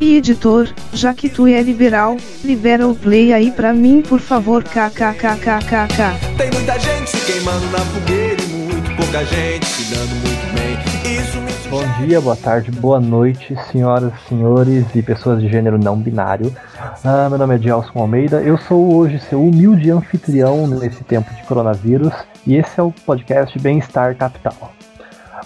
E 0.00 0.16
editor, 0.16 0.66
já 0.94 1.12
que 1.12 1.28
tu 1.28 1.46
é 1.46 1.60
liberal, 1.60 2.16
libera 2.42 2.88
o 2.88 2.94
play 2.94 3.34
aí 3.34 3.52
pra 3.52 3.74
mim 3.74 4.00
por 4.00 4.18
favor 4.18 4.64
kkkkkk. 4.64 6.38
Tem 6.38 6.50
muita 6.50 6.78
gente 6.78 7.10
se 7.10 7.30
queimando 7.30 7.66
na 7.66 7.80
fogueira 7.80 8.42
e 8.42 8.46
muito 8.46 8.96
pouca 8.96 9.22
gente 9.26 9.66
se 9.66 9.94
dando 9.94 10.08
muito 10.08 10.54
bem. 10.54 11.20
Isso 11.20 11.38
me 11.38 11.60
Bom 11.70 11.84
dia, 12.04 12.20
boa 12.20 12.34
tarde, 12.34 12.70
boa 12.72 12.98
noite, 12.98 13.54
senhoras, 13.70 14.12
senhores 14.26 14.86
e 14.94 15.02
pessoas 15.02 15.40
de 15.40 15.48
gênero 15.48 15.78
não 15.78 15.96
binário. 15.96 16.52
Ah, 17.04 17.28
meu 17.28 17.38
nome 17.38 17.56
é 17.56 17.58
Gelson 17.58 18.00
Almeida, 18.00 18.40
eu 18.40 18.56
sou 18.56 18.96
hoje 18.96 19.20
seu 19.20 19.40
humilde 19.40 19.90
anfitrião 19.90 20.66
nesse 20.66 21.04
tempo 21.04 21.32
de 21.34 21.42
coronavírus 21.42 22.12
e 22.46 22.56
esse 22.56 22.80
é 22.80 22.82
o 22.82 22.90
podcast 22.90 23.56
Bem-Estar 23.58 24.16
Capital. 24.16 24.72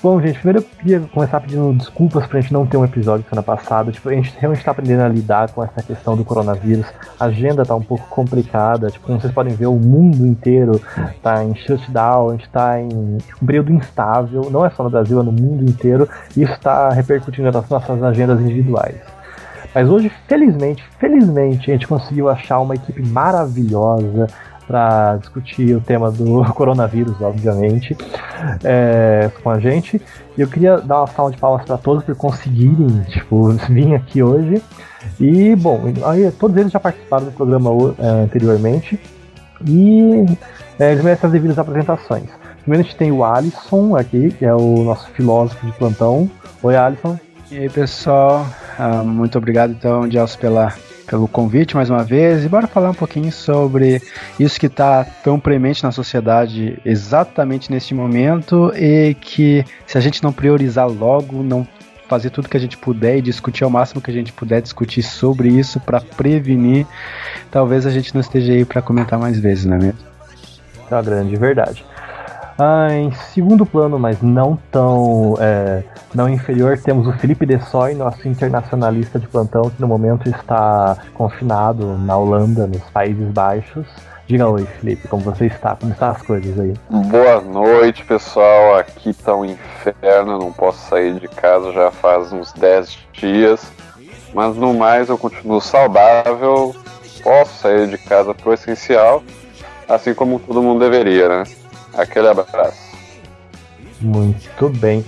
Bom, 0.03 0.21
gente, 0.21 0.39
primeiro 0.39 0.59
eu 0.59 0.63
queria 0.63 1.01
começar 1.01 1.41
pedindo 1.41 1.73
desculpas 1.73 2.27
pra 2.27 2.41
gente 2.41 2.53
não 2.53 2.67
ter 2.67 2.77
um 2.77 2.85
episódio 2.85 3.25
semana 3.29 3.43
passada. 3.43 3.91
Tipo, 3.91 4.09
a 4.09 4.15
gente 4.15 4.35
realmente 4.39 4.65
tá 4.65 4.73
aprendendo 4.73 5.03
a 5.03 5.09
lidar 5.09 5.51
com 5.51 5.63
essa 5.63 5.83
questão 5.83 6.17
do 6.17 6.25
coronavírus. 6.25 6.87
A 7.19 7.27
agenda 7.27 7.65
tá 7.65 7.75
um 7.75 7.83
pouco 7.83 8.07
complicada. 8.09 8.91
Tipo, 8.91 9.07
como 9.07 9.21
vocês 9.21 9.33
podem 9.33 9.55
ver, 9.55 9.67
o 9.67 9.77
mundo 9.77 10.27
inteiro 10.27 10.81
tá 11.23 11.43
em 11.43 11.55
shutdown, 11.55 12.31
a 12.31 12.33
gente 12.33 12.49
tá 12.51 12.81
em 12.81 13.19
um 13.41 13.47
período 13.47 13.73
instável. 13.73 14.51
Não 14.51 14.65
é 14.65 14.71
só 14.71 14.83
no 14.83 14.91
Brasil, 14.91 15.21
é 15.21 15.23
no 15.23 15.33
mundo 15.33 15.65
inteiro. 15.65 16.09
E 16.37 16.43
isso 16.43 16.59
tá 16.61 16.91
repercutindo 16.91 17.51
nas 17.51 17.69
nossas 17.69 18.03
agendas 18.03 18.41
individuais. 18.41 18.97
Mas 19.75 19.89
hoje, 19.89 20.11
felizmente, 20.29 20.85
felizmente, 21.01 21.71
a 21.71 21.75
gente 21.75 21.89
conseguiu 21.89 22.29
achar 22.29 22.61
uma 22.61 22.77
equipe 22.77 23.03
maravilhosa 23.03 24.29
para 24.67 25.17
discutir 25.17 25.77
o 25.77 25.81
tema 25.81 26.11
do 26.11 26.45
coronavírus, 26.55 27.21
obviamente, 27.21 27.97
é, 28.63 29.31
com 29.43 29.51
a 29.51 29.59
gente. 29.59 30.01
E 30.37 30.41
eu 30.41 30.49
queria 30.49 30.79
dar 30.79 31.01
uma 31.01 31.07
salva 31.07 31.33
de 31.33 31.39
palmas 31.39 31.65
para 31.65 31.79
todos 31.79 32.05
por 32.05 32.15
conseguirem, 32.17 33.03
tipo, 33.11 33.51
vir 33.71 33.95
aqui 33.95 34.23
hoje. 34.23 34.63
E, 35.21 35.55
bom, 35.57 35.81
aí, 36.07 36.31
todos 36.33 36.57
eles 36.57 36.73
já 36.73 36.81
participaram 36.81 37.27
do 37.27 37.33
programa 37.33 37.71
é, 37.99 38.25
anteriormente. 38.25 38.99
E 39.67 40.25
é, 40.79 40.93
eles 40.93 41.05
merecem 41.05 41.27
as 41.27 41.33
devidas 41.33 41.59
apresentações. 41.59 42.29
Primeiro 42.63 42.87
a 42.87 42.89
gente 42.89 42.97
tem 42.97 43.13
o 43.13 43.23
Alisson 43.23 43.97
aqui, 43.97 44.31
que 44.31 44.45
é 44.45 44.55
o 44.55 44.83
nosso 44.85 45.09
filósofo 45.11 45.65
de 45.67 45.73
plantão. 45.73 46.31
Oi, 46.63 46.77
Alisson. 46.77 47.19
E 47.51 47.59
aí, 47.59 47.69
pessoal, 47.69 48.47
ah, 48.79 49.03
muito 49.05 49.37
obrigado 49.37 49.73
então, 49.73 50.11
Gelson, 50.11 50.39
pela, 50.39 50.73
pelo 51.07 51.29
convite 51.29 51.77
mais 51.77 51.91
uma 51.91 52.03
vez. 52.03 52.45
E 52.45 52.49
bora 52.49 52.67
falar 52.67 52.91
um 52.91 52.95
pouquinho 52.95 53.31
sobre 53.31 54.03
isso 54.39 54.59
que 54.59 54.67
está 54.67 55.05
tão 55.05 55.39
premente 55.39 55.83
na 55.83 55.93
sociedade 55.93 56.79
exatamente 56.85 57.71
neste 57.71 57.95
momento 57.95 58.73
e 58.77 59.15
que 59.15 59.65
se 59.87 59.99
a 59.99 60.01
gente 60.01 60.23
não 60.23 60.33
priorizar 60.33 60.89
logo, 60.89 61.43
não 61.43 61.67
fazer 62.09 62.31
tudo 62.31 62.49
que 62.49 62.57
a 62.57 62.61
gente 62.61 62.77
puder 62.77 63.19
e 63.19 63.23
discutir 63.23 63.65
ao 63.65 63.71
máximo 63.71 64.01
que 64.01 64.11
a 64.11 64.15
gente 64.15 64.33
puder 64.33 64.61
discutir 64.61 65.03
sobre 65.03 65.49
isso 65.49 65.81
para 65.81 66.01
prevenir, 66.01 66.87
talvez 67.51 67.87
a 67.87 67.91
gente 67.91 68.15
não 68.15 68.21
esteja 68.21 68.53
aí 68.53 68.65
para 68.65 68.83
comentar 68.83 69.19
mais 69.19 69.39
vezes, 69.39 69.65
não 69.65 69.77
é 69.77 69.81
mesmo? 69.81 69.99
É 70.91 70.95
uma 70.95 71.03
grande 71.03 71.35
verdade. 71.37 71.85
Ah, 72.59 72.89
em 72.93 73.11
segundo 73.33 73.67
plano, 73.67 73.99
mas 73.99 74.23
não 74.23 74.57
tão 74.71 75.35
é, 75.41 75.83
não 76.15 76.29
inferior, 76.29 76.79
temos 76.79 77.07
o 77.09 77.13
Felipe 77.15 77.45
Dessoy, 77.45 77.95
nosso 77.95 78.29
internacionalista 78.29 79.19
de 79.19 79.27
plantão, 79.27 79.69
que 79.71 79.81
no 79.81 79.89
momento 79.89 80.29
está 80.29 80.97
confinado 81.15 81.99
na 81.99 82.17
Holanda, 82.17 82.67
nos 82.67 82.83
Países 82.91 83.29
Baixos. 83.31 83.87
Diga 84.27 84.49
oi, 84.49 84.65
Felipe, 84.65 85.09
como 85.09 85.23
você 85.23 85.47
está? 85.47 85.77
Como 85.77 85.93
estão 85.93 86.09
as 86.11 86.23
coisas 86.23 86.59
aí? 86.59 86.73
Boa 86.89 87.41
noite, 87.43 88.05
pessoal. 88.05 88.77
Aqui 88.77 89.13
tá 89.13 89.35
um 89.35 89.45
inferno, 89.45 90.39
não 90.39 90.53
posso 90.53 90.79
sair 90.89 91.19
de 91.21 91.29
casa 91.29 91.73
já 91.73 91.91
faz 91.91 92.33
uns 92.33 92.53
10 92.53 92.99
dias. 93.13 93.71
Mas 94.33 94.57
no 94.57 94.73
mais 94.73 95.09
eu 95.09 95.19
continuo 95.19 95.61
saudável, 95.61 96.75
posso 97.23 97.63
sair 97.63 97.87
de 97.89 97.99
casa 97.99 98.33
pro 98.33 98.55
essencial, 98.55 99.23
assim 99.89 100.15
como 100.15 100.41
todo 100.41 100.63
mundo 100.63 100.81
deveria, 100.81 101.29
né? 101.29 101.45
Aquele 101.97 102.29
abraço. 102.29 102.95
Muito 104.01 104.69
bem. 104.69 105.05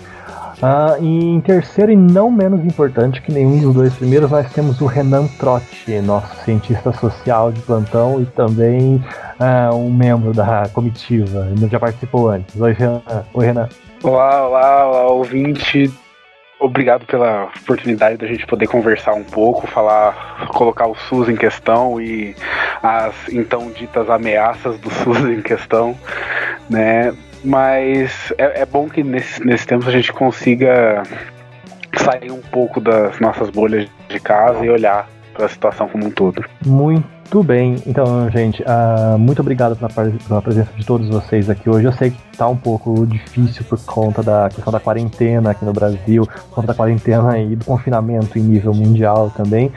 Ah, 0.63 0.97
e 0.99 1.07
em 1.07 1.41
terceiro 1.41 1.93
e 1.93 1.97
não 1.97 2.31
menos 2.31 2.65
importante 2.65 3.21
que 3.21 3.31
nenhum 3.31 3.61
dos 3.61 3.75
dois 3.75 3.95
primeiros, 3.95 4.31
nós 4.31 4.51
temos 4.53 4.81
o 4.81 4.87
Renan 4.87 5.27
Trotti, 5.39 6.01
nosso 6.01 6.35
cientista 6.45 6.93
social 6.93 7.53
de 7.53 7.61
plantão 7.61 8.23
e 8.23 8.27
também 8.27 9.05
ah, 9.39 9.71
um 9.75 9.93
membro 9.93 10.33
da 10.33 10.69
comitiva. 10.73 11.49
Ele 11.55 11.69
já 11.69 11.79
participou 11.79 12.31
antes. 12.31 12.59
Oi, 12.59 12.73
Renan. 12.73 13.03
Oi, 13.35 13.47
Renan. 13.47 13.69
Olá, 14.03 14.47
olá, 14.47 14.87
olá, 14.87 15.07
ouvinte. 15.09 15.93
Obrigado 16.59 17.05
pela 17.05 17.51
oportunidade 17.63 18.17
da 18.17 18.27
gente 18.27 18.47
poder 18.47 18.67
conversar 18.67 19.15
um 19.15 19.25
pouco, 19.25 19.67
falar, 19.67 20.47
colocar 20.49 20.87
o 20.87 20.95
SUS 20.95 21.29
em 21.29 21.37
questão 21.37 22.01
e 22.01 22.35
as 22.83 23.15
então 23.31 23.71
ditas 23.71 24.09
ameaças 24.09 24.79
do 24.79 24.89
SUS 25.03 25.19
em 25.29 25.43
questão, 25.43 25.97
né? 26.71 27.15
Mas 27.45 28.33
é, 28.39 28.63
é 28.63 28.67
bom 28.67 28.89
que 28.89 29.03
nesse, 29.03 29.45
nesse 29.45 29.67
tempo 29.67 29.87
a 29.87 29.93
gente 29.93 30.13
consiga 30.13 31.03
sair 31.95 32.33
um 32.33 32.41
pouco 32.41 32.81
das 32.81 33.21
nossas 33.21 33.51
bolhas 33.51 33.89
de 34.09 34.19
casa 34.19 34.65
e 34.65 34.71
olhar 34.71 35.07
para 35.35 35.47
a 35.47 35.49
situação 35.49 35.89
como 35.89 36.07
um 36.07 36.11
todo. 36.11 36.45
Muito 36.65 37.16
bem, 37.43 37.77
então, 37.87 38.31
gente, 38.31 38.63
uh, 38.63 39.19
muito 39.19 39.41
obrigado 39.41 39.77
pela, 39.77 39.91
pela, 39.91 40.43
presença 40.43 40.71
de 40.77 40.85
todos 40.87 41.09
vocês 41.09 41.51
aqui 41.51 41.69
hoje. 41.69 41.85
Eu 41.85 41.93
sei 41.93 42.11
que 42.11 42.19
está 42.33 42.49
um 42.49 42.57
pouco 42.57 43.07
difícil 43.07 43.65
por 43.65 43.79
conta 43.85 44.23
da 44.23 44.49
questão 44.49 44.73
da 44.73 44.79
quarentena 44.79 45.51
aqui 45.51 45.65
no 45.65 45.73
Brasil, 45.73 46.25
por 46.27 46.55
conta 46.57 46.69
da 46.69 46.75
quarentena 46.75 47.39
e 47.39 47.57
do 47.57 47.65
confinamento 47.65 48.39
em 48.39 48.43
nível 48.43 48.73
mundial 48.73 49.31
também. 49.37 49.73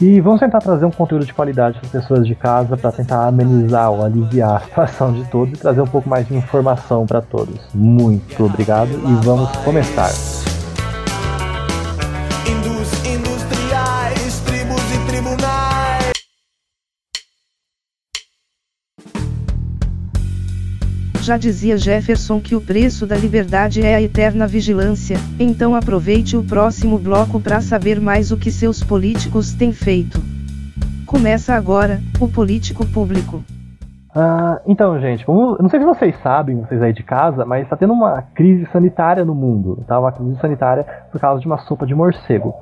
E 0.00 0.20
vamos 0.20 0.40
tentar 0.40 0.58
trazer 0.58 0.84
um 0.84 0.90
conteúdo 0.90 1.24
de 1.24 1.32
qualidade 1.32 1.78
para 1.78 1.86
as 1.86 1.92
pessoas 1.92 2.26
de 2.26 2.34
casa 2.34 2.76
para 2.76 2.92
tentar 2.92 3.26
amenizar 3.26 3.90
ou 3.90 4.04
aliviar 4.04 4.56
a 4.56 4.60
situação 4.60 5.12
de 5.12 5.24
todos 5.24 5.58
e 5.58 5.60
trazer 5.60 5.80
um 5.80 5.86
pouco 5.86 6.08
mais 6.08 6.26
de 6.26 6.34
informação 6.34 7.06
para 7.06 7.22
todos. 7.22 7.60
Muito 7.74 8.44
obrigado 8.44 8.90
e 8.90 9.24
vamos 9.24 9.50
começar. 9.58 10.55
Já 21.26 21.36
dizia 21.36 21.76
Jefferson 21.76 22.40
que 22.40 22.54
o 22.54 22.60
preço 22.60 23.04
da 23.04 23.16
liberdade 23.16 23.84
é 23.84 23.96
a 23.96 24.00
eterna 24.00 24.46
vigilância, 24.46 25.16
então 25.40 25.74
aproveite 25.74 26.36
o 26.36 26.44
próximo 26.44 27.00
bloco 27.00 27.40
para 27.40 27.60
saber 27.60 28.00
mais 28.00 28.30
o 28.30 28.36
que 28.36 28.48
seus 28.48 28.80
políticos 28.80 29.52
têm 29.52 29.72
feito. 29.72 30.20
Começa 31.04 31.52
agora, 31.52 31.98
o 32.20 32.28
Político 32.28 32.86
Público. 32.86 33.42
Ah, 34.14 34.60
então, 34.68 35.00
gente, 35.00 35.26
como, 35.26 35.58
não 35.60 35.68
sei 35.68 35.80
se 35.80 35.86
vocês 35.86 36.16
sabem, 36.22 36.60
vocês 36.60 36.80
aí 36.80 36.92
de 36.92 37.02
casa, 37.02 37.44
mas 37.44 37.64
está 37.64 37.76
tendo 37.76 37.92
uma 37.92 38.22
crise 38.22 38.64
sanitária 38.70 39.24
no 39.24 39.34
mundo. 39.34 39.82
Tá? 39.84 39.98
Uma 39.98 40.12
crise 40.12 40.38
sanitária 40.40 40.86
por 41.10 41.20
causa 41.20 41.40
de 41.40 41.46
uma 41.48 41.58
sopa 41.58 41.84
de 41.84 41.94
morcego. 41.96 42.54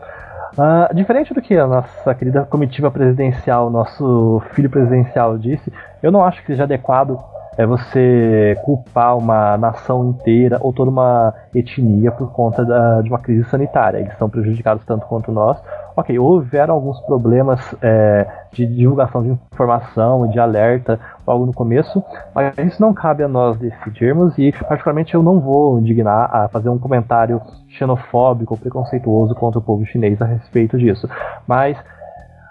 Ah, 0.57 0.89
diferente 0.95 1.35
do 1.35 1.43
que 1.43 1.55
a 1.55 1.67
nossa 1.67 2.15
querida 2.15 2.47
comitiva 2.47 2.91
presidencial, 2.91 3.69
nosso 3.69 4.43
filho 4.55 4.71
presidencial 4.71 5.37
disse, 5.37 5.71
eu 6.03 6.11
não 6.11 6.25
acho 6.25 6.41
que 6.41 6.47
seja 6.47 6.63
adequado 6.63 7.34
é 7.57 7.67
você 7.67 8.59
culpar 8.65 9.17
uma 9.17 9.57
nação 9.57 10.09
inteira 10.09 10.59
ou 10.61 10.73
toda 10.73 10.91
uma 10.91 11.35
etnia 11.55 12.11
por 12.11 12.33
conta 12.33 12.65
da, 12.65 13.01
de 13.01 13.09
uma 13.09 13.19
crise 13.19 13.49
sanitária. 13.49 13.99
Eles 13.99 14.17
são 14.19 14.29
prejudicados 14.29 14.85
tanto 14.85 15.07
quanto 15.07 15.31
nós. 15.31 15.61
Ok, 15.97 16.19
houveram 16.19 16.75
alguns 16.75 17.01
problemas 17.03 17.61
é, 17.81 18.27
de 18.53 18.67
divulgação 18.67 19.23
de 19.23 19.31
informação 19.31 20.27
e 20.27 20.31
de 20.31 20.41
alerta 20.41 20.99
logo 21.25 21.47
no 21.47 21.53
começo, 21.53 22.03
mas 22.35 22.57
isso 22.59 22.83
não 22.83 22.93
cabe 22.93 23.23
a 23.23 23.29
nós 23.29 23.57
decidirmos 23.59 24.37
e, 24.37 24.51
particularmente, 24.51 25.15
eu 25.15 25.23
não 25.23 25.39
vou 25.39 25.79
indignar 25.79 26.35
a 26.35 26.49
fazer 26.49 26.69
um 26.69 26.79
comentário 26.79 27.41
xenofóbico 27.69 28.55
ou 28.55 28.59
preconceituoso 28.59 29.35
contra 29.37 29.61
o 29.61 29.63
povo 29.63 29.87
chinês 29.87 30.21
a 30.21 30.25
respeito 30.25 30.77
disso. 30.77 31.09
Mas. 31.47 31.79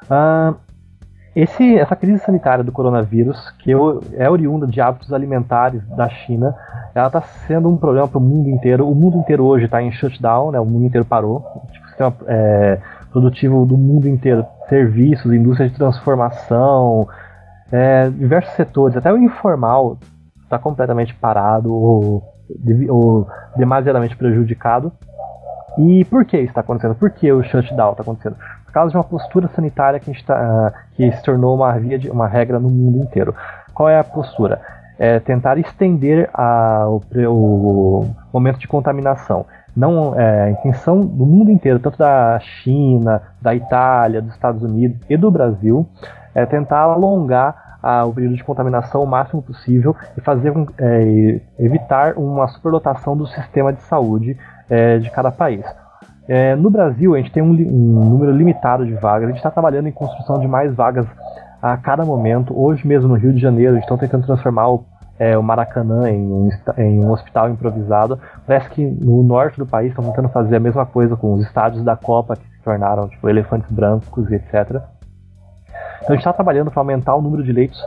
Uh, 0.03 0.55
esse, 1.35 1.77
essa 1.77 1.95
crise 1.95 2.19
sanitária 2.19 2.63
do 2.63 2.71
coronavírus, 2.71 3.49
que 3.59 3.71
é 4.13 4.29
oriunda 4.29 4.67
de 4.67 4.79
hábitos 4.79 5.11
alimentares 5.11 5.81
da 5.89 6.07
China, 6.07 6.55
ela 6.93 7.07
está 7.07 7.21
sendo 7.21 7.69
um 7.69 7.77
problema 7.77 8.07
para 8.07 8.19
o 8.19 8.21
mundo 8.21 8.49
inteiro. 8.49 8.87
O 8.87 8.93
mundo 8.93 9.17
inteiro 9.17 9.43
hoje 9.43 9.65
está 9.65 9.81
em 9.81 9.91
shutdown, 9.91 10.51
né? 10.51 10.59
o 10.59 10.65
mundo 10.65 10.85
inteiro 10.85 11.05
parou. 11.05 11.43
Tipo, 11.71 11.85
o 11.85 11.87
sistema 11.89 12.13
é, 12.27 12.79
produtivo 13.11 13.65
do 13.65 13.75
mundo 13.75 14.07
inteiro, 14.07 14.45
serviços, 14.69 15.33
indústria 15.33 15.69
de 15.69 15.75
transformação, 15.75 17.07
é, 17.71 18.09
diversos 18.09 18.53
setores, 18.53 18.95
até 18.95 19.11
o 19.11 19.17
informal 19.17 19.97
está 20.43 20.59
completamente 20.59 21.15
parado 21.15 21.73
ou, 21.73 22.23
ou 22.89 23.27
demasiadamente 23.57 24.15
prejudicado. 24.15 24.91
E 25.79 26.05
por 26.05 26.23
que 26.25 26.37
isso 26.37 26.49
está 26.49 26.61
acontecendo? 26.61 26.93
Por 26.93 27.09
que 27.09 27.31
o 27.31 27.41
shutdown 27.41 27.91
está 27.91 28.03
acontecendo? 28.03 28.35
Por 28.65 28.71
causa 28.71 28.91
de 28.91 28.97
uma 28.97 29.03
postura 29.03 29.47
sanitária 29.47 29.99
que, 29.99 30.23
tá, 30.23 30.71
que 30.95 31.11
se 31.11 31.23
tornou 31.23 31.55
uma, 31.55 31.71
via 31.79 31.97
de, 31.97 32.09
uma 32.09 32.27
regra 32.27 32.59
no 32.59 32.69
mundo 32.69 32.99
inteiro. 32.99 33.35
Qual 33.73 33.89
é 33.89 33.97
a 33.97 34.03
postura? 34.03 34.61
É 34.97 35.19
tentar 35.19 35.57
estender 35.57 36.29
a, 36.33 36.85
o, 36.87 37.01
o, 37.27 38.15
momento 38.31 38.59
de 38.59 38.67
contaminação. 38.67 39.45
Não, 39.75 40.17
é, 40.19 40.43
a 40.43 40.51
intenção 40.51 40.99
do 40.99 41.25
mundo 41.25 41.49
inteiro, 41.49 41.79
tanto 41.79 41.97
da 41.97 42.39
China, 42.39 43.21
da 43.41 43.55
Itália, 43.55 44.21
dos 44.21 44.33
Estados 44.33 44.61
Unidos 44.61 44.99
e 45.09 45.17
do 45.17 45.31
Brasil, 45.31 45.87
é 46.35 46.45
tentar 46.45 46.81
alongar 46.81 47.77
a, 47.81 48.05
o 48.05 48.13
período 48.13 48.35
de 48.35 48.43
contaminação 48.43 49.03
o 49.03 49.07
máximo 49.07 49.41
possível 49.41 49.95
e 50.17 50.21
fazer 50.21 50.53
é, 50.77 51.41
evitar 51.59 52.13
uma 52.17 52.47
superlotação 52.47 53.17
do 53.17 53.27
sistema 53.27 53.73
de 53.73 53.81
saúde 53.81 54.37
é, 54.69 54.99
de 54.99 55.11
cada 55.11 55.31
país. 55.31 55.65
É, 56.27 56.55
no 56.55 56.69
Brasil, 56.69 57.13
a 57.13 57.17
gente 57.17 57.31
tem 57.31 57.43
um, 57.43 57.51
um, 57.51 58.09
número 58.09 58.31
limitado 58.31 58.85
de 58.85 58.93
vagas, 58.93 59.23
a 59.23 59.27
gente 59.27 59.37
está 59.37 59.51
trabalhando 59.51 59.87
em 59.87 59.91
construção 59.91 60.39
de 60.39 60.47
mais 60.47 60.73
vagas 60.73 61.05
a 61.61 61.75
cada 61.77 62.05
momento. 62.05 62.57
Hoje 62.57 62.87
mesmo 62.87 63.09
no 63.09 63.15
Rio 63.15 63.33
de 63.33 63.39
Janeiro, 63.39 63.77
estão 63.77 63.97
tentando 63.97 64.25
transformar 64.25 64.69
o, 64.69 64.85
é, 65.19 65.37
o 65.37 65.43
Maracanã 65.43 66.09
em 66.09 66.21
um, 66.21 66.49
em 66.77 67.05
um, 67.05 67.11
hospital 67.11 67.49
improvisado. 67.49 68.19
Parece 68.47 68.69
que 68.69 68.85
no 68.85 69.21
norte 69.21 69.57
do 69.57 69.65
país 69.65 69.89
estão 69.89 70.05
tentando 70.05 70.29
fazer 70.29 70.55
a 70.55 70.59
mesma 70.59 70.85
coisa 70.85 71.17
com 71.17 71.33
os 71.33 71.45
estádios 71.45 71.83
da 71.83 71.97
Copa, 71.97 72.37
que 72.37 72.47
se 72.47 72.63
tornaram 72.63 73.09
tipo, 73.09 73.27
elefantes 73.29 73.69
brancos 73.69 74.31
e 74.31 74.35
etc. 74.35 74.81
Então 75.97 76.09
a 76.09 76.13
gente 76.13 76.19
está 76.19 76.33
trabalhando 76.33 76.71
para 76.71 76.79
aumentar 76.79 77.15
o 77.15 77.21
número 77.21 77.43
de 77.43 77.51
leitos 77.51 77.81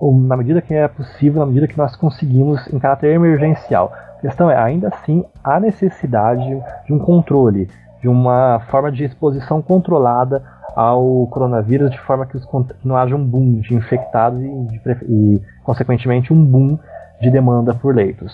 na 0.00 0.36
medida 0.36 0.62
que 0.62 0.72
é 0.72 0.88
possível, 0.88 1.40
na 1.40 1.46
medida 1.46 1.68
que 1.68 1.76
nós 1.76 1.94
conseguimos, 1.94 2.66
em 2.72 2.78
caráter 2.78 3.12
emergencial. 3.14 3.92
A 4.20 4.28
questão 4.28 4.50
é, 4.50 4.56
ainda 4.56 4.88
assim, 4.88 5.24
há 5.42 5.58
necessidade 5.58 6.62
de 6.84 6.92
um 6.92 6.98
controle, 6.98 7.70
de 8.02 8.08
uma 8.08 8.60
forma 8.70 8.92
de 8.92 9.02
exposição 9.02 9.62
controlada 9.62 10.42
ao 10.76 11.26
coronavírus, 11.28 11.90
de 11.90 11.98
forma 11.98 12.26
que, 12.26 12.36
os, 12.36 12.46
não 12.84 12.98
haja 12.98 13.16
um 13.16 13.24
boom 13.24 13.60
de 13.60 13.74
infectados 13.74 14.38
e, 14.42 14.66
de, 14.66 14.80
e, 15.08 15.42
consequentemente, 15.64 16.34
um 16.34 16.44
boom 16.44 16.78
de 17.18 17.30
demanda 17.30 17.72
por 17.74 17.94
leitos. 17.94 18.30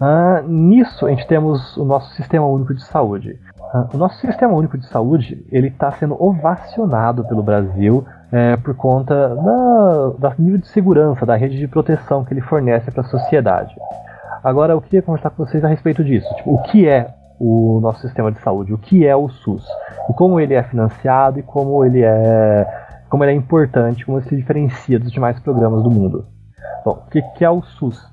Ah, 0.00 0.42
nisso, 0.44 1.06
a 1.06 1.10
gente 1.10 1.24
temos 1.28 1.76
o 1.76 1.84
nosso 1.84 2.12
Sistema 2.16 2.44
Único 2.44 2.74
de 2.74 2.82
Saúde. 2.82 3.38
Ah, 3.72 3.86
o 3.94 3.96
nosso 3.96 4.18
Sistema 4.18 4.54
Único 4.54 4.76
de 4.76 4.86
Saúde 4.88 5.46
ele 5.52 5.68
está 5.68 5.92
sendo 5.92 6.20
ovacionado 6.20 7.24
pelo 7.28 7.44
Brasil 7.44 8.04
é, 8.32 8.56
por 8.56 8.74
conta 8.74 9.36
da, 9.36 10.08
da 10.18 10.34
nível 10.36 10.58
de 10.58 10.66
segurança, 10.66 11.24
da 11.24 11.36
rede 11.36 11.56
de 11.56 11.68
proteção 11.68 12.24
que 12.24 12.34
ele 12.34 12.40
fornece 12.40 12.90
para 12.90 13.02
a 13.02 13.08
sociedade. 13.08 13.72
Agora, 14.42 14.72
eu 14.72 14.80
queria 14.80 15.02
conversar 15.02 15.30
com 15.30 15.44
vocês 15.44 15.64
a 15.64 15.68
respeito 15.68 16.02
disso. 16.02 16.28
Tipo, 16.36 16.54
o 16.54 16.62
que 16.62 16.88
é 16.88 17.14
o 17.38 17.80
nosso 17.80 18.00
sistema 18.00 18.30
de 18.32 18.40
saúde? 18.40 18.72
O 18.72 18.78
que 18.78 19.06
é 19.06 19.14
o 19.14 19.28
SUS? 19.28 19.64
E 20.10 20.12
como 20.14 20.40
ele 20.40 20.54
é 20.54 20.62
financiado 20.62 21.38
e 21.38 21.42
como 21.42 21.84
ele 21.84 22.02
é, 22.02 22.66
como 23.08 23.24
ele 23.24 23.32
é 23.32 23.34
importante, 23.34 24.04
como 24.04 24.18
ele 24.18 24.28
se 24.28 24.36
diferencia 24.36 24.98
dos 24.98 25.12
demais 25.12 25.38
programas 25.40 25.82
do 25.82 25.90
mundo. 25.90 26.26
Bom, 26.84 27.04
o 27.06 27.10
que 27.10 27.44
é 27.44 27.50
o 27.50 27.62
SUS? 27.62 28.11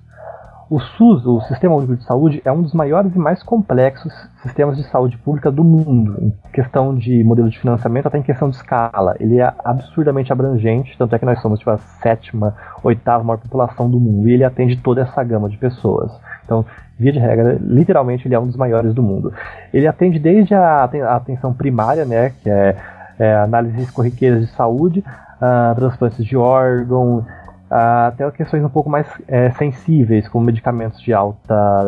O 0.70 0.80
SUS, 0.80 1.26
o 1.26 1.42
Sistema 1.42 1.74
Único 1.74 1.96
de 1.96 2.04
Saúde, 2.04 2.44
é 2.46 2.52
um 2.52 2.62
dos 2.62 2.76
maiores 2.76 3.16
e 3.16 3.18
mais 3.18 3.42
complexos 3.42 4.14
sistemas 4.44 4.78
de 4.78 4.84
saúde 4.84 5.18
pública 5.18 5.52
do 5.52 5.64
mundo, 5.64 6.16
em 6.22 6.32
questão 6.54 6.96
de 6.96 7.24
modelo 7.24 7.50
de 7.50 7.58
financiamento, 7.58 8.06
até 8.06 8.20
em 8.20 8.22
questão 8.22 8.52
de 8.52 8.56
escala. 8.56 9.16
Ele 9.20 9.40
é 9.40 9.52
absurdamente 9.66 10.32
abrangente, 10.32 10.96
tanto 10.96 11.16
é 11.16 11.18
que 11.18 11.26
nós 11.26 11.42
somos 11.42 11.58
tipo, 11.58 11.72
a 11.72 11.80
sétima, 11.80 12.56
oitava 12.84 13.24
maior 13.24 13.40
população 13.40 13.90
do 13.90 14.00
mundo, 14.00 14.30
e 14.30 14.34
ele 14.34 14.44
atende 14.44 14.78
toda 14.78 15.02
essa 15.02 15.24
gama 15.24 15.50
de 15.50 15.58
pessoas. 15.58 16.12
Então, 16.46 16.64
via 17.00 17.14
de 17.14 17.20
regra, 17.20 17.58
literalmente 17.60 18.28
ele 18.28 18.36
é 18.36 18.40
um 18.40 18.46
dos 18.46 18.56
maiores 18.56 18.94
do 18.94 19.02
mundo. 19.02 19.34
Ele 19.74 19.88
atende 19.88 20.20
desde 20.20 20.54
a 20.54 20.84
atenção 20.84 21.52
primária, 21.52 22.06
né, 22.06 22.32
que 22.44 22.50
é, 22.50 22.76
é 23.18 23.36
análises 23.38 23.90
corriqueiras 23.90 24.42
de 24.42 24.48
saúde, 24.54 25.04
uh, 25.40 25.76
transplantes 25.76 26.24
de 26.24 26.38
órgão, 26.38 27.26
até 27.70 28.30
questões 28.32 28.64
um 28.64 28.70
pouco 28.70 28.90
mais 28.90 29.08
é, 29.28 29.52
sensíveis, 29.52 30.28
como 30.28 30.46
medicamentos 30.46 31.00
de 31.02 31.14
alta, 31.14 31.84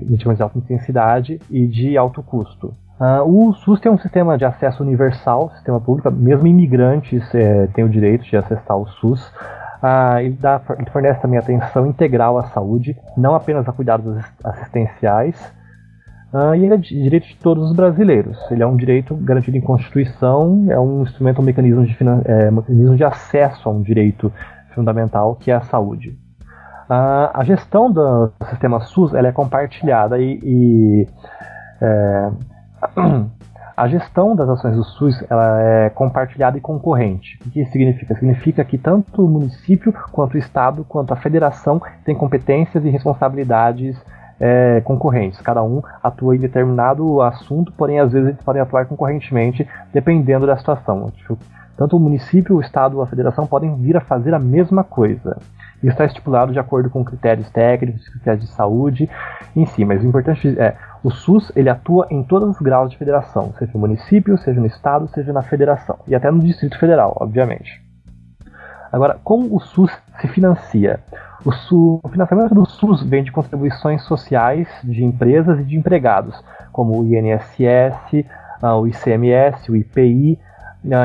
medicamentos 0.00 0.36
de 0.36 0.42
alta 0.42 0.58
intensidade 0.58 1.40
e 1.50 1.66
de 1.66 1.96
alto 1.96 2.22
custo. 2.22 2.74
Uh, 3.02 3.48
o 3.48 3.52
SUS 3.54 3.80
tem 3.80 3.90
um 3.90 3.98
sistema 3.98 4.38
de 4.38 4.44
acesso 4.44 4.80
universal, 4.80 5.50
sistema 5.54 5.80
público, 5.80 6.08
mesmo 6.08 6.46
imigrantes 6.46 7.34
é, 7.34 7.66
têm 7.68 7.82
o 7.82 7.88
direito 7.88 8.22
de 8.24 8.36
acessar 8.36 8.76
o 8.76 8.86
SUS. 8.86 9.26
Uh, 9.82 10.18
ele, 10.20 10.36
dá, 10.38 10.60
ele, 10.78 10.88
fornece 10.88 11.20
também 11.20 11.36
atenção 11.36 11.84
integral 11.84 12.38
à 12.38 12.44
saúde, 12.44 12.96
não 13.16 13.34
apenas 13.34 13.68
a 13.68 13.72
cuidados 13.72 14.24
assistenciais, 14.44 15.36
uh, 16.32 16.54
e 16.54 16.64
ele 16.64 16.74
é 16.74 16.76
direito 16.76 17.26
de 17.26 17.36
todos 17.38 17.70
os 17.70 17.74
brasileiros. 17.74 18.38
Ele 18.52 18.62
é 18.62 18.66
um 18.66 18.76
direito 18.76 19.16
garantido 19.16 19.56
em 19.56 19.60
Constituição, 19.60 20.66
é 20.68 20.78
um 20.78 21.02
instrumento, 21.02 21.42
um 21.42 21.44
mecanismo 21.44 21.84
de, 21.84 21.96
é, 22.24 22.52
mecanismo 22.52 22.94
de 22.94 23.02
acesso 23.02 23.68
a 23.68 23.72
um 23.72 23.82
direito 23.82 24.32
fundamental, 24.74 25.36
que 25.36 25.50
é 25.50 25.54
a 25.54 25.62
saúde. 25.62 26.18
a 26.88 27.42
gestão 27.44 27.90
do 27.90 28.32
sistema 28.50 28.80
SUS 28.80 29.14
ela 29.14 29.28
é 29.28 29.32
compartilhada 29.32 30.18
e, 30.18 30.38
e 30.42 31.08
é, 31.80 32.30
a 33.76 33.88
gestão 33.88 34.36
das 34.36 34.48
ações 34.48 34.76
do 34.76 34.84
SUS 34.84 35.24
ela 35.30 35.60
é 35.60 35.90
compartilhada 35.90 36.58
e 36.58 36.60
concorrente. 36.60 37.38
O 37.46 37.50
que 37.50 37.64
significa? 37.66 38.14
Significa 38.14 38.64
que 38.64 38.78
tanto 38.78 39.24
o 39.24 39.28
município, 39.28 39.92
quanto 40.12 40.34
o 40.34 40.38
Estado, 40.38 40.84
quanto 40.84 41.12
a 41.12 41.16
federação 41.16 41.80
têm 42.04 42.14
competências 42.14 42.84
e 42.84 42.90
responsabilidades 42.90 43.96
é, 44.40 44.80
concorrentes. 44.82 45.40
Cada 45.40 45.62
um 45.62 45.82
atua 46.02 46.36
em 46.36 46.40
determinado 46.40 47.22
assunto, 47.22 47.72
porém 47.72 48.00
às 48.00 48.12
vezes 48.12 48.28
eles 48.28 48.42
podem 48.42 48.60
atuar 48.60 48.86
concorrentemente, 48.86 49.66
dependendo 49.92 50.46
da 50.46 50.56
situação. 50.56 51.10
Tipo, 51.10 51.38
tanto 51.76 51.96
o 51.96 52.00
município, 52.00 52.56
o 52.56 52.60
estado 52.60 52.96
ou 52.96 53.02
a 53.02 53.06
federação 53.06 53.46
podem 53.46 53.74
vir 53.76 53.96
a 53.96 54.00
fazer 54.00 54.34
a 54.34 54.38
mesma 54.38 54.84
coisa. 54.84 55.38
Isso 55.82 55.92
está 55.92 56.04
estipulado 56.04 56.52
de 56.52 56.58
acordo 56.58 56.88
com 56.88 57.04
critérios 57.04 57.50
técnicos, 57.50 58.08
critérios 58.08 58.44
de 58.44 58.52
saúde 58.52 59.10
em 59.56 59.66
si, 59.66 59.84
mas 59.84 60.02
o 60.02 60.06
importante 60.06 60.56
é 60.58 60.76
o 61.02 61.10
SUS 61.10 61.50
ele 61.56 61.68
atua 61.68 62.06
em 62.10 62.22
todos 62.22 62.50
os 62.50 62.60
graus 62.60 62.90
de 62.90 62.96
federação, 62.96 63.52
seja 63.58 63.72
no 63.74 63.80
município, 63.80 64.38
seja 64.38 64.60
no 64.60 64.66
estado, 64.66 65.08
seja 65.08 65.32
na 65.32 65.42
federação 65.42 65.98
e 66.06 66.14
até 66.14 66.30
no 66.30 66.38
Distrito 66.38 66.78
Federal, 66.78 67.16
obviamente. 67.20 67.82
Agora, 68.92 69.18
como 69.24 69.56
o 69.56 69.58
SUS 69.58 69.90
se 70.20 70.28
financia? 70.28 71.00
O, 71.44 71.50
SUS, 71.50 72.00
o 72.04 72.08
financiamento 72.08 72.54
do 72.54 72.64
SUS 72.64 73.02
vem 73.02 73.24
de 73.24 73.32
contribuições 73.32 74.02
sociais 74.02 74.68
de 74.84 75.02
empresas 75.02 75.58
e 75.58 75.64
de 75.64 75.76
empregados, 75.76 76.40
como 76.70 77.00
o 77.00 77.04
INSS, 77.04 78.24
ah, 78.62 78.76
o 78.76 78.86
ICMS, 78.86 79.72
o 79.72 79.74
IPI, 79.74 80.38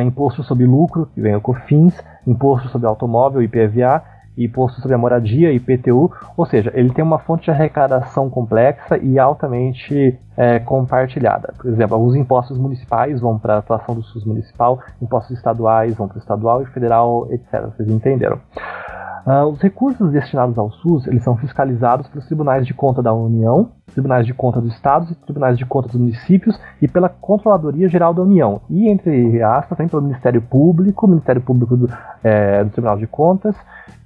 imposto 0.04 0.44
sobre 0.44 0.66
lucro, 0.66 1.08
que 1.14 1.22
vem 1.22 1.36
o 1.36 1.42
COFINS, 1.42 1.94
imposto 2.26 2.68
sobre 2.70 2.88
automóvel, 2.88 3.42
IPVA, 3.42 4.04
imposto 4.38 4.80
sobre 4.82 4.94
a 4.94 4.98
moradia, 4.98 5.52
IPTU, 5.52 6.12
ou 6.36 6.46
seja, 6.46 6.72
ele 6.76 6.92
tem 6.92 7.04
uma 7.04 7.18
fonte 7.18 7.46
de 7.46 7.52
arrecadação 7.52 8.30
complexa 8.30 8.98
e 8.98 9.18
altamente 9.18 10.18
é, 10.36 10.60
compartilhada. 10.60 11.54
Por 11.58 11.68
exemplo, 11.68 11.96
alguns 11.96 12.16
impostos 12.16 12.58
municipais 12.58 13.20
vão 13.20 13.40
para 13.40 13.56
a 13.56 13.58
atuação 13.58 13.96
do 13.96 14.04
SUS 14.04 14.24
municipal, 14.26 14.80
impostos 15.02 15.36
estaduais 15.36 15.96
vão 15.96 16.08
para 16.08 16.18
o 16.18 16.20
estadual 16.20 16.62
e 16.62 16.66
federal, 16.68 17.28
etc. 17.32 17.62
Vocês 17.76 17.90
entenderam. 17.90 18.40
Uh, 19.28 19.46
os 19.46 19.62
recursos 19.62 20.10
destinados 20.10 20.58
ao 20.58 20.72
SUS 20.72 21.06
eles 21.06 21.22
são 21.22 21.36
fiscalizados 21.36 22.08
pelos 22.08 22.26
tribunais 22.28 22.66
de 22.66 22.74
conta 22.74 23.04
da 23.04 23.14
União, 23.14 23.72
tribunais 23.92 24.26
de 24.26 24.34
conta 24.34 24.62
dos 24.62 24.74
estados 24.74 25.12
e 25.12 25.16
tribunais 25.16 25.58
de 25.58 25.66
conta 25.66 25.90
dos 25.90 26.00
municípios 26.00 26.58
e 26.82 26.88
pela 26.88 27.10
Controladoria 27.10 27.90
Geral 27.90 28.14
da 28.14 28.22
União. 28.22 28.62
E, 28.70 28.88
entre 28.88 29.44
aspas, 29.44 29.78
também 29.78 29.90
pelo 29.90 30.02
Ministério 30.02 30.42
Público, 30.42 31.06
Ministério 31.10 31.42
Público 31.42 31.76
do, 31.76 31.90
é, 32.24 32.64
do 32.64 32.70
Tribunal 32.70 32.98
de 32.98 33.06
Contas 33.06 33.54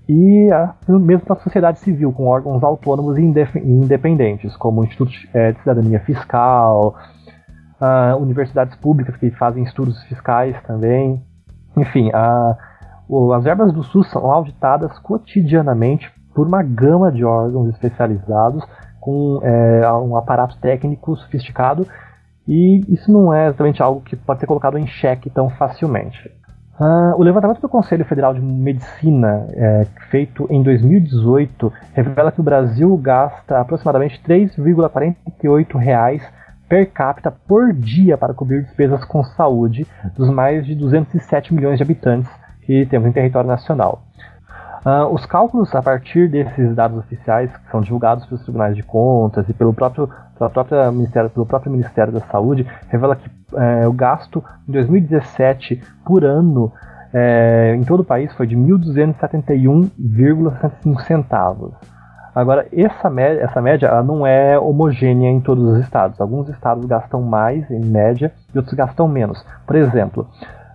e 0.10 0.52
a, 0.52 0.74
mesmo 0.88 1.28
pela 1.28 1.40
sociedade 1.40 1.78
civil, 1.82 2.12
com 2.12 2.26
órgãos 2.26 2.64
autônomos 2.64 3.16
e 3.20 3.22
independentes, 3.22 4.58
como 4.58 4.82
o 4.82 4.84
Instituto 4.84 5.12
é, 5.36 5.52
de 5.52 5.60
Cidadania 5.60 6.00
Fiscal, 6.00 6.96
uh, 7.80 8.18
universidades 8.18 8.76
públicas 8.76 9.16
que 9.18 9.30
fazem 9.30 9.64
estudos 9.64 10.02
fiscais 10.06 10.56
também. 10.64 11.22
Enfim, 11.78 12.10
a 12.12 12.58
as 13.34 13.44
verbas 13.44 13.74
do 13.74 13.84
SUS 13.84 14.10
são 14.10 14.32
auditadas 14.32 14.98
cotidianamente 15.00 16.10
por 16.34 16.48
uma 16.48 16.64
gama 16.64 17.12
de 17.12 17.26
órgãos 17.26 17.70
especializados 17.70 18.64
com 19.00 19.40
é, 19.44 19.92
um 19.94 20.16
aparato 20.16 20.58
técnico 20.60 21.16
sofisticado 21.18 21.86
e 22.48 22.82
isso 22.94 23.12
não 23.12 23.34
é 23.34 23.48
exatamente 23.48 23.82
algo 23.82 24.02
que 24.02 24.16
pode 24.16 24.40
ser 24.40 24.48
colocado 24.48 24.78
em 24.78 24.88
xeque 24.88 25.30
tão 25.30 25.50
facilmente. 25.50 26.32
Uh, 26.80 27.14
o 27.16 27.22
levantamento 27.22 27.62
do 27.62 27.70
Conselho 27.70 28.06
Federal 28.06 28.34
de 28.34 28.42
Medicina, 28.42 29.46
é, 29.52 29.86
feito 30.10 30.48
em 30.50 30.64
2018, 30.64 31.72
revela 31.94 32.32
que 32.32 32.42
o 32.42 32.44
Brasil 32.44 32.98
gasta 32.98 33.60
aproximadamente 33.60 34.20
R$ 34.26 34.48
3,48 34.48 36.22
per 36.68 36.92
capita 36.92 37.30
por 37.30 37.72
dia 37.74 38.18
para 38.18 38.34
cobrir 38.34 38.64
despesas 38.64 39.06
com 39.06 39.24
saúde 39.24 39.86
dos 40.16 40.30
mais 40.30 40.66
de 40.66 40.74
207 40.74 41.54
milhões 41.54 41.78
de 41.78 41.84
habitantes 41.84 42.41
que 42.62 42.86
temos 42.86 43.08
em 43.08 43.12
território 43.12 43.48
nacional. 43.48 44.04
Uh, 44.84 45.06
os 45.14 45.28
cálculos 45.28 45.76
a 45.76 45.82
partir 45.82 46.28
desses 46.28 46.74
dados 46.74 46.98
oficiais, 46.98 47.56
que 47.56 47.70
são 47.70 47.82
divulgados 47.82 48.26
pelos 48.26 48.42
tribunais 48.42 48.76
de 48.76 48.82
contas 48.82 49.48
e 49.48 49.54
pelo 49.54 49.72
próprio, 49.74 50.10
pela 50.36 50.50
própria 50.50 50.92
ministério, 50.92 51.30
pelo 51.30 51.46
próprio 51.46 51.72
Ministério 51.72 52.12
da 52.12 52.22
Saúde, 52.22 52.66
revela 52.90 53.16
que 53.16 53.30
uh, 53.54 53.88
o 53.88 53.94
gasto 53.94 54.44
em 54.68 54.72
2017 54.72 55.80
por 56.04 56.26
ano 56.26 56.74
uh, 57.14 57.76
em 57.76 57.84
todo 57.84 58.00
o 58.00 58.06
país 58.06 58.34
foi 58.34 58.48
de 58.48 58.58
1.271,65 58.58 61.02
centavos. 61.02 61.76
Agora, 62.34 62.66
essa 62.72 63.10
média, 63.10 63.44
essa 63.44 63.62
média 63.62 63.88
ela 63.88 64.02
não 64.02 64.26
é 64.26 64.58
homogênea 64.58 65.30
em 65.30 65.42
todos 65.42 65.64
os 65.64 65.78
estados. 65.80 66.20
Alguns 66.20 66.50
estados 66.50 66.84
gastam 66.86 67.22
mais, 67.22 67.70
em 67.70 67.86
média, 67.86 68.34
e 68.56 68.58
outros 68.58 68.74
gastam 68.74 69.08
menos. 69.08 69.46
Por 69.68 69.76
exemplo, 69.76 70.28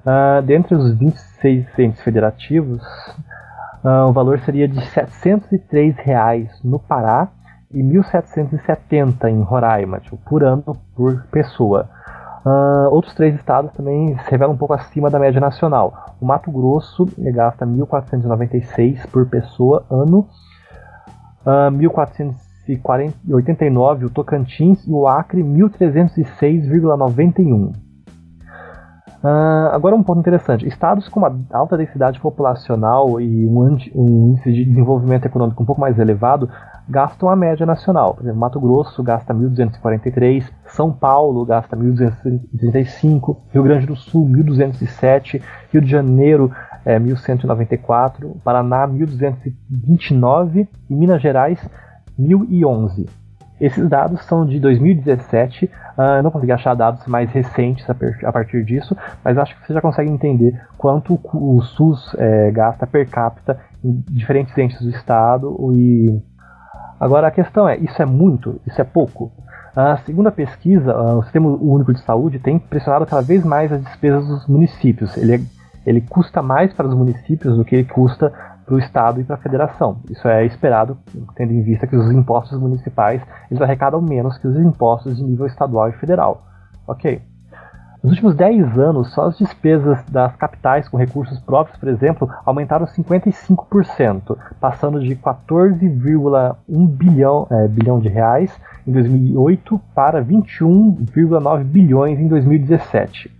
uh, 0.06 0.40
dentre 0.42 0.74
os 0.74 0.96
26 0.96 1.78
entes 1.78 2.00
federativos, 2.00 2.82
uh, 3.84 4.08
o 4.08 4.12
valor 4.12 4.38
seria 4.40 4.66
de 4.68 4.80
703 4.86 5.96
reais 5.98 6.50
no 6.62 6.78
Pará 6.78 7.28
e 7.72 7.82
1.770 7.82 9.28
em 9.28 9.40
Roraima, 9.42 9.98
tipo, 10.00 10.16
por 10.18 10.44
ano 10.44 10.76
por 10.94 11.24
pessoa. 11.24 11.90
Uh, 12.44 12.88
outros 12.92 13.14
três 13.14 13.34
estados 13.34 13.72
também 13.72 14.16
se 14.18 14.30
revelam 14.30 14.54
um 14.54 14.56
pouco 14.56 14.72
acima 14.72 15.10
da 15.10 15.18
média 15.18 15.40
nacional. 15.40 16.14
O 16.20 16.26
Mato 16.26 16.52
Grosso 16.52 17.08
gasta 17.34 17.66
1.496 17.66 19.04
por 19.08 19.26
pessoa 19.26 19.84
ano, 19.90 20.28
uh, 21.44 21.72
1.489 21.72 24.04
o 24.04 24.10
Tocantins 24.10 24.86
e 24.86 24.92
o 24.92 25.08
Acre 25.08 25.42
1.306,91. 25.42 27.85
Uh, 29.26 29.74
agora 29.74 29.96
um 29.96 30.04
ponto 30.04 30.20
interessante. 30.20 30.68
Estados 30.68 31.08
com 31.08 31.18
uma 31.18 31.36
alta 31.50 31.76
densidade 31.76 32.20
populacional 32.20 33.20
e 33.20 33.44
um, 33.44 33.76
um, 33.92 34.30
índice 34.30 34.52
de 34.52 34.64
desenvolvimento 34.64 35.26
econômico 35.26 35.60
um 35.60 35.66
pouco 35.66 35.80
mais 35.80 35.98
elevado 35.98 36.48
gastam 36.88 37.28
a 37.28 37.34
média 37.34 37.66
nacional. 37.66 38.14
Por 38.14 38.22
exemplo, 38.22 38.38
Mato 38.38 38.60
Grosso 38.60 39.02
gasta 39.02 39.34
1.243, 39.34 40.48
São 40.66 40.92
Paulo 40.92 41.44
gasta 41.44 41.76
1.235, 41.76 43.36
Rio 43.52 43.64
Grande 43.64 43.86
do 43.86 43.96
Sul 43.96 44.28
1.207, 44.28 45.42
Rio 45.72 45.82
de 45.82 45.90
Janeiro 45.90 46.52
é, 46.84 46.96
1.194, 46.96 48.36
Paraná 48.44 48.86
1.229 48.86 50.68
e 50.88 50.94
Minas 50.94 51.20
Gerais 51.20 51.58
1.011. 52.16 53.08
Esses 53.60 53.88
dados 53.88 54.22
são 54.24 54.44
de 54.44 54.60
2017, 54.60 55.64
uh, 55.64 55.70
ah, 55.96 56.16
eu 56.18 56.22
não 56.22 56.30
consegui 56.30 56.52
achar 56.52 56.74
dados 56.74 57.06
mais 57.06 57.30
recentes 57.30 57.86
a, 57.88 58.32
partir 58.32 58.62
disso, 58.64 58.94
mas 59.24 59.38
acho 59.38 59.56
que 59.56 59.66
você 59.66 59.72
já 59.72 59.80
consegue 59.80 60.10
entender 60.10 60.60
quanto 60.76 61.18
o 61.32 61.62
SUS 61.62 62.14
é, 62.18 62.50
gasta 62.50 62.86
per 62.86 63.08
capita 63.08 63.58
em 63.82 64.04
diferentes 64.10 64.56
entes 64.58 64.78
do 64.82 64.90
Estado. 64.90 65.56
E 65.74 66.22
agora 67.00 67.28
a 67.28 67.30
questão 67.30 67.66
é: 67.66 67.78
isso 67.78 68.00
é 68.02 68.04
muito? 68.04 68.60
Isso 68.66 68.78
é 68.78 68.84
pouco? 68.84 69.32
Uh, 69.76 69.96
segundo 70.04 70.26
a 70.26 70.32
pesquisa, 70.32 70.94
uh, 70.94 71.18
o 71.18 71.22
Sistema 71.22 71.48
Único 71.48 71.94
de 71.94 72.00
Saúde 72.00 72.38
tem 72.38 72.58
pressionado 72.58 73.06
cada 73.06 73.22
vez 73.22 73.42
mais 73.42 73.72
as 73.72 73.82
despesas 73.82 74.26
dos 74.26 74.46
municípios. 74.46 75.16
Ele, 75.16 75.34
é, 75.34 75.40
ele 75.86 76.02
custa 76.02 76.42
mais 76.42 76.74
para 76.74 76.86
os 76.86 76.94
municípios 76.94 77.56
do 77.56 77.64
que 77.64 77.76
ele 77.76 77.84
custa 77.84 78.32
para 78.66 78.74
o 78.74 78.78
Estado 78.78 79.20
e 79.20 79.24
para 79.24 79.36
a 79.36 79.38
Federação. 79.38 80.00
Isso 80.10 80.26
é 80.26 80.44
esperado, 80.44 80.98
tendo 81.36 81.52
em 81.52 81.62
vista 81.62 81.86
que 81.86 81.96
os 81.96 82.10
impostos 82.10 82.58
municipais 82.60 83.22
eles 83.48 83.62
arrecadam 83.62 84.02
menos 84.02 84.36
que 84.38 84.48
os 84.48 84.56
impostos 84.56 85.16
de 85.16 85.22
nível 85.22 85.46
estadual 85.46 85.88
e 85.88 85.92
federal. 85.92 86.44
Ok. 86.86 87.22
Nos 88.02 88.12
últimos 88.12 88.36
10 88.36 88.78
anos, 88.78 89.12
só 89.14 89.26
as 89.26 89.38
despesas 89.38 90.04
das 90.04 90.36
capitais 90.36 90.88
com 90.88 90.96
recursos 90.96 91.40
próprios, 91.40 91.78
por 91.78 91.88
exemplo, 91.88 92.30
aumentaram 92.44 92.86
55%, 92.86 94.36
passando 94.60 95.00
de 95.00 95.16
14,1 95.16 96.88
bilhão, 96.88 97.48
é, 97.50 97.66
bilhão 97.66 97.98
de 97.98 98.08
reais 98.08 98.54
em 98.86 98.92
2008 98.92 99.80
para 99.92 100.22
21,9 100.22 101.64
bilhões 101.64 102.20
em 102.20 102.28
2017. 102.28 103.35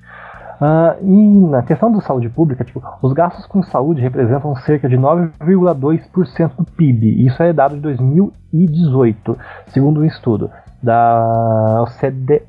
Uh, 0.60 1.04
e 1.04 1.50
na 1.50 1.62
questão 1.62 1.92
da 1.92 2.00
saúde 2.00 2.28
pública, 2.30 2.64
tipo, 2.64 2.82
os 3.02 3.12
gastos 3.12 3.44
com 3.46 3.62
saúde 3.62 4.00
representam 4.00 4.56
cerca 4.56 4.88
de 4.88 4.96
9,2% 4.96 6.56
do 6.56 6.64
PIB. 6.64 7.26
Isso 7.26 7.42
é 7.42 7.52
dado 7.52 7.75
de 7.75 7.80
2018, 7.82 9.38
segundo 9.68 10.00
um 10.00 10.04
estudo 10.04 10.50
da 10.82 11.82
OCDE. 11.82 12.42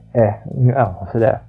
Ah, 0.75 0.95
OCDE. 1.01 1.39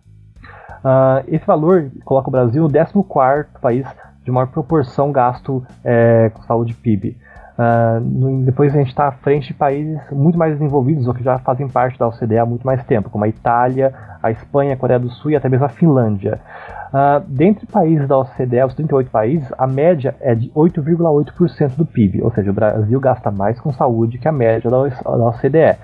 Uh, 0.78 1.24
esse 1.28 1.44
valor 1.46 1.90
coloca 2.04 2.28
o 2.28 2.32
Brasil 2.32 2.68
no 2.68 3.04
14 3.04 3.48
país 3.60 3.86
de 4.24 4.30
maior 4.30 4.48
proporção 4.48 5.10
gasto 5.10 5.64
é, 5.82 6.30
com 6.30 6.42
saúde 6.42 6.74
PIB. 6.74 7.16
Uh, 7.58 8.44
depois 8.44 8.72
a 8.72 8.78
gente 8.78 8.90
está 8.90 9.08
à 9.08 9.12
frente 9.12 9.48
de 9.48 9.54
países 9.54 10.00
muito 10.12 10.38
mais 10.38 10.52
desenvolvidos 10.52 11.08
ou 11.08 11.14
que 11.14 11.24
já 11.24 11.38
fazem 11.38 11.68
parte 11.68 11.98
da 11.98 12.06
OCDE 12.06 12.38
há 12.38 12.46
muito 12.46 12.64
mais 12.64 12.84
tempo, 12.84 13.10
como 13.10 13.24
a 13.24 13.28
Itália, 13.28 13.92
a 14.22 14.30
Espanha, 14.30 14.74
a 14.74 14.76
Coreia 14.76 15.00
do 15.00 15.10
Sul 15.10 15.32
e 15.32 15.36
até 15.36 15.48
mesmo 15.48 15.64
a 15.64 15.68
Finlândia. 15.68 16.40
Uh, 16.88 17.20
dentre 17.26 17.66
países 17.66 18.06
da 18.06 18.16
OCDE, 18.16 18.62
os 18.64 18.74
38 18.74 19.10
países, 19.10 19.52
a 19.58 19.66
média 19.66 20.14
é 20.20 20.36
de 20.36 20.50
8,8% 20.50 21.76
do 21.76 21.84
PIB, 21.84 22.22
ou 22.22 22.30
seja, 22.30 22.48
o 22.48 22.54
Brasil 22.54 23.00
gasta 23.00 23.28
mais 23.32 23.60
com 23.60 23.72
saúde 23.72 24.18
que 24.18 24.28
a 24.28 24.32
média 24.32 24.70
da, 24.70 24.78
da 24.78 25.26
OCDE. 25.26 25.76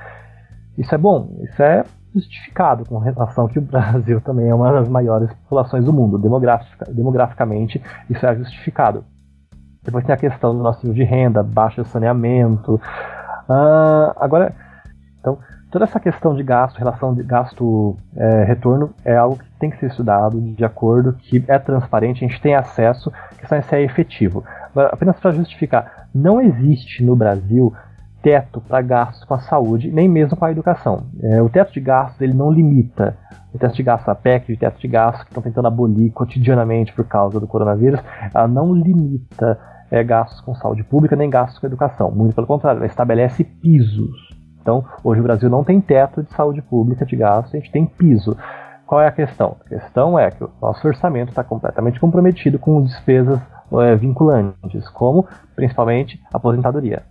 Isso 0.79 0.95
é 0.95 0.99
bom, 0.99 1.29
isso 1.43 1.61
é 1.61 1.83
justificado 2.15 2.85
com 2.85 2.99
relação 2.99 3.49
que 3.49 3.59
o 3.59 3.63
Brasil 3.63 4.21
também 4.23 4.49
é 4.49 4.55
uma 4.55 4.73
das 4.73 4.89
maiores 4.89 5.33
populações 5.33 5.85
do 5.85 5.93
mundo, 5.93 6.19
demografica, 6.19 6.87
demograficamente 6.93 7.83
isso 8.09 8.25
é 8.25 8.37
justificado. 8.37 9.05
Depois 9.85 10.05
tem 10.05 10.15
a 10.15 10.19
questão 10.19 10.57
do 10.57 10.63
nosso 10.63 10.87
nível 10.87 11.05
de 11.05 11.11
renda, 11.11 11.43
baixo 11.43 11.85
saneamento. 11.85 12.81
Uh, 13.49 14.13
agora, 14.17 14.55
então, 15.21 15.39
toda 15.71 15.85
essa 15.85 16.01
questão 16.01 16.35
de 16.35 16.43
gasto, 16.43 16.79
relação 16.79 17.15
de 17.15 17.23
gasto-retorno, 17.23 18.95
é, 19.05 19.13
é, 19.13 19.17
algo 19.17 19.39
que 19.39 19.45
tem 19.59 19.71
que 19.71 19.79
ser 19.79 19.87
estudado 19.87 20.41
de 20.41 20.65
acordo, 20.65 21.15
que 21.15 21.45
é 21.49 21.59
transparente, 21.59 22.25
a 22.25 22.29
gente 22.29 22.41
tem 22.41 22.55
acesso, 22.55 23.13
questão 23.39 23.59
é 23.59 23.63
se 23.63 23.75
é 23.75 23.83
efetivo. 23.83 24.45
Agora, 24.71 24.91
apenas 24.93 25.19
para 25.19 25.33
justificar, 25.33 26.09
não 26.15 26.41
existe 26.41 27.05
no 27.05 27.17
Brasil 27.17 27.75
teto 28.23 28.61
para 28.61 28.81
gastos 28.81 29.25
com 29.25 29.35
a 29.35 29.41
saúde, 29.41 29.91
nem 29.91 30.09
mesmo 30.09 30.37
com 30.37 30.45
a 30.47 30.51
educação. 30.51 31.07
É, 31.23 31.43
o 31.43 31.49
teto 31.51 31.73
de 31.73 31.81
gastos 31.81 32.21
ele 32.23 32.33
não 32.33 32.51
limita. 32.51 33.17
O 33.53 33.59
teto 33.59 33.75
de 33.75 33.83
gastos, 33.83 34.09
a 34.09 34.15
PEC 34.15 34.47
de 34.47 34.57
teto 34.57 34.81
de 34.81 34.89
gastos 34.89 35.25
que 35.25 35.31
estão 35.31 35.43
tentando 35.43 35.69
abolir 35.69 36.11
cotidianamente 36.11 36.93
por 36.93 37.05
causa 37.05 37.39
do 37.39 37.47
coronavírus, 37.47 38.01
ela 38.35 38.49
não 38.49 38.73
limita 38.75 39.59
é, 39.91 40.03
gastos 40.03 40.41
com 40.41 40.55
saúde 40.55 40.83
pública 40.83 41.17
nem 41.17 41.31
gastos 41.31 41.59
com 41.59 41.67
educação. 41.67 42.11
Muito 42.11 42.35
pelo 42.35 42.47
contrário, 42.47 42.79
ela 42.79 42.87
estabelece 42.87 43.45
pisos. 43.45 44.35
Então, 44.61 44.85
hoje 45.03 45.21
o 45.21 45.25
Brasil 45.25 45.51
não 45.51 45.63
tem 45.63 45.81
teto 45.81 46.23
de 46.23 46.33
saúde 46.33 46.63
pública 46.63 47.05
de 47.05 47.15
gastos, 47.17 47.55
a 47.55 47.59
gente 47.59 47.71
tem 47.71 47.85
piso. 47.85 48.37
Qual 48.87 49.01
é 49.01 49.07
a 49.07 49.13
questão? 49.13 49.57
A 49.65 49.69
questão 49.69 50.19
é 50.19 50.31
que 50.31 50.45
o 50.45 50.51
nosso 50.61 50.87
orçamento 50.87 51.31
está 51.31 51.45
completamente 51.45 52.01
comprometido 52.01 52.59
com 52.59 52.83
despesas 52.83 53.41
é, 53.83 53.95
vinculantes, 53.97 54.89
como 54.89 55.27
principalmente 55.55 56.21
aposentadoria. 56.33 57.03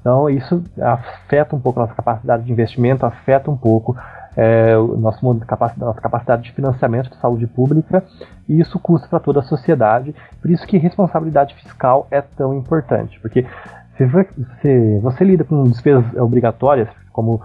Então, 0.00 0.30
isso 0.30 0.62
afeta 0.80 1.54
um 1.54 1.60
pouco 1.60 1.80
a 1.80 1.82
nossa 1.82 1.94
capacidade 1.94 2.44
de 2.44 2.52
investimento, 2.52 3.04
afeta 3.04 3.50
um 3.50 3.56
pouco 3.56 3.96
é, 4.38 4.76
nosso, 4.76 5.26
nossa 5.26 6.00
capacidade 6.00 6.44
de 6.44 6.52
financiamento 6.52 7.10
de 7.10 7.16
saúde 7.16 7.44
pública, 7.48 8.04
e 8.48 8.60
isso 8.60 8.78
custa 8.78 9.08
para 9.08 9.18
toda 9.18 9.40
a 9.40 9.42
sociedade. 9.42 10.14
Por 10.40 10.48
isso 10.48 10.64
que 10.64 10.78
responsabilidade 10.78 11.56
fiscal 11.56 12.06
é 12.08 12.20
tão 12.20 12.54
importante, 12.54 13.18
porque 13.18 13.44
se 14.62 14.98
você 15.00 15.24
lida 15.24 15.42
com 15.42 15.64
despesas 15.64 16.04
obrigatórias, 16.14 16.88
como 17.12 17.42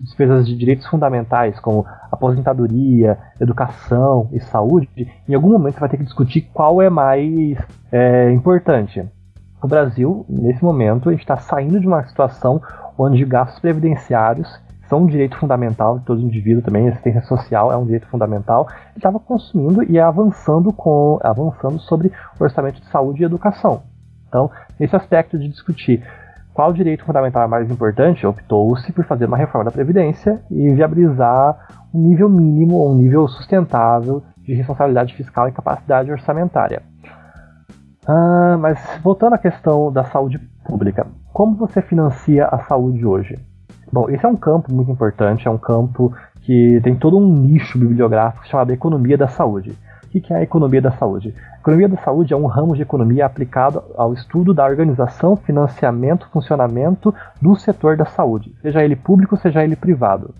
despesas 0.00 0.44
de 0.44 0.56
direitos 0.56 0.84
fundamentais, 0.88 1.60
como 1.60 1.86
aposentadoria, 2.10 3.16
educação 3.40 4.28
e 4.32 4.40
saúde, 4.40 4.88
em 5.28 5.34
algum 5.34 5.52
momento 5.52 5.74
você 5.74 5.80
vai 5.80 5.88
ter 5.88 5.98
que 5.98 6.04
discutir 6.04 6.50
qual 6.52 6.82
é 6.82 6.90
mais 6.90 7.56
é, 7.92 8.32
importante. 8.32 9.08
O 9.62 9.68
Brasil, 9.68 10.26
nesse 10.28 10.64
momento, 10.64 11.12
está 11.12 11.36
saindo 11.36 11.78
de 11.78 11.86
uma 11.86 12.02
situação 12.02 12.60
onde 12.98 13.24
gastos 13.24 13.60
previdenciários 13.60 14.60
são 14.92 15.04
um 15.04 15.06
direito 15.06 15.38
fundamental 15.38 15.98
de 15.98 16.04
todo 16.04 16.20
indivíduo 16.20 16.62
também, 16.62 16.86
assistência 16.86 17.22
social 17.22 17.72
é 17.72 17.76
um 17.78 17.86
direito 17.86 18.06
fundamental, 18.08 18.68
estava 18.94 19.18
consumindo 19.18 19.82
e 19.84 19.98
avançando 19.98 20.70
com 20.70 21.18
avançando 21.22 21.80
sobre 21.80 22.12
orçamento 22.38 22.78
de 22.78 22.86
saúde 22.88 23.22
e 23.22 23.24
educação. 23.24 23.84
Então, 24.28 24.50
nesse 24.78 24.94
aspecto 24.94 25.38
de 25.38 25.48
discutir 25.48 26.04
qual 26.52 26.74
direito 26.74 27.06
fundamental 27.06 27.42
é 27.42 27.46
mais 27.46 27.70
importante, 27.70 28.26
optou-se 28.26 28.92
por 28.92 29.06
fazer 29.06 29.24
uma 29.24 29.38
reforma 29.38 29.64
da 29.64 29.70
Previdência 29.70 30.42
e 30.50 30.68
viabilizar 30.74 31.88
um 31.94 32.08
nível 32.08 32.28
mínimo 32.28 32.76
ou 32.76 32.92
um 32.92 32.94
nível 32.94 33.26
sustentável 33.28 34.22
de 34.42 34.52
responsabilidade 34.52 35.14
fiscal 35.14 35.48
e 35.48 35.52
capacidade 35.52 36.12
orçamentária. 36.12 36.82
Ah, 38.06 38.58
mas 38.60 38.78
voltando 39.02 39.36
à 39.36 39.38
questão 39.38 39.90
da 39.90 40.04
saúde 40.04 40.38
pública, 40.66 41.06
como 41.32 41.56
você 41.56 41.80
financia 41.80 42.44
a 42.44 42.58
saúde 42.58 43.06
hoje? 43.06 43.51
Bom, 43.92 44.08
esse 44.08 44.24
é 44.24 44.28
um 44.28 44.36
campo 44.36 44.72
muito 44.72 44.90
importante, 44.90 45.46
é 45.46 45.50
um 45.50 45.58
campo 45.58 46.14
que 46.40 46.80
tem 46.82 46.96
todo 46.96 47.18
um 47.18 47.28
nicho 47.28 47.78
bibliográfico 47.78 48.46
chamado 48.46 48.72
Economia 48.72 49.18
da 49.18 49.28
Saúde. 49.28 49.76
O 50.06 50.08
que 50.20 50.32
é 50.32 50.36
a 50.36 50.42
economia 50.42 50.80
da 50.80 50.90
saúde? 50.92 51.34
A 51.54 51.60
economia 51.60 51.88
da 51.88 51.96
saúde 51.96 52.34
é 52.34 52.36
um 52.36 52.44
ramo 52.44 52.74
de 52.74 52.82
economia 52.82 53.24
aplicado 53.24 53.82
ao 53.96 54.12
estudo 54.12 54.52
da 54.52 54.64
organização, 54.64 55.36
financiamento, 55.36 56.28
funcionamento 56.30 57.14
do 57.40 57.56
setor 57.56 57.96
da 57.96 58.04
saúde, 58.04 58.54
seja 58.60 58.84
ele 58.84 58.94
público, 58.94 59.38
seja 59.38 59.64
ele 59.64 59.74
privado. 59.74 60.34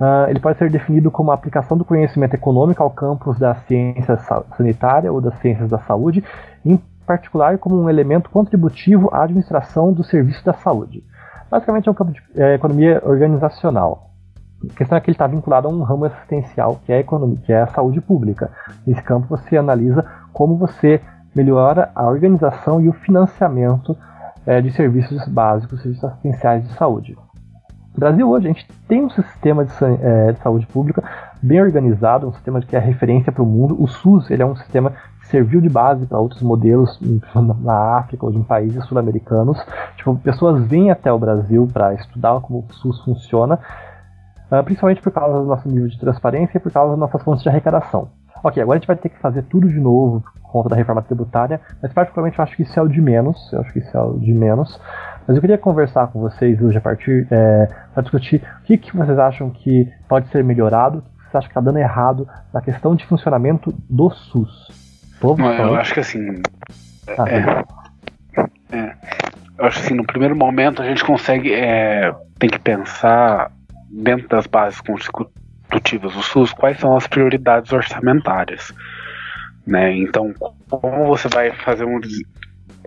Uh, 0.00 0.30
ele 0.30 0.40
pode 0.40 0.58
ser 0.58 0.70
definido 0.70 1.10
como 1.10 1.30
a 1.30 1.34
aplicação 1.34 1.76
do 1.76 1.84
conhecimento 1.84 2.34
econômico 2.34 2.82
ao 2.82 2.90
campo 2.90 3.34
da 3.34 3.54
ciência 3.54 4.16
sanitária 4.56 5.12
ou 5.12 5.20
das 5.20 5.38
ciências 5.40 5.68
da 5.68 5.78
saúde, 5.78 6.24
em 6.64 6.80
particular 7.06 7.58
como 7.58 7.78
um 7.78 7.90
elemento 7.90 8.30
contributivo 8.30 9.10
à 9.12 9.24
administração 9.24 9.92
do 9.92 10.02
serviço 10.02 10.42
da 10.42 10.54
saúde. 10.54 11.04
Basicamente 11.52 11.86
é 11.86 11.92
um 11.92 11.94
campo 11.94 12.12
de 12.12 12.22
é, 12.34 12.54
economia 12.54 13.02
organizacional. 13.04 14.08
A 14.64 14.74
questão 14.74 14.96
é 14.96 15.00
que 15.02 15.10
ele 15.10 15.14
está 15.14 15.26
vinculado 15.26 15.68
a 15.68 15.70
um 15.70 15.82
ramo 15.82 16.06
assistencial 16.06 16.80
que 16.86 16.90
é 16.90 16.96
a 16.96 17.00
economia, 17.00 17.36
que 17.44 17.52
é 17.52 17.60
a 17.60 17.66
saúde 17.66 18.00
pública. 18.00 18.50
Nesse 18.86 19.02
campo 19.02 19.26
você 19.28 19.58
analisa 19.58 20.02
como 20.32 20.56
você 20.56 20.98
melhora 21.34 21.90
a 21.94 22.06
organização 22.06 22.80
e 22.80 22.88
o 22.88 22.94
financiamento 22.94 23.94
é, 24.46 24.62
de 24.62 24.72
serviços 24.72 25.28
básicos, 25.28 25.82
serviços 25.82 26.04
assistenciais 26.04 26.66
de 26.66 26.72
saúde. 26.72 27.18
No 27.92 28.00
Brasil 28.00 28.30
hoje 28.30 28.46
a 28.46 28.52
gente 28.52 28.66
tem 28.88 29.04
um 29.04 29.10
sistema 29.10 29.66
de, 29.66 29.72
é, 30.00 30.32
de, 30.32 30.38
saúde 30.38 30.66
pública 30.66 31.04
bem 31.42 31.60
organizado, 31.60 32.28
um 32.28 32.32
sistema 32.32 32.62
que 32.62 32.74
é 32.74 32.78
referência 32.78 33.30
para 33.30 33.42
o 33.42 33.46
mundo. 33.46 33.76
O 33.78 33.86
SUS 33.86 34.30
ele 34.30 34.42
é 34.42 34.46
um 34.46 34.56
sistema 34.56 34.94
serviu 35.24 35.60
de 35.60 35.68
base 35.68 36.06
para 36.06 36.18
outros 36.18 36.42
modelos 36.42 36.98
na 37.60 37.98
África 37.98 38.26
ou 38.26 38.32
em 38.32 38.42
países 38.42 38.84
sul-americanos. 38.86 39.58
Tipo, 39.96 40.16
pessoas 40.16 40.62
vêm 40.66 40.90
até 40.90 41.12
o 41.12 41.18
Brasil 41.18 41.68
para 41.72 41.94
estudar 41.94 42.40
como 42.40 42.60
o 42.68 42.74
SUS 42.74 43.00
funciona 43.04 43.58
uh, 44.52 44.62
principalmente 44.62 45.00
por 45.00 45.10
causa 45.10 45.38
do 45.38 45.46
nosso 45.46 45.66
nível 45.68 45.88
de 45.88 45.98
transparência 45.98 46.58
e 46.58 46.60
por 46.60 46.70
causa 46.70 46.90
das 46.90 46.98
nossas 46.98 47.22
fontes 47.22 47.42
de 47.42 47.48
arrecadação. 47.48 48.10
Ok, 48.44 48.60
agora 48.60 48.76
a 48.76 48.80
gente 48.80 48.88
vai 48.88 48.96
ter 48.96 49.08
que 49.08 49.18
fazer 49.20 49.42
tudo 49.44 49.68
de 49.68 49.78
novo 49.78 50.22
por 50.42 50.50
conta 50.50 50.68
da 50.68 50.76
reforma 50.76 51.00
tributária, 51.00 51.60
mas 51.80 51.92
particularmente 51.92 52.38
eu 52.38 52.42
acho 52.42 52.56
que 52.56 52.62
isso 52.62 52.78
é 52.78 52.82
o 52.82 52.88
de 52.88 53.00
menos, 53.00 53.52
eu 53.52 53.60
acho 53.60 53.72
que 53.72 53.78
isso 53.78 53.96
é 53.96 54.02
o 54.02 54.18
de 54.18 54.34
menos. 54.34 54.78
Mas 55.26 55.36
eu 55.36 55.40
queria 55.40 55.56
conversar 55.56 56.08
com 56.08 56.20
vocês 56.20 56.60
hoje 56.60 56.76
a 56.76 56.80
partir 56.80 57.26
é, 57.30 57.68
para 57.94 58.02
discutir 58.02 58.42
o 58.60 58.64
que, 58.64 58.76
que 58.76 58.96
vocês 58.96 59.18
acham 59.18 59.48
que 59.48 59.88
pode 60.08 60.28
ser 60.28 60.42
melhorado, 60.42 60.98
o 60.98 61.02
que 61.02 61.22
vocês 61.22 61.36
acham 61.36 61.48
que 61.48 61.58
está 61.58 61.60
dando 61.60 61.78
errado 61.78 62.28
na 62.52 62.60
questão 62.60 62.96
de 62.96 63.06
funcionamento 63.06 63.72
do 63.88 64.10
SUS. 64.10 64.81
Povo, 65.22 65.40
eu 65.40 65.76
acho 65.76 65.94
que 65.94 66.00
assim. 66.00 66.42
Ah, 67.16 67.24
é, 67.30 68.76
é, 68.76 68.96
eu 69.56 69.64
acho 69.64 69.78
que 69.78 69.84
assim, 69.86 69.94
no 69.94 70.04
primeiro 70.04 70.34
momento 70.34 70.82
a 70.82 70.84
gente 70.84 71.04
consegue. 71.04 71.54
É, 71.54 72.12
tem 72.40 72.50
que 72.50 72.58
pensar 72.58 73.52
dentro 73.88 74.26
das 74.26 74.48
bases 74.48 74.80
constitutivas 74.80 76.12
do 76.12 76.22
SUS, 76.24 76.52
quais 76.52 76.80
são 76.80 76.96
as 76.96 77.06
prioridades 77.06 77.72
orçamentárias. 77.72 78.74
Né? 79.64 79.96
Então, 79.96 80.34
como 80.68 81.06
você 81.06 81.28
vai 81.28 81.52
fazer 81.52 81.84
um. 81.84 82.00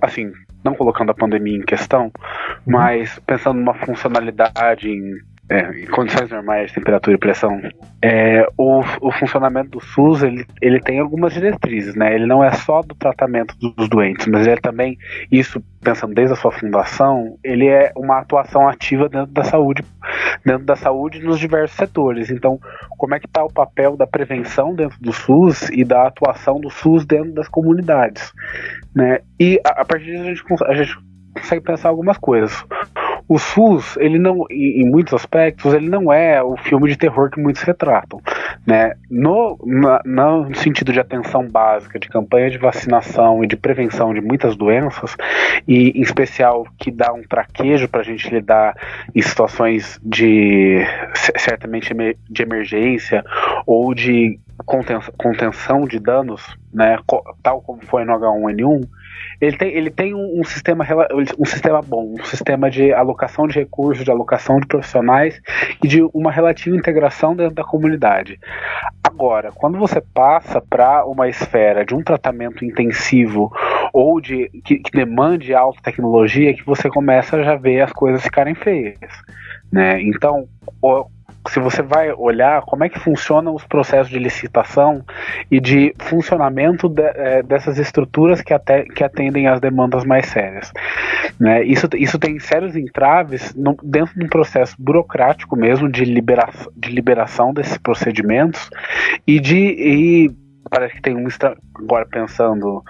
Assim, 0.01 0.29
não 0.61 0.75
colocando 0.75 1.11
a 1.11 1.15
pandemia 1.15 1.57
em 1.57 1.65
questão, 1.65 2.07
uhum. 2.07 2.11
mas 2.65 3.17
pensando 3.25 3.59
numa 3.59 3.75
funcionalidade 3.75 4.89
em 4.89 5.19
é, 5.49 5.79
em 5.79 5.85
condições 5.85 6.29
normais, 6.29 6.71
temperatura 6.71 7.15
e 7.15 7.19
pressão, 7.19 7.61
é, 8.01 8.47
o, 8.57 8.81
o 9.01 9.11
funcionamento 9.11 9.71
do 9.71 9.79
SUS 9.79 10.23
ele, 10.23 10.45
ele 10.59 10.79
tem 10.79 10.99
algumas 10.99 11.33
diretrizes, 11.33 11.93
né? 11.95 12.15
Ele 12.15 12.25
não 12.25 12.43
é 12.43 12.51
só 12.51 12.81
do 12.81 12.95
tratamento 12.95 13.55
dos 13.57 13.87
doentes, 13.87 14.25
mas 14.25 14.47
ele 14.47 14.55
é 14.55 14.59
também, 14.59 14.97
isso 15.31 15.63
pensando 15.83 16.15
desde 16.15 16.33
a 16.33 16.35
sua 16.35 16.51
fundação, 16.51 17.37
ele 17.43 17.67
é 17.67 17.91
uma 17.95 18.19
atuação 18.19 18.67
ativa 18.67 19.07
dentro 19.07 19.31
da 19.31 19.43
saúde, 19.43 19.85
dentro 20.43 20.65
da 20.65 20.75
saúde 20.75 21.21
nos 21.21 21.39
diversos 21.39 21.77
setores. 21.77 22.31
Então, 22.31 22.59
como 22.97 23.13
é 23.13 23.19
que 23.19 23.27
está 23.27 23.43
o 23.43 23.53
papel 23.53 23.95
da 23.95 24.07
prevenção 24.07 24.73
dentro 24.73 24.97
do 24.99 25.13
SUS 25.13 25.69
e 25.69 25.83
da 25.83 26.07
atuação 26.07 26.59
do 26.59 26.71
SUS 26.71 27.05
dentro 27.05 27.33
das 27.33 27.47
comunidades, 27.47 28.33
né? 28.95 29.19
E 29.39 29.61
a, 29.63 29.81
a 29.81 29.85
partir 29.85 30.05
disso 30.05 30.23
a 30.23 30.33
gente, 30.33 30.63
a 30.63 30.73
gente 30.73 30.97
consegue 31.35 31.61
pensar 31.61 31.89
algumas 31.89 32.17
coisas 32.17 32.65
o 33.27 33.39
SUS, 33.39 33.97
ele 33.97 34.19
não, 34.19 34.45
em, 34.49 34.87
muitos 34.89 35.13
aspectos, 35.13 35.73
ele 35.73 35.89
não 35.89 36.13
é 36.13 36.43
o 36.43 36.55
filme 36.57 36.89
de 36.89 36.97
terror 36.97 37.29
que 37.29 37.39
muitos 37.39 37.63
retratam. 37.63 38.21
Né? 38.65 38.93
No, 39.09 39.57
na, 39.65 40.01
no 40.05 40.55
sentido 40.55 40.93
de 40.93 40.99
atenção 40.99 41.47
básica, 41.47 41.99
de 41.99 42.07
campanha 42.07 42.49
de 42.49 42.57
vacinação 42.57 43.43
e 43.43 43.47
de 43.47 43.55
prevenção 43.55 44.13
de 44.13 44.21
muitas 44.21 44.55
doenças, 44.55 45.15
e 45.67 45.89
em 45.89 46.01
especial 46.01 46.67
que 46.77 46.91
dá 46.91 47.11
um 47.13 47.23
traquejo 47.23 47.87
para 47.87 48.01
a 48.01 48.03
gente 48.03 48.29
lidar 48.29 48.75
em 49.13 49.21
situações 49.21 49.99
de 50.03 50.85
certamente 51.37 51.93
de 52.29 52.41
emergência 52.41 53.23
ou 53.65 53.93
de 53.93 54.39
contenção 55.17 55.85
de 55.85 55.99
danos, 55.99 56.41
né, 56.73 56.97
tal 57.43 57.61
como 57.61 57.81
foi 57.85 58.05
no 58.05 58.13
H1N1, 58.13 58.87
ele 59.39 59.57
tem, 59.57 59.69
ele 59.75 59.89
tem 59.89 60.13
um, 60.13 60.39
um, 60.39 60.43
sistema, 60.43 60.85
um 61.37 61.45
sistema 61.45 61.81
bom, 61.81 62.15
um 62.19 62.23
sistema 62.25 62.69
de 62.69 62.93
alocação 62.93 63.47
de 63.47 63.55
recursos, 63.59 64.03
de 64.03 64.11
alocação 64.11 64.59
de 64.59 64.67
profissionais 64.67 65.39
e 65.83 65.87
de 65.87 66.01
uma 66.13 66.31
relativa 66.31 66.75
integração 66.75 67.35
dentro 67.35 67.55
da 67.55 67.63
comunidade. 67.63 68.39
Agora, 69.03 69.51
quando 69.51 69.77
você 69.77 70.01
passa 70.01 70.59
para 70.61 71.05
uma 71.05 71.27
esfera 71.29 71.85
de 71.85 71.95
um 71.95 72.03
tratamento 72.03 72.65
intensivo 72.65 73.51
ou 73.93 74.19
de 74.19 74.49
que, 74.63 74.77
que 74.79 74.91
demande 74.91 75.53
alta 75.53 75.81
tecnologia, 75.81 76.53
que 76.53 76.65
você 76.65 76.89
começa 76.89 77.37
a 77.37 77.43
já 77.43 77.55
ver 77.55 77.81
as 77.81 77.93
coisas 77.93 78.23
ficarem 78.23 78.55
feias. 78.55 78.97
Né? 79.71 80.01
Então, 80.01 80.47
se 81.49 81.59
você 81.59 81.81
vai 81.81 82.11
olhar 82.11 82.61
como 82.63 82.83
é 82.83 82.89
que 82.89 82.99
funcionam 82.99 83.53
os 83.55 83.63
processos 83.65 84.09
de 84.09 84.19
licitação 84.19 85.03
e 85.49 85.59
de 85.59 85.93
funcionamento 85.99 86.89
de, 86.89 87.01
é, 87.01 87.43
dessas 87.43 87.77
estruturas 87.77 88.41
que, 88.41 88.53
até, 88.53 88.83
que 88.83 89.03
atendem 89.03 89.47
às 89.47 89.59
demandas 89.59 90.03
mais 90.03 90.27
sérias. 90.27 90.71
Né? 91.39 91.63
Isso, 91.63 91.87
isso 91.95 92.17
tem 92.17 92.39
sérios 92.39 92.75
entraves 92.75 93.53
no, 93.55 93.77
dentro 93.83 94.17
de 94.17 94.25
um 94.25 94.29
processo 94.29 94.75
burocrático 94.79 95.55
mesmo 95.55 95.89
de, 95.89 96.05
libera, 96.05 96.49
de 96.75 96.89
liberação 96.89 97.53
desses 97.53 97.77
procedimentos 97.77 98.69
e 99.27 99.39
de. 99.39 99.57
E 99.57 100.31
parece 100.69 100.95
que 100.95 101.01
tem 101.01 101.15
um. 101.15 101.27
Agora 101.75 102.05
pensando 102.05 102.83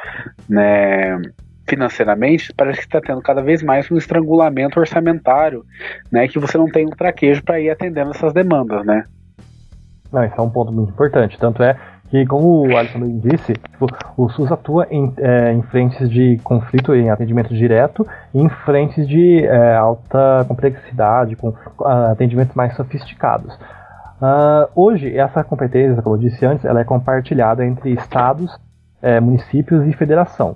né, 0.47 1.19
financeiramente, 1.67 2.53
parece 2.53 2.79
que 2.79 2.85
está 2.85 3.01
tendo 3.01 3.21
cada 3.21 3.41
vez 3.41 3.63
mais 3.63 3.89
um 3.91 3.97
estrangulamento 3.97 4.79
orçamentário, 4.79 5.63
né, 6.11 6.27
que 6.27 6.39
você 6.39 6.57
não 6.57 6.67
tem 6.67 6.85
um 6.85 6.91
traquejo 6.91 7.43
para 7.43 7.59
ir 7.59 7.69
atendendo 7.69 8.11
essas 8.11 8.33
demandas, 8.33 8.85
né? 8.85 9.03
Não, 10.11 10.23
esse 10.23 10.37
é 10.37 10.41
um 10.41 10.49
ponto 10.49 10.71
muito 10.71 10.91
importante. 10.91 11.37
Tanto 11.37 11.61
é 11.61 11.75
que, 12.09 12.25
como 12.25 12.67
o 12.67 12.77
Alisson 12.77 13.19
disse, 13.19 13.53
tipo, 13.53 13.87
o 14.15 14.29
SUS 14.29 14.51
atua 14.51 14.87
em, 14.89 15.11
é, 15.17 15.51
em 15.51 15.61
frentes 15.63 16.09
de 16.09 16.39
conflito, 16.43 16.93
em 16.93 17.09
atendimento 17.09 17.53
direto, 17.53 18.07
e 18.33 18.39
em 18.39 18.47
frentes 18.47 19.07
de 19.07 19.43
é, 19.43 19.75
alta 19.75 20.45
complexidade, 20.47 21.35
com 21.35 21.49
uh, 21.49 21.85
atendimentos 22.11 22.55
mais 22.55 22.75
sofisticados. 22.75 23.53
Uh, 24.21 24.69
hoje, 24.75 25.17
essa 25.17 25.43
competência, 25.43 26.01
como 26.01 26.15
eu 26.15 26.19
disse 26.19 26.45
antes, 26.45 26.63
ela 26.63 26.79
é 26.79 26.83
compartilhada 26.83 27.65
entre 27.65 27.91
estados, 27.91 28.57
é, 29.01 29.19
municípios 29.19 29.85
e 29.85 29.93
federação. 29.93 30.55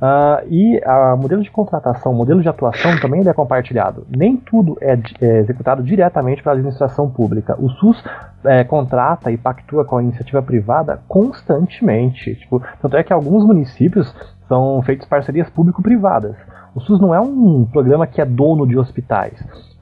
Uh, 0.00 0.46
e 0.48 0.80
o 0.84 1.16
modelo 1.16 1.42
de 1.42 1.50
contratação, 1.50 2.12
o 2.12 2.14
modelo 2.14 2.40
de 2.40 2.48
atuação 2.48 2.98
também 3.00 3.26
é 3.26 3.32
compartilhado. 3.32 4.06
Nem 4.08 4.36
tudo 4.36 4.78
é, 4.80 4.96
é 5.20 5.38
executado 5.40 5.82
diretamente 5.82 6.42
pela 6.42 6.54
administração 6.54 7.10
pública. 7.10 7.56
O 7.60 7.68
SUS 7.68 8.02
é, 8.44 8.62
contrata 8.62 9.32
e 9.32 9.36
pactua 9.36 9.84
com 9.84 9.98
a 9.98 10.02
iniciativa 10.02 10.40
privada 10.40 11.00
constantemente. 11.08 12.36
Tipo, 12.36 12.62
tanto 12.80 12.96
é 12.96 13.02
que 13.02 13.12
alguns 13.12 13.44
municípios 13.44 14.14
são 14.46 14.80
feitos 14.82 15.06
parcerias 15.06 15.50
público-privadas. 15.50 16.36
O 16.74 16.80
SUS 16.80 17.00
não 17.00 17.12
é 17.12 17.20
um 17.20 17.64
programa 17.64 18.06
que 18.06 18.20
é 18.20 18.24
dono 18.24 18.66
de 18.66 18.78
hospitais. 18.78 19.34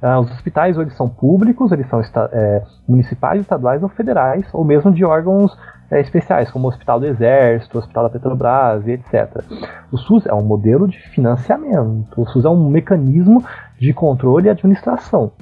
Uh, 0.06 0.20
os 0.20 0.30
hospitais 0.30 0.78
eles 0.78 0.94
são 0.94 1.08
públicos, 1.08 1.72
eles 1.72 1.88
são 1.88 2.00
é, 2.00 2.62
municipais, 2.86 3.40
estaduais 3.40 3.82
ou 3.82 3.88
federais, 3.88 4.46
ou 4.52 4.64
mesmo 4.64 4.92
de 4.92 5.04
órgãos 5.04 5.58
é, 5.90 6.00
especiais, 6.00 6.48
como 6.48 6.66
o 6.66 6.68
Hospital 6.68 7.00
do 7.00 7.06
Exército, 7.06 7.76
o 7.76 7.80
Hospital 7.80 8.04
da 8.04 8.10
Petrobras 8.10 8.86
etc. 8.86 9.42
O 9.90 9.98
SUS 9.98 10.24
é 10.26 10.32
um 10.32 10.42
modelo 10.42 10.86
de 10.86 10.96
financiamento, 11.10 12.22
o 12.22 12.26
SUS 12.26 12.44
é 12.44 12.48
um 12.48 12.70
mecanismo 12.70 13.44
de 13.80 13.92
controle 13.92 14.46
e 14.46 14.50
administração. 14.50 15.32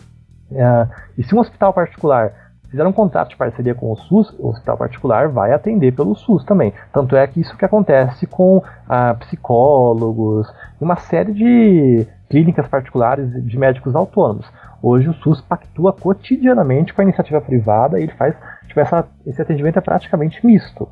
É, 0.50 0.88
e 1.18 1.22
se 1.22 1.34
um 1.34 1.40
hospital 1.40 1.74
particular 1.74 2.32
fizer 2.70 2.86
um 2.86 2.92
contrato 2.92 3.30
de 3.30 3.36
parceria 3.36 3.74
com 3.74 3.92
o 3.92 3.96
SUS, 3.96 4.34
o 4.38 4.48
hospital 4.48 4.78
particular 4.78 5.28
vai 5.28 5.52
atender 5.52 5.92
pelo 5.92 6.14
SUS 6.14 6.42
também. 6.42 6.72
Tanto 6.90 7.16
é 7.16 7.26
que 7.26 7.38
isso 7.38 7.54
que 7.56 7.66
acontece 7.66 8.26
com 8.26 8.62
ah, 8.88 9.14
psicólogos 9.14 10.50
uma 10.80 10.96
série 10.96 11.32
de 11.32 12.06
clínicas 12.34 12.66
particulares 12.66 13.30
de 13.46 13.56
médicos 13.56 13.94
autônomos. 13.94 14.44
Hoje 14.82 15.08
o 15.08 15.14
SUS 15.14 15.40
pactua 15.40 15.92
cotidianamente 15.92 16.92
com 16.92 17.00
a 17.00 17.04
iniciativa 17.04 17.40
privada 17.40 18.00
e 18.00 18.02
ele 18.02 18.12
faz 18.12 18.34
tipo, 18.66 18.80
essa, 18.80 19.06
esse 19.24 19.40
atendimento 19.40 19.78
é 19.78 19.80
praticamente 19.80 20.44
misto. 20.44 20.88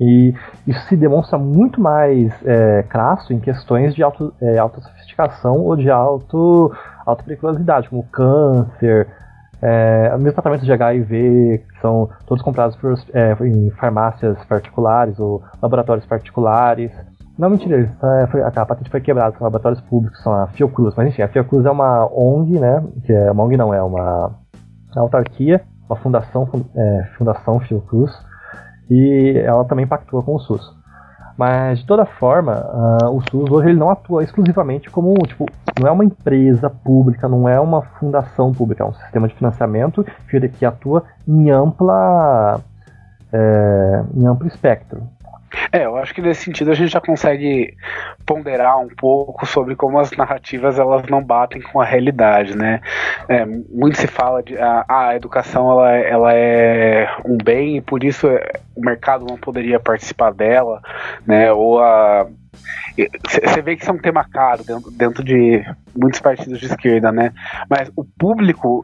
E 0.00 0.34
isso 0.66 0.80
se 0.88 0.96
demonstra 0.96 1.38
muito 1.38 1.80
mais 1.80 2.34
é, 2.44 2.82
crasso 2.88 3.32
em 3.32 3.38
questões 3.38 3.94
de 3.94 4.02
auto, 4.02 4.34
é, 4.42 4.58
alta 4.58 4.80
sofisticação 4.80 5.58
ou 5.58 5.76
de 5.76 5.88
alto, 5.88 6.74
alta 7.06 7.22
periculosidade, 7.22 7.88
como 7.88 8.02
câncer, 8.04 9.06
É, 9.62 10.16
mesmo 10.16 10.32
tratamento 10.32 10.64
de 10.64 10.72
HIV, 10.72 11.64
que 11.68 11.80
são 11.82 12.08
todos 12.26 12.42
comprados 12.42 12.74
por, 12.76 12.94
é, 13.12 13.36
em 13.46 13.70
farmácias 13.72 14.42
particulares 14.46 15.20
ou 15.20 15.42
laboratórios 15.60 16.06
particulares. 16.06 16.90
Não, 17.40 17.48
mentira, 17.48 17.90
é, 18.02 18.26
foi, 18.26 18.42
a 18.42 18.50
patente 18.50 18.90
foi 18.90 19.00
quebrada, 19.00 19.34
são 19.38 19.44
laboratórios 19.44 19.80
públicos, 19.80 20.22
são 20.22 20.30
a 20.30 20.46
Fiocruz. 20.48 20.94
Mas 20.94 21.08
enfim, 21.08 21.22
a 21.22 21.28
Fiocruz 21.28 21.64
é 21.64 21.70
uma 21.70 22.06
ONG, 22.12 22.58
né? 22.58 22.84
Que 23.06 23.14
é 23.14 23.32
uma 23.32 23.44
ONG 23.44 23.56
não, 23.56 23.72
é 23.72 23.82
uma 23.82 24.32
autarquia, 24.94 25.62
uma 25.88 25.96
fundação, 25.96 26.46
é, 26.76 27.08
Fundação 27.16 27.58
Fiocruz, 27.60 28.12
e 28.90 29.40
ela 29.42 29.64
também 29.64 29.86
pactua 29.86 30.22
com 30.22 30.34
o 30.34 30.38
SUS. 30.38 30.70
Mas 31.38 31.78
de 31.78 31.86
toda 31.86 32.04
forma, 32.04 32.52
uh, 33.02 33.16
o 33.16 33.22
SUS 33.30 33.50
hoje 33.50 33.70
ele 33.70 33.78
não 33.78 33.88
atua 33.88 34.22
exclusivamente 34.22 34.90
como, 34.90 35.14
tipo, 35.26 35.46
não 35.80 35.88
é 35.88 35.90
uma 35.90 36.04
empresa 36.04 36.68
pública, 36.68 37.26
não 37.26 37.48
é 37.48 37.58
uma 37.58 37.80
fundação 37.80 38.52
pública, 38.52 38.84
é 38.84 38.86
um 38.86 38.92
sistema 38.92 39.26
de 39.26 39.34
financiamento 39.34 40.04
que 40.58 40.66
atua 40.66 41.04
em 41.26 41.50
ampla, 41.50 42.60
é, 43.32 44.04
em 44.14 44.26
amplo 44.26 44.46
espectro. 44.46 45.00
É, 45.72 45.84
eu 45.84 45.96
acho 45.96 46.14
que 46.14 46.22
nesse 46.22 46.44
sentido 46.44 46.70
a 46.70 46.74
gente 46.74 46.92
já 46.92 47.00
consegue 47.00 47.76
ponderar 48.24 48.78
um 48.78 48.88
pouco 48.88 49.46
sobre 49.46 49.74
como 49.74 49.98
as 49.98 50.10
narrativas 50.12 50.78
elas 50.78 51.04
não 51.06 51.22
batem 51.22 51.60
com 51.60 51.80
a 51.80 51.84
realidade, 51.84 52.56
né? 52.56 52.80
É, 53.28 53.44
muito 53.44 53.98
se 53.98 54.06
fala 54.06 54.42
de 54.42 54.56
a, 54.58 54.84
a 54.88 55.16
educação 55.16 55.70
ela, 55.70 55.90
ela 55.96 56.34
é 56.34 57.08
um 57.24 57.36
bem 57.36 57.78
e 57.78 57.80
por 57.80 58.04
isso 58.04 58.28
é, 58.28 58.52
o 58.76 58.80
mercado 58.80 59.24
não 59.24 59.36
poderia 59.36 59.80
participar 59.80 60.32
dela, 60.32 60.80
né? 61.26 61.52
Ou 61.52 61.80
a 61.82 62.26
você 63.26 63.62
vê 63.62 63.76
que 63.76 63.82
isso 63.82 63.90
é 63.90 63.94
um 63.94 63.98
tema 63.98 64.24
caro 64.24 64.64
dentro, 64.64 64.90
dentro 64.90 65.24
de 65.24 65.64
muitos 65.96 66.20
partidos 66.20 66.58
de 66.58 66.66
esquerda, 66.66 67.10
né? 67.12 67.32
Mas 67.68 67.90
o 67.96 68.04
público 68.04 68.82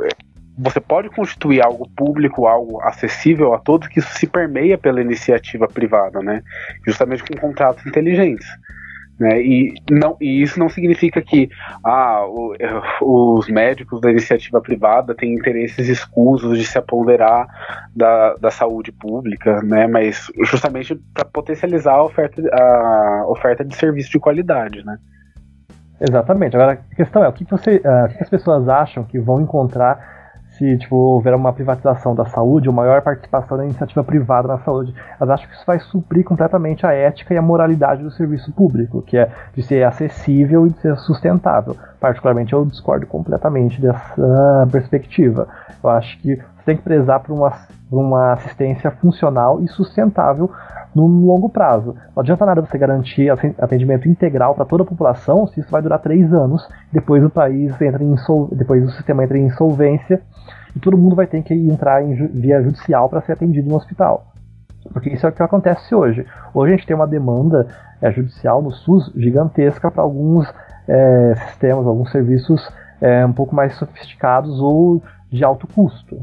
você 0.59 0.81
pode 0.81 1.11
constituir 1.11 1.63
algo 1.63 1.89
público, 1.97 2.47
algo 2.47 2.81
acessível 2.83 3.53
a 3.53 3.59
todos, 3.59 3.89
que 3.89 4.01
isso 4.01 4.19
se 4.19 4.27
permeia 4.27 4.79
pela 4.79 5.01
iniciativa 5.01 5.69
privada, 5.69 6.21
né? 6.21 6.43
Justamente 6.87 7.23
com 7.23 7.39
contratos 7.39 7.85
inteligentes. 7.87 8.47
Né? 9.19 9.41
E, 9.43 9.75
não, 9.91 10.17
e 10.21 10.43
isso 10.43 10.59
não 10.59 10.69
significa 10.69 11.23
que 11.23 11.49
ah, 11.83 12.25
o, 12.27 12.55
os 13.01 13.49
médicos 13.49 14.01
da 14.01 14.11
iniciativa 14.11 14.61
privada 14.61 15.15
têm 15.15 15.35
interesses 15.35 15.89
escusos 15.89 16.59
de 16.59 16.67
se 16.67 16.77
apoderar 16.77 17.47
da, 17.95 18.35
da 18.35 18.51
saúde 18.51 18.93
pública, 18.93 19.63
né? 19.63 19.87
mas 19.87 20.31
justamente 20.45 20.95
para 21.15 21.25
potencializar 21.25 21.95
a 21.95 22.05
oferta, 22.05 22.43
a 22.53 23.25
oferta 23.29 23.65
de 23.65 23.75
serviço 23.75 24.11
de 24.11 24.19
qualidade. 24.19 24.85
Né? 24.85 24.99
Exatamente. 25.99 26.55
Agora, 26.55 26.73
a 26.73 26.95
questão 26.95 27.25
é, 27.25 27.29
o 27.29 27.33
que, 27.33 27.45
você, 27.45 27.77
uh, 27.77 28.05
o 28.05 28.09
que 28.09 28.23
as 28.23 28.29
pessoas 28.29 28.69
acham 28.69 29.03
que 29.03 29.19
vão 29.19 29.41
encontrar 29.41 30.16
se 30.57 30.79
tipo, 30.79 30.97
houver 30.97 31.35
uma 31.35 31.53
privatização 31.53 32.15
da 32.15 32.25
saúde, 32.25 32.69
uma 32.69 32.83
maior 32.83 33.03
participação 33.03 33.57
da 33.57 33.65
iniciativa 33.65 34.03
privada 34.03 34.49
na 34.49 34.59
saúde. 34.59 34.95
Elas 35.21 35.35
acham 35.35 35.49
que 35.49 35.55
isso 35.55 35.67
vai 35.67 35.79
suprir 35.79 36.25
completamente 36.25 36.87
a 36.87 36.93
ética 36.93 37.35
e 37.35 37.37
a 37.37 37.43
moralidade 37.43 38.03
do 38.03 38.11
serviço 38.11 38.53
público, 38.53 39.03
que 39.03 39.17
é 39.17 39.31
de 39.55 39.63
ser 39.63 39.85
acessível 39.85 40.67
e 40.67 40.71
de 40.71 40.79
ser 40.79 40.97
sustentável. 40.97 41.77
Particularmente, 42.01 42.53
eu 42.53 42.65
discordo 42.65 43.07
completamente 43.07 43.81
dessa 43.81 44.69
perspectiva. 44.71 45.49
Eu 45.83 45.91
acho 45.91 46.19
que 46.21 46.39
tem 46.67 46.77
que 46.77 46.83
prezar 46.83 47.21
por 47.21 47.33
uma, 47.33 47.53
uma 47.91 48.33
assistência 48.33 48.91
funcional 48.91 49.63
e 49.63 49.69
sustentável 49.69 50.51
no 50.95 51.07
longo 51.07 51.49
prazo. 51.49 51.95
Não 52.15 52.23
adianta 52.23 52.45
nada 52.45 52.61
você 52.61 52.77
garantir 52.77 53.31
atendimento 53.31 54.09
integral 54.09 54.55
para 54.55 54.65
toda 54.65 54.83
a 54.83 54.87
população 54.87 55.47
se 55.47 55.61
isso 55.61 55.71
vai 55.71 55.81
durar 55.81 56.01
três 56.01 56.33
anos, 56.33 56.69
depois 56.93 57.25
o 57.25 57.31
país 57.31 57.81
entra 57.81 58.03
em 58.03 58.15
depois 58.53 58.85
o 58.85 58.91
sistema 58.91 59.23
entra 59.23 59.39
em 59.39 59.47
insolvência 59.47 60.21
e 60.75 60.81
todo 60.81 60.99
mundo 60.99 61.15
vai 61.15 61.27
ter 61.27 61.43
que 61.43 61.55
entrar 61.55 62.03
em 62.03 62.15
via 62.29 62.61
judicial 62.61 63.09
para 63.09 63.21
ser 63.21 63.33
atendido 63.33 63.69
no 63.69 63.77
hospital. 63.77 64.33
Porque 64.93 65.11
isso 65.11 65.27
é 65.27 65.29
o 65.29 65.33
que 65.33 65.43
acontece 65.43 65.95
hoje. 65.95 66.27
Hoje 66.53 66.73
a 66.73 66.77
gente 66.77 66.87
tem 66.87 66.97
uma 66.97 67.07
demanda 67.07 67.67
é, 68.01 68.11
judicial 68.11 68.61
no 68.61 68.71
SUS 68.71 69.13
gigantesca 69.15 69.91
para 69.91 70.03
alguns 70.03 70.53
é, 70.89 71.35
sistemas, 71.47 71.87
alguns 71.87 72.11
serviços 72.11 72.69
é, 73.01 73.25
um 73.25 73.33
pouco 73.33 73.55
mais 73.55 73.75
sofisticados 73.77 74.61
ou 74.61 75.03
de 75.31 75.45
alto 75.45 75.67
custo. 75.67 76.17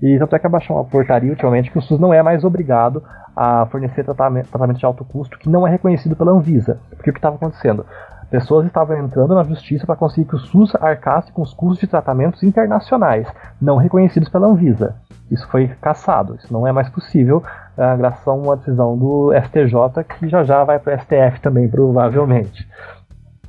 E 0.00 0.18
tanto 0.18 0.36
é 0.36 0.38
que 0.38 0.46
abaixou 0.46 0.76
uma 0.76 0.84
portaria 0.84 1.30
ultimamente 1.30 1.70
que 1.70 1.78
o 1.78 1.82
SUS 1.82 1.98
não 1.98 2.14
é 2.14 2.22
mais 2.22 2.44
obrigado 2.44 3.02
a 3.34 3.66
fornecer 3.66 4.04
tratamento, 4.04 4.48
de 4.74 4.86
alto 4.86 5.04
custo 5.04 5.38
que 5.38 5.48
não 5.48 5.66
é 5.66 5.70
reconhecido 5.70 6.14
pela 6.14 6.32
Anvisa. 6.32 6.78
Porque 6.90 7.10
o 7.10 7.12
que 7.12 7.18
estava 7.18 7.36
acontecendo? 7.36 7.84
Pessoas 8.30 8.66
estavam 8.66 8.96
entrando 8.98 9.34
na 9.34 9.42
justiça 9.42 9.86
para 9.86 9.96
conseguir 9.96 10.28
que 10.28 10.36
o 10.36 10.38
SUS 10.38 10.74
arcasse 10.76 11.32
com 11.32 11.40
os 11.40 11.54
custos 11.54 11.80
de 11.80 11.86
tratamentos 11.86 12.42
internacionais, 12.42 13.26
não 13.60 13.76
reconhecidos 13.76 14.28
pela 14.28 14.46
Anvisa. 14.46 14.96
Isso 15.30 15.48
foi 15.48 15.68
cassado, 15.80 16.36
isso 16.36 16.52
não 16.52 16.66
é 16.66 16.72
mais 16.72 16.88
possível, 16.90 17.38
uh, 17.38 17.96
graças 17.96 18.26
a 18.26 18.32
uma 18.32 18.56
decisão 18.56 18.98
do 18.98 19.32
STJ 19.32 20.04
que 20.04 20.28
já 20.28 20.44
já 20.44 20.62
vai 20.62 20.78
para 20.78 20.94
o 20.94 20.98
STF 20.98 21.40
também, 21.40 21.68
provavelmente. 21.68 22.68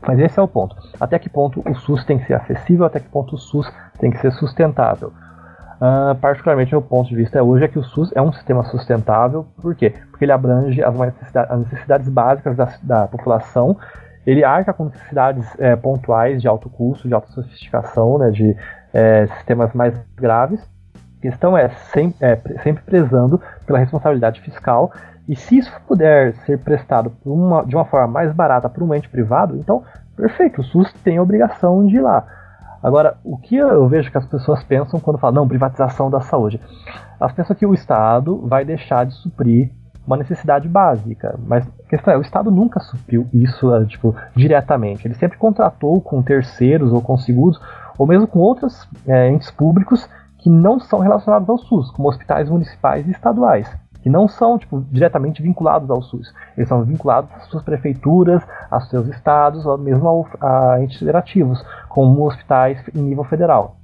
Mas 0.07 0.17
esse 0.19 0.39
é 0.39 0.41
o 0.41 0.47
ponto. 0.47 0.75
Até 0.99 1.19
que 1.19 1.29
ponto 1.29 1.61
o 1.69 1.75
SUS 1.75 2.05
tem 2.05 2.17
que 2.17 2.25
ser 2.25 2.35
acessível, 2.35 2.85
até 2.85 2.99
que 2.99 3.09
ponto 3.09 3.35
o 3.35 3.37
SUS 3.37 3.69
tem 3.99 4.09
que 4.11 4.19
ser 4.19 4.31
sustentável. 4.31 5.11
Uh, 5.79 6.13
particularmente, 6.15 6.71
meu 6.71 6.81
ponto 6.81 7.07
de 7.07 7.15
vista 7.15 7.41
hoje 7.41 7.63
é 7.63 7.67
que 7.69 7.79
o 7.79 7.83
SUS 7.83 8.11
é 8.13 8.21
um 8.21 8.33
sistema 8.33 8.63
sustentável. 8.65 9.47
Por 9.61 9.73
quê? 9.73 9.93
Porque 10.11 10.25
ele 10.25 10.31
abrange 10.33 10.83
as 10.83 10.93
necessidades, 10.97 11.51
as 11.51 11.59
necessidades 11.59 12.09
básicas 12.09 12.57
da, 12.57 12.69
da, 12.83 13.07
população, 13.07 13.77
ele 14.27 14.43
arca 14.43 14.73
com 14.73 14.85
necessidades 14.85 15.47
é, 15.57 15.77
pontuais 15.77 16.41
de 16.41 16.47
alto 16.49 16.69
custo, 16.69 17.07
de 17.07 17.13
alta 17.13 17.31
sofisticação, 17.31 18.17
né, 18.17 18.29
de 18.29 18.55
é, 18.93 19.27
sistemas 19.27 19.73
mais 19.73 19.97
graves. 20.17 20.61
A 21.17 21.21
questão 21.21 21.57
é 21.57 21.69
sempre, 21.69 22.17
é 22.19 22.35
sempre 22.61 22.83
prezando 22.83 23.41
pela 23.65 23.79
responsabilidade 23.79 24.41
fiscal 24.41 24.91
e 25.29 25.35
se 25.35 25.59
isso 25.59 25.71
puder 25.87 26.33
ser 26.45 26.57
prestado 26.59 27.11
uma, 27.23 27.63
de 27.63 27.75
uma 27.75 27.85
forma 27.85 28.07
mais 28.07 28.33
barata 28.33 28.67
por 28.67 28.83
um 28.83 28.93
ente 28.93 29.07
privado, 29.07 29.55
então 29.57 29.83
perfeito, 30.17 30.59
o 30.59 30.63
SUS 30.63 30.91
tem 31.03 31.17
a 31.17 31.21
obrigação 31.21 31.85
de 31.85 31.95
ir 31.95 32.01
lá. 32.01 32.25
Agora, 32.81 33.17
o 33.23 33.37
que 33.37 33.55
eu 33.55 33.87
vejo 33.87 34.11
que 34.11 34.17
as 34.17 34.25
pessoas 34.25 34.63
pensam 34.63 34.99
quando 34.99 35.19
falam, 35.19 35.41
não, 35.41 35.47
privatização 35.47 36.09
da 36.09 36.21
saúde? 36.21 36.61
Elas 37.19 37.33
pensam 37.33 37.55
que 37.55 37.65
o 37.65 37.73
Estado 37.73 38.37
vai 38.47 38.63
deixar 38.63 39.05
de 39.05 39.13
suprir 39.13 39.71
uma 40.07 40.17
necessidade 40.17 40.67
básica. 40.67 41.37
Mas 41.45 41.67
a 41.67 41.89
questão 41.89 42.13
é, 42.13 42.17
o 42.17 42.21
Estado 42.21 42.49
nunca 42.49 42.79
supriu 42.79 43.27
isso 43.33 43.73
eh, 43.75 43.85
tipo, 43.85 44.15
diretamente. 44.35 45.07
Ele 45.07 45.13
sempre 45.13 45.37
contratou 45.37 46.01
com 46.01 46.21
terceiros 46.21 46.91
ou 46.91 47.01
com 47.01 47.17
seguros, 47.17 47.59
ou 47.97 48.07
mesmo 48.07 48.27
com 48.27 48.39
outros 48.39 48.87
é, 49.05 49.29
entes 49.29 49.51
públicos 49.51 50.09
que 50.37 50.49
não 50.49 50.79
são 50.79 50.99
relacionados 50.99 51.49
ao 51.49 51.57
SUS, 51.57 51.91
como 51.91 52.07
hospitais 52.07 52.49
municipais 52.49 53.05
e 53.07 53.11
estaduais 53.11 53.69
que 54.09 54.11
não 54.11 54.27
são 54.27 54.57
tipo, 54.57 54.83
diretamente 54.91 55.41
vinculados 55.41 55.89
ao 55.89 56.01
SUS. 56.01 56.33
Eles 56.57 56.67
são 56.67 56.83
vinculados 56.83 57.29
às 57.35 57.45
suas 57.45 57.63
prefeituras, 57.63 58.41
aos 58.71 58.89
seus 58.89 59.07
estados, 59.07 59.65
ou 59.67 59.77
mesmo 59.77 60.27
a 60.41 60.81
entes 60.81 60.97
federativos, 60.97 61.63
como 61.87 62.25
hospitais 62.25 62.83
em 62.95 63.01
nível 63.01 63.23
federal. 63.23 63.77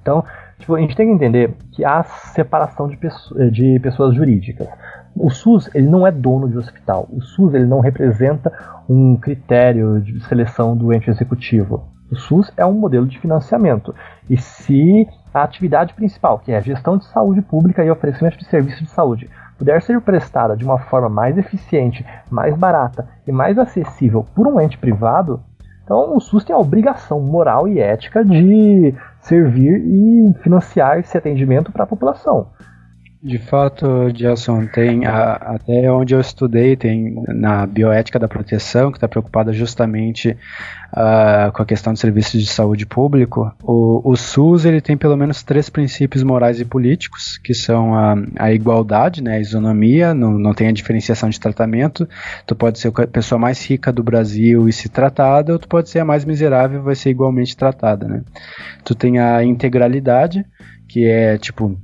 Então, 0.00 0.22
tipo, 0.58 0.76
a 0.76 0.80
gente 0.80 0.94
tem 0.94 1.08
que 1.08 1.14
entender 1.14 1.56
que 1.72 1.84
há 1.84 2.04
separação 2.04 2.86
de, 2.86 2.96
pessoas, 2.96 3.52
de 3.52 3.80
pessoas 3.80 4.14
jurídicas. 4.14 4.68
O 5.16 5.30
SUS 5.30 5.68
ele 5.74 5.88
não 5.88 6.06
é 6.06 6.12
dono 6.12 6.48
de 6.48 6.56
hospital. 6.56 7.08
O 7.10 7.20
SUS 7.20 7.54
ele 7.54 7.66
não 7.66 7.80
representa 7.80 8.52
um 8.88 9.16
critério 9.16 10.00
de 10.00 10.22
seleção 10.26 10.76
do 10.76 10.92
ente 10.92 11.10
executivo. 11.10 11.88
O 12.10 12.16
SUS 12.16 12.52
é 12.56 12.64
um 12.64 12.74
modelo 12.74 13.06
de 13.06 13.18
financiamento. 13.18 13.94
E 14.28 14.36
se 14.36 15.08
a 15.32 15.42
atividade 15.42 15.94
principal, 15.94 16.38
que 16.38 16.52
é 16.52 16.56
a 16.56 16.60
gestão 16.60 16.96
de 16.96 17.06
saúde 17.06 17.42
pública 17.42 17.84
e 17.84 17.90
oferecimento 17.90 18.38
de 18.38 18.44
serviços 18.44 18.82
de 18.82 18.90
saúde, 18.90 19.28
puder 19.58 19.82
ser 19.82 20.00
prestada 20.00 20.56
de 20.56 20.64
uma 20.64 20.78
forma 20.78 21.08
mais 21.08 21.38
eficiente, 21.38 22.04
mais 22.30 22.56
barata 22.56 23.08
e 23.26 23.32
mais 23.32 23.58
acessível 23.58 24.26
por 24.34 24.46
um 24.46 24.60
ente 24.60 24.78
privado, 24.78 25.40
então 25.84 26.16
o 26.16 26.20
SUS 26.20 26.44
tem 26.44 26.56
a 26.56 26.58
obrigação 26.58 27.20
moral 27.20 27.68
e 27.68 27.78
ética 27.78 28.24
de 28.24 28.94
servir 29.20 29.82
e 29.84 30.34
financiar 30.42 30.98
esse 30.98 31.16
atendimento 31.16 31.70
para 31.70 31.84
a 31.84 31.86
população. 31.86 32.48
De 33.24 33.38
fato, 33.38 33.86
Gelson, 34.14 34.66
tem 34.66 35.06
a, 35.06 35.32
até 35.32 35.90
onde 35.90 36.14
eu 36.14 36.20
estudei, 36.20 36.76
tem 36.76 37.14
na 37.26 37.66
bioética 37.66 38.18
da 38.18 38.28
proteção, 38.28 38.90
que 38.90 38.98
está 38.98 39.08
preocupada 39.08 39.50
justamente 39.50 40.36
uh, 40.92 41.50
com 41.54 41.62
a 41.62 41.64
questão 41.64 41.94
de 41.94 42.00
serviços 42.00 42.38
de 42.38 42.46
saúde 42.46 42.84
público. 42.84 43.50
O, 43.62 44.10
o, 44.10 44.14
SUS 44.14 44.66
ele 44.66 44.82
tem 44.82 44.94
pelo 44.94 45.16
menos 45.16 45.42
três 45.42 45.70
princípios 45.70 46.22
morais 46.22 46.60
e 46.60 46.66
políticos, 46.66 47.38
que 47.38 47.54
são 47.54 47.94
a, 47.94 48.14
a 48.38 48.52
igualdade, 48.52 49.22
né, 49.22 49.36
a 49.36 49.40
isonomia, 49.40 50.12
não, 50.12 50.38
não 50.38 50.52
tem 50.52 50.68
a 50.68 50.72
diferenciação 50.72 51.30
de 51.30 51.40
tratamento. 51.40 52.06
Tu 52.46 52.54
pode 52.54 52.78
ser 52.78 52.92
a 52.94 53.06
pessoa 53.06 53.38
mais 53.38 53.64
rica 53.64 53.90
do 53.90 54.02
Brasil 54.02 54.68
e 54.68 54.72
ser 54.72 54.90
tratada, 54.90 55.54
ou 55.54 55.58
tu 55.58 55.66
pode 55.66 55.88
ser 55.88 56.00
a 56.00 56.04
mais 56.04 56.26
miserável 56.26 56.78
e 56.78 56.84
vai 56.84 56.94
ser 56.94 57.08
igualmente 57.08 57.56
tratada. 57.56 58.06
Né? 58.06 58.22
Tu 58.84 58.94
tem 58.94 59.18
a 59.18 59.42
integralidade, 59.42 60.44
que 60.86 61.06
é 61.06 61.38
tipo 61.38 61.74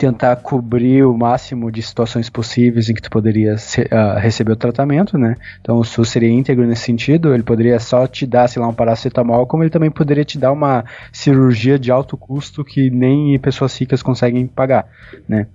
tentar 0.00 0.34
cobrir 0.36 1.04
o 1.04 1.14
máximo 1.14 1.70
de 1.70 1.82
situações 1.82 2.30
possíveis 2.30 2.88
em 2.88 2.94
que 2.94 3.02
tu 3.02 3.10
poderia 3.10 3.54
uh, 3.54 4.18
receber 4.18 4.52
o 4.52 4.56
tratamento, 4.56 5.18
né? 5.18 5.34
Então 5.60 5.76
o 5.76 5.84
SUS 5.84 6.08
seria 6.08 6.30
íntegro 6.30 6.66
nesse 6.66 6.84
sentido, 6.84 7.34
ele 7.34 7.42
poderia 7.42 7.78
só 7.78 8.06
te 8.06 8.26
dar, 8.26 8.48
sei 8.48 8.62
lá, 8.62 8.68
um 8.68 8.72
paracetamol, 8.72 9.46
como 9.46 9.62
ele 9.62 9.68
também 9.68 9.90
poderia 9.90 10.24
te 10.24 10.38
dar 10.38 10.52
uma 10.52 10.86
cirurgia 11.12 11.78
de 11.78 11.90
alto 11.92 12.16
custo 12.16 12.64
que 12.64 12.88
nem 12.88 13.38
pessoas 13.38 13.78
ricas 13.78 14.02
conseguem 14.02 14.46
pagar, 14.46 14.86
né? 15.28 15.48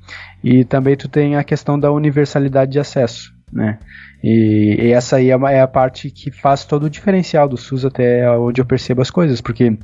E 0.43 0.63
também 0.63 0.95
tu 0.95 1.09
tem 1.09 1.35
a 1.35 1.43
questão 1.43 1.79
da 1.79 1.91
universalidade 1.91 2.71
de 2.71 2.79
acesso, 2.79 3.33
né? 3.51 3.79
E, 4.23 4.77
e 4.79 4.91
essa 4.91 5.15
aí 5.15 5.31
é, 5.31 5.33
é, 5.33 5.61
a 5.61 5.67
parte 5.67 6.11
que 6.11 6.29
faz 6.29 6.65
todo 6.65 6.83
o 6.83 6.89
diferencial 6.89 7.49
do 7.49 7.57
SUS 7.57 7.83
até 7.83 8.29
onde 8.37 8.61
eu 8.61 8.65
percebo 8.65 9.01
as 9.01 9.09
coisas, 9.09 9.41
porque 9.41 9.75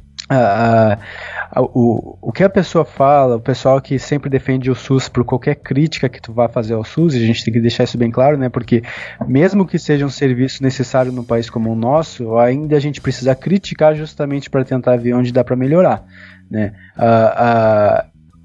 O, 1.73 2.17
o 2.21 2.31
que 2.31 2.43
a 2.43 2.49
pessoa 2.49 2.85
fala, 2.85 3.35
o 3.35 3.39
pessoal 3.41 3.81
que 3.81 3.99
sempre 3.99 4.29
defende 4.29 4.71
o 4.71 4.75
SUS 4.75 5.09
por 5.09 5.25
qualquer 5.25 5.55
crítica 5.55 6.07
que 6.07 6.21
tu 6.21 6.31
vá 6.31 6.47
fazer 6.47 6.73
ao 6.73 6.83
SUS, 6.83 7.13
e 7.13 7.17
a 7.17 7.25
gente 7.27 7.43
tem 7.43 7.53
que 7.53 7.59
deixar 7.59 7.83
isso 7.83 7.97
bem 7.97 8.09
claro, 8.09 8.37
né? 8.37 8.47
Porque 8.47 8.81
mesmo 9.27 9.65
que 9.65 9.77
seja 9.77 10.05
um 10.05 10.09
serviço 10.09 10.63
necessário 10.63 11.11
num 11.11 11.23
país 11.23 11.49
como 11.49 11.71
o 11.71 11.75
nosso, 11.75 12.37
ainda 12.37 12.77
a 12.77 12.79
gente 12.79 13.01
precisa 13.01 13.35
criticar 13.35 13.95
justamente 13.95 14.49
para 14.49 14.63
tentar 14.63 14.95
ver 14.95 15.13
onde 15.13 15.33
dá 15.33 15.43
para 15.43 15.55
melhorar, 15.55 16.05
né? 16.49 16.73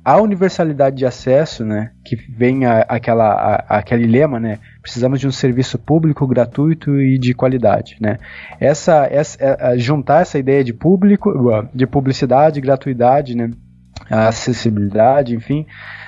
A 0.07 0.21
universalidade 0.21 0.95
de 0.95 1.05
acesso, 1.05 1.64
né, 1.64 1.90
que 2.05 2.14
vem 2.14 2.64
a, 2.64 2.83
aquela, 2.83 3.33
a, 3.33 3.79
aquele 3.79 4.07
lema, 4.07 4.38
né, 4.38 4.61
precisamos 4.81 5.19
de 5.19 5.27
um 5.27 5.33
serviço 5.33 5.81
público 5.81 6.25
gratuito 6.29 7.01
e 7.01 7.19
de 7.19 7.35
qualidade, 7.35 7.97
né. 8.01 8.16
Essa, 8.61 9.09
essa 9.11 9.37
é, 9.40 9.77
juntar 9.77 10.23
essa 10.23 10.38
ideia 10.38 10.62
de 10.62 10.73
público, 10.73 11.33
de 11.75 11.88
publicidade, 11.88 12.61
gratuidade, 12.61 13.37
né, 13.37 13.51
acessibilidade, 14.09 15.35
enfim, 15.35 15.66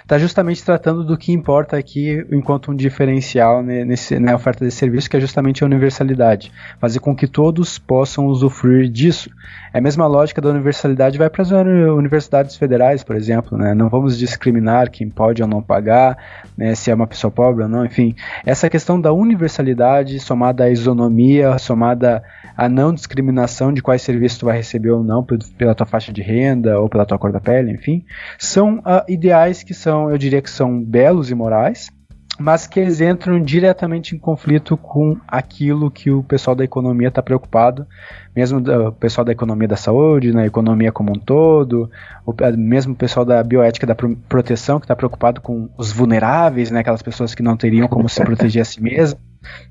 está 0.08 0.16
justamente 0.16 0.64
tratando 0.64 1.04
do 1.04 1.18
que 1.18 1.32
importa 1.32 1.76
aqui 1.76 2.26
enquanto 2.32 2.70
um 2.70 2.74
diferencial 2.74 3.62
né, 3.62 3.84
nesse, 3.84 4.18
na 4.18 4.34
oferta 4.34 4.64
de 4.64 4.70
serviço, 4.70 5.10
que 5.10 5.18
é 5.18 5.20
justamente 5.20 5.62
a 5.62 5.66
universalidade. 5.66 6.50
Fazer 6.80 6.98
com 6.98 7.14
que 7.14 7.26
todos 7.26 7.78
possam 7.78 8.24
usufruir 8.24 8.88
disso. 8.88 9.28
É 9.70 9.76
a 9.76 9.82
mesma 9.82 10.06
lógica 10.06 10.40
da 10.40 10.48
universalidade 10.48 11.18
vai 11.18 11.28
para 11.28 11.42
as 11.42 11.50
universidades 11.50 12.56
federais, 12.56 13.04
por 13.04 13.16
exemplo. 13.16 13.58
Né? 13.58 13.74
Não 13.74 13.90
vamos 13.90 14.18
discriminar 14.18 14.90
quem 14.90 15.10
pode 15.10 15.42
ou 15.42 15.48
não 15.48 15.60
pagar, 15.60 16.16
né, 16.56 16.74
se 16.74 16.90
é 16.90 16.94
uma 16.94 17.06
pessoa 17.06 17.30
pobre 17.30 17.64
ou 17.64 17.68
não, 17.68 17.84
enfim. 17.84 18.16
Essa 18.46 18.70
questão 18.70 18.98
da 18.98 19.12
universalidade 19.12 20.18
somada 20.20 20.64
à 20.64 20.70
isonomia, 20.70 21.58
somada 21.58 22.22
à 22.58 22.68
não 22.68 22.92
discriminação 22.92 23.72
de 23.72 23.80
quais 23.80 24.02
serviços 24.02 24.38
tu 24.38 24.46
vai 24.46 24.56
receber 24.56 24.90
ou 24.90 25.04
não 25.04 25.24
pela 25.56 25.76
tua 25.76 25.86
faixa 25.86 26.12
de 26.12 26.20
renda 26.20 26.80
ou 26.80 26.88
pela 26.88 27.06
tua 27.06 27.16
cor 27.16 27.30
da 27.30 27.38
pele, 27.38 27.70
enfim, 27.70 28.04
são 28.36 28.80
uh, 28.80 29.04
ideais 29.06 29.62
que 29.62 29.72
são, 29.72 30.10
eu 30.10 30.18
diria 30.18 30.42
que 30.42 30.50
são 30.50 30.82
belos 30.82 31.30
e 31.30 31.36
morais, 31.36 31.88
mas 32.36 32.66
que 32.66 32.80
eles 32.80 33.00
entram 33.00 33.40
diretamente 33.40 34.16
em 34.16 34.18
conflito 34.18 34.76
com 34.76 35.16
aquilo 35.26 35.88
que 35.88 36.10
o 36.10 36.24
pessoal 36.24 36.56
da 36.56 36.64
economia 36.64 37.08
está 37.08 37.22
preocupado, 37.22 37.86
mesmo 38.34 38.58
o 38.58 38.92
pessoal 38.92 39.24
da 39.24 39.30
economia 39.30 39.68
da 39.68 39.76
saúde, 39.76 40.32
na 40.32 40.44
economia 40.44 40.90
como 40.90 41.12
um 41.12 41.18
todo, 41.18 41.88
o 42.26 42.34
mesmo 42.56 42.92
o 42.92 42.96
pessoal 42.96 43.24
da 43.24 43.40
bioética 43.42 43.86
da 43.86 43.94
proteção 44.28 44.80
que 44.80 44.84
está 44.84 44.96
preocupado 44.96 45.40
com 45.40 45.68
os 45.76 45.92
vulneráveis, 45.92 46.72
né, 46.72 46.80
aquelas 46.80 47.02
pessoas 47.02 47.36
que 47.36 47.42
não 47.42 47.56
teriam 47.56 47.86
como 47.86 48.08
se 48.08 48.20
proteger 48.22 48.62
a 48.62 48.64
si 48.64 48.82
mesmas, 48.82 49.16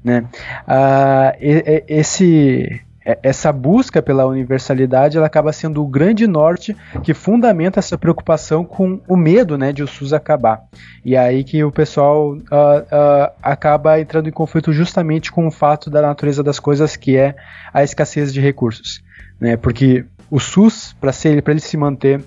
né? 0.04 0.26
Uh, 0.68 1.84
esse 1.88 2.82
essa 3.24 3.54
busca 3.54 4.02
pela 4.02 4.26
universalidade 4.26 5.16
ela 5.16 5.28
acaba 5.28 5.54
sendo 5.54 5.82
o 5.82 5.88
grande 5.88 6.28
norte 6.28 6.76
que 7.02 7.14
fundamenta 7.14 7.80
essa 7.80 7.98
preocupação 7.98 8.66
com 8.66 9.00
o 9.08 9.16
medo 9.16 9.58
né, 9.58 9.72
de 9.72 9.82
o 9.82 9.88
SUS 9.88 10.12
acabar. 10.12 10.64
E 11.06 11.16
é 11.16 11.20
aí 11.20 11.44
que 11.46 11.64
o 11.64 11.72
pessoal 11.72 12.34
uh, 12.34 12.36
uh, 12.36 13.32
acaba 13.42 13.98
entrando 14.02 14.28
em 14.28 14.32
conflito 14.32 14.74
justamente 14.74 15.32
com 15.32 15.48
o 15.48 15.52
fato 15.52 15.90
da 15.90 16.02
natureza 16.02 16.44
das 16.44 16.60
coisas, 16.60 16.98
que 16.98 17.16
é 17.16 17.34
a 17.74 17.82
escassez 17.82 18.34
de 18.34 18.42
recursos. 18.42 19.02
Né? 19.40 19.56
Porque 19.56 20.06
o 20.30 20.38
SUS, 20.38 20.94
para 21.00 21.14
ele 21.52 21.62
se 21.62 21.78
manter 21.78 22.22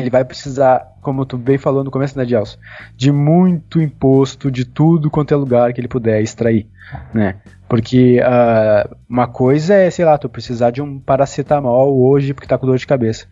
ele 0.00 0.10
vai 0.10 0.24
precisar, 0.24 0.86
como 1.04 1.24
tu 1.24 1.38
bem 1.38 1.58
falou 1.58 1.84
no 1.84 1.90
começo, 1.90 2.18
né, 2.18 2.24
Gelson, 2.24 2.58
de 2.96 3.12
muito 3.12 3.80
imposto 3.80 4.50
de 4.50 4.64
tudo 4.64 5.10
quanto 5.10 5.32
é 5.32 5.36
lugar 5.36 5.72
que 5.72 5.80
ele 5.80 5.86
puder 5.86 6.20
extrair, 6.20 6.66
né? 7.12 7.36
Porque 7.68 8.20
uh, 8.20 8.96
uma 9.08 9.26
coisa 9.26 9.74
é, 9.74 9.90
sei 9.90 10.04
lá, 10.04 10.18
tu 10.18 10.28
precisar 10.28 10.70
de 10.70 10.82
um 10.82 10.98
paracetamol 10.98 12.02
hoje 12.02 12.34
porque 12.34 12.48
tá 12.48 12.58
com 12.58 12.66
dor 12.66 12.78
de 12.78 12.86
cabeça. 12.86 13.26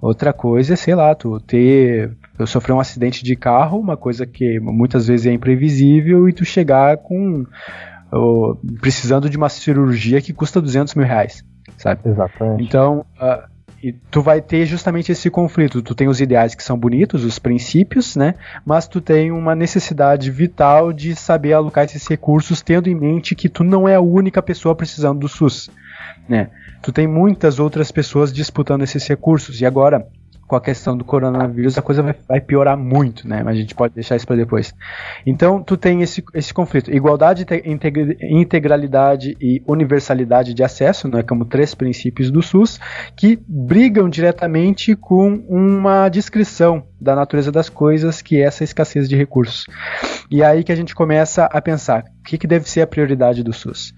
Outra 0.00 0.32
coisa 0.32 0.74
é, 0.74 0.76
sei 0.76 0.94
lá, 0.94 1.14
tu 1.14 1.40
ter. 1.40 2.12
Eu 2.38 2.46
sofrer 2.46 2.74
um 2.74 2.80
acidente 2.80 3.24
de 3.24 3.34
carro, 3.34 3.78
uma 3.78 3.96
coisa 3.96 4.26
que 4.26 4.60
muitas 4.60 5.06
vezes 5.06 5.26
é 5.26 5.32
imprevisível, 5.32 6.28
e 6.28 6.32
tu 6.32 6.44
chegar 6.44 6.98
com. 6.98 7.46
Precisando 8.80 9.28
de 9.28 9.36
uma 9.36 9.48
cirurgia 9.48 10.20
que 10.20 10.32
custa 10.32 10.60
200 10.60 10.94
mil 10.94 11.06
reais, 11.06 11.44
sabe? 11.76 12.00
Exatamente. 12.04 12.62
Então, 12.62 13.04
uh, 13.20 13.55
e 13.86 13.92
tu 14.10 14.20
vai 14.20 14.40
ter 14.40 14.66
justamente 14.66 15.12
esse 15.12 15.30
conflito. 15.30 15.80
Tu 15.80 15.94
tem 15.94 16.08
os 16.08 16.20
ideais 16.20 16.56
que 16.56 16.62
são 16.62 16.76
bonitos, 16.76 17.22
os 17.22 17.38
princípios, 17.38 18.16
né? 18.16 18.34
Mas 18.64 18.88
tu 18.88 19.00
tem 19.00 19.30
uma 19.30 19.54
necessidade 19.54 20.28
vital 20.28 20.92
de 20.92 21.14
saber 21.14 21.52
alocar 21.52 21.84
esses 21.84 22.04
recursos, 22.08 22.60
tendo 22.60 22.88
em 22.88 22.96
mente 22.96 23.36
que 23.36 23.48
tu 23.48 23.62
não 23.62 23.86
é 23.86 23.94
a 23.94 24.00
única 24.00 24.42
pessoa 24.42 24.74
precisando 24.74 25.20
do 25.20 25.28
SUS, 25.28 25.70
né? 26.28 26.50
Tu 26.82 26.90
tem 26.90 27.06
muitas 27.06 27.60
outras 27.60 27.92
pessoas 27.92 28.32
disputando 28.32 28.82
esses 28.82 29.06
recursos. 29.06 29.60
E 29.60 29.66
agora, 29.66 30.08
com 30.46 30.56
a 30.56 30.60
questão 30.60 30.96
do 30.96 31.04
coronavírus, 31.04 31.76
a 31.76 31.82
coisa 31.82 32.02
vai, 32.02 32.14
vai 32.26 32.40
piorar 32.40 32.76
muito, 32.76 33.26
né? 33.28 33.42
Mas 33.42 33.56
a 33.56 33.60
gente 33.60 33.74
pode 33.74 33.94
deixar 33.94 34.16
isso 34.16 34.26
para 34.26 34.36
depois. 34.36 34.72
Então, 35.26 35.62
tu 35.62 35.76
tem 35.76 36.02
esse, 36.02 36.22
esse 36.34 36.54
conflito: 36.54 36.90
igualdade, 36.90 37.44
integralidade 38.22 39.36
e 39.40 39.62
universalidade 39.66 40.54
de 40.54 40.62
acesso, 40.62 41.08
né? 41.08 41.22
Como 41.22 41.44
três 41.44 41.74
princípios 41.74 42.30
do 42.30 42.42
SUS, 42.42 42.78
que 43.16 43.38
brigam 43.46 44.08
diretamente 44.08 44.94
com 44.94 45.44
uma 45.48 46.08
descrição 46.08 46.84
da 47.00 47.14
natureza 47.14 47.50
das 47.50 47.68
coisas, 47.68 48.22
que 48.22 48.36
é 48.36 48.44
essa 48.44 48.64
escassez 48.64 49.08
de 49.08 49.16
recursos. 49.16 49.66
E 50.30 50.42
é 50.42 50.46
aí 50.46 50.64
que 50.64 50.72
a 50.72 50.76
gente 50.76 50.94
começa 50.94 51.44
a 51.46 51.60
pensar: 51.60 52.04
o 52.20 52.22
que, 52.22 52.38
que 52.38 52.46
deve 52.46 52.68
ser 52.68 52.82
a 52.82 52.86
prioridade 52.86 53.42
do 53.42 53.52
SUS? 53.52 53.92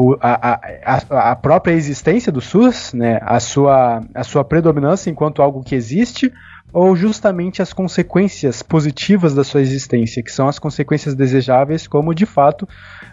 O, 0.00 0.16
a, 0.18 0.58
a, 0.82 1.30
a, 1.32 1.36
própria 1.36 1.74
existência 1.74 2.32
do 2.32 2.40
SUS, 2.40 2.94
né, 2.94 3.20
a, 3.20 3.38
sua, 3.38 4.00
a 4.14 4.24
sua 4.24 4.42
predominância 4.42 5.10
enquanto 5.10 5.42
algo 5.42 5.62
que 5.62 5.74
existe, 5.74 6.32
ou 6.72 6.96
justamente 6.96 7.60
as 7.60 7.74
consequências 7.74 8.62
positivas 8.62 9.34
da 9.34 9.44
sua 9.44 9.60
existência, 9.60 10.22
que 10.22 10.32
são 10.32 10.48
as 10.48 10.58
consequências 10.58 11.14
desejáveis, 11.14 11.86
como 11.86 12.14
de 12.14 12.24
fato 12.24 12.66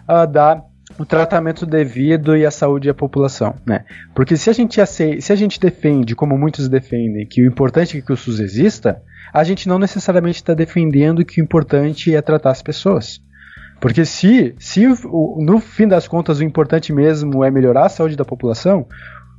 uh, 0.08 0.26
dar 0.26 0.64
o 0.98 1.04
tratamento 1.04 1.66
devido 1.66 2.34
e 2.34 2.46
a 2.46 2.50
saúde 2.50 2.88
à 2.88 2.94
população, 2.94 3.54
né? 3.66 3.84
Porque 4.14 4.38
se 4.38 4.48
a 4.48 4.54
gente 4.54 4.80
se 4.86 5.32
a 5.32 5.36
gente 5.36 5.60
defende, 5.60 6.14
como 6.14 6.38
muitos 6.38 6.70
defendem, 6.70 7.26
que 7.26 7.42
o 7.42 7.46
importante 7.46 7.98
é 7.98 8.00
que 8.00 8.12
o 8.12 8.16
SUS 8.16 8.40
exista, 8.40 9.02
a 9.30 9.44
gente 9.44 9.68
não 9.68 9.78
necessariamente 9.78 10.36
está 10.36 10.54
defendendo 10.54 11.22
que 11.22 11.42
o 11.42 11.44
importante 11.44 12.14
é 12.14 12.22
tratar 12.22 12.52
as 12.52 12.62
pessoas. 12.62 13.20
Porque 13.80 14.04
se, 14.04 14.54
se 14.58 14.86
no 14.86 15.60
fim 15.60 15.86
das 15.86 16.08
contas 16.08 16.40
o 16.40 16.44
importante 16.44 16.92
mesmo 16.92 17.44
é 17.44 17.50
melhorar 17.50 17.86
a 17.86 17.88
saúde 17.88 18.16
da 18.16 18.24
população, 18.24 18.86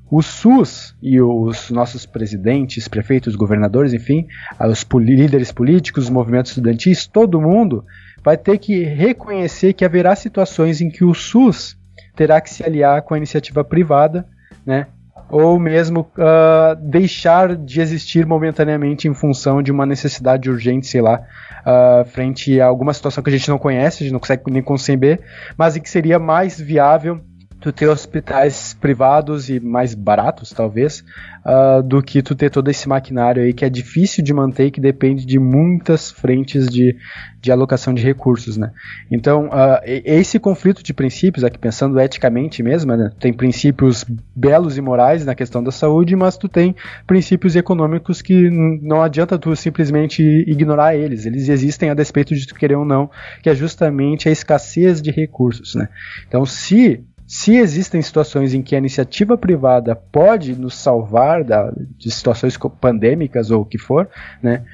o 0.09 0.21
SUS 0.23 0.95
e 1.01 1.21
os 1.21 1.69
nossos 1.69 2.05
presidentes, 2.05 2.87
prefeitos, 2.87 3.35
governadores, 3.35 3.93
enfim, 3.93 4.27
os 4.59 4.85
líderes 4.99 5.51
políticos, 5.51 6.05
os 6.05 6.09
movimentos 6.09 6.51
estudantis, 6.51 7.05
todo 7.05 7.41
mundo 7.41 7.85
vai 8.23 8.35
ter 8.35 8.57
que 8.57 8.83
reconhecer 8.83 9.73
que 9.73 9.85
haverá 9.85 10.15
situações 10.15 10.81
em 10.81 10.89
que 10.89 11.03
o 11.03 11.13
SUS 11.13 11.77
terá 12.15 12.41
que 12.41 12.49
se 12.49 12.63
aliar 12.63 13.01
com 13.03 13.13
a 13.13 13.17
iniciativa 13.17 13.63
privada, 13.63 14.27
né, 14.65 14.87
ou 15.29 15.59
mesmo 15.59 16.01
uh, 16.01 16.75
deixar 16.75 17.55
de 17.55 17.81
existir 17.81 18.25
momentaneamente 18.25 19.07
em 19.07 19.13
função 19.13 19.61
de 19.61 19.71
uma 19.71 19.85
necessidade 19.85 20.49
urgente, 20.49 20.87
sei 20.87 21.01
lá, 21.01 21.21
uh, 21.61 22.05
frente 22.05 22.59
a 22.59 22.65
alguma 22.65 22.93
situação 22.93 23.23
que 23.23 23.29
a 23.29 23.33
gente 23.33 23.49
não 23.49 23.57
conhece, 23.57 24.03
a 24.03 24.05
gente 24.05 24.13
não 24.13 24.19
consegue 24.19 24.43
nem 24.51 24.61
conceber, 24.61 25.19
mas 25.57 25.77
que 25.77 25.89
seria 25.89 26.19
mais 26.19 26.59
viável 26.59 27.21
tu 27.61 27.73
ter 27.73 27.87
hospitais 27.87 28.73
privados 28.79 29.49
e 29.49 29.59
mais 29.59 29.93
baratos, 29.93 30.51
talvez, 30.51 31.03
uh, 31.45 31.83
do 31.83 32.01
que 32.01 32.21
tu 32.21 32.33
ter 32.33 32.49
todo 32.49 32.69
esse 32.69 32.87
maquinário 32.87 33.43
aí 33.43 33.53
que 33.53 33.65
é 33.65 33.69
difícil 33.69 34.23
de 34.23 34.33
manter 34.33 34.67
e 34.67 34.71
que 34.71 34.79
depende 34.79 35.25
de 35.25 35.37
muitas 35.37 36.09
frentes 36.09 36.67
de, 36.67 36.95
de 37.41 37.51
alocação 37.51 37.93
de 37.93 38.01
recursos, 38.01 38.55
né? 38.55 38.71
Então, 39.11 39.47
uh, 39.47 39.79
esse 39.83 40.39
conflito 40.39 40.81
de 40.81 40.93
princípios, 40.93 41.43
aqui 41.43 41.57
pensando 41.57 41.99
eticamente 41.99 42.63
mesmo, 42.63 42.95
né? 42.95 43.11
tem 43.19 43.33
princípios 43.33 44.05
belos 44.33 44.77
e 44.77 44.81
morais 44.81 45.25
na 45.25 45.35
questão 45.35 45.61
da 45.61 45.71
saúde, 45.71 46.15
mas 46.15 46.37
tu 46.37 46.47
tem 46.47 46.75
princípios 47.05 47.55
econômicos 47.55 48.21
que 48.21 48.49
não 48.49 49.01
adianta 49.01 49.37
tu 49.37 49.53
simplesmente 49.55 50.23
ignorar 50.47 50.95
eles, 50.95 51.25
eles 51.25 51.49
existem 51.49 51.89
a 51.89 51.93
despeito 51.93 52.33
de 52.33 52.47
tu 52.47 52.55
querer 52.55 52.75
ou 52.75 52.85
não, 52.85 53.09
que 53.43 53.49
é 53.49 53.55
justamente 53.55 54.29
a 54.29 54.31
escassez 54.31 55.01
de 55.01 55.11
recursos, 55.11 55.75
né? 55.75 55.89
Então, 56.27 56.45
se 56.45 57.03
se 57.29 57.55
existem 57.55 58.01
situações 58.01 58.55
em 58.55 58.63
que 58.63 58.73
a 58.73 58.79
iniciativa 58.79 59.37
privada 59.37 59.95
pode 59.95 60.59
nos 60.59 60.73
salvar 60.73 61.43
da, 61.43 61.71
de 61.95 62.09
situações 62.09 62.57
pandêmicas 62.81 63.51
ou 63.51 63.61
o 63.61 63.65
que 63.65 63.77
for, 63.77 64.09
né, 64.41 64.65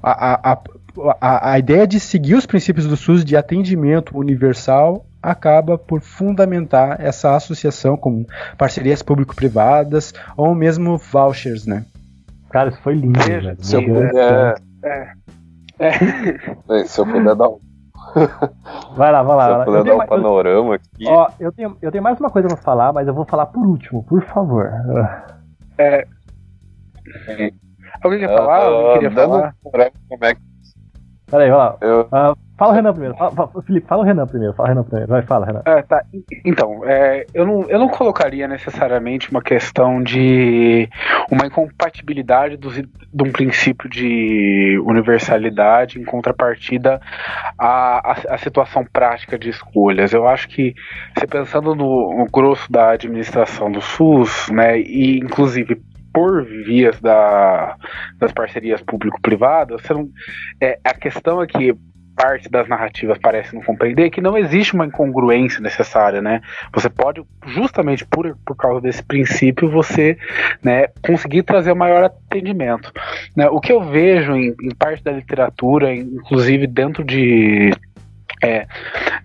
a, 0.00 0.12
a, 0.12 0.52
a, 0.52 0.60
a, 1.20 1.50
a 1.50 1.58
ideia 1.58 1.84
de 1.84 1.98
seguir 1.98 2.36
os 2.36 2.46
princípios 2.46 2.86
do 2.86 2.96
SUS 2.96 3.24
de 3.24 3.36
atendimento 3.36 4.16
universal 4.16 5.04
acaba 5.20 5.76
por 5.76 6.00
fundamentar 6.00 7.00
essa 7.00 7.34
associação 7.34 7.96
com 7.96 8.24
parcerias 8.56 9.02
público-privadas 9.02 10.14
ou 10.36 10.54
mesmo 10.54 10.96
vouchers, 10.96 11.66
né? 11.66 11.84
Cara, 12.50 12.70
isso 12.70 12.80
foi 12.82 12.94
lindo, 12.94 13.18
velho. 13.18 13.56
Se 13.58 13.74
eu 13.74 13.82
puder, 13.84 14.14
É. 14.14 15.12
É. 15.80 16.56
bem, 16.68 16.86
se 16.86 17.00
eu 17.00 17.04
puder 17.04 17.34
dar 17.34 17.48
um, 17.48 17.58
Vai 18.96 19.12
lá, 19.12 19.22
vai 19.22 19.36
lá. 19.36 19.42
se 19.44 19.50
vai 19.50 19.58
lá. 19.58 19.60
eu 19.60 19.64
puder 19.64 19.78
Eu 19.78 19.78
dar 19.78 19.82
tenho 19.84 19.94
um 19.94 19.98
mais- 19.98 20.08
panorama 20.10 20.74
aqui. 20.76 21.04
Ó, 21.06 21.28
eu 21.38 21.52
tenho, 21.52 21.76
eu 21.82 21.92
tenho 21.92 22.02
mais 22.04 22.18
uma 22.18 22.30
coisa 22.30 22.48
pra 22.48 22.56
falar, 22.56 22.92
mas 22.92 23.06
eu 23.06 23.14
vou 23.14 23.24
falar 23.26 23.46
por 23.46 23.66
último, 23.66 24.02
por 24.04 24.22
favor. 24.22 24.70
Alguém 28.02 28.20
quer 28.20 28.28
falar? 28.36 28.64
Alguém 28.64 28.92
queria 28.94 29.08
Ah, 29.08 29.12
dando 29.14 29.30
falar? 29.32 29.54
um 29.64 29.70
panorama 29.70 29.90
como 30.08 30.24
é 30.24 30.34
que 30.34 30.40
Peraí, 31.30 31.50
vai 31.50 31.58
lá. 31.58 31.76
eu, 31.80 32.08
Ah, 32.12 32.34
fala 32.56 32.72
o 32.72 32.74
Renan 32.74 32.92
primeiro. 32.92 33.16
Fala, 33.16 33.30
fala- 33.32 33.62
Felipe, 33.62 33.86
fala 33.86 34.02
o 34.02 34.04
Renan 34.04 34.26
primeiro. 34.26 34.54
Fala 34.54 34.68
o 34.68 34.72
Renan 34.72 34.84
primeiro. 34.84 35.08
Vai, 35.08 35.22
fala, 35.22 35.46
Renan. 35.46 35.62
É, 35.64 35.82
tá. 35.82 36.02
Então, 36.44 36.80
é, 36.84 37.26
eu, 37.34 37.46
não, 37.46 37.62
eu 37.68 37.78
não 37.78 37.88
colocaria 37.88 38.48
necessariamente 38.48 39.30
uma 39.30 39.42
questão 39.42 40.02
de 40.02 40.88
uma 41.30 41.46
incompatibilidade 41.46 42.56
dos, 42.56 42.74
de 42.76 43.22
um 43.22 43.30
princípio 43.32 43.88
de 43.88 44.80
universalidade 44.84 46.00
em 46.00 46.04
contrapartida 46.04 47.00
à, 47.58 48.12
à, 48.12 48.34
à 48.34 48.38
situação 48.38 48.84
prática 48.84 49.38
de 49.38 49.50
escolhas. 49.50 50.12
Eu 50.12 50.26
acho 50.26 50.48
que, 50.48 50.74
você 51.16 51.26
pensando 51.26 51.74
no, 51.74 52.16
no 52.18 52.26
grosso 52.26 52.70
da 52.70 52.90
administração 52.90 53.70
do 53.70 53.80
SUS, 53.80 54.48
né, 54.50 54.78
e 54.80 55.18
inclusive 55.18 55.80
por 56.12 56.44
vias 56.44 56.98
da, 57.00 57.76
das 58.18 58.32
parcerias 58.32 58.80
público-privadas, 58.80 59.82
é, 60.60 60.78
a 60.82 60.94
questão 60.94 61.42
é 61.42 61.46
que 61.46 61.74
parte 62.16 62.48
das 62.48 62.66
narrativas 62.66 63.18
parece 63.18 63.54
não 63.54 63.62
compreender 63.62 64.10
que 64.10 64.20
não 64.20 64.36
existe 64.36 64.74
uma 64.74 64.86
incongruência 64.86 65.60
necessária, 65.60 66.22
né? 66.22 66.40
Você 66.72 66.88
pode, 66.88 67.22
justamente 67.46 68.04
por, 68.06 68.36
por 68.44 68.56
causa 68.56 68.80
desse 68.80 69.02
princípio, 69.02 69.70
você 69.70 70.16
né, 70.62 70.88
conseguir 71.06 71.42
trazer 71.42 71.72
o 71.72 71.76
maior 71.76 72.04
atendimento. 72.04 72.90
né? 73.36 73.48
O 73.48 73.60
que 73.60 73.72
eu 73.72 73.84
vejo 73.84 74.34
em, 74.34 74.54
em 74.62 74.74
parte 74.74 75.04
da 75.04 75.12
literatura, 75.12 75.94
inclusive 75.94 76.66
dentro 76.66 77.04
de 77.04 77.70
é, 78.46 78.66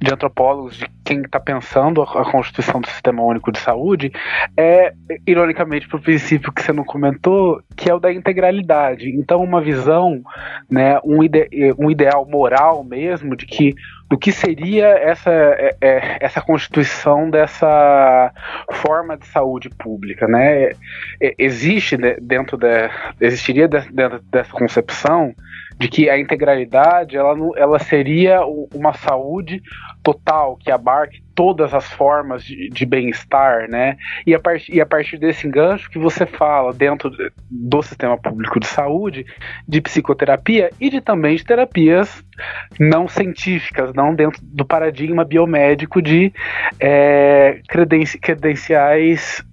de 0.01 0.11
antropólogos, 0.11 0.77
de 0.77 0.85
quem 1.03 1.21
está 1.21 1.39
pensando 1.39 2.01
a, 2.01 2.21
a 2.21 2.31
constituição 2.31 2.81
do 2.81 2.87
Sistema 2.87 3.23
Único 3.23 3.51
de 3.51 3.59
Saúde, 3.59 4.11
é, 4.57 4.93
ironicamente, 5.27 5.87
para 5.87 5.97
o 5.97 6.01
princípio 6.01 6.51
que 6.51 6.61
você 6.61 6.73
não 6.73 6.83
comentou, 6.83 7.61
que 7.75 7.89
é 7.89 7.93
o 7.93 7.99
da 7.99 8.11
integralidade. 8.11 9.09
Então, 9.09 9.43
uma 9.43 9.61
visão, 9.61 10.21
né, 10.69 10.99
um, 11.03 11.23
ide, 11.23 11.47
um 11.77 11.91
ideal 11.91 12.25
moral 12.25 12.83
mesmo 12.83 13.35
de 13.35 13.45
que 13.45 13.75
do 14.09 14.17
que 14.17 14.33
seria 14.33 14.87
essa, 14.87 15.31
é, 15.31 15.77
é, 15.79 16.17
essa 16.19 16.41
constituição 16.41 17.29
dessa 17.29 18.29
forma 18.69 19.15
de 19.15 19.25
saúde 19.27 19.69
pública, 19.69 20.27
né? 20.27 20.71
É, 21.21 21.33
existe 21.37 21.95
né, 21.95 22.17
dentro 22.21 22.57
da 22.57 22.91
existiria 23.21 23.69
de- 23.69 23.89
dentro 23.89 24.19
dessa 24.29 24.51
concepção 24.51 25.33
de 25.77 25.87
que 25.87 26.09
a 26.09 26.19
integralidade 26.19 27.17
ela, 27.17 27.35
ela 27.57 27.79
seria 27.79 28.41
uma 28.73 28.93
saúde 28.93 29.61
total 30.03 30.57
que 30.57 30.71
abarque 30.71 31.21
todas 31.33 31.73
as 31.73 31.85
formas 31.93 32.43
de, 32.43 32.69
de 32.69 32.85
bem-estar, 32.85 33.69
né? 33.69 33.97
E 34.25 34.33
a, 34.35 34.39
partir, 34.39 34.75
e 34.75 34.81
a 34.81 34.85
partir 34.85 35.17
desse 35.17 35.47
engancho 35.47 35.89
que 35.89 35.97
você 35.97 36.25
fala 36.25 36.73
dentro 36.73 37.09
de- 37.09 37.31
do 37.49 37.81
sistema 37.81 38.17
público 38.17 38.59
de 38.59 38.67
saúde, 38.67 39.25
de 39.67 39.81
psicoterapia 39.81 40.69
e 40.79 40.89
de 40.89 41.01
também 41.01 41.35
de 41.35 41.43
terapias 41.43 42.23
não 42.79 43.07
científicas, 43.07 43.93
não 43.93 44.13
dentro 44.13 44.39
do 44.43 44.65
paradigma 44.65 45.23
biomédico 45.23 46.01
de 46.01 46.31
é, 46.79 47.59
credenci- 47.67 48.19
credenciais 48.19 49.43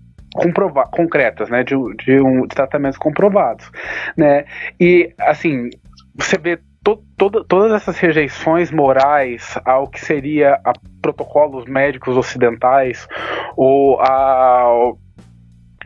concretas, 0.93 1.49
né, 1.49 1.65
de, 1.65 1.75
de, 2.05 2.21
um, 2.21 2.43
de 2.43 2.55
tratamentos 2.55 2.99
comprovados, 2.99 3.71
né, 4.17 4.45
e 4.79 5.13
assim 5.19 5.71
você 6.19 6.37
vê 6.37 6.59
to 6.83 7.03
toda, 7.17 7.45
todas 7.45 7.73
essas 7.73 7.99
rejeições 7.99 8.71
morais 8.71 9.59
ao 9.65 9.89
que 9.89 10.01
seria 10.01 10.61
a 10.65 10.73
protocolos 11.01 11.65
médicos 11.67 12.17
ocidentais 12.17 13.07
ou 13.57 14.01
a 14.01 14.93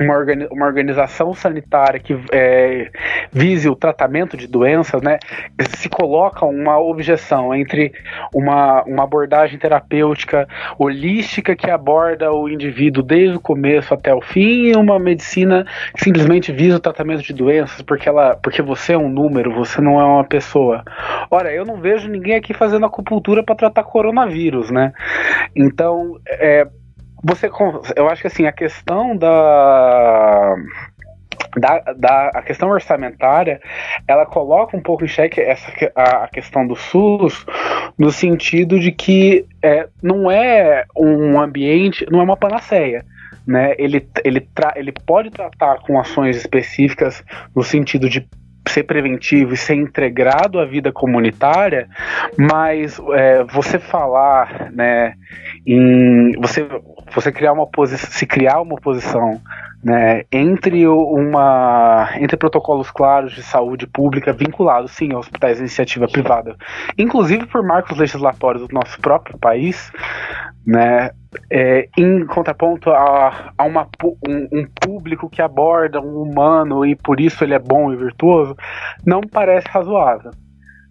uma, 0.01 0.15
organi 0.15 0.47
uma 0.51 0.67
organização 0.67 1.35
sanitária 1.35 2.01
que 2.01 2.19
é, 2.33 2.91
vise 3.33 3.69
o 3.69 3.77
tratamento 3.77 4.37
de 4.37 4.47
doenças, 4.47 5.03
né, 5.03 5.19
se 5.77 5.89
coloca 5.89 6.45
uma 6.45 6.79
objeção 6.79 7.55
entre 7.55 7.93
uma, 8.35 8.83
uma 8.85 9.05
abordagem 9.05 9.59
terapêutica 9.59 10.49
holística 10.79 11.55
que 11.55 11.71
aborda 11.71 12.33
o 12.33 12.49
indivíduo 12.49 13.03
desde 13.03 13.37
o 13.37 13.41
começo 13.41 13.93
até 13.93 14.15
o 14.15 14.21
fim 14.21 14.69
e 14.69 14.77
uma 14.77 14.99
medicina 14.99 15.67
que 15.95 16.05
simplesmente 16.05 16.53
visa 16.53 16.77
o 16.77 16.81
tratamento 16.81 17.23
de 17.23 17.33
doenças 17.33 17.83
porque, 17.83 18.09
ela, 18.09 18.37
porque 18.37 18.63
você 18.63 18.95
é 18.95 18.99
um 18.99 19.09
número, 19.09 19.55
você 19.55 19.81
não 19.81 20.01
é 20.01 20.05
uma 20.05 20.25
pessoa. 20.25 20.83
Ora, 21.31 21.53
eu 21.53 21.65
não 21.65 21.77
vejo 21.77 22.09
ninguém 22.09 22.37
aqui 22.37 22.55
fazendo 22.55 22.87
acupuntura 22.87 23.43
para 23.43 23.55
tratar 23.55 23.85
coronavírus, 23.85 24.71
né? 24.71 24.93
Então, 25.55 26.19
é, 26.29 26.67
você 27.23 27.51
eu 27.97 28.09
acho 28.09 28.23
que 28.23 28.27
assim 28.27 28.47
a 28.47 28.53
questão 28.53 29.17
da 29.17 30.55
da, 31.57 31.79
da 31.97 32.29
a 32.35 32.43
questão 32.43 32.71
orçamentária 32.71 33.61
ela 34.09 34.27
coloca 34.27 34.77
um 34.77 34.81
pouco 34.81 35.05
em 35.05 35.09
xeque 35.09 35.41
essa 35.41 35.71
a, 35.95 36.25
a 36.25 36.29
questão 36.29 36.67
do 36.67 36.75
SUS 36.75 37.47
no 37.99 38.11
sentido 38.11 38.81
de 38.81 38.91
que 38.91 39.47
é, 39.63 39.89
não 40.03 40.31
é 40.31 40.85
um 40.97 41.41
ambiente 41.41 42.07
não 42.11 42.21
é 42.21 42.23
uma 42.23 42.37
panaceia 42.37 43.05
né? 43.47 43.75
Ele 43.79 44.07
ele, 44.25 44.49
ele 44.77 44.93
pode 44.93 45.31
tratar 45.31 45.79
com 45.81 45.99
ações 45.99 46.37
específicas 46.37 47.23
no 47.55 47.63
sentido 47.63 48.09
de 48.09 48.27
ser 48.69 48.85
preventivo 48.85 49.55
e 49.55 49.57
ser 49.57 49.75
integrado 49.75 50.61
à 50.61 50.65
vida 50.65 50.93
comunitária, 50.93 51.89
mas 52.39 53.01
é, 53.15 53.45
você 53.45 53.79
falar, 53.79 54.71
né, 54.73 55.15
em 55.67 56.33
você 56.41 56.67
você 57.15 57.31
criar 57.31 57.53
uma 57.53 57.67
posição, 57.67 58.11
se 58.11 58.27
criar 58.27 58.61
uma 58.61 58.77
posição, 58.77 59.41
né, 59.83 60.23
entre 60.31 60.87
uma 60.87 62.11
entre 62.21 62.37
protocolos 62.37 62.91
claros 62.91 63.33
de 63.33 63.43
saúde 63.43 63.87
pública 63.87 64.33
vinculados 64.33 64.93
sim 64.93 65.13
a 65.13 65.19
hospitais 65.19 65.57
de 65.57 65.63
iniciativa 65.63 66.07
privada, 66.07 66.57
inclusive 66.97 67.47
por 67.47 67.63
marcos 67.65 67.99
legislatórios 67.99 68.67
do 68.69 68.73
nosso 68.73 69.01
próprio 69.01 69.37
país, 69.39 69.91
né, 70.65 71.11
é, 71.51 71.89
em 71.99 72.25
contraponto 72.27 72.91
a, 72.91 73.53
a 73.59 73.65
uma, 73.65 73.89
um, 74.29 74.61
um, 74.61 74.67
público 74.81 75.29
que 75.29 75.43
aborda 75.43 76.01
um 76.01 76.23
humano 76.23 76.87
e 76.87 76.95
por 76.95 77.21
isso 77.21 77.43
ele 77.43 77.55
é 77.55 77.59
bom 77.59 77.93
e 77.93 77.97
virtuoso, 77.97 78.57
não 79.05 79.21
parece 79.21 79.67
razoável. 79.69 80.31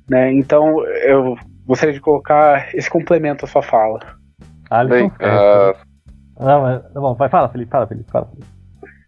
Né? 0.10 0.34
Então 0.34 0.86
eu 0.86 1.38
gostaria 1.66 1.94
de 1.94 2.02
colocar 2.02 2.76
esse 2.76 2.90
complemento 2.90 3.46
à 3.46 3.48
sua 3.48 3.62
fala. 3.62 4.00
Alisson, 4.70 4.96
Bem, 4.96 5.08
uh... 5.08 5.92
Não, 6.44 6.62
mas, 6.62 6.82
tá 6.92 7.00
bom, 7.00 7.14
vai, 7.14 7.30
fala, 7.30 7.48
Felipe, 7.50 7.72
fala, 7.72 7.88
Felipe, 7.88 8.12
fala. 8.12 8.26
Felipe. 8.26 8.61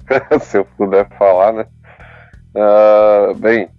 Se 0.41 0.57
eu 0.57 0.65
puder 0.65 1.07
falar, 1.17 1.53
né? 1.53 1.65
Uh, 2.55 3.33
bem, 3.35 3.69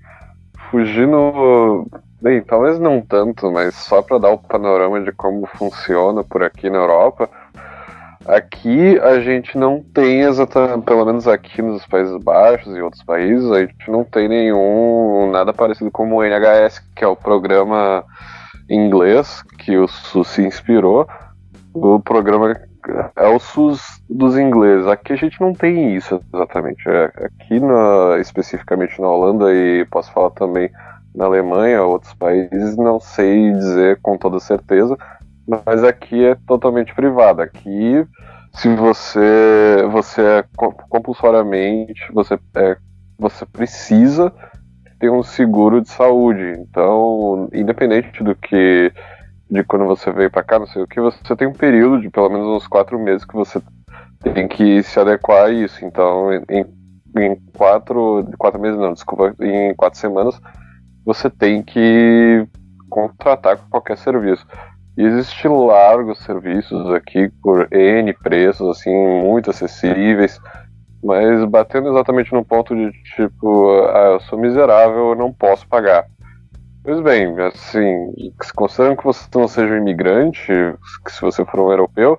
fugindo 0.70 1.86
Bem, 2.24 2.40
talvez 2.40 2.78
não 2.78 3.02
tanto, 3.02 3.52
mas 3.52 3.74
só 3.74 4.00
para 4.00 4.16
dar 4.16 4.30
o 4.30 4.38
panorama 4.38 4.98
de 4.98 5.12
como 5.12 5.44
funciona 5.44 6.24
por 6.24 6.42
aqui 6.42 6.70
na 6.70 6.78
Europa. 6.78 7.28
Aqui 8.24 8.98
a 9.00 9.20
gente 9.20 9.58
não 9.58 9.82
tem 9.82 10.22
exatamente, 10.22 10.86
pelo 10.86 11.04
menos 11.04 11.28
aqui 11.28 11.60
nos 11.60 11.84
Países 11.84 12.16
Baixos 12.24 12.74
e 12.74 12.80
outros 12.80 13.02
países, 13.02 13.52
a 13.52 13.60
gente 13.60 13.90
não 13.90 14.04
tem 14.04 14.26
nenhum 14.26 15.30
nada 15.30 15.52
parecido 15.52 15.90
como 15.90 16.16
o 16.16 16.24
NHS, 16.24 16.78
que 16.96 17.04
é 17.04 17.06
o 17.06 17.14
programa 17.14 18.02
inglês 18.70 19.42
que 19.58 19.76
o 19.76 19.86
SUS 19.86 20.28
se 20.28 20.46
inspirou. 20.46 21.06
O 21.74 22.00
programa 22.00 22.58
é 23.16 23.26
o 23.28 23.38
SUS 23.38 24.02
dos 24.08 24.36
ingleses. 24.36 24.86
Aqui 24.86 25.12
a 25.12 25.16
gente 25.16 25.40
não 25.40 25.52
tem 25.52 25.94
isso 25.94 26.20
exatamente. 26.32 26.88
Aqui 26.88 27.60
na, 27.60 28.18
especificamente 28.20 29.00
na 29.00 29.08
Holanda 29.08 29.52
e 29.52 29.84
posso 29.86 30.12
falar 30.12 30.30
também 30.30 30.70
na 31.14 31.26
Alemanha, 31.26 31.82
outros 31.82 32.12
países, 32.14 32.76
não 32.76 32.98
sei 32.98 33.52
dizer 33.52 34.00
com 34.02 34.18
toda 34.18 34.40
certeza, 34.40 34.96
mas 35.46 35.84
aqui 35.84 36.24
é 36.24 36.34
totalmente 36.46 36.94
privado. 36.94 37.40
Aqui, 37.40 38.04
se 38.52 38.74
você 38.74 39.86
você 39.90 40.22
é 40.22 40.44
compulsoriamente, 40.88 42.00
você 42.12 42.38
é, 42.56 42.76
você 43.18 43.46
precisa 43.46 44.32
ter 44.98 45.10
um 45.10 45.22
seguro 45.22 45.80
de 45.80 45.88
saúde. 45.88 46.56
Então, 46.58 47.48
independente 47.52 48.22
do 48.24 48.34
que 48.34 48.92
de 49.54 49.64
quando 49.64 49.86
você 49.86 50.10
veio 50.10 50.30
para 50.30 50.42
cá, 50.42 50.58
não 50.58 50.66
sei 50.66 50.82
o 50.82 50.86
que, 50.86 51.00
você 51.00 51.36
tem 51.36 51.46
um 51.46 51.52
período 51.52 52.00
de 52.00 52.10
pelo 52.10 52.28
menos 52.28 52.46
uns 52.48 52.66
quatro 52.66 52.98
meses 52.98 53.24
que 53.24 53.34
você 53.34 53.62
tem 54.34 54.48
que 54.48 54.82
se 54.82 54.98
adequar 54.98 55.46
a 55.46 55.50
isso. 55.50 55.84
Então, 55.84 56.32
em, 56.32 56.66
em 57.16 57.36
quatro, 57.56 58.28
quatro 58.36 58.60
meses 58.60 58.78
não, 58.78 58.92
desculpa, 58.92 59.34
em 59.40 59.74
quatro 59.74 59.98
semanas 59.98 60.40
você 61.04 61.30
tem 61.30 61.62
que 61.62 62.46
contratar 62.90 63.58
qualquer 63.70 63.96
serviço. 63.96 64.44
E 64.96 65.02
existem 65.02 65.50
largos 65.50 66.18
serviços 66.20 66.90
aqui 66.92 67.28
por 67.42 67.68
N 67.72 68.12
preços, 68.14 68.76
assim, 68.76 68.92
muito 69.22 69.50
acessíveis, 69.50 70.40
mas 71.02 71.44
batendo 71.44 71.90
exatamente 71.90 72.32
no 72.32 72.44
ponto 72.44 72.74
de 72.74 72.90
tipo, 73.14 73.70
ah, 73.88 74.12
eu 74.14 74.20
sou 74.20 74.38
miserável, 74.38 75.10
eu 75.10 75.14
não 75.14 75.32
posso 75.32 75.68
pagar. 75.68 76.06
Pois 76.84 77.00
bem, 77.00 77.34
assim, 77.40 78.12
considerando 78.54 78.98
que 78.98 79.04
você 79.04 79.26
não 79.34 79.48
seja 79.48 79.72
um 79.72 79.78
imigrante, 79.78 80.52
que 81.02 81.10
se 81.10 81.22
você 81.22 81.42
for 81.42 81.58
um 81.60 81.70
europeu, 81.70 82.18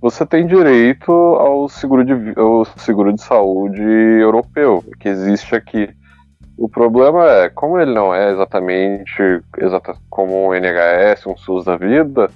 você 0.00 0.24
tem 0.24 0.46
direito 0.46 1.10
ao 1.10 1.68
seguro 1.68 2.04
de, 2.04 2.38
ao 2.38 2.64
seguro 2.76 3.12
de 3.12 3.20
saúde 3.20 3.82
europeu, 3.82 4.84
que 5.00 5.08
existe 5.08 5.56
aqui. 5.56 5.90
O 6.56 6.68
problema 6.68 7.28
é, 7.28 7.48
como 7.48 7.80
ele 7.80 7.92
não 7.92 8.14
é 8.14 8.30
exatamente 8.30 9.42
exata, 9.58 9.96
como 10.08 10.50
um 10.50 10.54
NHS, 10.54 11.26
um 11.26 11.36
SUS 11.36 11.64
da 11.64 11.76
vida, 11.76 12.30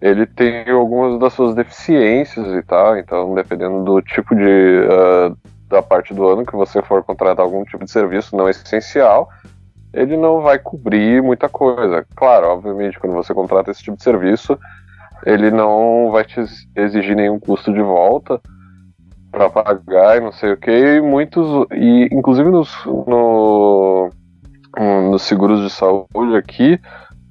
ele 0.00 0.26
tem 0.26 0.68
algumas 0.68 1.20
das 1.20 1.34
suas 1.34 1.54
deficiências 1.54 2.48
e 2.48 2.62
tal, 2.64 2.98
então 2.98 3.32
dependendo 3.32 3.84
do 3.84 4.02
tipo 4.02 4.34
de. 4.34 4.42
Uh, 4.42 5.36
da 5.68 5.80
parte 5.80 6.12
do 6.12 6.28
ano 6.28 6.44
que 6.44 6.54
você 6.54 6.82
for 6.82 7.02
contratar 7.02 7.42
algum 7.42 7.64
tipo 7.64 7.82
de 7.82 7.90
serviço 7.90 8.36
não 8.36 8.46
essencial, 8.46 9.30
ele 9.92 10.16
não 10.16 10.40
vai 10.40 10.58
cobrir 10.58 11.22
muita 11.22 11.48
coisa. 11.48 12.06
Claro, 12.16 12.48
obviamente, 12.48 12.98
quando 12.98 13.14
você 13.14 13.34
contrata 13.34 13.70
esse 13.70 13.82
tipo 13.82 13.96
de 13.96 14.02
serviço, 14.02 14.58
ele 15.24 15.50
não 15.50 16.10
vai 16.10 16.24
te 16.24 16.40
exigir 16.74 17.14
nenhum 17.14 17.38
custo 17.38 17.72
de 17.72 17.82
volta 17.82 18.40
para 19.30 19.48
pagar 19.48 20.16
e 20.16 20.20
não 20.20 20.32
sei 20.32 20.52
o 20.52 20.56
que. 20.56 21.00
Muitos, 21.00 21.66
e 21.72 22.08
inclusive 22.12 22.50
nos, 22.50 22.72
no, 22.86 24.10
nos 25.10 25.22
seguros 25.22 25.60
de 25.62 25.70
saúde 25.70 26.36
aqui, 26.36 26.80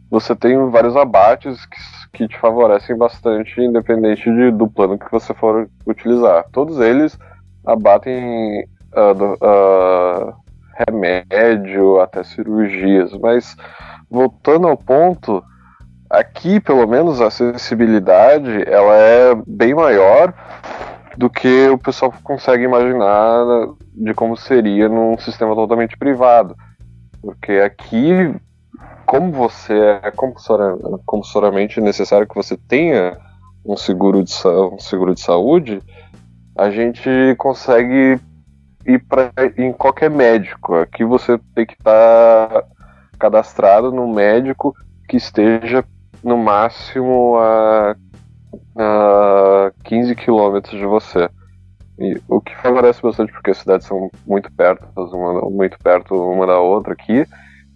você 0.09 0.35
tem 0.35 0.69
vários 0.69 0.95
abates 0.95 1.65
que, 1.65 1.77
que 2.13 2.27
te 2.27 2.37
favorecem 2.37 2.97
bastante, 2.97 3.61
independente 3.61 4.29
de, 4.29 4.51
do 4.51 4.67
plano 4.67 4.99
que 4.99 5.11
você 5.11 5.33
for 5.33 5.69
utilizar. 5.85 6.45
Todos 6.51 6.79
eles 6.79 7.17
abatem 7.65 8.65
uh, 8.93 10.29
uh, 10.29 10.33
remédio 10.87 11.99
até 11.99 12.23
cirurgias, 12.23 13.11
mas 13.19 13.55
voltando 14.09 14.67
ao 14.67 14.77
ponto, 14.77 15.43
aqui 16.09 16.59
pelo 16.59 16.87
menos 16.87 17.21
a 17.21 17.27
acessibilidade 17.27 18.63
ela 18.67 18.95
é 18.95 19.35
bem 19.47 19.73
maior 19.73 20.33
do 21.17 21.29
que 21.29 21.69
o 21.69 21.77
pessoal 21.77 22.13
consegue 22.23 22.63
imaginar 22.63 23.45
de 23.93 24.13
como 24.13 24.35
seria 24.37 24.87
num 24.87 25.17
sistema 25.17 25.55
totalmente 25.55 25.97
privado. 25.97 26.55
Porque 27.21 27.53
aqui, 27.53 28.33
como 29.05 29.31
você 29.31 29.99
é 30.01 30.11
compulsoriamente 31.05 31.79
necessário 31.79 32.27
que 32.27 32.35
você 32.35 32.57
tenha 32.57 33.17
um 33.65 33.77
seguro 33.77 34.23
de, 34.23 34.33
um 34.73 34.79
seguro 34.79 35.13
de 35.13 35.21
saúde, 35.21 35.81
a 36.57 36.71
gente 36.71 37.09
consegue 37.37 38.19
ir 38.85 38.99
pra, 39.05 39.31
em 39.57 39.71
qualquer 39.73 40.09
médico. 40.09 40.75
Aqui 40.75 41.03
você 41.03 41.39
tem 41.55 41.65
que 41.65 41.73
estar 41.73 42.49
tá 42.49 42.63
cadastrado 43.19 43.91
no 43.91 44.07
médico 44.07 44.75
que 45.07 45.17
esteja 45.17 45.83
no 46.23 46.37
máximo 46.37 47.37
a 47.37 47.95
a 48.77 49.71
15 49.83 50.15
quilômetros 50.15 50.79
de 50.79 50.85
você. 50.85 51.29
E, 51.99 52.19
o 52.27 52.41
que 52.41 52.55
favorece 52.57 53.01
bastante 53.01 53.31
porque 53.31 53.51
as 53.51 53.57
cidades 53.57 53.87
são 53.87 54.09
muito 54.25 54.51
perto, 54.51 54.85
uma, 54.95 55.49
muito 55.49 55.77
perto 55.79 56.15
uma 56.15 56.47
da 56.47 56.59
outra 56.59 56.93
aqui, 56.93 57.25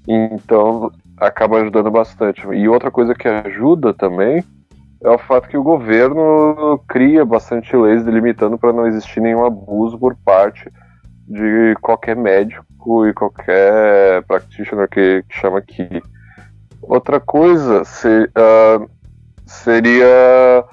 então 0.07 0.91
acaba 1.17 1.57
ajudando 1.57 1.91
bastante. 1.91 2.45
E 2.47 2.67
outra 2.67 2.89
coisa 2.89 3.13
que 3.13 3.27
ajuda 3.27 3.93
também 3.93 4.43
é 5.03 5.09
o 5.09 5.17
fato 5.17 5.47
que 5.47 5.57
o 5.57 5.63
governo 5.63 6.81
cria 6.87 7.23
bastante 7.23 7.75
leis 7.75 8.03
delimitando 8.03 8.57
para 8.57 8.73
não 8.73 8.87
existir 8.87 9.19
nenhum 9.19 9.45
abuso 9.45 9.97
por 9.97 10.15
parte 10.15 10.71
de 11.27 11.75
qualquer 11.81 12.15
médico 12.15 13.07
e 13.07 13.13
qualquer 13.13 14.23
practitioner 14.23 14.87
que, 14.89 15.23
que 15.27 15.35
chama 15.35 15.59
aqui. 15.59 16.01
Outra 16.81 17.19
coisa 17.19 17.83
se, 17.83 18.07
uh, 18.07 18.89
seria 19.45 20.63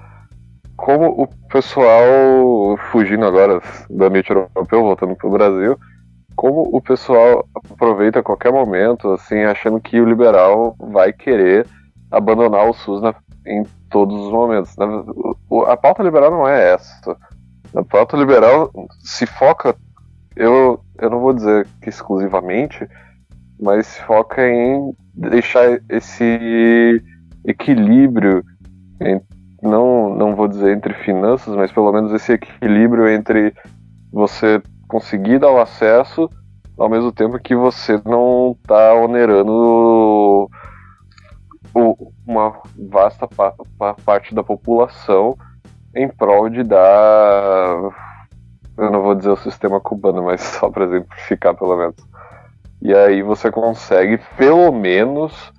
como 0.77 1.23
o 1.23 1.27
pessoal, 1.49 2.77
fugindo 2.91 3.25
agora 3.25 3.61
do 3.89 4.05
ambiente 4.05 4.31
europeu, 4.31 4.83
voltando 4.83 5.15
para 5.15 5.29
o 5.29 5.33
Brasil, 5.33 5.79
como 6.35 6.69
o 6.73 6.81
pessoal 6.81 7.47
aproveita 7.55 8.23
qualquer 8.23 8.53
momento, 8.53 9.13
assim, 9.13 9.43
achando 9.45 9.81
que 9.81 10.01
o 10.01 10.09
liberal 10.09 10.75
vai 10.79 11.13
querer 11.13 11.67
abandonar 12.11 12.69
o 12.69 12.75
SUS 12.75 13.01
na, 13.01 13.15
em 13.47 13.65
todos 13.91 14.27
os 14.27 14.33
momentos. 14.33 14.75
a 15.67 15.77
pauta 15.77 16.03
liberal 16.03 16.31
não 16.31 16.49
é 16.49 16.75
essa. 16.75 17.17
A 17.75 17.83
pauta 17.85 18.17
liberal 18.17 18.71
se 19.01 19.25
foca, 19.25 19.77
eu, 20.37 20.81
eu 20.99 21.11
não 21.11 21.21
vou 21.21 21.33
dizer 21.33 21.67
que 21.81 21.89
exclusivamente, 21.89 22.89
mas 23.61 23.97
foca 23.99 24.47
em 24.49 24.95
deixar 25.15 25.81
esse 25.89 27.03
equilíbrio 27.45 28.45
não, 29.63 30.15
não 30.15 30.35
vou 30.35 30.49
dizer 30.49 30.77
entre 30.77 30.93
finanças, 30.95 31.55
mas 31.55 31.71
pelo 31.71 31.93
menos 31.93 32.13
esse 32.13 32.33
equilíbrio 32.33 33.09
entre 33.09 33.55
você 34.13 34.61
conseguir 34.89 35.39
dar 35.39 35.51
o 35.51 35.61
acesso 35.61 36.29
ao 36.77 36.89
mesmo 36.89 37.13
tempo 37.13 37.39
que 37.39 37.55
você 37.55 38.01
não 38.05 38.57
está 38.61 38.95
onerando 38.95 40.49
uma 42.27 42.61
vasta 42.91 43.27
pa, 43.29 43.55
pa, 43.79 43.95
parte 44.05 44.35
da 44.35 44.43
população 44.43 45.37
em 45.95 46.09
prol 46.09 46.49
de 46.49 46.63
dar. 46.63 48.12
Eu 48.77 48.91
não 48.91 49.03
vou 49.03 49.15
dizer 49.15 49.31
o 49.31 49.37
sistema 49.37 49.81
cubano, 49.81 50.23
mas 50.25 50.41
só 50.59 50.71
para 50.71 50.85
exemplificar 50.85 51.55
pelo 51.55 51.77
menos. 51.77 51.97
E 52.81 52.95
aí 52.95 53.23
você 53.23 53.51
consegue 53.51 54.19
pelo 54.37 54.73
menos 54.73 55.53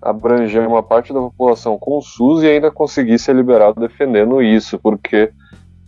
abranger 0.00 0.66
uma 0.66 0.82
parte 0.82 1.12
da 1.12 1.20
população 1.20 1.78
com 1.78 1.98
o 1.98 2.02
SUS 2.02 2.42
e 2.42 2.46
ainda 2.46 2.70
conseguir 2.70 3.18
ser 3.18 3.34
liberado 3.34 3.80
defendendo 3.80 4.40
isso, 4.40 4.78
porque, 4.78 5.30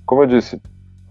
como 0.05 0.23
eu 0.23 0.27
disse, 0.27 0.61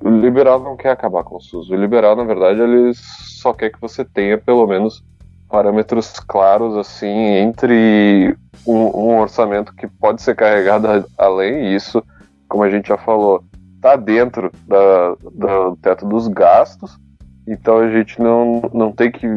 o 0.04 0.10
liberal 0.10 0.60
não 0.60 0.76
quer 0.76 0.92
acabar 0.92 1.24
com 1.24 1.38
o 1.38 1.42
SUS. 1.42 1.70
O 1.70 1.76
liberal, 1.76 2.16
na 2.16 2.24
verdade, 2.24 2.62
ele 2.62 2.92
só 2.94 3.54
quer 3.54 3.72
que 3.72 3.82
você 3.82 4.04
tenha 4.04 4.38
pelo 4.38 4.68
menos 4.68 5.04
parâmetros 5.50 6.20
claros 6.20 6.78
assim 6.78 7.08
entre 7.08 8.36
um, 8.66 8.76
um 8.76 9.20
orçamento 9.20 9.76
que 9.76 9.86
pode 9.86 10.22
ser 10.22 10.36
carregado 10.36 11.06
além 11.18 11.76
isso, 11.76 12.04
como 12.48 12.64
a 12.64 12.70
gente 12.70 12.88
já 12.88 12.98
falou, 12.98 13.44
está 13.82 13.96
dentro 13.96 14.52
da, 14.68 15.16
do 15.34 15.76
teto 15.78 16.08
dos 16.08 16.28
gastos. 16.28 17.00
Então 17.48 17.80
a 17.80 17.90
gente 17.90 18.22
não, 18.22 18.62
não 18.72 18.92
tem 18.92 19.12
que 19.12 19.28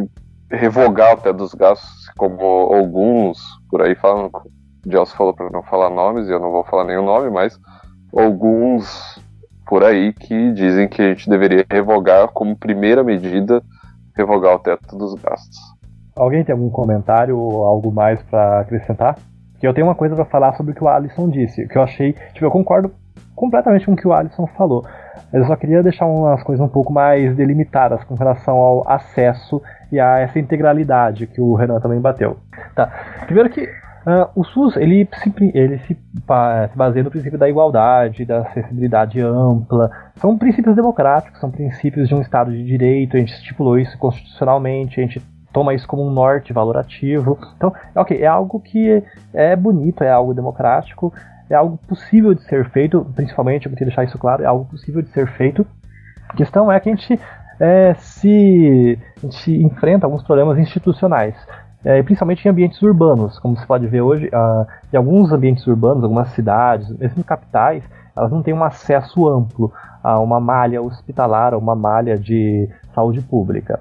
revogar 0.50 1.14
o 1.14 1.16
teto 1.16 1.38
dos 1.38 1.54
gastos, 1.54 2.10
como 2.18 2.44
alguns 2.44 3.40
por 3.70 3.80
aí 3.80 3.94
falam. 3.94 4.30
O 4.86 4.90
Gelson 4.90 5.16
falou 5.16 5.34
para 5.34 5.48
não 5.48 5.62
falar 5.62 5.88
nomes 5.88 6.28
e 6.28 6.30
eu 6.30 6.38
não 6.38 6.52
vou 6.52 6.62
falar 6.64 6.84
nenhum 6.84 7.06
nome, 7.06 7.30
mas 7.30 7.58
alguns 8.14 9.18
por 9.66 9.82
aí 9.82 10.12
que 10.12 10.52
dizem 10.52 10.86
que 10.86 11.00
a 11.00 11.08
gente 11.08 11.28
deveria 11.28 11.64
revogar 11.70 12.28
como 12.28 12.54
primeira 12.54 13.02
medida 13.02 13.62
revogar 14.14 14.56
o 14.56 14.58
teto 14.58 14.94
dos 14.94 15.14
gastos. 15.14 15.56
Alguém 16.14 16.44
tem 16.44 16.52
algum 16.52 16.68
comentário 16.68 17.36
ou 17.36 17.64
algo 17.64 17.90
mais 17.90 18.22
para 18.24 18.60
acrescentar? 18.60 19.16
Eu 19.62 19.72
tenho 19.72 19.86
uma 19.86 19.94
coisa 19.94 20.14
para 20.14 20.26
falar 20.26 20.52
sobre 20.52 20.72
o 20.72 20.74
que 20.74 20.84
o 20.84 20.88
Alisson 20.88 21.30
disse, 21.30 21.66
que 21.66 21.78
eu 21.78 21.82
achei, 21.82 22.12
tipo, 22.34 22.44
eu 22.44 22.50
concordo 22.50 22.92
completamente 23.34 23.86
com 23.86 23.92
o 23.92 23.96
que 23.96 24.06
o 24.06 24.12
Alisson 24.12 24.46
falou. 24.48 24.84
Eu 25.32 25.44
só 25.46 25.56
queria 25.56 25.82
deixar 25.82 26.06
umas 26.06 26.42
coisas 26.42 26.64
um 26.64 26.68
pouco 26.68 26.92
mais 26.92 27.34
delimitadas 27.34 28.02
com 28.04 28.14
relação 28.14 28.56
ao 28.56 28.88
acesso 28.88 29.60
e 29.90 29.98
a 29.98 30.20
essa 30.20 30.38
integralidade 30.38 31.26
que 31.26 31.40
o 31.40 31.54
Renan 31.54 31.80
também 31.80 32.00
bateu. 32.00 32.36
Tá. 32.74 32.90
Primeiro 33.26 33.50
que 33.50 33.64
uh, 33.64 34.30
o 34.34 34.44
SUS 34.44 34.76
ele 34.76 35.08
se, 35.14 35.32
ele 35.54 35.78
se, 35.78 35.94
se 35.94 36.76
baseia 36.76 37.02
no 37.02 37.10
princípio 37.10 37.38
da 37.38 37.48
igualdade, 37.48 38.24
da 38.24 38.42
acessibilidade 38.42 39.20
ampla. 39.20 39.90
São 40.16 40.38
princípios 40.38 40.76
democráticos, 40.76 41.40
são 41.40 41.50
princípios 41.50 42.08
de 42.08 42.14
um 42.14 42.20
Estado 42.20 42.52
de 42.52 42.64
direito. 42.64 43.16
A 43.16 43.20
gente 43.20 43.32
estipulou 43.32 43.78
isso 43.78 43.98
constitucionalmente, 43.98 45.00
a 45.00 45.02
gente 45.02 45.20
toma 45.52 45.72
isso 45.72 45.86
como 45.86 46.06
um 46.06 46.10
norte 46.10 46.52
valorativo. 46.52 47.38
Então, 47.56 47.72
ok, 47.94 48.20
é 48.20 48.26
algo 48.26 48.60
que 48.60 49.02
é 49.32 49.54
bonito, 49.56 50.02
é 50.02 50.10
algo 50.10 50.34
democrático, 50.34 51.12
é 51.50 51.54
algo 51.54 51.78
possível 51.88 52.34
de 52.34 52.42
ser 52.42 52.68
feito, 52.70 53.04
principalmente, 53.14 53.66
eu 53.66 53.70
queria 53.70 53.86
deixar 53.86 54.04
isso 54.04 54.18
claro, 54.18 54.42
é 54.42 54.46
algo 54.46 54.64
possível 54.64 55.02
de 55.02 55.08
ser 55.10 55.26
feito. 55.32 55.66
A 56.28 56.34
questão 56.34 56.70
é 56.70 56.80
que 56.80 56.88
a 56.88 56.94
gente 56.94 57.20
é, 57.60 57.94
se 57.94 58.98
a 59.16 59.20
gente 59.20 59.62
enfrenta 59.62 60.06
alguns 60.06 60.22
problemas 60.22 60.58
institucionais, 60.58 61.34
é, 61.84 62.02
principalmente 62.02 62.44
em 62.46 62.50
ambientes 62.50 62.80
urbanos, 62.82 63.38
como 63.38 63.58
se 63.58 63.66
pode 63.66 63.86
ver 63.86 64.00
hoje, 64.00 64.26
uh, 64.28 64.66
em 64.92 64.96
alguns 64.96 65.30
ambientes 65.30 65.66
urbanos, 65.66 66.02
algumas 66.02 66.28
cidades, 66.28 66.88
mesmo 66.96 67.22
capitais, 67.22 67.84
elas 68.16 68.30
não 68.30 68.42
têm 68.42 68.54
um 68.54 68.64
acesso 68.64 69.28
amplo 69.28 69.72
a 70.02 70.18
uma 70.18 70.40
malha 70.40 70.80
hospitalar, 70.80 71.52
a 71.52 71.58
uma 71.58 71.74
malha 71.74 72.18
de 72.18 72.68
saúde 72.94 73.20
pública. 73.20 73.80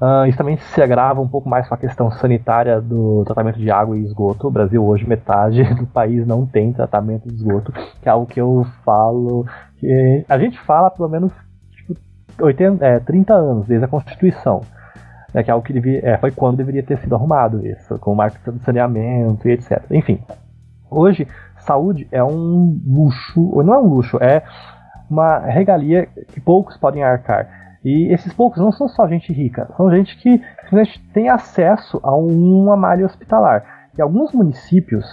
Uh, 0.00 0.26
isso 0.26 0.38
também 0.38 0.56
se 0.56 0.80
agrava 0.80 1.20
um 1.20 1.28
pouco 1.28 1.46
mais 1.46 1.68
com 1.68 1.74
a 1.74 1.78
questão 1.78 2.10
sanitária 2.10 2.80
do 2.80 3.22
tratamento 3.26 3.58
de 3.58 3.70
água 3.70 3.98
e 3.98 4.02
esgoto. 4.02 4.48
O 4.48 4.50
Brasil 4.50 4.82
hoje 4.82 5.06
metade 5.06 5.62
do 5.76 5.86
país 5.86 6.26
não 6.26 6.46
tem 6.46 6.72
tratamento 6.72 7.28
de 7.28 7.34
esgoto, 7.34 7.70
que 7.70 8.08
é 8.08 8.10
algo 8.10 8.26
que 8.26 8.40
eu 8.40 8.66
falo 8.82 9.46
que 9.76 10.24
a 10.26 10.38
gente 10.38 10.58
fala 10.60 10.90
pelo 10.90 11.08
menos 11.08 11.30
tipo, 11.70 11.94
80, 12.40 12.84
é, 12.84 12.98
30 12.98 13.34
anos 13.34 13.66
desde 13.66 13.84
a 13.84 13.88
Constituição. 13.88 14.62
Né, 15.34 15.44
que 15.44 15.50
é 15.50 15.52
algo 15.52 15.64
que 15.64 15.72
devia, 15.72 16.00
é, 16.02 16.16
foi 16.16 16.32
quando 16.32 16.56
deveria 16.56 16.82
ter 16.82 16.98
sido 16.98 17.14
arrumado 17.14 17.64
isso, 17.64 17.96
com 18.00 18.12
o 18.12 18.16
marco 18.16 18.50
de 18.50 18.64
saneamento 18.64 19.48
e 19.48 19.52
etc. 19.52 19.80
Enfim, 19.90 20.18
hoje 20.90 21.28
saúde 21.58 22.08
é 22.10 22.24
um 22.24 22.80
luxo, 22.84 23.48
ou 23.52 23.62
não 23.62 23.74
é 23.74 23.78
um 23.78 23.86
luxo, 23.86 24.18
é 24.20 24.42
uma 25.08 25.38
regalia 25.38 26.06
que 26.06 26.40
poucos 26.40 26.76
podem 26.76 27.04
arcar. 27.04 27.59
E 27.84 28.12
esses 28.12 28.32
poucos 28.32 28.60
não 28.60 28.70
são 28.70 28.88
só 28.88 29.08
gente 29.08 29.32
rica, 29.32 29.68
são 29.76 29.90
gente 29.90 30.16
que 30.18 30.42
simplesmente 30.62 31.00
tem 31.14 31.28
acesso 31.28 31.98
a 32.02 32.14
uma 32.14 32.76
malha 32.76 33.06
hospitalar. 33.06 33.88
E 33.96 34.02
alguns 34.02 34.32
municípios 34.32 35.06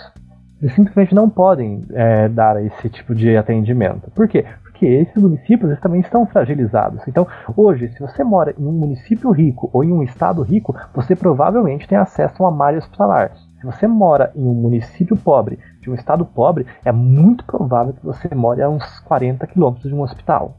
simplesmente 0.75 1.15
não 1.15 1.29
podem 1.29 1.81
é, 1.91 2.27
dar 2.27 2.63
esse 2.63 2.89
tipo 2.89 3.15
de 3.15 3.37
atendimento. 3.37 4.11
Por 4.11 4.27
quê? 4.27 4.45
Porque 4.63 4.85
esses 4.85 5.21
municípios 5.21 5.69
eles 5.69 5.81
também 5.81 6.01
estão 6.01 6.25
fragilizados. 6.25 7.07
Então, 7.07 7.25
hoje, 7.55 7.89
se 7.89 7.99
você 7.99 8.23
mora 8.23 8.53
em 8.57 8.65
um 8.65 8.71
município 8.71 9.31
rico 9.31 9.69
ou 9.71 9.83
em 9.83 9.91
um 9.91 10.03
estado 10.03 10.41
rico, 10.41 10.75
você 10.93 11.15
provavelmente 11.15 11.87
tem 11.87 11.97
acesso 11.97 12.43
a 12.43 12.47
uma 12.47 12.55
malha 12.55 12.79
hospitalar. 12.79 13.31
Se 13.59 13.65
você 13.65 13.87
mora 13.87 14.31
em 14.35 14.45
um 14.45 14.53
município 14.53 15.15
pobre, 15.15 15.57
de 15.81 15.89
um 15.89 15.95
estado 15.95 16.25
pobre, 16.25 16.67
é 16.83 16.91
muito 16.91 17.45
provável 17.45 17.93
que 17.93 18.05
você 18.05 18.33
more 18.35 18.61
a 18.61 18.69
uns 18.69 18.99
40 18.99 19.47
quilômetros 19.47 19.89
de 19.89 19.95
um 19.95 20.01
hospital 20.01 20.57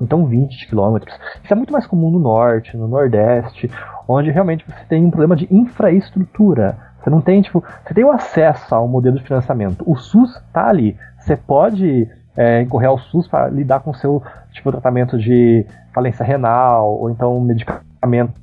então 0.00 0.26
20 0.26 0.68
quilômetros. 0.68 1.14
Isso 1.42 1.52
é 1.52 1.56
muito 1.56 1.72
mais 1.72 1.86
comum 1.86 2.10
no 2.10 2.18
norte, 2.18 2.76
no 2.76 2.88
nordeste, 2.88 3.70
onde 4.08 4.30
realmente 4.30 4.64
você 4.66 4.84
tem 4.88 5.04
um 5.04 5.10
problema 5.10 5.36
de 5.36 5.46
infraestrutura. 5.50 6.76
Você 7.00 7.10
não 7.10 7.20
tem, 7.20 7.40
tipo, 7.40 7.64
você 7.84 7.94
tem 7.94 8.04
o 8.04 8.12
acesso 8.12 8.74
ao 8.74 8.86
modelo 8.86 9.16
de 9.18 9.24
financiamento. 9.24 9.84
O 9.86 9.96
SUS 9.96 10.36
está 10.36 10.68
ali. 10.68 10.96
Você 11.18 11.36
pode 11.36 12.08
é, 12.36 12.62
incorrer 12.62 12.88
ao 12.88 12.98
SUS 12.98 13.26
para 13.26 13.48
lidar 13.48 13.80
com 13.80 13.90
o 13.90 13.94
seu 13.94 14.22
tipo, 14.52 14.70
tratamento 14.70 15.18
de 15.18 15.66
falência 15.94 16.24
renal, 16.24 16.98
ou 16.98 17.10
então 17.10 17.40
medicamento, 17.40 18.34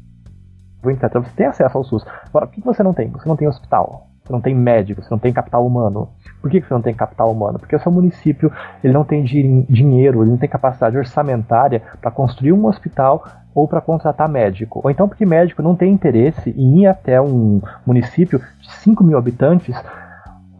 etc. 0.86 1.14
Você 1.14 1.36
tem 1.36 1.46
acesso 1.46 1.78
ao 1.78 1.84
SUS. 1.84 2.06
Agora, 2.28 2.46
o 2.46 2.50
que 2.50 2.62
você 2.62 2.82
não 2.82 2.94
tem? 2.94 3.10
Você 3.10 3.28
não 3.28 3.36
tem 3.36 3.48
hospital. 3.48 4.07
Você 4.28 4.34
não 4.34 4.42
tem 4.42 4.54
médico, 4.54 5.02
você 5.02 5.10
não 5.10 5.18
tem 5.18 5.32
capital 5.32 5.66
humano. 5.66 6.10
Por 6.42 6.52
que 6.52 6.60
você 6.60 6.74
não 6.74 6.82
tem 6.82 6.94
capital 6.94 7.32
humano? 7.32 7.58
Porque 7.58 7.76
o 7.76 7.80
seu 7.80 7.92
município 7.92 8.52
ele 8.84 8.92
não 8.92 9.06
tem 9.06 9.24
dinheiro, 9.24 10.22
ele 10.22 10.32
não 10.32 10.38
tem 10.38 10.50
capacidade 10.50 10.98
orçamentária 10.98 11.82
para 12.02 12.12
construir 12.12 12.52
um 12.52 12.66
hospital 12.66 13.26
ou 13.56 13.68
para 13.70 13.80
contratar 13.80 14.28
médico. 14.28 14.82
Ou 14.84 14.92
então 14.92 15.08
porque 15.08 15.26
médico 15.26 15.62
não 15.62 15.78
tem 15.78 15.94
interesse 15.94 16.50
em 16.50 16.82
ir 16.82 16.88
até 16.88 17.22
um 17.22 17.62
município 17.86 18.40
de 18.60 18.70
5 18.70 19.02
mil 19.02 19.18
habitantes 19.18 19.76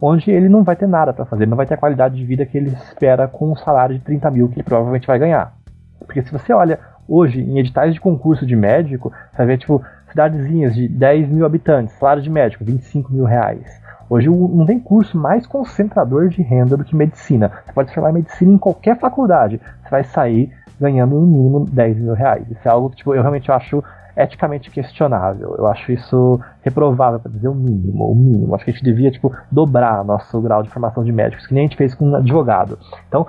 onde 0.00 0.30
ele 0.30 0.48
não 0.48 0.62
vai 0.62 0.74
ter 0.74 0.86
nada 0.86 1.12
para 1.12 1.26
fazer, 1.26 1.46
não 1.46 1.56
vai 1.56 1.66
ter 1.66 1.74
a 1.74 1.78
qualidade 1.78 2.16
de 2.16 2.24
vida 2.24 2.46
que 2.46 2.56
ele 2.56 2.70
espera 2.70 3.28
com 3.28 3.52
um 3.52 3.56
salário 3.56 3.98
de 3.98 4.04
30 4.04 4.30
mil 4.30 4.48
que 4.48 4.54
ele 4.54 4.62
provavelmente 4.62 5.06
vai 5.06 5.18
ganhar. 5.18 5.52
Porque 5.98 6.22
se 6.22 6.32
você 6.32 6.54
olha 6.54 6.78
hoje 7.06 7.40
em 7.40 7.58
editais 7.58 7.92
de 7.92 8.00
concurso 8.00 8.46
de 8.46 8.56
médico, 8.56 9.12
você 9.32 9.44
ver 9.44 9.58
tipo 9.58 9.84
cidadezinhas 10.18 10.74
de 10.74 10.88
10 10.88 11.28
mil 11.28 11.46
habitantes, 11.46 11.94
salário 11.94 12.20
de 12.20 12.28
médico, 12.28 12.64
25 12.64 13.12
mil 13.12 13.24
reais. 13.24 13.80
Hoje 14.10 14.28
não 14.28 14.66
tem 14.66 14.80
curso 14.80 15.16
mais 15.16 15.46
concentrador 15.46 16.28
de 16.28 16.42
renda 16.42 16.76
do 16.76 16.84
que 16.84 16.96
medicina. 16.96 17.52
Você 17.64 17.72
pode 17.72 17.94
formar 17.94 18.12
medicina 18.12 18.52
em 18.52 18.58
qualquer 18.58 18.98
faculdade. 18.98 19.60
Você 19.82 19.90
vai 19.90 20.02
sair 20.02 20.52
ganhando 20.80 21.14
no 21.20 21.26
mínimo 21.26 21.66
10 21.70 21.98
mil 21.98 22.14
reais. 22.14 22.50
Isso 22.50 22.66
é 22.66 22.70
algo 22.70 22.90
que 22.90 22.96
tipo, 22.96 23.14
eu 23.14 23.20
realmente 23.20 23.52
acho 23.52 23.84
eticamente 24.16 24.70
questionável. 24.70 25.54
Eu 25.56 25.68
acho 25.68 25.92
isso 25.92 26.40
reprovável, 26.62 27.20
para 27.20 27.30
dizer 27.30 27.48
o 27.48 27.54
mínimo. 27.54 28.10
O 28.10 28.14
mínimo. 28.14 28.54
Acho 28.54 28.64
que 28.64 28.70
a 28.70 28.74
gente 28.74 28.84
devia 28.84 29.12
tipo, 29.12 29.32
dobrar 29.52 30.04
nosso 30.04 30.40
grau 30.40 30.64
de 30.64 30.70
formação 30.70 31.04
de 31.04 31.12
médicos, 31.12 31.46
que 31.46 31.54
nem 31.54 31.64
a 31.64 31.66
gente 31.68 31.76
fez 31.76 31.94
com 31.94 32.08
um 32.08 32.16
advogado. 32.16 32.76
Então, 33.06 33.24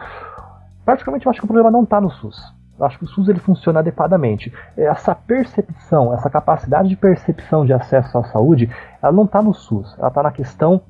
praticamente 0.84 1.26
eu 1.26 1.30
acho 1.30 1.40
que 1.40 1.46
o 1.46 1.48
problema 1.48 1.70
não 1.70 1.84
está 1.84 2.02
no 2.02 2.10
SUS. 2.10 2.59
Eu 2.80 2.86
acho 2.86 2.98
que 2.98 3.04
o 3.04 3.08
SUS 3.08 3.28
ele 3.28 3.40
funciona 3.40 3.80
adequadamente. 3.80 4.54
Essa 4.78 5.14
percepção, 5.14 6.14
essa 6.14 6.30
capacidade 6.30 6.88
de 6.88 6.96
percepção 6.96 7.66
de 7.66 7.74
acesso 7.74 8.18
à 8.18 8.24
saúde, 8.24 8.70
ela 9.02 9.12
não 9.12 9.26
está 9.26 9.42
no 9.42 9.54
SUS, 9.54 9.96
ela 9.98 10.08
está 10.08 10.24
na 10.24 10.32
questão 10.32 10.82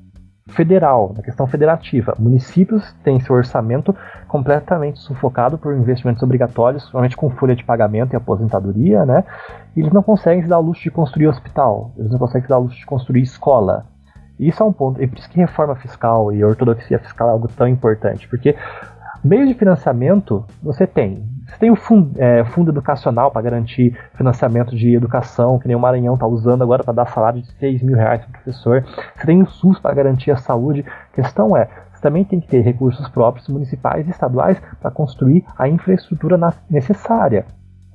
federal, 0.50 1.12
na 1.16 1.22
questão 1.22 1.46
federativa. 1.46 2.14
Municípios 2.18 2.92
têm 3.04 3.20
seu 3.20 3.34
orçamento 3.34 3.94
completamente 4.28 4.98
sufocado 5.00 5.58
por 5.58 5.74
investimentos 5.74 6.22
obrigatórios, 6.22 6.84
somente 6.84 7.16
com 7.16 7.30
folha 7.30 7.56
de 7.56 7.64
pagamento 7.64 8.12
e 8.12 8.16
aposentadoria, 8.16 9.04
né? 9.04 9.24
E 9.76 9.80
eles 9.80 9.92
não 9.92 10.02
conseguem 10.02 10.42
se 10.42 10.48
dar 10.48 10.58
o 10.58 10.62
luxo 10.62 10.82
de 10.82 10.90
construir 10.90 11.28
hospital, 11.28 11.92
eles 11.96 12.10
não 12.10 12.18
conseguem 12.18 12.42
se 12.42 12.48
dar 12.48 12.58
o 12.58 12.62
luxo 12.62 12.78
de 12.78 12.86
construir 12.86 13.22
escola. 13.22 13.86
Isso 14.38 14.62
é 14.62 14.66
um 14.66 14.72
ponto, 14.72 15.02
e 15.02 15.06
por 15.06 15.18
isso 15.18 15.28
que 15.28 15.38
reforma 15.38 15.76
fiscal 15.76 16.32
e 16.32 16.42
ortodoxia 16.42 16.98
fiscal 16.98 17.28
é 17.28 17.32
algo 17.32 17.48
tão 17.48 17.68
importante, 17.68 18.26
porque 18.26 18.56
meio 19.22 19.46
de 19.46 19.54
financiamento 19.54 20.44
você 20.62 20.86
tem, 20.86 21.22
você 21.50 21.58
tem 21.58 21.70
o 21.70 21.76
fundo, 21.76 22.12
é, 22.16 22.44
fundo 22.44 22.70
educacional 22.70 23.30
para 23.30 23.42
garantir 23.42 23.98
financiamento 24.14 24.76
de 24.76 24.94
educação, 24.94 25.58
que 25.58 25.66
nem 25.66 25.76
o 25.76 25.80
Maranhão 25.80 26.14
está 26.14 26.26
usando 26.26 26.62
agora 26.62 26.84
para 26.84 26.92
dar 26.92 27.06
salário 27.06 27.42
de 27.42 27.50
6 27.54 27.82
mil 27.82 27.96
reais 27.96 28.20
para 28.20 28.30
professor. 28.30 28.84
Você 29.16 29.26
tem 29.26 29.42
o 29.42 29.46
SUS 29.46 29.78
para 29.80 29.92
garantir 29.94 30.30
a 30.30 30.36
saúde. 30.36 30.84
A 31.12 31.14
questão 31.14 31.56
é, 31.56 31.68
você 31.92 32.00
também 32.00 32.24
tem 32.24 32.40
que 32.40 32.46
ter 32.46 32.60
recursos 32.60 33.08
próprios, 33.08 33.48
municipais 33.48 34.06
e 34.06 34.10
estaduais, 34.10 34.62
para 34.80 34.90
construir 34.90 35.44
a 35.58 35.68
infraestrutura 35.68 36.38
necessária. 36.68 37.44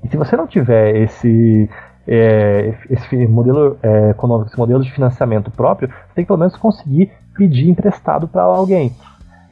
E 0.03 0.10
se 0.10 0.18
você 0.18 0.36
não 0.36 0.45
tiver 0.45 0.95
esse, 0.97 1.70
é, 2.06 2.76
esse 2.89 3.26
modelo 3.28 3.78
é, 3.82 4.10
econômico, 4.10 4.49
esse 4.49 4.60
modelo 4.60 4.84
de 4.84 4.91
financiamento 4.91 5.49
próprio, 5.49 5.88
você 5.88 6.16
tem 6.16 6.24
que 6.26 6.28
pelo 6.28 6.39
menos 6.39 6.58
conseguir 6.58 7.12
pedir 7.34 7.70
emprestado 7.70 8.28
para 8.28 8.43
alguém. 8.43 8.91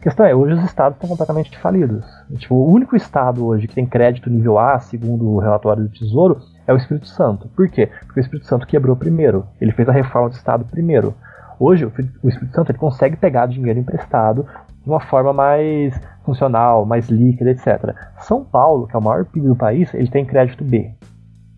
A 0.03 0.09
questão 0.11 0.25
é, 0.25 0.35
hoje 0.35 0.55
os 0.55 0.63
estados 0.65 0.97
estão 0.97 1.07
completamente 1.07 1.57
falidos. 1.59 2.03
Tipo, 2.37 2.55
o 2.55 2.69
único 2.69 2.93
estado 2.93 3.45
hoje 3.45 3.69
que 3.69 3.75
tem 3.75 3.85
crédito 3.85 4.29
nível 4.29 4.59
A, 4.59 4.77
segundo 4.77 5.29
o 5.29 5.39
relatório 5.39 5.83
do 5.83 5.87
Tesouro, 5.87 6.41
é 6.67 6.73
o 6.73 6.75
Espírito 6.75 7.07
Santo. 7.07 7.47
Por 7.55 7.69
quê? 7.69 7.89
Porque 8.05 8.19
o 8.19 8.21
Espírito 8.21 8.45
Santo 8.45 8.67
quebrou 8.67 8.97
primeiro. 8.97 9.47
Ele 9.61 9.71
fez 9.71 9.87
a 9.87 9.93
reforma 9.93 10.27
do 10.27 10.35
estado 10.35 10.65
primeiro. 10.65 11.15
Hoje, 11.57 11.85
o 11.85 12.27
Espírito 12.27 12.53
Santo 12.53 12.73
ele 12.73 12.79
consegue 12.79 13.15
pegar 13.15 13.45
dinheiro 13.45 13.79
emprestado 13.79 14.45
de 14.83 14.89
uma 14.89 14.99
forma 14.99 15.31
mais 15.31 15.97
funcional, 16.25 16.85
mais 16.85 17.07
líquida, 17.07 17.51
etc. 17.51 17.95
São 18.17 18.43
Paulo, 18.43 18.87
que 18.87 18.97
é 18.97 18.99
o 18.99 19.01
maior 19.01 19.23
PIB 19.23 19.47
do 19.47 19.55
país, 19.55 19.93
ele 19.93 20.09
tem 20.09 20.25
crédito 20.25 20.65
B. 20.65 20.91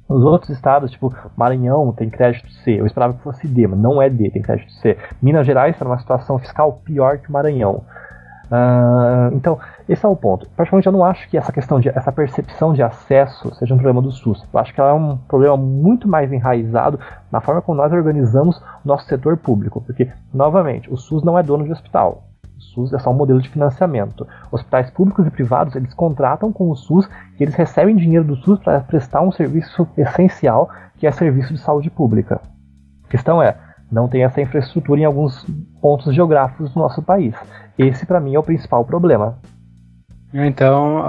Os 0.07 0.23
outros 0.23 0.51
estados, 0.51 0.91
tipo 0.91 1.11
Maranhão, 1.35 1.91
tem 1.93 2.11
crédito 2.11 2.51
C. 2.63 2.79
Eu 2.79 2.85
esperava 2.85 3.13
que 3.13 3.23
fosse 3.23 3.47
D, 3.47 3.65
mas 3.65 3.79
não 3.79 3.99
é 3.99 4.07
D, 4.07 4.29
tem 4.29 4.43
crédito 4.43 4.71
C. 4.73 4.95
Minas 5.19 5.47
Gerais 5.47 5.73
está 5.73 5.83
numa 5.83 5.97
situação 5.97 6.37
fiscal 6.37 6.73
pior 6.85 7.17
que 7.17 7.29
o 7.29 7.33
Maranhão. 7.33 7.83
Uh, 8.45 9.35
então, 9.35 9.59
esse 9.89 10.05
é 10.05 10.09
o 10.09 10.15
ponto. 10.15 10.47
Praticamente 10.55 10.87
eu 10.87 10.93
não 10.93 11.03
acho 11.03 11.27
que 11.29 11.37
essa 11.37 11.51
questão 11.51 11.79
de 11.79 11.89
essa 11.89 12.11
percepção 12.11 12.73
de 12.73 12.83
acesso 12.83 13.53
seja 13.55 13.73
um 13.73 13.77
problema 13.77 14.01
do 14.01 14.11
SUS. 14.11 14.45
Eu 14.53 14.59
acho 14.59 14.73
que 14.73 14.79
ela 14.79 14.91
é 14.91 14.93
um 14.93 15.17
problema 15.17 15.57
muito 15.57 16.07
mais 16.07 16.31
enraizado 16.31 16.99
na 17.31 17.41
forma 17.41 17.61
como 17.61 17.77
nós 17.77 17.91
organizamos 17.91 18.57
o 18.57 18.87
nosso 18.87 19.05
setor 19.07 19.37
público. 19.37 19.81
Porque, 19.81 20.09
novamente, 20.33 20.91
o 20.91 20.97
SUS 20.97 21.23
não 21.23 21.37
é 21.37 21.43
dono 21.43 21.65
de 21.65 21.71
hospital. 21.71 22.23
O 22.57 22.61
SUS 22.61 22.93
é 22.93 22.99
só 22.99 23.09
um 23.09 23.15
modelo 23.15 23.41
de 23.41 23.49
financiamento. 23.49 24.27
Hospitais 24.51 24.89
públicos 24.89 25.25
e 25.27 25.31
privados, 25.31 25.75
eles 25.75 25.93
contratam 25.93 26.53
com 26.53 26.69
o 26.69 26.75
SUS 26.75 27.09
e 27.39 27.43
eles 27.43 27.55
recebem 27.55 27.95
dinheiro 27.95 28.25
do 28.25 28.35
SUS 28.37 28.59
para 28.59 28.79
prestar 28.79 29.21
um 29.21 29.31
serviço 29.31 29.87
essencial, 29.97 30.69
que 30.97 31.05
é 31.05 31.11
serviço 31.11 31.53
de 31.53 31.59
saúde 31.59 31.89
pública. 31.89 32.39
A 33.03 33.07
questão 33.09 33.41
é, 33.41 33.57
não 33.91 34.07
tem 34.07 34.23
essa 34.23 34.41
infraestrutura 34.41 35.01
em 35.01 35.05
alguns 35.05 35.45
pontos 35.81 36.13
geográficos 36.13 36.73
do 36.73 36.79
nosso 36.79 37.01
país. 37.01 37.35
Esse, 37.77 38.05
para 38.05 38.19
mim, 38.19 38.35
é 38.35 38.39
o 38.39 38.43
principal 38.43 38.85
problema. 38.85 39.37
Então, 40.33 40.99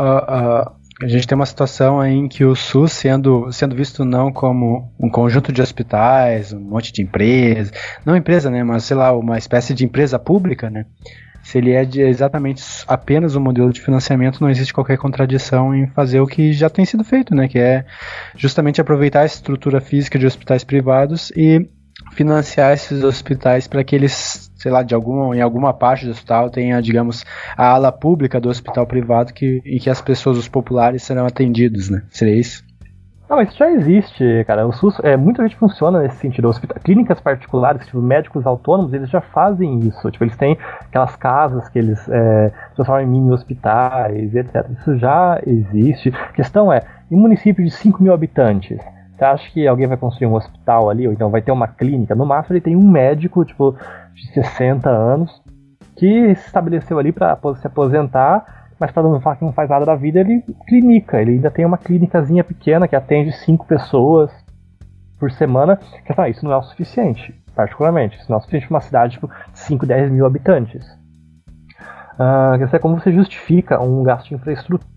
a 1.02 1.08
gente 1.08 1.26
tem 1.26 1.36
uma 1.36 1.44
situação 1.44 2.04
em 2.04 2.26
que 2.26 2.44
o 2.44 2.54
SUS, 2.54 2.92
sendo, 2.92 3.52
sendo 3.52 3.76
visto 3.76 4.04
não 4.04 4.32
como 4.32 4.90
um 4.98 5.10
conjunto 5.10 5.52
de 5.52 5.60
hospitais, 5.60 6.54
um 6.54 6.60
monte 6.60 6.90
de 6.90 7.02
empresas, 7.02 7.70
não 8.04 8.16
empresa, 8.16 8.50
né, 8.50 8.64
mas 8.64 8.84
sei 8.84 8.96
lá, 8.96 9.12
uma 9.12 9.36
espécie 9.36 9.74
de 9.74 9.84
empresa 9.84 10.18
pública, 10.18 10.70
né, 10.70 10.86
se 11.42 11.58
ele 11.58 11.72
é 11.72 11.84
de 11.84 12.00
exatamente 12.00 12.64
apenas 12.88 13.36
um 13.36 13.40
modelo 13.40 13.72
de 13.72 13.80
financiamento, 13.80 14.40
não 14.40 14.48
existe 14.48 14.72
qualquer 14.72 14.96
contradição 14.96 15.74
em 15.74 15.86
fazer 15.88 16.20
o 16.20 16.26
que 16.26 16.54
já 16.54 16.70
tem 16.70 16.86
sido 16.86 17.04
feito, 17.04 17.34
né, 17.34 17.46
que 17.46 17.58
é 17.58 17.84
justamente 18.34 18.80
aproveitar 18.80 19.20
a 19.20 19.26
estrutura 19.26 19.82
física 19.82 20.18
de 20.18 20.26
hospitais 20.26 20.64
privados 20.64 21.30
e 21.36 21.68
financiar 22.12 22.72
esses 22.72 23.02
hospitais 23.02 23.66
para 23.66 23.84
que 23.84 23.94
eles, 23.94 24.50
sei 24.56 24.70
lá, 24.70 24.82
de 24.82 24.94
alguma, 24.94 25.36
em 25.36 25.40
alguma 25.40 25.72
parte 25.72 26.04
do 26.04 26.10
hospital 26.10 26.50
tenha, 26.50 26.80
digamos, 26.80 27.24
a 27.56 27.68
ala 27.68 27.92
pública 27.92 28.40
do 28.40 28.48
hospital 28.48 28.86
privado 28.86 29.32
que, 29.32 29.60
em 29.64 29.78
que 29.78 29.90
as 29.90 30.00
pessoas, 30.00 30.38
os 30.38 30.48
populares, 30.48 31.02
serão 31.02 31.26
atendidos, 31.26 31.90
né? 31.90 32.02
Seria 32.10 32.38
isso? 32.38 32.64
Não, 33.28 33.42
isso 33.42 33.58
já 33.58 33.68
existe, 33.68 34.44
cara. 34.46 34.66
O 34.66 34.72
SUS, 34.72 35.00
é, 35.02 35.16
muita 35.16 35.42
gente 35.42 35.56
funciona 35.56 36.00
nesse 36.00 36.16
sentido. 36.18 36.48
Hospital, 36.48 36.76
clínicas 36.82 37.20
particulares, 37.20 37.84
tipo, 37.84 38.00
médicos 38.00 38.46
autônomos, 38.46 38.92
eles 38.92 39.10
já 39.10 39.20
fazem 39.20 39.80
isso. 39.80 40.10
Tipo, 40.12 40.24
eles 40.24 40.36
têm 40.36 40.56
aquelas 40.80 41.16
casas 41.16 41.68
que 41.68 41.78
eles 41.78 42.08
é, 42.08 42.52
transformam 42.76 43.02
em 43.02 43.10
mini 43.10 43.32
hospitais, 43.32 44.32
etc. 44.32 44.66
Isso 44.78 44.96
já 44.96 45.40
existe. 45.44 46.10
A 46.10 46.32
questão 46.32 46.72
é, 46.72 46.82
em 47.10 47.16
um 47.16 47.20
município 47.20 47.64
de 47.64 47.70
5 47.70 48.00
mil 48.00 48.14
habitantes, 48.14 48.78
Você 49.16 49.24
acha 49.24 49.50
que 49.50 49.66
alguém 49.66 49.86
vai 49.86 49.96
construir 49.96 50.26
um 50.26 50.34
hospital 50.34 50.90
ali, 50.90 51.06
ou 51.06 51.12
então 51.12 51.30
vai 51.30 51.40
ter 51.40 51.50
uma 51.50 51.66
clínica? 51.66 52.14
No 52.14 52.26
máximo 52.26 52.54
ele 52.54 52.60
tem 52.60 52.76
um 52.76 52.86
médico, 52.86 53.44
tipo, 53.46 53.74
de 54.14 54.26
60 54.34 54.90
anos, 54.90 55.42
que 55.96 56.34
se 56.34 56.46
estabeleceu 56.46 56.98
ali 56.98 57.12
para 57.12 57.38
se 57.54 57.66
aposentar, 57.66 58.68
mas 58.78 58.90
para 58.90 59.02
não 59.02 59.18
falar 59.18 59.36
que 59.36 59.44
não 59.44 59.54
faz 59.54 59.70
nada 59.70 59.86
da 59.86 59.94
vida, 59.94 60.20
ele 60.20 60.44
clinica. 60.68 61.20
Ele 61.20 61.32
ainda 61.32 61.50
tem 61.50 61.64
uma 61.64 61.78
clínicazinha 61.78 62.44
pequena 62.44 62.86
que 62.86 62.94
atende 62.94 63.32
cinco 63.32 63.66
pessoas 63.66 64.30
por 65.18 65.30
semana. 65.32 65.78
Que, 66.04 66.12
ah, 66.14 66.28
isso 66.28 66.44
não 66.44 66.52
é 66.52 66.56
o 66.58 66.62
suficiente, 66.62 67.34
particularmente. 67.54 68.18
Isso 68.18 68.30
não 68.30 68.36
é 68.36 68.38
o 68.38 68.42
suficiente 68.42 68.68
para 68.68 68.74
uma 68.74 68.80
cidade 68.82 69.14
tipo 69.14 69.30
5, 69.54 69.86
10 69.86 70.10
mil 70.10 70.26
habitantes. 70.26 70.86
Uh, 72.18 72.80
como 72.80 73.00
você 73.00 73.10
justifica 73.12 73.80
um 73.80 74.02
gasto 74.02 74.28
de 74.28 74.34
infraestrutura? 74.34 74.95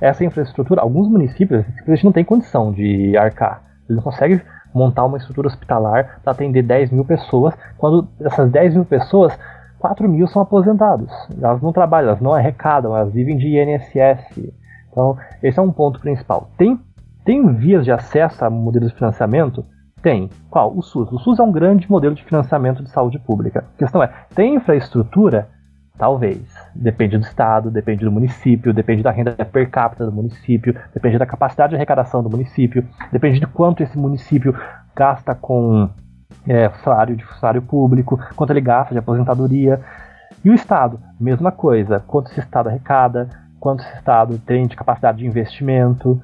Essa 0.00 0.24
infraestrutura, 0.24 0.80
alguns 0.80 1.08
municípios 1.08 1.64
simplesmente 1.66 2.04
não 2.04 2.12
têm 2.12 2.24
condição 2.24 2.72
de 2.72 3.16
arcar. 3.16 3.62
Eles 3.88 3.96
não 3.96 4.02
conseguem 4.02 4.40
montar 4.74 5.04
uma 5.04 5.16
estrutura 5.16 5.48
hospitalar 5.48 6.20
para 6.22 6.32
atender 6.32 6.62
10 6.62 6.90
mil 6.90 7.04
pessoas, 7.04 7.54
quando 7.78 8.06
essas 8.20 8.50
10 8.50 8.74
mil 8.74 8.84
pessoas, 8.84 9.36
4 9.78 10.08
mil 10.08 10.26
são 10.26 10.42
aposentados. 10.42 11.10
Elas 11.40 11.62
não 11.62 11.72
trabalham, 11.72 12.08
elas 12.08 12.20
não 12.20 12.34
arrecadam, 12.34 12.94
elas 12.94 13.12
vivem 13.12 13.36
de 13.36 13.58
INSS. 13.58 14.52
Então, 14.90 15.16
esse 15.42 15.58
é 15.58 15.62
um 15.62 15.72
ponto 15.72 16.00
principal. 16.00 16.50
Tem, 16.58 16.78
tem 17.24 17.54
vias 17.54 17.84
de 17.84 17.92
acesso 17.92 18.44
a 18.44 18.50
modelos 18.50 18.90
de 18.90 18.96
financiamento? 18.96 19.64
Tem. 20.02 20.30
Qual? 20.50 20.76
O 20.76 20.82
SUS. 20.82 21.10
O 21.10 21.18
SUS 21.18 21.38
é 21.38 21.42
um 21.42 21.52
grande 21.52 21.90
modelo 21.90 22.14
de 22.14 22.24
financiamento 22.24 22.82
de 22.82 22.90
saúde 22.90 23.18
pública. 23.18 23.64
A 23.74 23.78
questão 23.78 24.02
é, 24.02 24.10
tem 24.34 24.54
infraestrutura? 24.56 25.48
Talvez. 25.98 26.42
Depende 26.74 27.16
do 27.16 27.24
estado, 27.24 27.70
depende 27.70 28.04
do 28.04 28.12
município, 28.12 28.72
depende 28.74 29.02
da 29.02 29.10
renda 29.10 29.32
per 29.32 29.70
capita 29.70 30.04
do 30.04 30.12
município, 30.12 30.78
depende 30.92 31.18
da 31.18 31.26
capacidade 31.26 31.70
de 31.70 31.76
arrecadação 31.76 32.22
do 32.22 32.28
município, 32.28 32.86
depende 33.10 33.40
de 33.40 33.46
quanto 33.46 33.82
esse 33.82 33.96
município 33.96 34.54
gasta 34.94 35.34
com 35.34 35.88
é, 36.46 36.68
salário 36.84 37.16
de 37.16 37.24
funcionário 37.24 37.62
público, 37.62 38.18
quanto 38.34 38.50
ele 38.50 38.60
gasta 38.60 38.94
de 38.94 38.98
aposentadoria. 38.98 39.80
E 40.44 40.50
o 40.50 40.54
estado, 40.54 41.00
mesma 41.18 41.50
coisa, 41.50 42.00
quanto 42.06 42.30
esse 42.30 42.40
estado 42.40 42.68
arrecada, 42.68 43.28
quanto 43.58 43.80
esse 43.80 43.94
estado 43.96 44.38
tem 44.38 44.66
de 44.66 44.76
capacidade 44.76 45.18
de 45.18 45.26
investimento. 45.26 46.20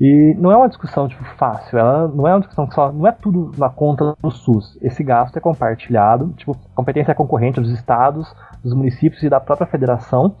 E 0.00 0.34
não 0.38 0.52
é 0.52 0.56
uma 0.56 0.68
discussão 0.68 1.08
tipo, 1.08 1.24
fácil, 1.36 1.76
ela 1.76 2.06
não 2.06 2.26
é 2.26 2.32
uma 2.32 2.40
discussão 2.40 2.66
que 2.66 2.74
só. 2.74 2.92
não 2.92 3.06
é 3.06 3.12
tudo 3.12 3.50
na 3.58 3.68
conta 3.68 4.14
do 4.22 4.30
SUS. 4.30 4.78
Esse 4.80 5.02
gasto 5.02 5.36
é 5.36 5.40
compartilhado, 5.40 6.32
tipo, 6.36 6.52
a 6.52 6.76
competência 6.76 7.10
é 7.10 7.14
concorrente 7.14 7.60
dos 7.60 7.72
estados, 7.72 8.32
dos 8.62 8.72
municípios 8.72 9.22
e 9.22 9.28
da 9.28 9.40
própria 9.40 9.66
federação. 9.66 10.36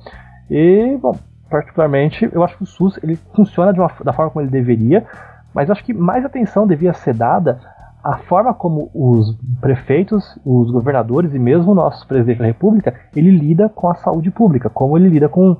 E, 0.48 0.96
bom, 1.02 1.16
particularmente, 1.50 2.28
eu 2.32 2.44
acho 2.44 2.56
que 2.56 2.62
o 2.62 2.66
SUS 2.66 3.00
ele 3.02 3.16
funciona 3.34 3.72
uma, 3.72 3.90
da 4.04 4.12
forma 4.12 4.30
como 4.30 4.44
ele 4.44 4.50
deveria, 4.50 5.04
mas 5.52 5.68
eu 5.68 5.72
acho 5.72 5.84
que 5.84 5.92
mais 5.92 6.24
atenção 6.24 6.66
devia 6.66 6.92
ser 6.92 7.14
dada 7.14 7.58
à 8.02 8.16
forma 8.16 8.54
como 8.54 8.90
os 8.94 9.36
prefeitos, 9.60 10.38
os 10.44 10.70
governadores 10.70 11.34
e 11.34 11.38
mesmo 11.38 11.72
o 11.72 11.74
nosso 11.74 12.06
presidente 12.06 12.38
da 12.38 12.46
República, 12.46 12.94
ele 13.14 13.30
lida 13.30 13.68
com 13.68 13.90
a 13.90 13.94
saúde 13.96 14.30
pública, 14.30 14.70
como 14.70 14.96
ele 14.96 15.08
lida 15.08 15.28
com 15.28 15.56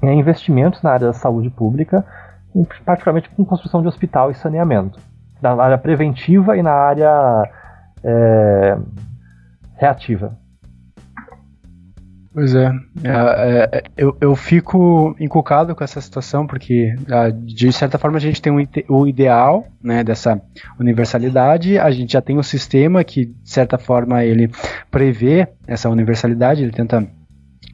é, 0.00 0.12
investimentos 0.14 0.80
na 0.82 0.92
área 0.92 1.08
da 1.08 1.12
saúde 1.12 1.50
pública, 1.50 2.04
particularmente 2.84 3.30
com 3.30 3.44
construção 3.44 3.82
de 3.82 3.88
hospital 3.88 4.30
e 4.30 4.34
saneamento, 4.34 4.98
na 5.40 5.60
área 5.62 5.78
preventiva 5.78 6.56
e 6.56 6.62
na 6.62 6.72
área 6.72 7.50
é, 8.04 8.76
reativa. 9.76 10.36
Pois 12.34 12.54
é, 12.54 12.72
é, 13.04 13.78
é 13.78 13.82
eu, 13.94 14.16
eu 14.18 14.34
fico 14.34 15.14
encucado 15.20 15.74
com 15.74 15.84
essa 15.84 16.00
situação 16.00 16.46
porque 16.46 16.94
ah, 17.10 17.28
de 17.30 17.70
certa 17.72 17.98
forma 17.98 18.16
a 18.16 18.20
gente 18.20 18.40
tem 18.40 18.50
um, 18.50 18.66
o 18.88 19.06
ideal 19.06 19.66
né, 19.82 20.02
dessa 20.02 20.40
universalidade, 20.80 21.78
a 21.78 21.90
gente 21.90 22.14
já 22.14 22.22
tem 22.22 22.38
um 22.38 22.42
sistema 22.42 23.04
que 23.04 23.26
de 23.26 23.50
certa 23.50 23.76
forma 23.76 24.24
ele 24.24 24.50
prevê 24.90 25.46
essa 25.66 25.90
universalidade, 25.90 26.62
ele 26.62 26.72
tenta 26.72 27.06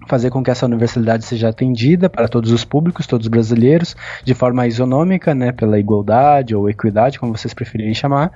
fazer 0.06 0.30
com 0.30 0.42
que 0.42 0.50
essa 0.50 0.66
universalidade 0.66 1.24
seja 1.24 1.48
atendida 1.48 2.08
para 2.08 2.28
todos 2.28 2.52
os 2.52 2.64
públicos, 2.64 3.06
todos 3.06 3.26
os 3.26 3.30
brasileiros, 3.30 3.96
de 4.24 4.34
forma 4.34 4.66
isonômica, 4.66 5.34
né, 5.34 5.52
pela 5.52 5.78
igualdade 5.78 6.54
ou 6.54 6.68
equidade, 6.68 7.18
como 7.18 7.36
vocês 7.36 7.52
preferirem 7.52 7.94
chamar. 7.94 8.32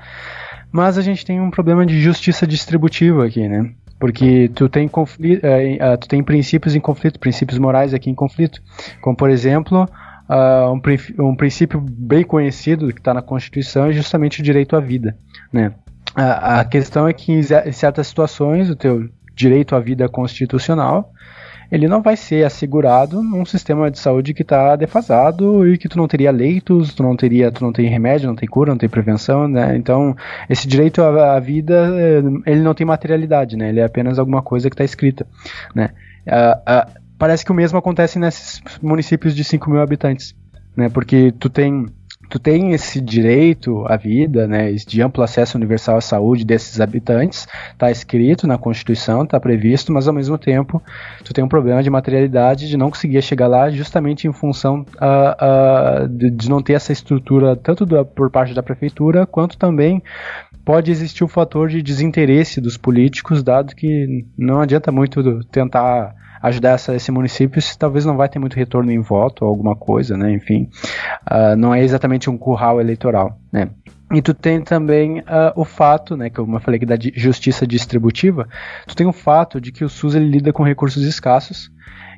Mas 0.70 0.98
a 0.98 1.02
gente 1.02 1.24
tem 1.24 1.40
um 1.40 1.50
problema 1.50 1.84
de 1.84 2.00
justiça 2.00 2.46
distributiva 2.46 3.26
aqui, 3.26 3.46
né? 3.46 3.70
Porque 4.00 4.50
tu 4.54 4.68
tem, 4.68 4.88
conflito, 4.88 5.44
uh, 5.44 5.94
uh, 5.94 5.98
tu 5.98 6.08
tem 6.08 6.24
princípios 6.24 6.74
em 6.74 6.80
conflito, 6.80 7.20
princípios 7.20 7.58
morais 7.58 7.94
aqui 7.94 8.10
em 8.10 8.14
conflito. 8.14 8.60
Como, 9.00 9.16
por 9.16 9.30
exemplo, 9.30 9.84
uh, 10.28 10.72
um, 10.72 11.28
um, 11.28 11.36
princípio 11.36 11.80
bem 11.80 12.24
conhecido 12.24 12.92
que 12.92 12.98
está 12.98 13.14
na 13.14 13.22
Constituição 13.22 13.86
é 13.86 13.92
justamente 13.92 14.40
o 14.40 14.42
direito 14.42 14.74
à 14.74 14.80
vida. 14.80 15.16
Né? 15.52 15.72
a 16.14 16.62
questão 16.64 17.08
é 17.08 17.12
que 17.14 17.32
em 17.32 17.72
certas 17.72 18.06
situações 18.06 18.68
o 18.68 18.76
teu 18.76 19.08
direito 19.34 19.74
à 19.74 19.80
vida 19.80 20.06
constitucional 20.10 21.10
ele 21.72 21.88
não 21.88 22.02
vai 22.02 22.18
ser 22.18 22.44
assegurado 22.44 23.22
num 23.22 23.46
sistema 23.46 23.90
de 23.90 23.98
saúde 23.98 24.34
que 24.34 24.42
está 24.42 24.76
defasado 24.76 25.66
e 25.66 25.78
que 25.78 25.88
tu 25.88 25.96
não 25.96 26.06
teria 26.06 26.30
leitos, 26.30 26.92
tu 26.92 27.02
não 27.02 27.16
teria, 27.16 27.50
tu 27.50 27.64
não 27.64 27.72
tem 27.72 27.88
remédio, 27.88 28.28
não 28.28 28.36
tem 28.36 28.46
cura, 28.46 28.72
não 28.72 28.76
tem 28.76 28.90
prevenção, 28.90 29.48
né? 29.48 29.74
Então, 29.74 30.14
esse 30.50 30.68
direito 30.68 31.00
à, 31.00 31.34
à 31.34 31.40
vida, 31.40 31.90
eh, 31.96 32.50
ele 32.52 32.60
não 32.60 32.74
tem 32.74 32.86
materialidade, 32.86 33.56
né? 33.56 33.70
Ele 33.70 33.80
é 33.80 33.84
apenas 33.84 34.18
alguma 34.18 34.42
coisa 34.42 34.68
que 34.68 34.74
está 34.74 34.84
escrita, 34.84 35.26
né? 35.74 35.88
Uh, 36.26 36.90
uh, 36.90 37.00
parece 37.16 37.42
que 37.42 37.50
o 37.50 37.54
mesmo 37.54 37.78
acontece 37.78 38.18
nesses 38.18 38.60
municípios 38.82 39.34
de 39.34 39.42
5 39.42 39.70
mil 39.70 39.80
habitantes, 39.80 40.36
né? 40.76 40.90
Porque 40.90 41.32
tu 41.32 41.48
tem 41.48 41.86
tu 42.32 42.38
tem 42.38 42.72
esse 42.72 42.98
direito 42.98 43.84
à 43.86 43.94
vida, 43.94 44.48
né, 44.48 44.72
de 44.72 45.02
amplo 45.02 45.22
acesso 45.22 45.58
universal 45.58 45.98
à 45.98 46.00
saúde 46.00 46.46
desses 46.46 46.80
habitantes, 46.80 47.46
está 47.72 47.90
escrito 47.90 48.46
na 48.46 48.56
Constituição, 48.56 49.24
está 49.24 49.38
previsto, 49.38 49.92
mas 49.92 50.08
ao 50.08 50.14
mesmo 50.14 50.38
tempo 50.38 50.82
tu 51.22 51.34
tem 51.34 51.44
um 51.44 51.48
problema 51.48 51.82
de 51.82 51.90
materialidade 51.90 52.70
de 52.70 52.76
não 52.78 52.88
conseguir 52.88 53.20
chegar 53.20 53.48
lá 53.48 53.68
justamente 53.68 54.26
em 54.26 54.32
função 54.32 54.80
uh, 54.96 56.04
uh, 56.04 56.08
de, 56.08 56.48
não 56.48 56.62
ter 56.62 56.72
essa 56.72 56.90
estrutura 56.90 57.54
tanto 57.54 57.84
da, 57.84 58.02
por 58.02 58.30
parte 58.30 58.54
da 58.54 58.62
prefeitura 58.62 59.26
quanto 59.26 59.58
também 59.58 60.02
pode 60.64 60.90
existir 60.90 61.24
o 61.24 61.28
fator 61.28 61.68
de 61.68 61.82
desinteresse 61.82 62.62
dos 62.62 62.78
políticos, 62.78 63.42
dado 63.42 63.76
que 63.76 64.24
não 64.38 64.62
adianta 64.62 64.90
muito 64.90 65.44
tentar 65.50 66.14
ajudar 66.42 66.70
essa, 66.70 66.94
esse 66.94 67.12
município 67.12 67.62
se 67.62 67.78
talvez 67.78 68.04
não 68.04 68.16
vai 68.16 68.28
ter 68.28 68.38
muito 68.38 68.56
retorno 68.56 68.90
em 68.90 69.00
voto 69.00 69.44
ou 69.44 69.48
alguma 69.48 69.76
coisa, 69.76 70.16
né? 70.16 70.32
Enfim, 70.32 70.68
uh, 71.30 71.56
não 71.56 71.74
é 71.74 71.82
exatamente 71.82 72.28
um 72.28 72.36
curral 72.36 72.80
eleitoral, 72.80 73.38
né? 73.52 73.70
E 74.12 74.20
tu 74.20 74.34
tem 74.34 74.60
também 74.60 75.20
uh, 75.20 75.52
o 75.56 75.64
fato, 75.64 76.16
né, 76.16 76.28
que 76.28 76.38
eu 76.38 76.46
falei 76.60 76.78
que 76.78 76.84
da 76.84 76.96
justiça 77.14 77.66
distributiva, 77.66 78.46
tu 78.86 78.94
tem 78.94 79.06
o 79.06 79.12
fato 79.12 79.58
de 79.58 79.72
que 79.72 79.84
o 79.84 79.88
SUS 79.88 80.14
ele 80.14 80.28
lida 80.28 80.52
com 80.52 80.62
recursos 80.62 81.02
escassos 81.02 81.70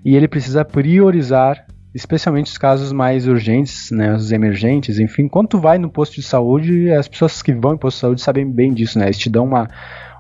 e 0.04 0.16
ele 0.16 0.26
precisa 0.26 0.64
priorizar 0.64 1.64
especialmente 1.94 2.50
os 2.50 2.58
casos 2.58 2.90
mais 2.90 3.28
urgentes, 3.28 3.92
né, 3.92 4.12
os 4.12 4.32
emergentes, 4.32 4.98
enfim, 4.98 5.28
quando 5.28 5.50
tu 5.50 5.58
vai 5.60 5.78
no 5.78 5.88
posto 5.88 6.16
de 6.16 6.24
saúde, 6.24 6.90
as 6.90 7.06
pessoas 7.06 7.40
que 7.40 7.52
vão 7.52 7.74
em 7.74 7.78
posto 7.78 7.98
de 7.98 8.00
saúde 8.00 8.20
sabem 8.20 8.50
bem 8.50 8.74
disso, 8.74 8.98
né, 8.98 9.04
eles 9.04 9.18
te 9.18 9.30
dão 9.30 9.44
uma, 9.44 9.68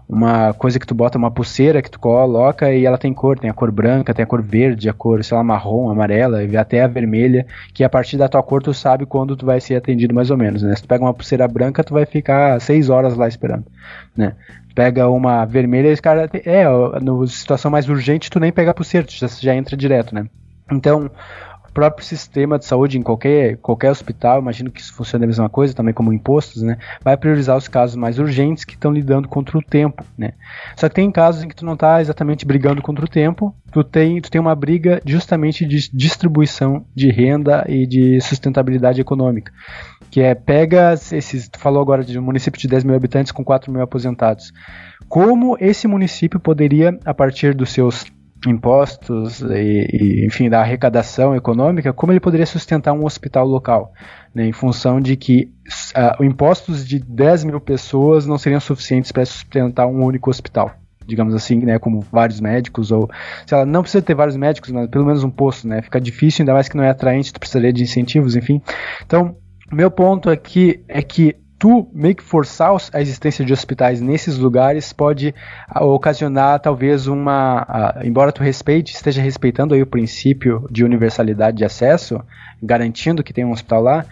uma 0.08 0.52
coisa 0.52 0.78
que 0.78 0.86
tu 0.86 0.94
bota, 0.94 1.16
uma 1.16 1.30
pulseira 1.30 1.80
que 1.80 1.90
tu 1.90 1.98
coloca 1.98 2.72
e 2.72 2.84
ela 2.84 2.98
tem 2.98 3.12
cor, 3.12 3.38
tem 3.38 3.48
a 3.48 3.54
cor 3.54 3.70
branca, 3.70 4.12
tem 4.12 4.22
a 4.22 4.26
cor 4.26 4.42
verde, 4.42 4.88
a 4.88 4.92
cor, 4.92 5.24
sei 5.24 5.36
lá, 5.36 5.42
marrom, 5.42 5.90
amarela, 5.90 6.40
até 6.60 6.82
a 6.82 6.86
vermelha, 6.86 7.46
que 7.72 7.82
a 7.82 7.88
partir 7.88 8.16
da 8.16 8.28
tua 8.28 8.42
cor 8.42 8.62
tu 8.62 8.74
sabe 8.74 9.06
quando 9.06 9.36
tu 9.36 9.46
vai 9.46 9.60
ser 9.60 9.76
atendido 9.76 10.14
mais 10.14 10.30
ou 10.30 10.36
menos, 10.36 10.62
né? 10.62 10.76
Se 10.76 10.82
tu 10.82 10.88
pega 10.88 11.04
uma 11.04 11.14
pulseira 11.14 11.48
branca, 11.48 11.82
tu 11.82 11.94
vai 11.94 12.04
ficar 12.04 12.60
seis 12.60 12.90
horas 12.90 13.16
lá 13.16 13.26
esperando, 13.26 13.64
né? 14.16 14.34
Pega 14.74 15.08
uma 15.08 15.44
vermelha, 15.44 15.88
esse 15.88 16.02
cara, 16.02 16.28
é, 16.44 16.64
no 17.00 17.26
situação 17.26 17.70
mais 17.70 17.88
urgente, 17.88 18.30
tu 18.30 18.40
nem 18.40 18.52
pega 18.52 18.72
a 18.72 18.74
pulseira, 18.74 19.06
tu 19.06 19.14
já, 19.14 19.26
já 19.26 19.54
entra 19.54 19.76
direto, 19.76 20.14
né? 20.14 20.26
Então, 20.70 21.10
próprio 21.74 22.06
sistema 22.06 22.56
de 22.56 22.64
saúde 22.64 22.96
em 22.96 23.02
qualquer, 23.02 23.56
qualquer 23.56 23.90
hospital, 23.90 24.40
imagino 24.40 24.70
que 24.70 24.80
isso 24.80 24.94
funcione 24.94 25.24
a 25.24 25.26
mesma 25.26 25.48
coisa, 25.48 25.74
também 25.74 25.92
como 25.92 26.12
impostos, 26.12 26.62
né? 26.62 26.78
Vai 27.02 27.16
priorizar 27.16 27.56
os 27.56 27.66
casos 27.66 27.96
mais 27.96 28.18
urgentes 28.18 28.64
que 28.64 28.74
estão 28.74 28.92
lidando 28.92 29.26
contra 29.26 29.58
o 29.58 29.62
tempo, 29.62 30.04
né? 30.16 30.32
Só 30.76 30.88
que 30.88 30.94
tem 30.94 31.10
casos 31.10 31.42
em 31.42 31.48
que 31.48 31.56
tu 31.56 31.66
não 31.66 31.74
está 31.74 32.00
exatamente 32.00 32.46
brigando 32.46 32.80
contra 32.80 33.04
o 33.04 33.08
tempo, 33.08 33.52
tu 33.72 33.82
tem, 33.82 34.20
tu 34.20 34.30
tem 34.30 34.40
uma 34.40 34.54
briga 34.54 35.02
justamente 35.04 35.66
de 35.66 35.90
distribuição 35.92 36.86
de 36.94 37.10
renda 37.10 37.64
e 37.68 37.86
de 37.86 38.20
sustentabilidade 38.20 39.00
econômica. 39.00 39.52
Que 40.10 40.20
é, 40.20 40.32
pega 40.32 40.94
esses, 40.94 41.48
tu 41.48 41.58
falou 41.58 41.82
agora 41.82 42.04
de 42.04 42.16
um 42.16 42.22
município 42.22 42.60
de 42.60 42.68
10 42.68 42.84
mil 42.84 42.94
habitantes 42.94 43.32
com 43.32 43.44
4 43.44 43.72
mil 43.72 43.82
aposentados. 43.82 44.52
Como 45.08 45.56
esse 45.60 45.88
município 45.88 46.38
poderia, 46.38 46.96
a 47.04 47.12
partir 47.12 47.52
dos 47.52 47.70
seus 47.70 48.04
impostos 48.50 49.40
e, 49.40 49.88
e, 49.92 50.26
enfim, 50.26 50.48
da 50.48 50.60
arrecadação 50.60 51.34
econômica, 51.34 51.92
como 51.92 52.12
ele 52.12 52.20
poderia 52.20 52.46
sustentar 52.46 52.92
um 52.92 53.04
hospital 53.04 53.46
local, 53.46 53.92
né, 54.34 54.46
em 54.46 54.52
função 54.52 55.00
de 55.00 55.16
que 55.16 55.50
uh, 55.96 56.22
impostos 56.24 56.86
de 56.86 56.98
10 56.98 57.44
mil 57.44 57.60
pessoas 57.60 58.26
não 58.26 58.38
seriam 58.38 58.60
suficientes 58.60 59.12
para 59.12 59.24
sustentar 59.24 59.86
um 59.86 60.04
único 60.04 60.30
hospital, 60.30 60.72
digamos 61.06 61.34
assim, 61.34 61.58
né, 61.60 61.78
como 61.78 62.00
vários 62.00 62.40
médicos, 62.40 62.90
ou, 62.90 63.08
sei 63.46 63.58
lá, 63.58 63.66
não 63.66 63.82
precisa 63.82 64.02
ter 64.02 64.14
vários 64.14 64.36
médicos, 64.36 64.70
mas 64.70 64.88
pelo 64.88 65.06
menos 65.06 65.22
um 65.24 65.30
posto, 65.30 65.68
né, 65.68 65.82
fica 65.82 66.00
difícil, 66.00 66.42
ainda 66.42 66.54
mais 66.54 66.68
que 66.68 66.76
não 66.76 66.84
é 66.84 66.90
atraente, 66.90 67.32
tu 67.32 67.40
precisaria 67.40 67.72
de 67.72 67.82
incentivos, 67.82 68.36
enfim. 68.36 68.60
Então, 69.04 69.36
meu 69.72 69.90
ponto 69.90 70.30
aqui 70.30 70.84
é 70.88 71.02
que 71.02 71.36
tu 71.58 71.88
meio 71.92 72.14
que 72.14 72.22
forçar 72.22 72.74
a 72.92 73.00
existência 73.00 73.44
de 73.44 73.52
hospitais 73.52 74.00
nesses 74.00 74.36
lugares 74.36 74.92
pode 74.92 75.34
ah, 75.68 75.84
ocasionar 75.84 76.60
talvez 76.60 77.06
uma, 77.06 77.62
uh, 77.62 78.06
embora 78.06 78.32
tu 78.32 78.42
respeite, 78.42 78.94
esteja 78.94 79.22
respeitando 79.22 79.74
aí 79.74 79.82
o 79.82 79.86
princípio 79.86 80.66
de 80.70 80.84
universalidade 80.84 81.56
de 81.56 81.64
acesso, 81.64 82.20
garantindo 82.62 83.22
que 83.22 83.32
tem 83.32 83.44
um 83.44 83.52
hospital 83.52 83.82
lá, 83.82 84.04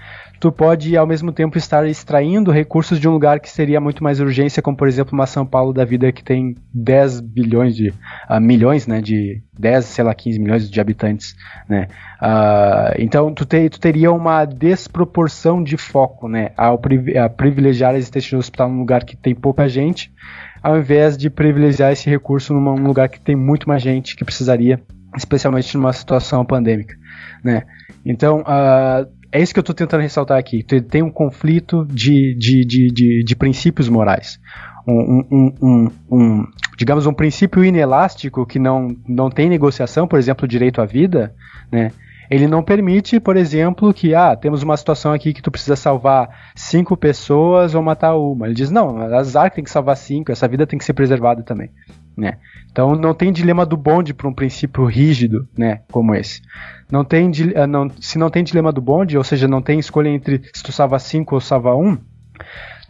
tu 0.42 0.50
pode 0.50 0.96
ao 0.96 1.06
mesmo 1.06 1.30
tempo 1.30 1.56
estar 1.56 1.86
extraindo 1.86 2.50
recursos 2.50 2.98
de 2.98 3.08
um 3.08 3.12
lugar 3.12 3.38
que 3.38 3.48
seria 3.48 3.80
muito 3.80 4.02
mais 4.02 4.18
urgência, 4.18 4.60
como 4.60 4.76
por 4.76 4.88
exemplo 4.88 5.14
uma 5.14 5.24
São 5.24 5.46
Paulo 5.46 5.72
da 5.72 5.84
vida 5.84 6.10
que 6.10 6.24
tem 6.24 6.56
10 6.74 7.20
bilhões 7.20 7.76
de 7.76 7.90
uh, 7.90 8.40
milhões, 8.40 8.88
né, 8.88 9.00
de 9.00 9.40
10, 9.56 9.84
sei 9.84 10.02
lá, 10.02 10.12
15 10.12 10.40
milhões 10.40 10.68
de 10.68 10.80
habitantes, 10.80 11.36
né? 11.68 11.86
Uh, 12.20 12.92
então 12.98 13.32
tu, 13.32 13.46
te, 13.46 13.70
tu, 13.70 13.78
teria 13.78 14.10
uma 14.10 14.44
desproporção 14.44 15.62
de 15.62 15.76
foco, 15.76 16.28
né, 16.28 16.50
ao 16.56 16.74
a 16.74 17.28
privilegiar 17.28 17.94
a 17.94 17.98
existência 17.98 18.30
de 18.30 18.34
um 18.34 18.40
hospital 18.40 18.68
num 18.68 18.80
lugar 18.80 19.04
que 19.04 19.16
tem 19.16 19.36
pouca 19.36 19.68
gente, 19.68 20.12
ao 20.60 20.76
invés 20.76 21.16
de 21.16 21.30
privilegiar 21.30 21.92
esse 21.92 22.10
recurso 22.10 22.52
num 22.52 22.84
lugar 22.84 23.08
que 23.08 23.20
tem 23.20 23.36
muito 23.36 23.68
mais 23.68 23.80
gente 23.80 24.16
que 24.16 24.24
precisaria, 24.24 24.82
especialmente 25.16 25.76
numa 25.76 25.92
situação 25.92 26.44
pandêmica, 26.44 26.96
né? 27.44 27.62
Então, 28.04 28.40
uh, 28.40 29.21
é 29.32 29.40
isso 29.40 29.54
que 29.54 29.58
eu 29.58 29.62
estou 29.62 29.74
tentando 29.74 30.02
ressaltar 30.02 30.38
aqui. 30.38 30.62
Tem 30.62 31.02
um 31.02 31.10
conflito 31.10 31.86
de, 31.86 32.34
de, 32.34 32.64
de, 32.66 32.88
de, 32.92 33.24
de 33.24 33.36
princípios 33.36 33.88
morais. 33.88 34.38
Um, 34.86 35.24
um, 35.30 35.54
um, 35.62 35.90
um, 36.10 36.46
digamos, 36.76 37.06
um 37.06 37.14
princípio 37.14 37.64
inelástico 37.64 38.44
que 38.44 38.58
não, 38.58 38.88
não 39.08 39.30
tem 39.30 39.48
negociação, 39.48 40.06
por 40.06 40.18
exemplo, 40.18 40.44
o 40.44 40.48
direito 40.48 40.82
à 40.82 40.84
vida, 40.84 41.34
né? 41.70 41.92
Ele 42.30 42.46
não 42.46 42.62
permite, 42.62 43.20
por 43.20 43.36
exemplo, 43.36 43.92
que 43.92 44.14
ah, 44.14 44.34
temos 44.34 44.62
uma 44.62 44.76
situação 44.76 45.12
aqui 45.12 45.34
que 45.34 45.42
tu 45.42 45.50
precisa 45.50 45.76
salvar 45.76 46.30
cinco 46.54 46.96
pessoas 46.96 47.74
ou 47.74 47.82
matar 47.82 48.16
uma. 48.16 48.46
Ele 48.46 48.54
diz, 48.54 48.70
não, 48.70 48.98
azar 49.14 49.50
que 49.50 49.56
tem 49.56 49.64
que 49.64 49.70
salvar 49.70 49.96
cinco, 49.96 50.32
essa 50.32 50.48
vida 50.48 50.66
tem 50.66 50.78
que 50.78 50.84
ser 50.84 50.94
preservada 50.94 51.42
também. 51.42 51.70
Né? 52.16 52.38
Então 52.70 52.94
não 52.94 53.14
tem 53.14 53.32
dilema 53.32 53.64
do 53.64 53.76
bonde 53.76 54.14
para 54.14 54.28
um 54.28 54.32
princípio 54.32 54.84
rígido, 54.84 55.48
né, 55.56 55.80
como 55.90 56.14
esse. 56.14 56.42
Não 56.90 57.04
tem, 57.04 57.30
eh, 57.54 57.66
não, 57.66 57.90
se 58.00 58.18
não 58.18 58.30
tem 58.30 58.44
dilema 58.44 58.70
do 58.72 58.80
bonde, 58.80 59.16
ou 59.16 59.24
seja, 59.24 59.48
não 59.48 59.62
tem 59.62 59.78
escolha 59.78 60.08
entre 60.08 60.42
se 60.52 60.62
tu 60.62 60.72
salva 60.72 60.98
5 60.98 61.34
ou 61.34 61.40
salva 61.40 61.74
1, 61.74 61.88
um, 61.88 61.98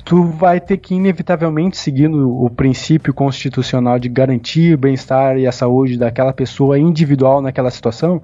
tu 0.05 0.24
vai 0.24 0.61
ter 0.61 0.76
que 0.78 0.94
inevitavelmente 0.94 1.76
seguindo 1.76 2.30
o 2.42 2.50
princípio 2.50 3.14
constitucional 3.14 3.98
de 3.98 4.09
garantir 4.09 4.74
o 4.74 4.78
bem-estar 4.78 5.38
e 5.38 5.46
a 5.46 5.53
saúde 5.53 5.96
daquela 5.96 6.32
pessoa 6.32 6.78
individual 6.78 7.40
naquela 7.40 7.70
situação, 7.70 8.22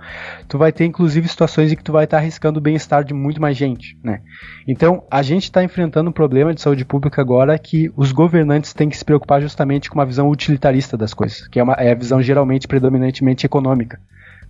tu 0.48 0.58
vai 0.58 0.72
ter 0.72 0.84
inclusive 0.84 1.28
situações 1.28 1.72
em 1.72 1.76
que 1.76 1.84
tu 1.84 1.92
vai 1.92 2.04
estar 2.04 2.18
arriscando 2.18 2.58
o 2.58 2.62
bem-estar 2.62 3.04
de 3.04 3.14
muito 3.14 3.40
mais 3.40 3.56
gente, 3.56 3.96
né? 4.02 4.20
Então, 4.66 5.04
a 5.10 5.22
gente 5.22 5.44
está 5.44 5.62
enfrentando 5.62 6.10
um 6.10 6.12
problema 6.12 6.52
de 6.52 6.60
saúde 6.60 6.84
pública 6.84 7.22
agora 7.22 7.58
que 7.58 7.90
os 7.96 8.12
governantes 8.12 8.72
têm 8.72 8.88
que 8.88 8.96
se 8.96 9.04
preocupar 9.04 9.40
justamente 9.40 9.88
com 9.88 9.98
uma 9.98 10.06
visão 10.06 10.28
utilitarista 10.28 10.96
das 10.96 11.14
coisas, 11.14 11.46
que 11.48 11.60
é, 11.60 11.62
uma, 11.62 11.74
é 11.74 11.92
a 11.92 11.94
visão 11.94 12.20
geralmente 12.20 12.66
predominantemente 12.66 13.46
econômica, 13.46 14.00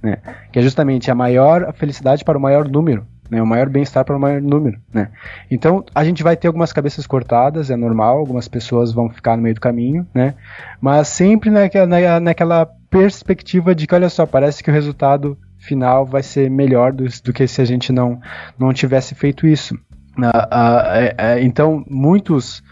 né? 0.03 0.19
Que 0.51 0.59
é 0.59 0.63
justamente 0.63 1.11
a 1.11 1.15
maior 1.15 1.73
felicidade 1.75 2.25
para 2.25 2.39
o 2.39 2.41
maior 2.41 2.69
número 2.69 3.07
né, 3.31 3.43
o 3.43 3.47
maior 3.47 3.69
bem-estar 3.69 4.05
para 4.05 4.17
o 4.17 4.21
maior 4.21 4.41
número, 4.41 4.79
né? 4.93 5.09
Então 5.51 5.85
a 5.95 6.05
gente 6.05 6.23
vai 6.23 6.37
ter 6.37 6.47
algumas 6.47 6.73
cabeças 6.73 7.07
cortadas, 7.07 7.71
é 7.71 7.77
normal, 7.77 8.19
algumas 8.19 8.49
pessoas 8.49 8.93
vão 8.93 9.11
ficar 9.11 9.37
no 9.37 9.43
meio 9.43 9.55
do 9.55 9.61
caminho, 9.61 10.07
né? 10.15 10.35
Mas 10.81 11.09
sempre 11.09 11.51
naquela, 11.51 11.87
na, 11.87 12.21
naquela 12.21 12.67
perspectiva 12.91 13.75
de 13.75 13.87
que, 13.87 13.95
olha 13.95 14.09
só, 14.09 14.27
parece 14.27 14.63
que 14.63 14.71
o 14.71 14.75
resultado 14.75 15.37
final 15.59 16.07
vai 16.07 16.23
ser 16.23 16.51
melhor 16.51 16.93
do, 16.93 17.05
do 17.25 17.33
que 17.33 17.47
se 17.47 17.61
a 17.61 17.65
gente 17.65 17.93
não, 17.93 18.21
não 18.59 18.73
tivesse 18.73 19.15
feito 19.15 19.47
isso. 19.47 19.75
Uh, 20.17 20.23
uh, 20.23 21.37
uh, 21.37 21.39
então 21.41 21.85
muitos 21.89 22.63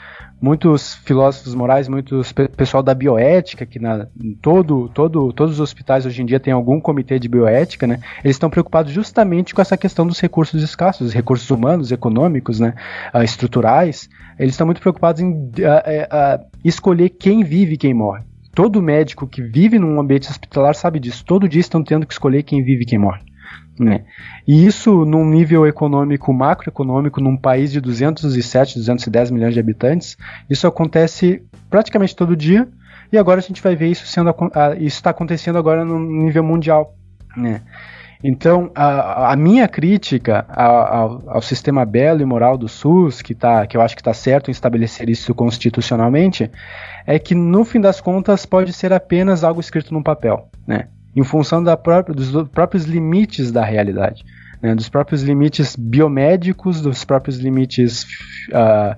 muitos 0.46 0.94
filósofos 1.04 1.56
morais, 1.56 1.88
muitos 1.88 2.30
pessoal 2.30 2.80
da 2.80 2.94
bioética, 2.94 3.66
que 3.66 3.80
na, 3.80 4.06
todo, 4.40 4.88
todo, 4.90 5.32
todos 5.32 5.54
os 5.54 5.60
hospitais 5.60 6.06
hoje 6.06 6.22
em 6.22 6.24
dia 6.24 6.38
tem 6.38 6.52
algum 6.52 6.80
comitê 6.80 7.18
de 7.18 7.28
bioética, 7.28 7.84
né? 7.84 7.98
Eles 8.22 8.36
estão 8.36 8.48
preocupados 8.48 8.92
justamente 8.92 9.52
com 9.52 9.60
essa 9.60 9.76
questão 9.76 10.06
dos 10.06 10.20
recursos 10.20 10.62
escassos, 10.62 11.12
recursos 11.12 11.50
humanos, 11.50 11.90
econômicos, 11.90 12.60
né? 12.60 12.74
Uh, 13.12 13.24
estruturais. 13.24 14.08
Eles 14.38 14.54
estão 14.54 14.68
muito 14.68 14.80
preocupados 14.80 15.20
em 15.20 15.32
uh, 15.32 15.42
uh, 15.42 16.46
escolher 16.64 17.08
quem 17.08 17.42
vive 17.42 17.74
e 17.74 17.76
quem 17.76 17.92
morre. 17.92 18.22
Todo 18.54 18.80
médico 18.80 19.26
que 19.26 19.42
vive 19.42 19.80
num 19.80 19.98
ambiente 19.98 20.30
hospitalar 20.30 20.76
sabe 20.76 21.00
disso. 21.00 21.24
Todo 21.24 21.48
dia 21.48 21.60
estão 21.60 21.82
tendo 21.82 22.06
que 22.06 22.12
escolher 22.12 22.44
quem 22.44 22.62
vive 22.62 22.84
e 22.84 22.86
quem 22.86 23.00
morre. 23.00 23.20
Né? 23.78 24.04
E 24.46 24.66
isso 24.66 25.04
num 25.04 25.28
nível 25.28 25.66
econômico, 25.66 26.32
macroeconômico, 26.32 27.20
num 27.20 27.36
país 27.36 27.70
de 27.70 27.80
207, 27.80 28.78
210 28.78 29.30
milhões 29.30 29.54
de 29.54 29.60
habitantes, 29.60 30.16
isso 30.48 30.66
acontece 30.66 31.42
praticamente 31.68 32.16
todo 32.16 32.34
dia, 32.34 32.68
e 33.12 33.18
agora 33.18 33.40
a 33.40 33.42
gente 33.42 33.62
vai 33.62 33.76
ver 33.76 33.88
isso 33.88 34.06
sendo 34.06 34.34
isso 34.78 34.96
está 34.96 35.10
acontecendo 35.10 35.58
agora 35.58 35.84
no 35.84 35.98
nível 35.98 36.42
mundial. 36.42 36.94
Né? 37.36 37.60
Então, 38.24 38.70
a, 38.74 39.32
a, 39.32 39.36
minha 39.36 39.68
crítica 39.68 40.46
ao, 40.48 41.22
ao, 41.28 41.42
sistema 41.42 41.84
belo 41.84 42.22
e 42.22 42.24
moral 42.24 42.56
do 42.56 42.66
SUS, 42.66 43.20
que, 43.20 43.34
tá, 43.34 43.66
que 43.66 43.76
eu 43.76 43.80
acho 43.80 43.94
que 43.94 44.00
está 44.00 44.14
certo 44.14 44.48
em 44.48 44.52
estabelecer 44.52 45.08
isso 45.10 45.34
constitucionalmente, 45.34 46.50
é 47.06 47.18
que 47.18 47.34
no 47.34 47.64
fim 47.64 47.80
das 47.80 48.00
contas 48.00 48.46
pode 48.46 48.72
ser 48.72 48.92
apenas 48.92 49.44
algo 49.44 49.60
escrito 49.60 49.92
num 49.92 50.02
papel. 50.02 50.48
Né? 50.66 50.88
Em 51.16 51.24
função 51.24 51.64
própria, 51.76 52.14
dos 52.14 52.48
próprios 52.50 52.84
limites 52.84 53.50
da 53.50 53.64
realidade, 53.64 54.22
né, 54.62 54.74
dos 54.74 54.88
próprios 54.88 55.22
limites 55.22 55.74
biomédicos, 55.74 56.82
dos 56.82 57.04
próprios 57.04 57.38
limites 57.38 58.04
uh, 58.50 58.94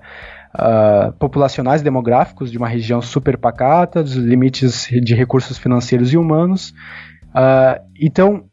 uh, 0.55 1.13
populacionais 1.13 1.81
demográficos 1.81 2.51
de 2.51 2.59
uma 2.59 2.69
região 2.69 3.01
super 3.01 3.39
pacata, 3.39 4.03
dos 4.03 4.17
limites 4.17 4.89
de 4.89 5.15
recursos 5.15 5.57
financeiros 5.59 6.13
e 6.13 6.17
humanos. 6.17 6.75
Uh, 7.29 7.81
então, 8.01 8.45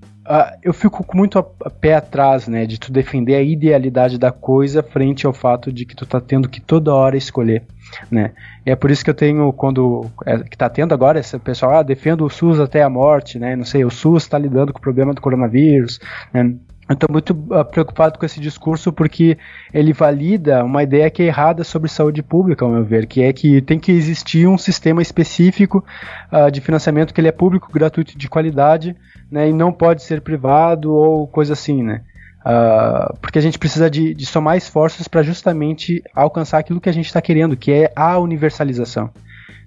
eu 0.63 0.74
fico 0.74 1.05
muito 1.16 1.38
a, 1.38 1.43
pé 1.70 1.95
atrás, 1.95 2.47
né, 2.47 2.66
de 2.66 2.80
tu 2.80 2.91
defender 2.91 3.36
a 3.36 3.41
idealidade 3.41 4.18
da 4.18 4.32
coisa 4.32 4.82
frente 4.82 5.26
ao 5.26 5.34
fato 5.34 5.72
de 5.72 5.86
que 5.86 5.95
tu 5.95 6.05
tá 6.05 6.20
tendo 6.20 6.49
que 6.49 6.59
toda 6.59 6.93
hora 6.93 7.16
escolher, 7.16 7.63
né. 8.12 8.32
E 8.66 8.72
é 8.72 8.76
por 8.76 8.91
isso 8.91 9.04
que 9.04 9.10
eu 9.10 9.14
tenho, 9.14 9.52
quando, 9.54 10.10
é, 10.26 10.38
que 10.39 10.58
tá 10.58 10.70
tendo 10.70 10.93
agora 10.93 11.20
esse 11.20 11.38
pessoal, 11.39 11.76
ah, 11.76 11.84
defendo 11.84 12.26
o 12.26 12.30
SUS 12.30 12.60
até 12.60 12.84
a 12.84 12.89
morte, 12.89 13.39
né, 13.39 13.56
não 13.56 13.66
sei, 13.66 13.86
o 13.86 13.89
SUS 13.89 14.24
está 14.24 14.38
lidando 14.38 14.74
com 14.74 14.80
o 14.80 14.82
problema 14.82 15.14
do 15.14 15.22
coronavírus, 15.22 16.00
né, 16.34 16.56
eu 16.88 16.93
estou 16.93 17.10
muito 17.12 17.32
uh, 17.32 17.66
preocupado 17.66 18.20
com 18.20 18.26
esse 18.26 18.39
discurso 18.39 18.93
porque 18.93 19.39
ele 19.74 19.91
valida 19.91 20.64
uma 20.64 20.84
ideia 20.84 21.10
que 21.10 21.24
é 21.24 21.26
errada 21.26 21.64
sobre 21.64 21.89
saúde 21.89 22.22
pública, 22.22 22.64
ao 22.64 22.70
meu 22.70 22.84
ver, 22.84 23.08
que 23.08 23.24
é 23.24 23.34
que 23.34 23.60
tem 23.60 23.80
que 23.80 23.91
existir 23.91 24.48
um 24.48 24.58
sistema 24.58 25.02
específico 25.02 25.84
uh, 26.32 26.52
de 26.52 26.62
financiamento 26.62 27.12
que 27.12 27.20
ele 27.20 27.28
é 27.28 27.32
público, 27.32 27.72
gratuito 27.74 28.16
de 28.16 28.30
qualidade, 28.30 28.96
né, 29.32 29.50
e 29.50 29.54
não 29.54 29.74
pode 29.74 30.04
ser 30.04 30.22
privado 30.22 30.93
ou 30.93 31.28
coisa 31.28 31.54
assim, 31.54 31.82
né? 31.82 32.02
Uh, 32.46 33.18
porque 33.20 33.39
a 33.39 33.41
gente 33.41 33.58
precisa 33.58 33.89
de, 33.89 34.14
de 34.14 34.26
somar 34.26 34.56
esforços 34.56 35.08
para 35.08 35.24
justamente 35.24 36.04
alcançar 36.14 36.60
aquilo 36.60 36.80
que 36.80 36.89
a 36.89 36.93
gente 36.93 37.08
está 37.08 37.20
querendo, 37.20 37.58
que 37.58 37.72
é 37.72 37.91
a 37.96 38.20
universalização. 38.20 39.10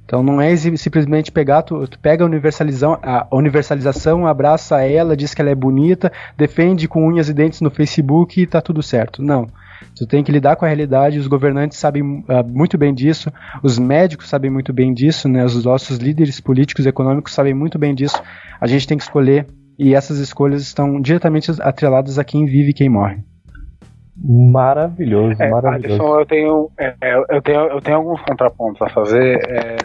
Então 0.05 0.22
não 0.22 0.41
é 0.41 0.57
simplesmente 0.57 1.31
pegar, 1.31 1.62
tu, 1.62 1.87
tu, 1.87 1.99
pega 1.99 2.24
a 2.24 2.26
universalização, 2.26 2.99
a 3.03 3.26
universalização, 3.31 4.26
abraça 4.26 4.81
ela, 4.83 5.16
diz 5.16 5.35
que 5.35 5.43
ela 5.43 5.51
é 5.51 5.55
bonita, 5.55 6.11
defende 6.37 6.89
com 6.89 7.07
unhas 7.07 7.29
e 7.29 7.35
dentes 7.35 7.61
no 7.61 7.68
Facebook 7.68 8.41
e 8.41 8.47
tá 8.47 8.61
tudo 8.61 8.83
certo. 8.83 9.22
Não. 9.22 9.49
Tu 9.95 10.07
tem 10.07 10.22
que 10.22 10.33
lidar 10.33 10.57
com 10.57 10.64
a 10.64 10.68
realidade, 10.68 11.18
os 11.18 11.26
governantes 11.26 11.76
sabem 11.76 12.03
uh, 12.03 12.24
muito 12.49 12.79
bem 12.79 12.95
disso, 12.95 13.31
os 13.62 13.79
médicos 13.79 14.29
sabem 14.29 14.51
muito 14.51 14.72
bem 14.72 14.95
disso, 14.95 15.29
né, 15.29 15.45
os 15.45 15.64
nossos 15.64 15.99
líderes 15.99 16.41
políticos 16.41 16.87
e 16.87 16.89
econômicos 16.89 17.35
sabem 17.35 17.53
muito 17.53 17.79
bem 17.79 17.95
disso. 17.95 18.22
A 18.61 18.66
gente 18.66 18.87
tem 18.87 18.97
que 18.97 19.05
escolher 19.05 19.47
e 19.79 19.95
essas 19.95 20.18
escolhas 20.18 20.62
estão 20.62 21.01
diretamente 21.01 21.51
atreladas 21.62 22.18
a 22.18 22.24
quem 22.24 22.45
vive 22.45 22.70
e 22.70 22.74
quem 22.74 22.89
morre. 22.89 23.18
Maravilhoso, 24.20 25.41
é, 25.41 25.49
maravilhoso. 25.49 26.03
Alisson, 26.03 26.20
eu 26.20 26.26
tenho, 26.26 26.70
é, 26.76 26.95
eu 27.31 27.41
tenho, 27.41 27.61
eu 27.68 27.81
tenho 27.81 27.97
alguns 27.99 28.20
contrapontos 28.22 28.83
a 28.83 28.89
fazer. 28.89 29.39
É, 29.49 29.76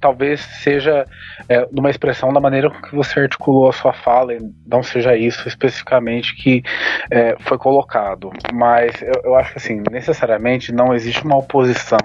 talvez 0.00 0.40
seja 0.40 1.06
é, 1.48 1.66
numa 1.72 1.90
expressão 1.90 2.32
da 2.32 2.40
maneira 2.40 2.70
que 2.70 2.94
você 2.94 3.20
articulou 3.20 3.68
a 3.68 3.72
sua 3.72 3.92
fala, 3.92 4.34
e 4.34 4.38
não 4.66 4.82
seja 4.82 5.16
isso 5.16 5.46
especificamente 5.48 6.34
que 6.36 6.62
é, 7.10 7.36
foi 7.40 7.58
colocado. 7.58 8.30
Mas 8.52 9.00
eu, 9.02 9.22
eu, 9.24 9.34
acho 9.36 9.52
que 9.52 9.58
assim, 9.58 9.82
necessariamente 9.90 10.72
não 10.72 10.94
existe 10.94 11.24
uma 11.24 11.36
oposição 11.36 11.98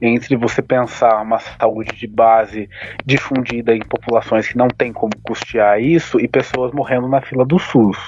entre 0.00 0.36
você 0.36 0.62
pensar 0.62 1.22
uma 1.22 1.38
saúde 1.38 1.92
de 1.96 2.06
base 2.06 2.68
difundida 3.04 3.74
em 3.74 3.80
populações 3.80 4.48
que 4.48 4.56
não 4.56 4.68
tem 4.68 4.92
como 4.92 5.12
custear 5.22 5.80
isso 5.80 6.20
e 6.20 6.28
pessoas 6.28 6.72
morrendo 6.72 7.08
na 7.08 7.20
fila 7.20 7.44
do 7.44 7.58
SUS. 7.58 7.98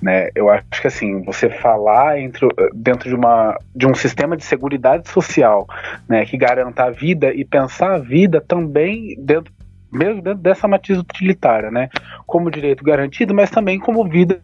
Né? 0.00 0.30
Eu 0.34 0.48
acho 0.48 0.80
que 0.80 0.86
assim, 0.86 1.22
você 1.22 1.50
falar 1.50 2.18
entre, 2.18 2.48
dentro 2.74 3.08
de, 3.08 3.14
uma, 3.14 3.58
de 3.74 3.86
um 3.86 3.94
sistema 3.94 4.36
de 4.36 4.44
segurança 4.44 5.02
social 5.06 5.66
né, 6.08 6.24
que 6.24 6.38
garanta 6.38 6.84
a 6.84 6.90
vida 6.90 7.34
e 7.34 7.44
pensar 7.44 7.94
a 7.94 7.98
vida 7.98 8.40
também 8.40 9.14
dentro 9.18 9.52
mesmo 9.92 10.22
dentro 10.22 10.40
dessa 10.40 10.68
matriz 10.68 10.98
utilitária, 10.98 11.70
né? 11.70 11.88
Como 12.26 12.50
direito 12.50 12.84
garantido, 12.84 13.34
mas 13.34 13.50
também 13.50 13.78
como 13.78 14.08
vida 14.08 14.38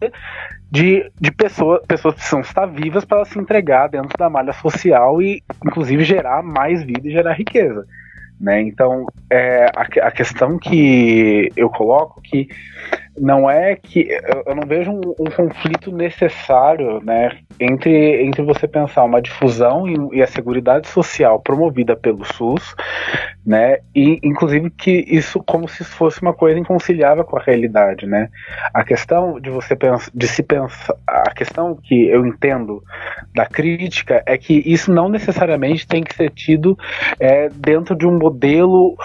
de, 0.69 1.09
de 1.19 1.31
pessoa, 1.31 1.81
pessoas 1.87 2.15
que 2.15 2.19
precisam 2.19 2.41
estar 2.41 2.65
vivas 2.65 3.05
para 3.05 3.23
se 3.25 3.39
entregar 3.39 3.87
dentro 3.87 4.17
da 4.17 4.29
malha 4.29 4.53
social 4.53 5.21
e, 5.21 5.41
inclusive, 5.65 6.03
gerar 6.03 6.43
mais 6.43 6.83
vida 6.83 7.07
e 7.07 7.11
gerar 7.11 7.33
riqueza. 7.33 7.85
Né? 8.39 8.61
Então, 8.61 9.07
é, 9.29 9.65
a, 9.75 10.07
a 10.07 10.11
questão 10.11 10.59
que 10.59 11.51
eu 11.55 11.69
coloco 11.69 12.21
que 12.21 12.49
não 13.17 13.49
é 13.49 13.75
que 13.75 14.07
eu 14.45 14.55
não 14.55 14.67
vejo 14.67 14.91
um, 14.91 15.01
um, 15.19 15.31
conflito 15.31 15.91
necessário 15.91 17.01
né, 17.03 17.37
entre, 17.59 18.23
entre 18.23 18.41
você 18.43 18.67
pensar 18.67 19.03
uma 19.03 19.21
difusão 19.21 19.87
e, 19.87 20.17
e, 20.17 20.21
a 20.21 20.27
seguridade 20.27 20.87
social 20.87 21.39
promovida 21.39 21.95
pelo 21.95 22.23
SUS, 22.25 22.75
né, 23.45 23.79
e 23.95 24.19
inclusive 24.23 24.69
que 24.69 25.05
isso 25.07 25.41
como 25.43 25.67
se 25.67 25.83
fosse 25.83 26.21
uma 26.21 26.33
coisa 26.33 26.59
inconciliável 26.59 27.23
com 27.23 27.37
a 27.37 27.41
realidade, 27.41 28.05
né? 28.05 28.29
A 28.73 28.83
questão 28.83 29.39
de 29.39 29.49
você 29.49 29.75
pensar, 29.75 30.11
de 30.13 30.27
se 30.27 30.43
pensar, 30.43 30.95
a 31.07 31.31
questão 31.33 31.75
que 31.75 32.07
eu 32.07 32.25
entendo 32.25 32.83
da 33.33 33.45
crítica 33.45 34.21
é 34.25 34.37
que 34.37 34.61
isso 34.65 34.91
não 34.91 35.09
necessariamente 35.09 35.87
tem 35.87 36.03
que 36.03 36.13
ser 36.13 36.29
tido 36.31 36.77
é, 37.19 37.49
dentro 37.49 37.95
de 37.95 38.05
um 38.05 38.17
modelo 38.17 38.95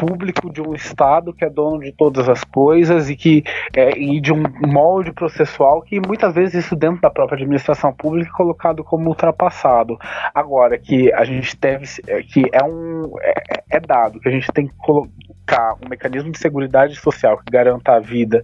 público 0.00 0.50
de 0.50 0.62
um 0.62 0.74
Estado 0.74 1.34
que 1.34 1.44
é 1.44 1.50
dono 1.50 1.80
de 1.80 1.92
todas 1.92 2.26
as 2.26 2.42
coisas 2.42 3.10
e 3.10 3.16
que 3.16 3.44
é, 3.76 3.98
e 3.98 4.18
de 4.18 4.32
um 4.32 4.42
molde 4.66 5.12
processual 5.12 5.82
que 5.82 6.00
muitas 6.00 6.34
vezes 6.34 6.64
isso 6.64 6.74
dentro 6.74 7.02
da 7.02 7.10
própria 7.10 7.36
administração 7.36 7.92
pública 7.92 8.30
é 8.32 8.36
colocado 8.36 8.82
como 8.82 9.08
ultrapassado. 9.08 9.98
Agora 10.34 10.78
que 10.78 11.12
a 11.12 11.24
gente 11.24 11.54
deve 11.60 11.84
é, 12.06 12.22
que 12.22 12.44
é 12.50 12.64
um 12.64 13.12
é, 13.20 13.62
é 13.76 13.80
dado 13.80 14.18
que 14.20 14.28
a 14.28 14.32
gente 14.32 14.50
tem 14.52 14.66
que 14.66 14.74
colocar 14.78 15.74
um 15.84 15.88
mecanismo 15.88 16.32
de 16.32 16.38
segurança 16.38 16.70
social 16.94 17.36
que 17.38 17.50
garanta 17.52 17.92
a 17.92 18.00
vida 18.00 18.42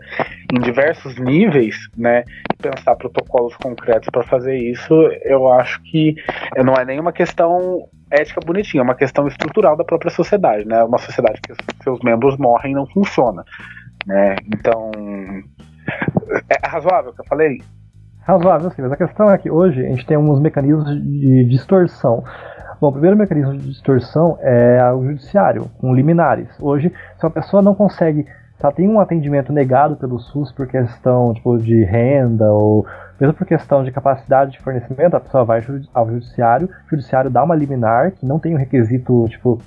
em 0.52 0.60
diversos 0.60 1.16
níveis, 1.18 1.88
né, 1.96 2.24
pensar 2.70 2.96
protocolos 2.96 3.56
concretos 3.56 4.08
para 4.10 4.22
fazer 4.24 4.56
isso, 4.56 4.94
eu 5.22 5.52
acho 5.52 5.82
que 5.82 6.14
não 6.64 6.74
é 6.74 6.84
nenhuma 6.84 7.12
questão 7.12 7.88
ética 8.10 8.40
bonitinha, 8.44 8.80
é 8.80 8.84
uma 8.84 8.94
questão 8.94 9.26
estrutural 9.26 9.76
da 9.76 9.84
própria 9.84 10.10
sociedade, 10.10 10.66
né? 10.66 10.82
Uma 10.84 10.98
sociedade 10.98 11.40
que 11.40 11.54
seus 11.82 12.00
membros 12.00 12.36
morrem 12.36 12.74
não 12.74 12.86
funciona, 12.86 13.44
né? 14.06 14.36
Então, 14.46 14.90
é 16.48 16.66
razoável 16.68 17.10
o 17.10 17.14
que 17.14 17.20
eu 17.20 17.26
falei? 17.26 17.62
Razoável, 18.22 18.70
sim, 18.70 18.82
mas 18.82 18.92
a 18.92 18.96
questão 18.96 19.30
é 19.30 19.38
que 19.38 19.50
hoje 19.50 19.84
a 19.84 19.88
gente 19.88 20.04
tem 20.04 20.16
alguns 20.16 20.40
mecanismos 20.40 20.84
de 20.86 21.44
distorção. 21.44 22.24
Bom, 22.80 22.88
o 22.88 22.92
primeiro 22.92 23.16
mecanismo 23.16 23.56
de 23.56 23.68
distorção 23.68 24.36
é 24.40 24.92
o 24.92 25.04
judiciário, 25.04 25.70
com 25.78 25.94
liminares. 25.94 26.48
Hoje, 26.60 26.92
se 27.16 27.24
uma 27.24 27.30
pessoa 27.30 27.62
não 27.62 27.74
consegue, 27.74 28.26
ela 28.58 28.72
tem 28.72 28.88
um 28.88 29.00
atendimento 29.00 29.52
negado 29.52 29.96
pelo 29.96 30.18
SUS 30.18 30.50
por 30.52 30.66
questão 30.66 31.32
tipo, 31.34 31.56
de 31.58 31.84
renda 31.84 32.50
ou 32.52 32.86
mesmo 33.20 33.34
por 33.34 33.46
questão 33.46 33.82
de 33.82 33.90
capacidade 33.90 34.52
de 34.52 34.60
fornecimento, 34.60 35.16
a 35.16 35.20
pessoa 35.20 35.44
vai 35.44 35.62
ao 35.94 36.10
judiciário, 36.10 36.68
o 36.86 36.90
judiciário 36.90 37.30
dá 37.30 37.42
uma 37.42 37.54
liminar, 37.54 38.12
que 38.12 38.26
não 38.26 38.38
tem 38.38 38.54
um 38.54 38.58
requisito, 38.58 39.26
tipo, 39.28 39.58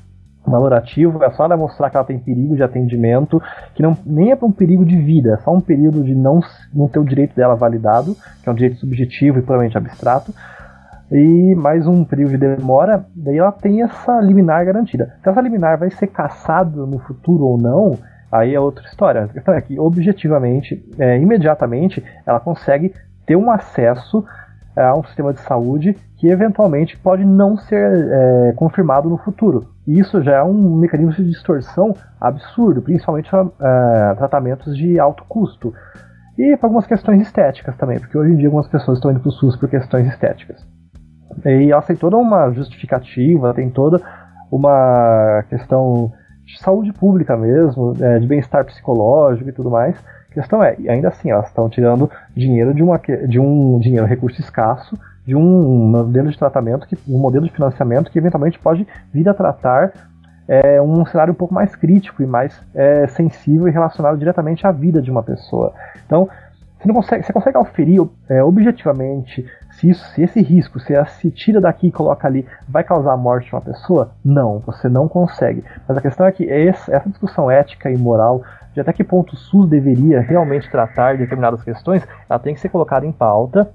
valorativo, 0.46 1.24
é 1.24 1.30
só 1.32 1.46
ela 1.46 1.58
mostrar 1.58 1.90
que 1.90 1.98
ela 1.98 2.06
tem 2.06 2.20
perigo 2.20 2.56
de 2.56 2.64
atendimento, 2.64 3.42
que 3.74 3.82
não, 3.82 3.98
nem 4.06 4.32
é 4.32 4.36
para 4.36 4.48
um 4.48 4.52
perigo 4.52 4.86
de 4.86 4.98
vida, 4.98 5.34
é 5.34 5.38
só 5.38 5.52
um 5.52 5.62
período 5.62 6.04
de 6.04 6.14
não, 6.14 6.40
não 6.74 6.88
ter 6.88 7.00
o 7.00 7.04
direito 7.04 7.36
dela 7.36 7.56
validado, 7.56 8.16
que 8.42 8.50
é 8.50 8.52
um 8.52 8.56
direito 8.56 8.80
subjetivo 8.80 9.40
e 9.40 9.42
puramente 9.42 9.78
abstrato, 9.78 10.34
e 11.12 11.56
mais 11.56 11.88
um 11.88 12.04
período 12.04 12.32
de 12.32 12.38
demora, 12.38 13.04
daí 13.16 13.38
ela 13.38 13.52
tem 13.52 13.82
essa 13.82 14.22
liminar 14.22 14.64
garantida. 14.64 15.16
Se 15.24 15.30
essa 15.30 15.42
liminar 15.42 15.80
vai 15.80 15.90
ser 15.90 16.06
caçada 16.08 16.86
no 16.86 17.00
futuro 17.00 17.46
ou 17.46 17.58
não, 17.58 17.98
aí 18.32 18.54
é 18.54 18.60
outra 18.60 18.86
história. 18.86 19.24
A 19.24 19.28
questão 19.28 19.54
é 19.54 19.62
que, 19.62 19.80
objetivamente, 19.80 20.84
é, 20.98 21.18
imediatamente, 21.18 22.04
ela 22.26 22.40
consegue 22.40 22.94
ter 23.26 23.36
um 23.36 23.52
acesso 23.52 24.26
é, 24.76 24.84
a 24.84 24.96
um 24.96 25.04
sistema 25.04 25.34
de 25.34 25.40
saúde 25.42 25.96
que 26.18 26.28
eventualmente 26.28 26.98
pode 26.98 27.26
não 27.26 27.58
ser 27.58 27.92
é, 28.12 28.54
confirmado 28.56 29.10
no 29.10 29.18
futuro. 29.18 29.70
E 29.88 30.00
isso 30.00 30.22
já 30.22 30.38
é 30.38 30.44
um 30.44 30.76
mecanismo 30.76 31.12
de 31.12 31.30
distorção 31.30 31.94
absurdo, 32.20 32.82
principalmente 32.82 33.30
para 33.30 33.48
é, 33.60 34.16
tratamentos 34.16 34.78
de 34.78 35.00
alto 35.00 35.24
custo. 35.28 35.74
E 36.38 36.56
para 36.56 36.68
algumas 36.68 36.88
questões 36.88 37.22
estéticas 37.22 37.76
também, 37.76 38.00
porque 38.00 38.18
hoje 38.18 38.32
em 38.32 38.38
dia 38.38 38.48
algumas 38.48 38.68
pessoas 38.68 38.98
estão 38.98 39.12
indo 39.12 39.20
para 39.20 39.30
o 39.30 39.32
SUS 39.32 39.58
por 39.58 39.70
questões 39.70 40.08
estéticas. 40.08 40.66
E 41.46 41.72
ela 41.72 41.82
tem 41.82 41.96
toda 41.96 42.18
uma 42.18 42.52
justificativa, 42.52 43.54
tem 43.54 43.70
toda 43.70 44.02
uma 44.52 45.44
questão 45.50 46.12
de 46.54 46.60
saúde 46.60 46.91
pública 46.91 47.38
mesmo, 47.38 47.93
é, 48.00 48.20
de 48.20 48.28
bem-estar 48.28 48.66
psicológico 48.66 49.50
e 49.50 49.54
tudo 49.54 49.70
mais, 49.70 49.95
a 50.32 50.34
questão 50.34 50.64
é, 50.64 50.76
ainda 50.88 51.10
assim, 51.10 51.30
elas 51.32 51.47
estão 51.47 51.70
tirando 51.70 52.10
dinheiro 52.36 52.74
de, 52.74 52.82
uma, 52.82 53.00
de 53.28 53.39
um 53.39 53.80
dinheiro, 53.80 54.06
recurso 54.06 54.41
escasso, 54.41 54.97
de 55.26 55.36
um 55.36 55.41
modelo 55.41 56.32
de 56.32 56.38
tratamento, 56.38 56.88
que, 56.88 56.97
um 57.08 57.20
modelo 57.20 57.45
de 57.45 57.52
financiamento 57.52 58.12
que 58.12 58.18
eventualmente 58.18 58.58
pode 58.60 58.88
vir 59.14 59.30
a 59.30 59.34
tratar 59.34 59.91
é, 60.47 60.82
um 60.82 61.06
cenário 61.06 61.32
um 61.32 61.36
pouco 61.36 61.54
mais 61.54 61.76
crítico 61.76 62.24
e 62.24 62.26
mais 62.26 62.60
é, 62.74 63.06
sensível 63.08 63.68
e 63.68 63.72
relacionado 63.72 64.18
diretamente 64.18 64.66
à 64.66 64.72
vida 64.72 65.02
de 65.02 65.12
uma 65.12 65.22
pessoa. 65.22 65.72
Então, 66.06 66.28
você, 66.80 66.88
não 66.88 66.96
consegue, 66.96 67.26
você 67.26 67.34
consegue 67.34 67.58
auferir 67.58 68.02
é, 68.30 68.42
objetivamente 68.42 69.46
se, 69.72 69.90
isso, 69.90 70.06
se 70.14 70.24
esse 70.24 70.42
risco, 70.42 70.80
se 70.80 70.94
se 71.06 71.30
tira 71.30 71.60
daqui 71.60 71.88
e 71.88 71.92
coloca 71.92 72.26
ali, 72.26 72.48
vai 72.68 72.84
causar 72.84 73.14
a 73.14 73.18
morte 73.18 73.48
de 73.48 73.54
uma 73.54 73.62
pessoa? 73.62 74.12
Não, 74.24 74.60
você 74.60 74.88
não 74.88 75.08
consegue. 75.08 75.64
Mas 75.88 75.98
a 75.98 76.02
questão 76.02 76.26
é 76.26 76.32
que 76.32 76.50
essa, 76.50 76.96
essa 76.96 77.10
discussão 77.10 77.52
ética 77.52 77.92
e 77.92 77.98
moral 77.98 78.42
de 78.74 78.80
até 78.80 78.94
que 78.94 79.04
ponto 79.04 79.34
o 79.34 79.38
SUS 79.38 79.70
deveria 79.70 80.22
realmente 80.22 80.70
tratar 80.72 81.18
determinadas 81.18 81.62
questões, 81.64 82.08
ela 82.30 82.40
tem 82.40 82.54
que 82.54 82.62
ser 82.62 82.70
colocada 82.70 83.06
em 83.06 83.12
pauta. 83.12 83.72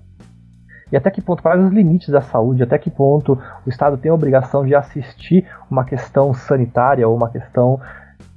E 0.90 0.96
até 0.96 1.10
que 1.10 1.20
ponto, 1.20 1.42
quais 1.42 1.60
os 1.60 1.72
limites 1.72 2.08
da 2.08 2.20
saúde, 2.20 2.62
até 2.62 2.78
que 2.78 2.90
ponto 2.90 3.38
o 3.66 3.68
Estado 3.68 3.96
tem 3.96 4.10
a 4.10 4.14
obrigação 4.14 4.64
de 4.64 4.74
assistir 4.74 5.46
uma 5.70 5.84
questão 5.84 6.32
sanitária 6.32 7.06
ou 7.08 7.16
uma 7.16 7.30
questão 7.30 7.80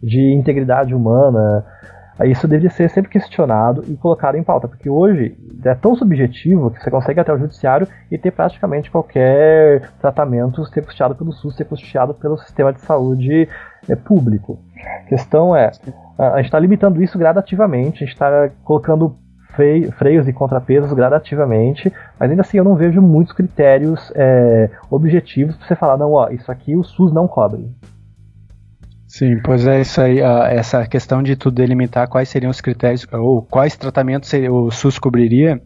de 0.01 0.33
integridade 0.33 0.93
humana. 0.93 1.65
Isso 2.25 2.47
deveria 2.47 2.69
ser 2.69 2.89
sempre 2.89 3.11
questionado 3.11 3.83
e 3.87 3.95
colocado 3.95 4.35
em 4.35 4.43
pauta, 4.43 4.67
porque 4.67 4.89
hoje 4.89 5.37
é 5.63 5.75
tão 5.75 5.95
subjetivo 5.95 6.71
que 6.71 6.81
você 6.81 6.89
consegue 6.89 7.19
até 7.19 7.31
o 7.33 7.37
judiciário 7.37 7.87
e 8.11 8.17
ter 8.17 8.31
praticamente 8.31 8.89
qualquer 8.89 9.89
tratamento 9.99 10.65
ser 10.65 10.83
custeado 10.83 11.15
pelo 11.15 11.31
SUS, 11.31 11.55
ser 11.55 11.65
custeado 11.65 12.13
pelo 12.13 12.37
sistema 12.37 12.73
de 12.73 12.81
saúde 12.81 13.47
é, 13.87 13.95
público. 13.95 14.59
A 15.05 15.09
questão 15.09 15.55
é, 15.55 15.71
a 16.17 16.37
gente 16.37 16.45
está 16.45 16.59
limitando 16.59 17.03
isso 17.03 17.17
gradativamente, 17.17 18.03
a 18.03 18.07
gente 18.07 18.13
está 18.13 18.49
colocando 18.63 19.15
freios 19.97 20.27
e 20.27 20.33
contrapesos 20.33 20.93
gradativamente, 20.93 21.91
mas 22.19 22.29
ainda 22.29 22.41
assim 22.41 22.57
eu 22.57 22.63
não 22.63 22.75
vejo 22.75 23.01
muitos 23.01 23.33
critérios 23.33 24.11
é, 24.15 24.69
objetivos 24.89 25.55
para 25.55 25.67
você 25.67 25.75
falar, 25.75 25.97
não, 25.97 26.13
ó, 26.13 26.29
isso 26.29 26.51
aqui 26.51 26.75
o 26.75 26.83
SUS 26.83 27.11
não 27.11 27.27
cobre. 27.27 27.67
Sim, 29.17 29.39
pois 29.43 29.65
é 29.65 29.81
isso 29.81 29.99
aí, 29.99 30.19
essa 30.19 30.85
questão 30.85 31.23
de 31.23 31.35
tu 31.35 31.49
delimitar 31.49 32.07
quais 32.07 32.29
seriam 32.29 32.51
os 32.51 32.61
critérios, 32.61 33.03
ou 33.11 33.41
quais 33.41 33.75
tratamentos 33.75 34.31
o 34.31 34.69
SUS 34.69 34.99
cobriria, 34.99 35.59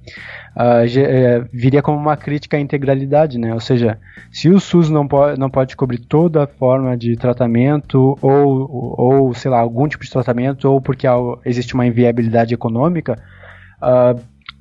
uh, 0.56 1.50
viria 1.52 1.82
como 1.82 1.98
uma 1.98 2.16
crítica 2.16 2.56
à 2.56 2.62
integralidade, 2.62 3.38
né? 3.38 3.54
Ou 3.54 3.60
seja, 3.60 4.00
se 4.32 4.48
o 4.48 4.58
SUS 4.58 4.90
não 4.90 5.06
pode, 5.06 5.38
não 5.38 5.50
pode 5.50 5.76
cobrir 5.76 5.98
toda 5.98 6.48
forma 6.48 6.96
de 6.96 7.18
tratamento, 7.18 8.18
ou, 8.22 8.96
ou 8.98 9.34
sei 9.34 9.52
lá, 9.52 9.60
algum 9.60 9.86
tipo 9.86 10.06
de 10.06 10.12
tratamento, 10.12 10.72
ou 10.72 10.80
porque 10.80 11.06
existe 11.44 11.74
uma 11.74 11.86
inviabilidade 11.86 12.54
econômica, 12.54 13.22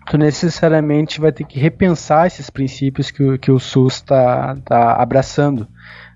tu 0.04 0.18
necessariamente 0.18 1.20
vai 1.20 1.30
ter 1.30 1.44
que 1.44 1.60
repensar 1.60 2.26
esses 2.26 2.50
princípios 2.50 3.12
que, 3.12 3.38
que 3.38 3.52
o 3.52 3.60
SUS 3.60 3.94
está 3.94 4.56
tá 4.64 4.94
abraçando. 4.94 5.68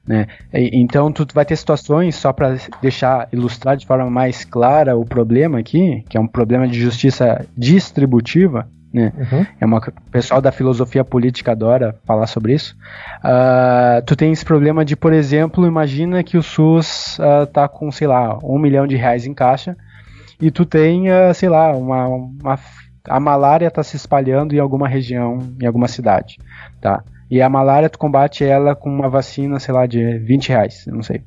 Né? 0.06 0.26
Então 0.52 1.10
tu 1.10 1.26
vai 1.32 1.46
ter 1.46 1.56
situações 1.56 2.14
só 2.14 2.32
para 2.32 2.56
deixar 2.82 3.26
ilustrar 3.32 3.76
de 3.76 3.86
forma 3.86 4.10
mais 4.10 4.44
clara 4.44 4.96
o 4.96 5.04
problema 5.04 5.58
aqui, 5.58 6.04
que 6.08 6.16
é 6.16 6.20
um 6.20 6.26
problema 6.26 6.68
de 6.68 6.78
justiça 6.78 7.46
distributiva, 7.56 8.68
né? 8.92 9.12
Uhum. 9.18 9.46
É 9.60 9.66
uma, 9.66 9.78
o 9.78 10.10
pessoal 10.12 10.40
da 10.40 10.52
filosofia 10.52 11.04
política 11.04 11.50
adora 11.50 11.98
falar 12.04 12.28
sobre 12.28 12.54
isso. 12.54 12.76
Uh, 13.24 14.00
tu 14.06 14.14
tem 14.14 14.30
esse 14.30 14.44
problema 14.44 14.84
de, 14.84 14.94
por 14.94 15.12
exemplo, 15.12 15.66
imagina 15.66 16.22
que 16.22 16.38
o 16.38 16.42
SUS 16.42 17.18
uh, 17.18 17.44
tá 17.46 17.66
com, 17.66 17.90
sei 17.90 18.06
lá, 18.06 18.38
um 18.40 18.56
milhão 18.56 18.86
de 18.86 18.94
reais 18.94 19.26
em 19.26 19.34
caixa 19.34 19.76
e 20.40 20.48
tu 20.48 20.64
tem, 20.64 21.10
uh, 21.10 21.34
sei 21.34 21.48
lá, 21.48 21.72
uma, 21.72 22.06
uma 22.06 22.58
a 23.08 23.18
malária 23.18 23.66
está 23.66 23.82
se 23.82 23.96
espalhando 23.96 24.54
em 24.54 24.60
alguma 24.60 24.86
região, 24.86 25.38
em 25.60 25.66
alguma 25.66 25.88
cidade, 25.88 26.38
tá? 26.80 27.02
E 27.30 27.40
a 27.40 27.48
malária 27.48 27.88
tu 27.88 27.98
combate 27.98 28.44
ela 28.44 28.74
com 28.74 28.90
uma 28.90 29.08
vacina, 29.08 29.58
sei 29.58 29.74
lá, 29.74 29.86
de 29.86 30.18
20 30.18 30.48
reais, 30.48 30.84
não 30.86 31.02
sei. 31.02 31.22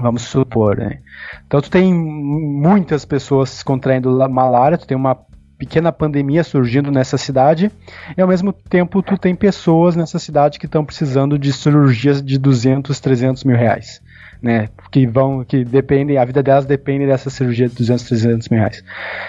Vamos 0.00 0.22
supor, 0.22 0.76
né? 0.76 1.00
Então 1.46 1.60
tu 1.60 1.70
tem 1.70 1.92
muitas 1.92 3.04
pessoas 3.04 3.62
contraindo 3.62 4.10
malária, 4.30 4.78
tu 4.78 4.86
tem 4.86 4.96
uma 4.96 5.18
pequena 5.58 5.92
pandemia 5.92 6.42
surgindo 6.42 6.90
nessa 6.90 7.18
cidade, 7.18 7.70
e 8.16 8.22
ao 8.22 8.26
mesmo 8.26 8.50
tempo 8.50 9.02
tu 9.02 9.18
tem 9.18 9.34
pessoas 9.34 9.94
nessa 9.94 10.18
cidade 10.18 10.58
que 10.58 10.64
estão 10.64 10.82
precisando 10.82 11.38
de 11.38 11.52
cirurgias 11.52 12.22
de 12.22 12.38
200, 12.38 12.98
300 12.98 13.44
mil 13.44 13.56
reais. 13.56 14.00
Né? 14.42 14.68
Que 14.90 15.06
vão, 15.06 15.44
que 15.44 15.64
dependem, 15.64 16.16
a 16.16 16.24
vida 16.24 16.42
delas 16.42 16.64
depende 16.64 17.06
dessa 17.06 17.30
cirurgia 17.30 17.68
de 17.68 17.74
200, 17.74 18.04
300 18.04 18.48
mil 18.48 18.60
reais. 18.60 18.82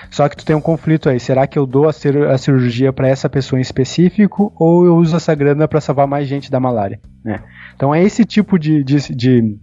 Só 0.09 0.27
que 0.29 0.37
tu 0.37 0.45
tem 0.45 0.55
um 0.55 0.61
conflito 0.61 1.09
aí. 1.09 1.19
Será 1.19 1.45
que 1.45 1.57
eu 1.59 1.65
dou 1.65 1.87
a, 1.87 1.93
cir 1.93 2.17
a 2.23 2.37
cirurgia 2.37 2.93
para 2.93 3.07
essa 3.07 3.29
pessoa 3.29 3.59
em 3.59 3.61
específico 3.61 4.53
ou 4.57 4.85
eu 4.85 4.95
uso 4.95 5.15
essa 5.15 5.35
grana 5.35 5.67
para 5.67 5.81
salvar 5.81 6.07
mais 6.07 6.27
gente 6.27 6.49
da 6.49 6.59
malária? 6.59 6.99
Né? 7.23 7.41
Então 7.75 7.93
é 7.93 8.01
esse 8.03 8.25
tipo 8.25 8.57
de, 8.57 8.83
de, 8.83 9.15
de 9.15 9.57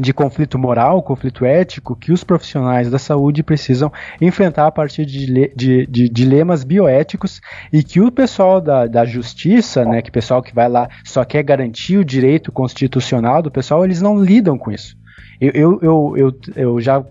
de 0.00 0.12
conflito 0.12 0.58
moral, 0.58 1.02
conflito 1.02 1.44
ético 1.44 1.94
que 1.94 2.12
os 2.12 2.24
profissionais 2.24 2.90
da 2.90 2.98
saúde 2.98 3.42
precisam 3.42 3.92
enfrentar 4.20 4.66
a 4.66 4.72
partir 4.72 5.04
de, 5.04 5.52
de, 5.54 5.86
de 5.86 6.08
dilemas 6.08 6.64
bioéticos 6.64 7.40
e 7.72 7.82
que 7.82 8.00
o 8.00 8.10
pessoal 8.10 8.60
da, 8.60 8.86
da 8.86 9.04
justiça, 9.04 9.84
né, 9.84 10.00
que 10.00 10.08
o 10.08 10.12
pessoal 10.12 10.42
que 10.42 10.54
vai 10.54 10.68
lá 10.68 10.88
só 11.04 11.24
quer 11.24 11.42
garantir 11.42 11.98
o 11.98 12.04
direito 12.04 12.50
constitucional 12.50 13.42
do 13.42 13.50
pessoal, 13.50 13.84
eles 13.84 14.00
não 14.00 14.18
lidam 14.18 14.56
com 14.56 14.70
isso. 14.70 14.96
Eu, 15.40 15.52
eu, 15.52 15.80
eu, 15.82 16.14
eu, 16.16 16.32
eu 16.56 16.80
já 16.80 17.04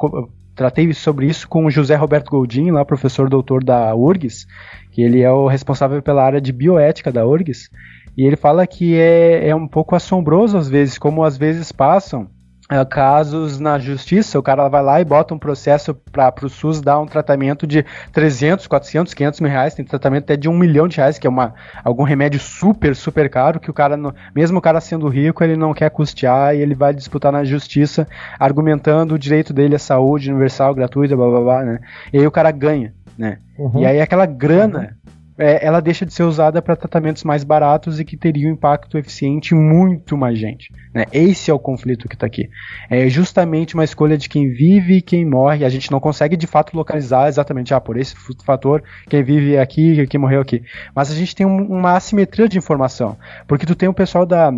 tratei 0.56 0.92
sobre 0.94 1.28
isso 1.28 1.48
com 1.48 1.66
o 1.66 1.72
José 1.72 1.96
Roberto 1.96 2.30
Goldin, 2.30 2.72
lá 2.72 2.84
professor 2.84 3.30
doutor 3.30 3.64
da 3.64 3.94
URGS, 3.96 4.48
que 4.92 5.02
ele 5.02 5.22
é 5.22 5.32
o 5.32 5.48
responsável 5.48 6.02
pela 6.02 6.24
área 6.24 6.42
de 6.42 6.52
bioética 6.52 7.12
da 7.12 7.26
URGS, 7.26 7.70
e 8.18 8.26
ele 8.26 8.36
fala 8.36 8.66
que 8.66 8.96
é, 8.96 9.50
é 9.50 9.56
um 9.56 9.68
pouco 9.68 9.96
assombroso 9.96 10.58
às 10.58 10.68
vezes, 10.68 10.98
como 10.98 11.24
às 11.24 11.38
vezes 11.38 11.72
passam 11.72 12.28
é, 12.72 12.86
casos 12.86 13.60
na 13.60 13.78
justiça, 13.78 14.40
o 14.40 14.42
cara 14.42 14.70
vai 14.70 14.82
lá 14.82 15.02
e 15.02 15.04
bota 15.04 15.34
um 15.34 15.38
processo 15.38 15.94
para 15.94 16.34
o 16.42 16.50
SUS 16.50 16.80
dar 16.80 17.02
um 17.02 17.06
tratamento 17.06 17.68
de 17.68 17.86
300, 18.14 18.66
400, 18.66 19.14
500 19.14 19.40
mil 19.42 19.52
reais, 19.52 19.76
tem 19.76 19.84
tratamento 19.84 20.24
até 20.24 20.38
de 20.38 20.48
um 20.48 20.58
milhão 20.58 20.88
de 20.88 20.96
reais, 20.96 21.20
que 21.20 21.28
é 21.28 21.30
uma, 21.30 21.54
algum 21.84 22.04
remédio 22.04 22.40
super, 22.40 22.96
super 22.96 23.30
caro, 23.30 23.60
que 23.60 23.70
o 23.70 23.74
cara, 23.74 24.00
mesmo 24.34 24.58
o 24.58 24.62
cara 24.62 24.80
sendo 24.80 25.10
rico, 25.10 25.44
ele 25.44 25.58
não 25.58 25.74
quer 25.74 25.90
custear 25.90 26.56
e 26.56 26.62
ele 26.62 26.74
vai 26.74 26.94
disputar 26.94 27.30
na 27.30 27.44
justiça, 27.44 28.08
argumentando 28.40 29.16
o 29.16 29.20
direito 29.20 29.52
dele 29.52 29.76
à 29.76 29.80
saúde 29.80 30.32
universal, 30.32 30.74
gratuita, 30.74 31.14
blá 31.14 31.28
blá 31.28 31.42
blá, 31.42 31.64
né? 31.66 31.80
E 32.14 32.20
aí 32.20 32.26
o 32.26 32.32
cara 32.32 32.52
ganha, 32.52 32.94
né? 33.18 33.40
Uhum. 33.58 33.82
E 33.82 33.86
aí 33.86 34.00
aquela 34.00 34.26
grana 34.26 34.96
é, 35.38 35.66
ela 35.66 35.80
deixa 35.80 36.06
de 36.06 36.14
ser 36.14 36.24
usada 36.24 36.62
para 36.62 36.76
tratamentos 36.76 37.24
mais 37.24 37.44
baratos 37.44 38.00
e 38.00 38.06
que 38.06 38.18
teriam 38.18 38.52
impacto 38.52 38.98
eficiente 38.98 39.56
muito 39.56 40.18
mais 40.18 40.38
gente. 40.38 40.72
Né? 40.94 41.06
Esse 41.12 41.50
é 41.50 41.54
o 41.54 41.60
conflito 41.60 42.08
que 42.08 42.16
está 42.16 42.26
aqui. 42.26 42.50
É 42.90 43.10
justamente 43.10 43.74
uma 43.74 43.84
escolha 43.84 44.18
de 44.18 44.30
quem 44.30 44.50
vive 44.50 44.98
e 44.98 45.02
quem 45.02 45.26
morre. 45.26 45.66
A 45.66 45.70
gente 45.70 45.92
não 45.92 46.00
consegue 46.00 46.36
de 46.36 46.48
fato 46.48 46.76
localizar 46.76 47.28
exatamente, 47.28 47.74
ah, 47.74 47.82
por 47.82 47.98
esse 47.98 48.16
fator, 48.44 48.84
quem 49.10 49.24
vive 49.24 49.58
aqui, 49.58 50.06
quem 50.08 50.20
morreu 50.20 50.42
aqui. 50.42 50.64
Mas 50.94 51.12
a 51.12 51.16
gente 51.16 51.36
tem 51.36 51.46
um, 51.46 51.66
uma 51.66 51.96
assimetria 51.96 52.48
de 52.48 52.58
informação. 52.58 53.18
Porque 53.48 53.66
tu 53.66 53.76
tem 53.76 53.90
o 53.90 53.94
pessoal 53.94 54.26
da 54.26 54.52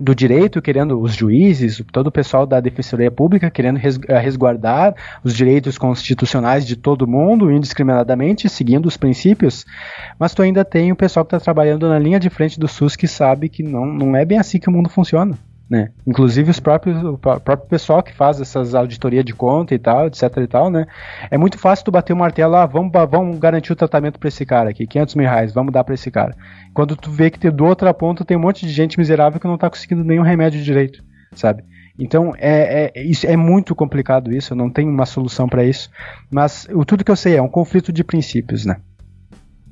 do 0.00 0.14
direito, 0.14 0.62
querendo 0.62 1.00
os 1.00 1.14
juízes, 1.14 1.82
todo 1.92 2.08
o 2.08 2.12
pessoal 2.12 2.46
da 2.46 2.60
Defensoria 2.60 3.10
Pública 3.10 3.50
querendo 3.50 3.78
eh, 3.78 4.18
resguardar 4.18 4.94
os 5.22 5.34
direitos 5.34 5.76
constitucionais 5.78 6.66
de 6.66 6.76
todo 6.76 7.06
mundo 7.06 7.50
indiscriminadamente, 7.50 8.48
seguindo 8.48 8.86
os 8.86 8.96
princípios, 8.96 9.64
mas 10.18 10.34
tu 10.34 10.42
ainda 10.42 10.64
tem 10.64 10.92
o 10.92 10.96
pessoal 10.96 11.24
que 11.24 11.34
está 11.34 11.44
trabalhando 11.44 11.88
na 11.88 11.98
linha 11.98 12.20
de 12.20 12.30
frente 12.30 12.58
do 12.58 12.68
SUS 12.68 12.96
que 12.96 13.08
sabe 13.08 13.48
que 13.48 13.62
não, 13.62 13.86
não 13.86 14.16
é 14.16 14.24
bem 14.24 14.38
assim 14.38 14.58
que 14.58 14.68
o 14.68 14.72
mundo 14.72 14.88
funciona. 14.88 15.36
Né? 15.68 15.90
Inclusive 16.06 16.50
os 16.50 16.60
próprios, 16.60 17.02
o 17.02 17.16
próprio 17.16 17.66
pessoal 17.66 18.02
que 18.02 18.12
faz 18.12 18.38
essas 18.38 18.74
auditorias 18.74 19.24
de 19.24 19.32
conta 19.32 19.74
e 19.74 19.78
tal, 19.78 20.06
etc 20.06 20.22
e 20.36 20.46
tal, 20.46 20.70
né? 20.70 20.86
É 21.30 21.38
muito 21.38 21.58
fácil 21.58 21.86
tu 21.86 21.90
bater 21.90 22.12
o 22.12 22.16
martelo 22.16 22.52
lá, 22.52 22.64
ah, 22.64 22.66
vamos, 22.66 22.92
vamos 23.10 23.38
garantir 23.38 23.72
o 23.72 23.76
tratamento 23.76 24.18
para 24.18 24.28
esse 24.28 24.44
cara 24.44 24.70
aqui, 24.70 24.86
500 24.86 25.14
mil 25.14 25.26
reais, 25.26 25.54
vamos 25.54 25.72
dar 25.72 25.82
para 25.82 25.94
esse 25.94 26.10
cara. 26.10 26.36
Quando 26.74 26.94
tu 26.94 27.10
vê 27.10 27.30
que 27.30 27.50
do 27.50 27.64
outra 27.64 27.94
ponta 27.94 28.26
tem 28.26 28.36
um 28.36 28.40
monte 28.40 28.66
de 28.66 28.72
gente 28.72 28.98
miserável 28.98 29.40
que 29.40 29.46
não 29.46 29.56
tá 29.56 29.70
conseguindo 29.70 30.04
nenhum 30.04 30.22
remédio 30.22 30.62
direito, 30.62 31.02
sabe? 31.32 31.64
Então 31.98 32.34
é, 32.36 32.90
é, 32.94 33.02
isso, 33.02 33.26
é 33.26 33.36
muito 33.36 33.74
complicado 33.74 34.32
isso, 34.32 34.54
não 34.54 34.68
tenho 34.68 34.90
uma 34.90 35.06
solução 35.06 35.48
para 35.48 35.64
isso, 35.64 35.90
mas 36.30 36.68
o, 36.74 36.84
tudo 36.84 37.04
que 37.04 37.10
eu 37.10 37.16
sei 37.16 37.36
é 37.36 37.42
um 37.42 37.48
conflito 37.48 37.92
de 37.92 38.04
princípios, 38.04 38.66
né? 38.66 38.76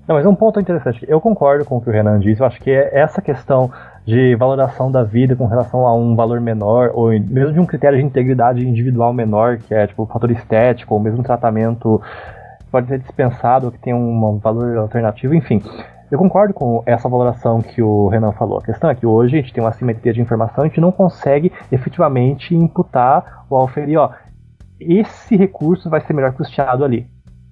Não, 0.06 0.16
mas 0.16 0.26
um 0.26 0.34
ponto 0.34 0.58
interessante, 0.58 1.04
eu 1.08 1.20
concordo 1.20 1.64
com 1.64 1.76
o 1.76 1.80
que 1.80 1.88
o 1.88 1.92
Renan 1.92 2.18
disse, 2.18 2.40
eu 2.40 2.46
acho 2.46 2.60
que 2.60 2.70
é 2.70 2.98
essa 2.98 3.20
questão 3.20 3.70
de 4.04 4.34
valoração 4.34 4.90
da 4.90 5.04
vida 5.04 5.36
com 5.36 5.46
relação 5.46 5.86
a 5.86 5.94
um 5.94 6.16
valor 6.16 6.40
menor, 6.40 6.90
ou 6.94 7.10
mesmo 7.10 7.52
de 7.52 7.60
um 7.60 7.66
critério 7.66 7.98
de 7.98 8.04
integridade 8.04 8.66
individual 8.66 9.12
menor, 9.12 9.58
que 9.58 9.74
é 9.74 9.86
tipo 9.86 10.06
fator 10.06 10.30
estético, 10.30 10.94
ou 10.94 11.00
mesmo 11.00 11.22
tratamento 11.22 12.00
pode 12.70 12.88
ser 12.88 12.98
dispensado, 12.98 13.70
que 13.70 13.78
tem 13.78 13.94
um 13.94 14.38
valor 14.38 14.78
alternativo, 14.78 15.34
enfim. 15.34 15.62
Eu 16.10 16.18
concordo 16.18 16.52
com 16.52 16.82
essa 16.84 17.08
valoração 17.08 17.60
que 17.60 17.80
o 17.82 18.08
Renan 18.08 18.32
falou. 18.32 18.58
A 18.58 18.62
questão 18.62 18.90
é 18.90 18.94
que 18.94 19.06
hoje 19.06 19.36
a 19.36 19.40
gente 19.40 19.52
tem 19.52 19.62
uma 19.62 19.72
simetria 19.72 20.12
de 20.12 20.20
informação, 20.20 20.64
a 20.64 20.66
gente 20.66 20.80
não 20.80 20.92
consegue 20.92 21.52
efetivamente 21.70 22.54
imputar 22.54 23.44
ou 23.48 23.62
oferir, 23.62 23.98
ó, 23.98 24.10
esse 24.80 25.36
recurso 25.36 25.88
vai 25.88 26.00
ser 26.00 26.12
melhor 26.12 26.32
custeado 26.32 26.84
ali. 26.84 27.06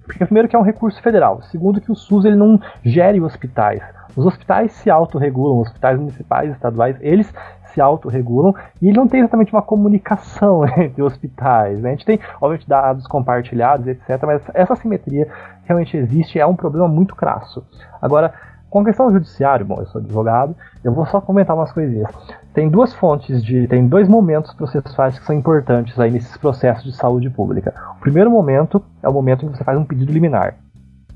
Porque 0.05 0.25
primeiro 0.25 0.47
que 0.47 0.55
é 0.55 0.59
um 0.59 0.63
recurso 0.63 1.01
federal, 1.01 1.41
segundo 1.43 1.79
que 1.79 1.91
o 1.91 1.95
SUS 1.95 2.25
ele 2.25 2.35
não 2.35 2.59
gere 2.83 3.21
hospitais. 3.21 3.81
Os 4.15 4.25
hospitais 4.25 4.73
se 4.73 4.89
autorregulam, 4.89 5.59
os 5.59 5.67
hospitais 5.67 5.97
municipais, 5.97 6.51
estaduais, 6.51 6.97
eles 6.99 7.31
se 7.65 7.79
autorregulam 7.79 8.53
e 8.81 8.91
não 8.91 9.07
tem 9.07 9.21
exatamente 9.21 9.53
uma 9.53 9.61
comunicação 9.61 10.65
entre 10.77 11.01
hospitais. 11.01 11.79
Né? 11.79 11.89
A 11.89 11.91
gente 11.93 12.05
tem, 12.05 12.19
obviamente, 12.35 12.67
dados 12.67 13.07
compartilhados, 13.07 13.87
etc., 13.87 14.21
mas 14.23 14.41
essa 14.53 14.75
simetria 14.75 15.27
realmente 15.63 15.95
existe 15.95 16.39
é 16.39 16.45
um 16.45 16.55
problema 16.55 16.87
muito 16.87 17.15
crasso. 17.15 17.65
Agora, 18.01 18.33
com 18.69 18.79
a 18.79 18.85
questão 18.85 19.07
do 19.07 19.13
judiciário, 19.13 19.65
bom, 19.65 19.79
eu 19.79 19.85
sou 19.87 20.01
advogado, 20.01 20.55
eu 20.83 20.93
vou 20.93 21.05
só 21.05 21.21
comentar 21.21 21.55
umas 21.55 21.71
coisinhas. 21.71 22.09
Tem 22.53 22.69
duas 22.69 22.93
fontes 22.93 23.43
de. 23.43 23.67
tem 23.67 23.87
dois 23.87 24.07
momentos 24.07 24.53
processuais 24.53 25.17
que 25.17 25.25
são 25.25 25.35
importantes 25.35 25.97
aí 25.99 26.11
nesses 26.11 26.35
processos 26.37 26.83
de 26.83 26.95
saúde 26.95 27.29
pública. 27.29 27.73
O 27.97 28.01
primeiro 28.01 28.29
momento 28.29 28.83
é 29.01 29.07
o 29.07 29.13
momento 29.13 29.45
em 29.45 29.49
que 29.49 29.57
você 29.57 29.63
faz 29.63 29.77
um 29.77 29.85
pedido 29.85 30.11
liminar 30.11 30.55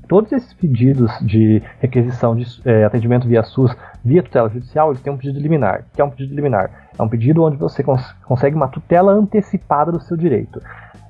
todos 0.08 0.32
esses 0.32 0.52
pedidos 0.54 1.10
de 1.20 1.62
requisição 1.80 2.36
de 2.36 2.44
é, 2.64 2.84
atendimento 2.84 3.26
via 3.26 3.42
SUS, 3.42 3.76
via 4.04 4.22
tutela 4.22 4.48
judicial, 4.48 4.90
eles 4.90 5.00
têm 5.00 5.12
um 5.12 5.16
pedido 5.16 5.40
liminar. 5.40 5.84
Que 5.92 6.00
é 6.00 6.04
um 6.04 6.10
pedido 6.10 6.34
liminar? 6.34 6.70
É 6.98 7.02
um 7.02 7.08
pedido 7.08 7.42
onde 7.42 7.56
você 7.56 7.82
cons 7.82 8.12
consegue 8.24 8.56
uma 8.56 8.68
tutela 8.68 9.12
antecipada 9.12 9.90
do 9.90 10.00
seu 10.00 10.16
direito. 10.16 10.60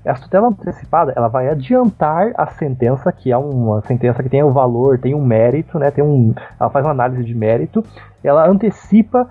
Essa 0.04 0.22
tutela 0.22 0.48
antecipada, 0.48 1.12
ela 1.16 1.26
vai 1.26 1.48
adiantar 1.48 2.32
a 2.36 2.46
sentença, 2.46 3.10
que 3.10 3.32
é 3.32 3.36
uma 3.36 3.82
sentença 3.82 4.22
que 4.22 4.28
tem 4.28 4.42
o 4.42 4.48
um 4.48 4.52
valor, 4.52 4.98
tem 4.98 5.14
um 5.14 5.24
mérito, 5.24 5.78
né, 5.80 5.90
tem 5.90 6.04
um, 6.04 6.32
ela 6.60 6.70
faz 6.70 6.86
uma 6.86 6.92
análise 6.92 7.24
de 7.24 7.34
mérito, 7.34 7.84
ela 8.22 8.48
antecipa 8.48 9.28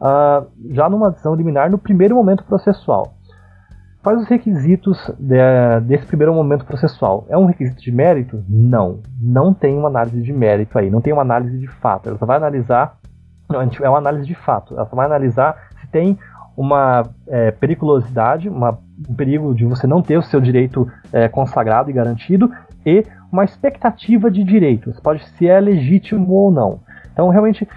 uh, 0.00 0.46
já 0.70 0.88
numa 0.88 1.10
decisão 1.10 1.34
liminar 1.34 1.70
no 1.70 1.78
primeiro 1.78 2.14
momento 2.14 2.44
processual. 2.44 3.14
Quais 4.02 4.22
os 4.22 4.28
requisitos 4.28 5.10
de, 5.18 5.36
desse 5.82 6.06
primeiro 6.06 6.32
momento 6.32 6.64
processual? 6.64 7.26
É 7.28 7.36
um 7.36 7.44
requisito 7.44 7.82
de 7.82 7.90
mérito? 7.90 8.44
Não. 8.48 9.00
Não 9.20 9.52
tem 9.52 9.76
uma 9.76 9.88
análise 9.88 10.22
de 10.22 10.32
mérito 10.32 10.78
aí, 10.78 10.88
não 10.88 11.00
tem 11.00 11.12
uma 11.12 11.22
análise 11.22 11.58
de 11.58 11.66
fato. 11.66 12.08
Ela 12.08 12.18
só 12.18 12.24
vai 12.24 12.36
analisar. 12.36 12.98
Não, 13.48 13.60
é 13.60 13.88
uma 13.88 13.98
análise 13.98 14.24
de 14.24 14.34
fato. 14.34 14.74
Ela 14.74 14.86
só 14.86 14.94
vai 14.94 15.06
analisar 15.06 15.70
se 15.80 15.88
tem 15.88 16.16
uma 16.56 17.02
é, 17.26 17.50
periculosidade, 17.50 18.48
uma, 18.48 18.78
um 19.08 19.14
perigo 19.14 19.52
de 19.54 19.64
você 19.64 19.86
não 19.86 20.00
ter 20.00 20.16
o 20.16 20.22
seu 20.22 20.40
direito 20.40 20.88
é, 21.12 21.28
consagrado 21.28 21.90
e 21.90 21.92
garantido, 21.92 22.50
e 22.84 23.04
uma 23.30 23.44
expectativa 23.44 24.30
de 24.30 24.44
direitos. 24.44 24.98
Pode 25.00 25.24
se 25.30 25.48
é 25.48 25.60
legítimo 25.60 26.32
ou 26.32 26.50
não. 26.50 26.80
Então, 27.12 27.28
realmente, 27.28 27.68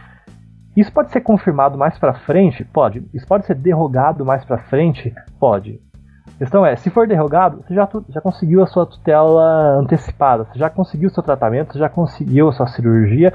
isso 0.80 0.92
pode 0.92 1.12
ser 1.12 1.22
confirmado 1.22 1.78
mais 1.78 1.98
para 1.98 2.14
frente? 2.14 2.64
Pode. 2.64 3.06
Isso 3.14 3.28
pode 3.28 3.46
ser 3.46 3.56
derrogado 3.56 4.26
mais 4.26 4.46
para 4.46 4.58
frente? 4.58 5.14
Pode. 5.40 5.82
A 6.28 6.38
questão 6.40 6.66
é, 6.66 6.76
se 6.76 6.90
for 6.90 7.08
derrogado, 7.08 7.62
você 7.62 7.74
já, 7.74 7.88
já 8.10 8.22
conseguiu 8.22 8.64
a 8.64 8.68
sua 8.68 8.86
tutela 8.86 9.78
antecipada, 9.78 10.46
você 10.46 10.58
já 10.58 10.70
conseguiu 10.70 11.10
o 11.10 11.12
seu 11.12 11.22
tratamento, 11.22 11.74
você 11.74 11.80
já 11.80 11.90
conseguiu 11.90 12.48
a 12.48 12.52
sua 12.54 12.68
cirurgia, 12.68 13.34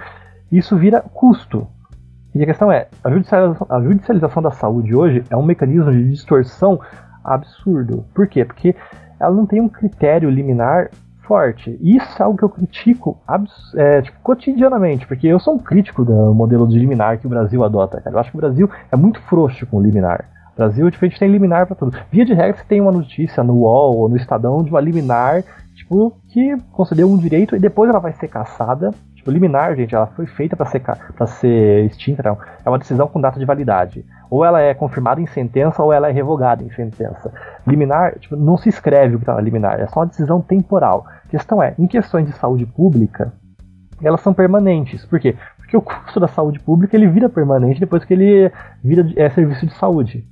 isso 0.50 0.76
vira 0.76 1.02
custo. 1.02 1.66
E 2.34 2.42
a 2.42 2.46
questão 2.46 2.72
é, 2.72 2.88
a 3.02 3.10
judicialização, 3.10 3.66
a 3.68 3.80
judicialização 3.80 4.42
da 4.42 4.50
saúde 4.50 4.94
hoje 4.94 5.22
é 5.28 5.36
um 5.36 5.44
mecanismo 5.44 5.92
de 5.92 6.10
distorção 6.10 6.80
absurdo. 7.22 8.04
Por 8.14 8.26
quê? 8.26 8.44
Porque 8.44 8.74
ela 9.20 9.34
não 9.34 9.46
tem 9.46 9.60
um 9.60 9.68
critério 9.68 10.30
liminar 10.30 10.90
forte. 11.26 11.78
Isso 11.80 12.20
é 12.20 12.22
algo 12.22 12.38
que 12.38 12.44
eu 12.44 12.48
critico 12.48 13.18
é, 13.74 14.02
tipo, 14.02 14.18
cotidianamente, 14.22 15.06
porque 15.06 15.26
eu 15.26 15.38
sou 15.38 15.54
um 15.54 15.58
crítico 15.58 16.04
do 16.04 16.34
modelo 16.34 16.66
de 16.68 16.78
liminar 16.78 17.18
que 17.18 17.26
o 17.26 17.30
Brasil 17.30 17.64
adota. 17.64 18.00
Cara. 18.00 18.16
Eu 18.16 18.20
acho 18.20 18.30
que 18.30 18.36
o 18.36 18.40
Brasil 18.40 18.70
é 18.90 18.96
muito 18.96 19.20
frouxo 19.22 19.66
com 19.66 19.78
o 19.78 19.82
liminar. 19.82 20.28
Brasil, 20.56 20.88
tipo, 20.90 21.04
a 21.04 21.08
gente 21.08 21.18
tem 21.18 21.28
liminar 21.28 21.66
para 21.66 21.74
tudo. 21.74 21.96
Via 22.10 22.24
de 22.24 22.32
regra, 22.32 22.56
você 22.56 22.64
tem 22.64 22.80
uma 22.80 22.92
notícia 22.92 23.42
no 23.42 23.54
UOL 23.54 23.96
ou 23.96 24.08
no 24.08 24.16
Estadão 24.16 24.62
de 24.62 24.70
uma 24.70 24.80
liminar, 24.80 25.42
tipo, 25.74 26.16
que 26.28 26.56
concedeu 26.72 27.10
um 27.10 27.18
direito 27.18 27.56
e 27.56 27.58
depois 27.58 27.90
ela 27.90 27.98
vai 27.98 28.12
ser 28.12 28.28
caçada. 28.28 28.90
Tipo, 29.16 29.30
liminar, 29.30 29.74
gente, 29.74 29.94
ela 29.94 30.06
foi 30.06 30.26
feita 30.26 30.54
para 30.54 30.66
ser, 30.66 30.80
ser 31.40 31.86
extinta, 31.86 32.22
não. 32.22 32.38
É 32.64 32.68
uma 32.68 32.78
decisão 32.78 33.08
com 33.08 33.20
data 33.20 33.38
de 33.38 33.44
validade. 33.44 34.04
Ou 34.30 34.44
ela 34.44 34.60
é 34.60 34.74
confirmada 34.74 35.20
em 35.20 35.26
sentença 35.26 35.82
ou 35.82 35.92
ela 35.92 36.08
é 36.08 36.12
revogada 36.12 36.62
em 36.62 36.70
sentença. 36.70 37.32
Liminar, 37.66 38.18
tipo, 38.18 38.36
não 38.36 38.56
se 38.56 38.68
escreve 38.68 39.14
o 39.14 39.18
que 39.18 39.22
está 39.22 39.34
na 39.34 39.40
liminar, 39.40 39.80
é 39.80 39.86
só 39.86 40.00
uma 40.00 40.06
decisão 40.06 40.40
temporal. 40.40 41.06
A 41.24 41.28
questão 41.28 41.62
é, 41.62 41.74
em 41.78 41.86
questões 41.86 42.26
de 42.26 42.32
saúde 42.32 42.66
pública, 42.66 43.32
elas 44.02 44.20
são 44.20 44.34
permanentes. 44.34 45.04
Por 45.06 45.20
quê? 45.20 45.36
Porque 45.56 45.76
o 45.76 45.82
custo 45.82 46.20
da 46.20 46.28
saúde 46.28 46.60
pública 46.60 46.96
ele 46.96 47.08
vira 47.08 47.28
permanente 47.28 47.80
depois 47.80 48.04
que 48.04 48.14
ele 48.14 48.52
vira 48.82 49.06
é, 49.16 49.30
serviço 49.30 49.66
de 49.66 49.74
saúde. 49.74 50.26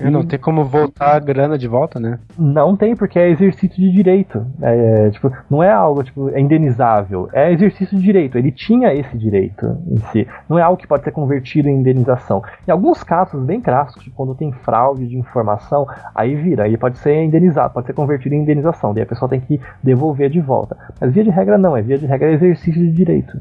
É, 0.00 0.10
não 0.10 0.24
tem 0.24 0.38
como 0.38 0.64
voltar 0.64 1.16
a 1.16 1.18
grana 1.18 1.58
de 1.58 1.66
volta, 1.66 1.98
né? 1.98 2.18
Não 2.38 2.76
tem, 2.76 2.94
porque 2.94 3.18
é 3.18 3.30
exercício 3.30 3.76
de 3.76 3.90
direito. 3.90 4.46
É, 4.62 5.10
tipo, 5.10 5.30
não 5.50 5.62
é 5.62 5.70
algo 5.70 6.02
tipo, 6.04 6.28
é 6.30 6.40
indenizável. 6.40 7.28
É 7.32 7.52
exercício 7.52 7.96
de 7.96 8.02
direito. 8.02 8.38
Ele 8.38 8.52
tinha 8.52 8.94
esse 8.94 9.16
direito 9.18 9.66
em 9.88 9.98
si. 10.12 10.26
Não 10.48 10.58
é 10.58 10.62
algo 10.62 10.76
que 10.76 10.86
pode 10.86 11.04
ser 11.04 11.10
convertido 11.10 11.68
em 11.68 11.80
indenização. 11.80 12.42
Em 12.66 12.70
alguns 12.70 13.02
casos 13.02 13.44
bem 13.44 13.60
clássicos, 13.60 14.04
tipo, 14.04 14.16
quando 14.16 14.34
tem 14.34 14.52
fraude 14.52 15.06
de 15.06 15.16
informação, 15.16 15.86
aí 16.14 16.34
vira. 16.36 16.64
Aí 16.64 16.76
pode 16.76 16.98
ser 16.98 17.22
indenizado, 17.22 17.74
pode 17.74 17.86
ser 17.86 17.92
convertido 17.94 18.34
em 18.34 18.42
indenização. 18.42 18.94
Daí 18.94 19.02
a 19.02 19.06
pessoa 19.06 19.28
tem 19.28 19.40
que 19.40 19.60
devolver 19.82 20.30
de 20.30 20.40
volta. 20.40 20.76
Mas 21.00 21.12
via 21.12 21.24
de 21.24 21.30
regra 21.30 21.58
não. 21.58 21.76
É 21.76 21.82
via 21.82 21.98
de 21.98 22.06
regra 22.06 22.28
é 22.28 22.34
exercício 22.34 22.80
de 22.80 22.92
direito. 22.92 23.36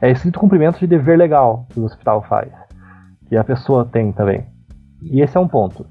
É 0.00 0.10
estrito 0.10 0.38
cumprimento 0.38 0.78
de 0.78 0.86
dever 0.86 1.16
legal 1.16 1.66
que 1.70 1.80
o 1.80 1.84
hospital 1.84 2.22
faz. 2.22 2.50
Que 3.28 3.36
a 3.36 3.44
pessoa 3.44 3.84
tem 3.84 4.12
também. 4.12 4.51
E 5.02 5.20
esse 5.20 5.36
é 5.36 5.40
um 5.40 5.48
ponto. 5.48 5.86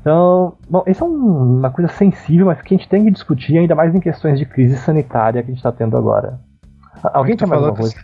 Então, 0.00 0.56
bom, 0.68 0.82
esse 0.86 1.02
é 1.02 1.04
um, 1.04 1.58
uma 1.58 1.70
coisa 1.70 1.92
sensível, 1.92 2.46
mas 2.46 2.62
que 2.62 2.74
a 2.74 2.78
gente 2.78 2.88
tem 2.88 3.04
que 3.04 3.10
discutir, 3.10 3.58
ainda 3.58 3.74
mais 3.74 3.94
em 3.94 4.00
questões 4.00 4.38
de 4.38 4.46
crise 4.46 4.76
sanitária 4.76 5.42
que 5.42 5.50
a 5.50 5.52
gente 5.52 5.58
está 5.58 5.72
tendo 5.72 5.96
agora. 5.96 6.40
Alguém 7.12 7.36
tem 7.36 7.46
mais 7.46 7.62
alguma 7.62 7.78
coisa? 7.78 7.96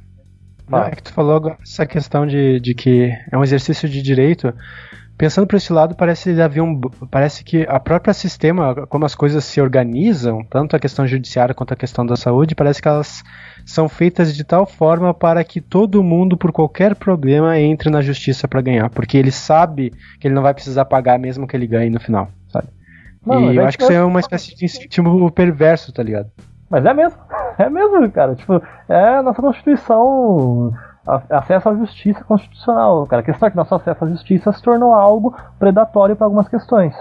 Não, 0.68 0.78
é 0.78 0.90
que 0.90 1.02
tu 1.02 1.12
falou 1.12 1.56
essa 1.62 1.86
questão 1.86 2.26
de, 2.26 2.58
de 2.58 2.74
que 2.74 3.10
é 3.30 3.36
um 3.36 3.42
exercício 3.42 3.88
de 3.88 4.02
direito. 4.02 4.52
Pensando 5.16 5.46
por 5.46 5.56
esse 5.56 5.72
lado, 5.72 5.94
parece 5.94 6.40
haver 6.40 6.60
um, 6.60 6.80
parece 7.10 7.44
que 7.44 7.64
a 7.68 7.78
própria 7.78 8.12
sistema, 8.12 8.86
como 8.88 9.04
as 9.04 9.14
coisas 9.14 9.44
se 9.44 9.60
organizam, 9.60 10.42
tanto 10.44 10.74
a 10.74 10.80
questão 10.80 11.06
judiciária 11.06 11.54
quanto 11.54 11.72
a 11.72 11.76
questão 11.76 12.04
da 12.04 12.16
saúde, 12.16 12.54
parece 12.54 12.82
que 12.82 12.88
elas 12.88 13.22
são 13.64 13.88
feitas 13.88 14.34
de 14.34 14.44
tal 14.44 14.66
forma 14.66 15.14
para 15.14 15.42
que 15.42 15.60
todo 15.60 16.02
mundo, 16.02 16.36
por 16.36 16.52
qualquer 16.52 16.94
problema, 16.94 17.58
entre 17.58 17.90
na 17.90 18.02
justiça 18.02 18.46
para 18.46 18.60
ganhar, 18.60 18.90
porque 18.90 19.16
ele 19.16 19.30
sabe 19.30 19.92
que 20.20 20.28
ele 20.28 20.34
não 20.34 20.42
vai 20.42 20.54
precisar 20.54 20.84
pagar 20.84 21.18
mesmo 21.18 21.46
que 21.46 21.56
ele 21.56 21.66
ganhe 21.66 21.90
no 21.90 22.00
final, 22.00 22.28
sabe? 22.48 22.68
Não, 23.24 23.52
e 23.52 23.56
eu 23.56 23.64
acho 23.64 23.78
que 23.78 23.84
isso 23.84 23.92
é 23.92 24.04
uma 24.04 24.20
espécie 24.20 24.54
de 24.54 24.64
incentivo 24.64 25.30
perverso, 25.30 25.92
tá 25.92 26.02
ligado? 26.02 26.30
Mas 26.68 26.84
é 26.84 26.92
mesmo, 26.92 27.18
é 27.58 27.70
mesmo, 27.70 28.10
cara. 28.10 28.34
Tipo, 28.34 28.62
é 28.88 29.16
a 29.16 29.22
nossa 29.22 29.40
Constituição 29.40 30.72
acesso 31.06 31.68
à 31.68 31.74
justiça 31.74 32.24
constitucional, 32.24 33.06
cara. 33.06 33.20
A 33.20 33.24
questão 33.24 33.46
é 33.46 33.50
que 33.50 33.56
nosso 33.56 33.74
acesso 33.74 34.04
à 34.04 34.08
justiça 34.08 34.52
se 34.52 34.62
tornou 34.62 34.92
algo 34.92 35.34
predatório 35.58 36.16
para 36.16 36.26
algumas 36.26 36.48
questões. 36.48 36.94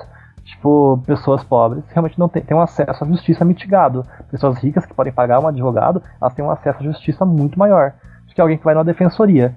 Tipo, 0.43 1.01
pessoas 1.05 1.43
pobres 1.43 1.83
realmente 1.89 2.19
não 2.19 2.27
têm, 2.27 2.43
têm 2.43 2.55
um 2.55 2.61
acesso 2.61 3.03
à 3.03 3.07
justiça 3.07 3.45
mitigado. 3.45 4.05
Pessoas 4.29 4.57
ricas 4.57 4.85
que 4.85 4.93
podem 4.93 5.13
pagar 5.13 5.39
um 5.39 5.47
advogado, 5.47 6.01
elas 6.21 6.33
têm 6.33 6.43
um 6.43 6.51
acesso 6.51 6.79
à 6.79 6.83
justiça 6.83 7.25
muito 7.25 7.57
maior 7.57 7.93
do 8.27 8.33
que 8.33 8.41
alguém 8.41 8.57
que 8.57 8.63
vai 8.63 8.75
na 8.75 8.83
defensoria. 8.83 9.55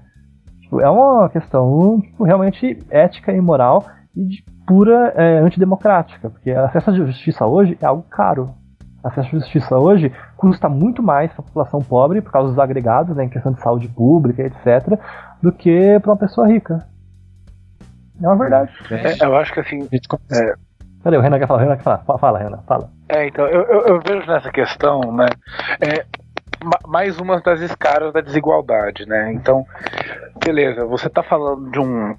Tipo, 0.60 0.80
é 0.80 0.88
uma 0.88 1.28
questão 1.28 2.00
tipo, 2.00 2.24
realmente 2.24 2.78
ética 2.90 3.32
e 3.32 3.40
moral 3.40 3.84
e 4.14 4.24
de 4.26 4.44
pura 4.66 5.12
é, 5.16 5.38
antidemocrática, 5.38 6.30
porque 6.30 6.50
acesso 6.50 6.90
à 6.90 6.94
justiça 6.94 7.46
hoje 7.46 7.76
é 7.80 7.86
algo 7.86 8.02
caro. 8.04 8.54
Acesso 9.02 9.28
à 9.28 9.38
justiça 9.38 9.78
hoje 9.78 10.12
custa 10.36 10.68
muito 10.68 11.02
mais 11.02 11.32
para 11.32 11.42
a 11.42 11.44
população 11.46 11.80
pobre, 11.80 12.20
por 12.20 12.32
causa 12.32 12.48
dos 12.48 12.58
agregados, 12.58 13.14
né, 13.16 13.24
em 13.24 13.28
questão 13.28 13.52
de 13.52 13.60
saúde 13.60 13.88
pública, 13.88 14.42
etc., 14.42 14.98
do 15.40 15.52
que 15.52 16.00
para 16.00 16.10
uma 16.10 16.16
pessoa 16.16 16.48
rica. 16.48 16.84
É 18.20 18.26
uma 18.26 18.36
verdade. 18.36 18.72
É, 18.90 19.24
eu 19.24 19.36
acho 19.36 19.52
que 19.52 19.60
assim. 19.60 19.88
É, 20.32 20.54
Cadê? 21.06 21.18
O 21.18 21.20
Renan 21.20 21.38
quer 21.38 21.46
falar, 21.46 21.60
Renan 21.60 21.76
quer 21.76 21.84
falar. 21.84 22.18
Fala, 22.18 22.38
Renan, 22.40 22.58
fala. 22.66 22.90
É, 23.08 23.28
então, 23.28 23.46
eu, 23.46 23.62
eu, 23.62 23.80
eu 23.82 24.00
vejo 24.00 24.26
nessa 24.26 24.50
questão, 24.50 25.12
né? 25.12 25.28
É, 25.80 26.04
mais 26.84 27.20
uma 27.20 27.40
das 27.40 27.60
escaras 27.60 28.12
da 28.12 28.20
desigualdade, 28.20 29.06
né? 29.06 29.32
Então, 29.32 29.64
beleza, 30.44 30.84
você 30.84 31.06
está 31.06 31.22
falando 31.22 31.70
de 31.70 31.78
um. 31.78 32.16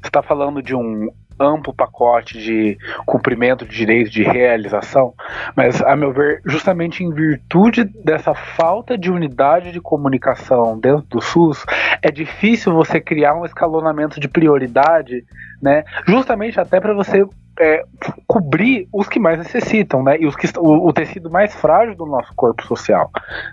Você 0.00 0.06
está 0.06 0.22
falando 0.22 0.62
de 0.62 0.72
um 0.72 1.10
amplo 1.40 1.74
pacote 1.74 2.38
de 2.38 2.78
cumprimento 3.04 3.64
de 3.64 3.74
direitos 3.74 4.12
de 4.12 4.22
realização, 4.22 5.12
mas, 5.56 5.82
a 5.82 5.96
meu 5.96 6.12
ver, 6.12 6.42
justamente 6.44 7.02
em 7.02 7.10
virtude 7.10 7.84
dessa 8.04 8.34
falta 8.34 8.96
de 8.96 9.10
unidade 9.10 9.72
de 9.72 9.80
comunicação 9.80 10.78
dentro 10.78 11.06
do 11.08 11.20
SUS, 11.20 11.64
é 12.02 12.10
difícil 12.10 12.72
você 12.72 13.00
criar 13.00 13.34
um 13.34 13.44
escalonamento 13.44 14.20
de 14.20 14.28
prioridade, 14.28 15.24
né? 15.60 15.84
Justamente 16.06 16.58
até 16.58 16.80
para 16.80 16.94
você 16.94 17.26
é, 17.60 17.84
cobrir 18.26 18.88
os 18.90 19.06
que 19.06 19.20
mais 19.20 19.38
necessitam, 19.38 20.02
né? 20.02 20.16
E 20.18 20.26
os 20.26 20.34
que 20.34 20.46
o, 20.58 20.88
o, 20.88 20.92
tecido 20.92 21.30
mais 21.30 21.54
frágil 21.54 21.94
do 21.94 22.06
nosso 22.06 22.32
corpo 22.34 22.64
social, 22.66 23.10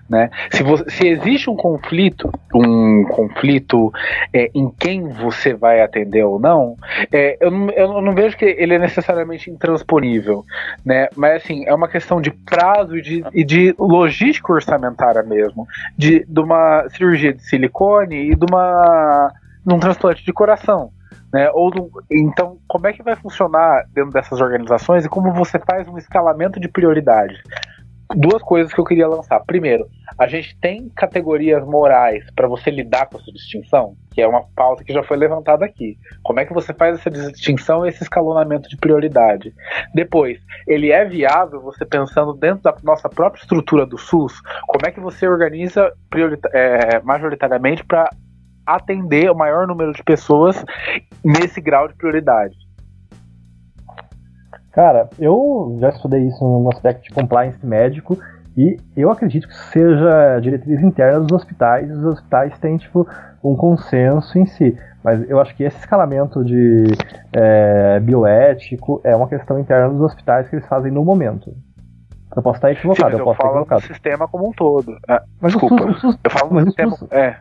né? 0.09 0.29
Se, 0.51 0.63
você, 0.63 0.89
se 0.89 1.07
existe 1.07 1.49
um 1.49 1.55
conflito, 1.55 2.31
um 2.53 3.03
conflito 3.03 3.91
é, 4.33 4.49
em 4.55 4.69
quem 4.69 5.09
você 5.09 5.53
vai 5.53 5.81
atender 5.81 6.23
ou 6.23 6.39
não, 6.39 6.77
é, 7.11 7.37
eu, 7.41 7.51
eu 7.71 8.01
não 8.01 8.13
vejo 8.13 8.37
que 8.37 8.45
ele 8.45 8.75
é 8.75 8.79
necessariamente 8.79 9.51
intransponível, 9.51 10.45
né? 10.85 11.09
Mas 11.15 11.43
assim 11.43 11.65
é 11.65 11.75
uma 11.75 11.89
questão 11.89 12.21
de 12.21 12.31
prazo 12.31 12.97
e 12.97 13.01
de, 13.01 13.25
e 13.33 13.43
de 13.43 13.75
logística 13.77 14.53
orçamentária 14.53 15.21
mesmo, 15.21 15.67
de, 15.97 16.25
de 16.25 16.39
uma 16.39 16.87
cirurgia 16.89 17.33
de 17.33 17.43
silicone 17.43 18.31
e 18.31 18.35
de 18.35 18.45
uma 18.49 19.33
num 19.65 19.79
transplante 19.79 20.23
de 20.23 20.31
coração. 20.31 20.91
Né? 21.33 21.49
Ou 21.53 21.71
então, 22.09 22.57
como 22.67 22.87
é 22.87 22.93
que 22.93 23.03
vai 23.03 23.15
funcionar 23.15 23.85
dentro 23.93 24.11
dessas 24.11 24.39
organizações 24.39 25.05
e 25.05 25.09
como 25.09 25.33
você 25.33 25.59
faz 25.59 25.87
um 25.87 25.97
escalamento 25.97 26.59
de 26.59 26.69
prioridade? 26.69 27.35
Duas 28.15 28.41
coisas 28.41 28.73
que 28.73 28.79
eu 28.79 28.85
queria 28.85 29.07
lançar. 29.07 29.41
Primeiro, 29.45 29.85
a 30.17 30.27
gente 30.27 30.57
tem 30.61 30.87
categorias 30.95 31.65
morais 31.65 32.23
para 32.33 32.47
você 32.47 32.71
lidar 32.71 33.05
com 33.07 33.17
essa 33.17 33.29
distinção, 33.33 33.97
que 34.11 34.21
é 34.21 34.27
uma 34.27 34.45
pauta 34.55 34.81
que 34.81 34.93
já 34.93 35.03
foi 35.03 35.17
levantada 35.17 35.65
aqui. 35.65 35.97
Como 36.23 36.39
é 36.39 36.45
que 36.45 36.53
você 36.53 36.73
faz 36.73 36.97
essa 36.97 37.11
distinção 37.11 37.85
e 37.85 37.89
esse 37.89 38.03
escalonamento 38.03 38.69
de 38.69 38.77
prioridade? 38.77 39.53
Depois, 39.93 40.39
ele 40.65 40.89
é 40.89 41.03
viável 41.03 41.59
você 41.59 41.85
pensando 41.85 42.33
dentro 42.33 42.63
da 42.63 42.73
nossa 42.81 43.09
própria 43.09 43.41
estrutura 43.41 43.85
do 43.85 43.97
SUS? 43.97 44.41
Como 44.67 44.87
é 44.87 44.91
que 44.91 45.01
você 45.01 45.27
organiza 45.27 45.91
é, 46.53 47.01
majoritariamente 47.01 47.83
para 47.83 48.09
atender 48.67 49.31
o 49.31 49.35
maior 49.35 49.65
número 49.65 49.93
de 49.93 50.03
pessoas 50.03 50.63
nesse 51.23 51.61
grau 51.61 51.87
de 51.87 51.95
prioridade. 51.95 52.55
Cara, 54.73 55.09
eu 55.17 55.75
já 55.79 55.89
estudei 55.89 56.27
isso 56.27 56.43
no 56.43 56.69
aspecto 56.71 57.03
de 57.03 57.09
compliance 57.09 57.65
médico 57.65 58.17
e 58.55 58.77
eu 58.95 59.09
acredito 59.09 59.47
que 59.47 59.55
seja 59.55 60.39
diretriz 60.39 60.81
interna 60.83 61.21
dos 61.21 61.31
hospitais. 61.31 61.89
Os 61.89 62.03
hospitais 62.03 62.59
têm 62.59 62.77
tipo 62.77 63.07
um 63.43 63.55
consenso 63.55 64.37
em 64.37 64.45
si, 64.45 64.77
mas 65.03 65.27
eu 65.29 65.39
acho 65.39 65.55
que 65.55 65.63
esse 65.63 65.77
escalamento 65.79 66.43
de 66.43 66.85
é, 67.33 67.99
bioético 67.99 69.01
é 69.03 69.15
uma 69.15 69.27
questão 69.27 69.57
interna 69.57 69.89
dos 69.89 70.01
hospitais 70.01 70.49
que 70.49 70.57
eles 70.57 70.67
fazem 70.67 70.91
no 70.91 71.03
momento. 71.03 71.55
Eu 72.35 72.43
posso 72.43 72.57
estar 72.57 72.71
equivocado, 72.71 73.09
Sim, 73.09 73.15
eu, 73.15 73.19
eu 73.19 73.25
posso 73.25 73.37
falo 73.37 73.49
estar 73.49 73.59
equivocado. 73.61 73.81
do 73.81 73.87
sistema 73.87 74.27
como 74.27 74.49
um 74.49 74.51
todo. 74.51 74.95
Ah, 75.07 75.23
mas 75.41 75.53
desculpa, 75.53 75.85
o 75.85 75.93
SUS, 75.93 75.97
o 75.97 75.99
SUS, 76.11 76.19
eu 76.23 76.31
falo 76.31 76.59
do 76.59 76.65
sistema. 76.65 76.91
SUS, 76.91 77.11
é. 77.11 77.37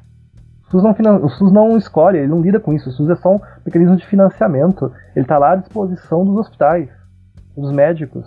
SUS, 0.71 0.83
não, 0.83 1.25
o 1.25 1.29
SUS 1.29 1.53
não 1.53 1.77
escolhe, 1.77 2.19
ele 2.19 2.27
não 2.27 2.41
lida 2.41 2.59
com 2.59 2.73
isso. 2.73 2.89
O 2.89 2.93
SUS 2.93 3.11
é 3.11 3.17
só 3.17 3.37
um 3.37 3.41
mecanismo 3.65 3.97
de 3.97 4.07
financiamento. 4.07 4.93
Ele 5.15 5.25
está 5.25 5.39
lá 5.39 5.53
à 5.53 5.57
disposição 5.57 6.25
dos 6.25 6.37
hospitais, 6.39 6.89
dos 7.57 7.73
médicos. 7.73 8.27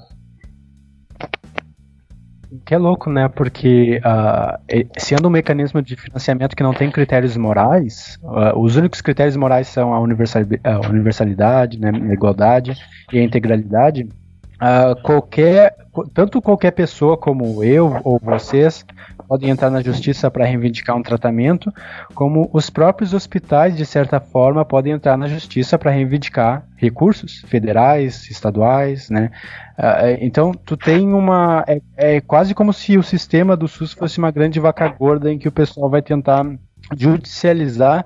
Que 2.66 2.74
é 2.74 2.78
louco, 2.78 3.12
né? 3.12 3.28
Porque 3.28 4.00
uh, 4.00 4.90
sendo 4.98 5.28
um 5.28 5.32
mecanismo 5.32 5.82
de 5.82 5.96
financiamento 5.96 6.56
que 6.56 6.64
não 6.64 6.74
tem 6.74 6.90
critérios 6.90 7.38
morais, 7.38 8.18
uh, 8.24 8.58
os 8.58 8.76
únicos 8.76 9.02
critérios 9.02 9.36
morais 9.36 9.68
são 9.68 9.94
a 9.94 10.00
universalidade, 10.00 11.80
né, 11.80 11.92
a 11.92 12.14
igualdade 12.14 12.76
e 13.14 13.20
a 13.20 13.24
integralidade. 13.24 14.10
Uh, 14.56 15.00
qualquer, 15.04 15.76
tanto 16.14 16.42
qualquer 16.42 16.72
pessoa 16.72 17.16
como 17.16 17.64
eu 17.64 18.02
ou 18.04 18.20
vocês 18.20 18.84
podem 19.30 19.52
entrar 19.52 19.70
na 19.70 19.80
justiça 19.80 20.32
para 20.32 20.44
reivindicar 20.44 20.98
um 20.98 21.04
tratamento, 21.04 21.72
como 22.16 22.50
os 22.52 22.72
próprios 22.72 23.14
hospitais, 23.14 23.78
de 23.78 23.86
certa 23.86 24.20
forma, 24.20 24.66
podem 24.66 24.94
entrar 24.94 25.16
na 25.16 25.28
justiça 25.28 25.78
para 25.78 25.92
reivindicar 25.92 26.66
recursos 26.76 27.42
federais, 27.48 28.28
estaduais, 28.32 29.08
né? 29.12 29.30
Uh, 29.78 30.18
então, 30.20 30.52
tu 30.52 30.76
tem 30.76 31.14
uma. 31.14 31.64
É, 31.68 31.82
é 31.96 32.22
quase 32.22 32.56
como 32.56 32.74
se 32.74 32.98
o 32.98 33.04
sistema 33.04 33.56
do 33.56 33.68
SUS 33.68 33.94
fosse 33.94 34.18
uma 34.18 34.32
grande 34.32 34.60
vaca 34.60 34.88
gorda 34.88 35.32
em 35.32 35.38
que 35.38 35.48
o 35.48 35.52
pessoal 35.52 35.92
vai 35.92 36.02
tentar 36.02 36.44
judicializar 36.98 38.04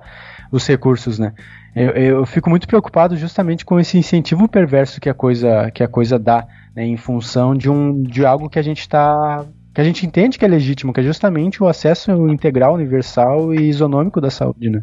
os 0.52 0.66
recursos, 0.66 1.18
né? 1.18 1.32
Eu, 1.74 1.90
eu, 1.90 2.26
fico 2.26 2.50
muito 2.50 2.68
preocupado 2.68 3.16
justamente 3.16 3.64
com 3.64 3.80
esse 3.80 3.96
incentivo 3.96 4.46
perverso 4.46 5.00
que 5.00 5.08
a 5.08 5.14
coisa, 5.14 5.70
que 5.70 5.82
a 5.82 5.88
coisa 5.88 6.18
dá, 6.18 6.46
né, 6.76 6.84
em 6.84 6.98
função 6.98 7.56
de, 7.56 7.68
um, 7.68 8.02
de 8.02 8.24
algo 8.26 8.48
que 8.48 8.58
a 8.58 8.62
gente 8.62 8.80
está 8.80 9.44
que 9.74 9.80
a 9.80 9.84
gente 9.84 10.06
entende 10.06 10.38
que 10.38 10.44
é 10.44 10.48
legítimo, 10.48 10.92
que 10.92 11.00
é 11.00 11.02
justamente 11.02 11.62
o 11.62 11.66
acesso 11.66 12.10
integral, 12.28 12.74
universal 12.74 13.52
e 13.52 13.68
isonômico 13.68 14.20
da 14.20 14.30
saúde, 14.30 14.70
né? 14.70 14.82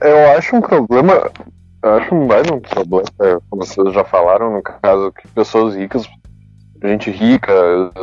Eu 0.00 0.38
acho 0.38 0.56
um 0.56 0.62
problema, 0.62 1.30
eu 1.82 1.94
acho 1.94 2.14
mais 2.14 2.50
um 2.50 2.58
problema, 2.58 3.04
é, 3.20 3.36
como 3.50 3.64
vocês 3.64 3.92
já 3.92 4.02
falaram, 4.02 4.50
no 4.52 4.62
caso, 4.62 5.12
que 5.12 5.28
pessoas 5.28 5.76
ricas, 5.76 6.08
gente 6.82 7.10
rica, 7.10 7.52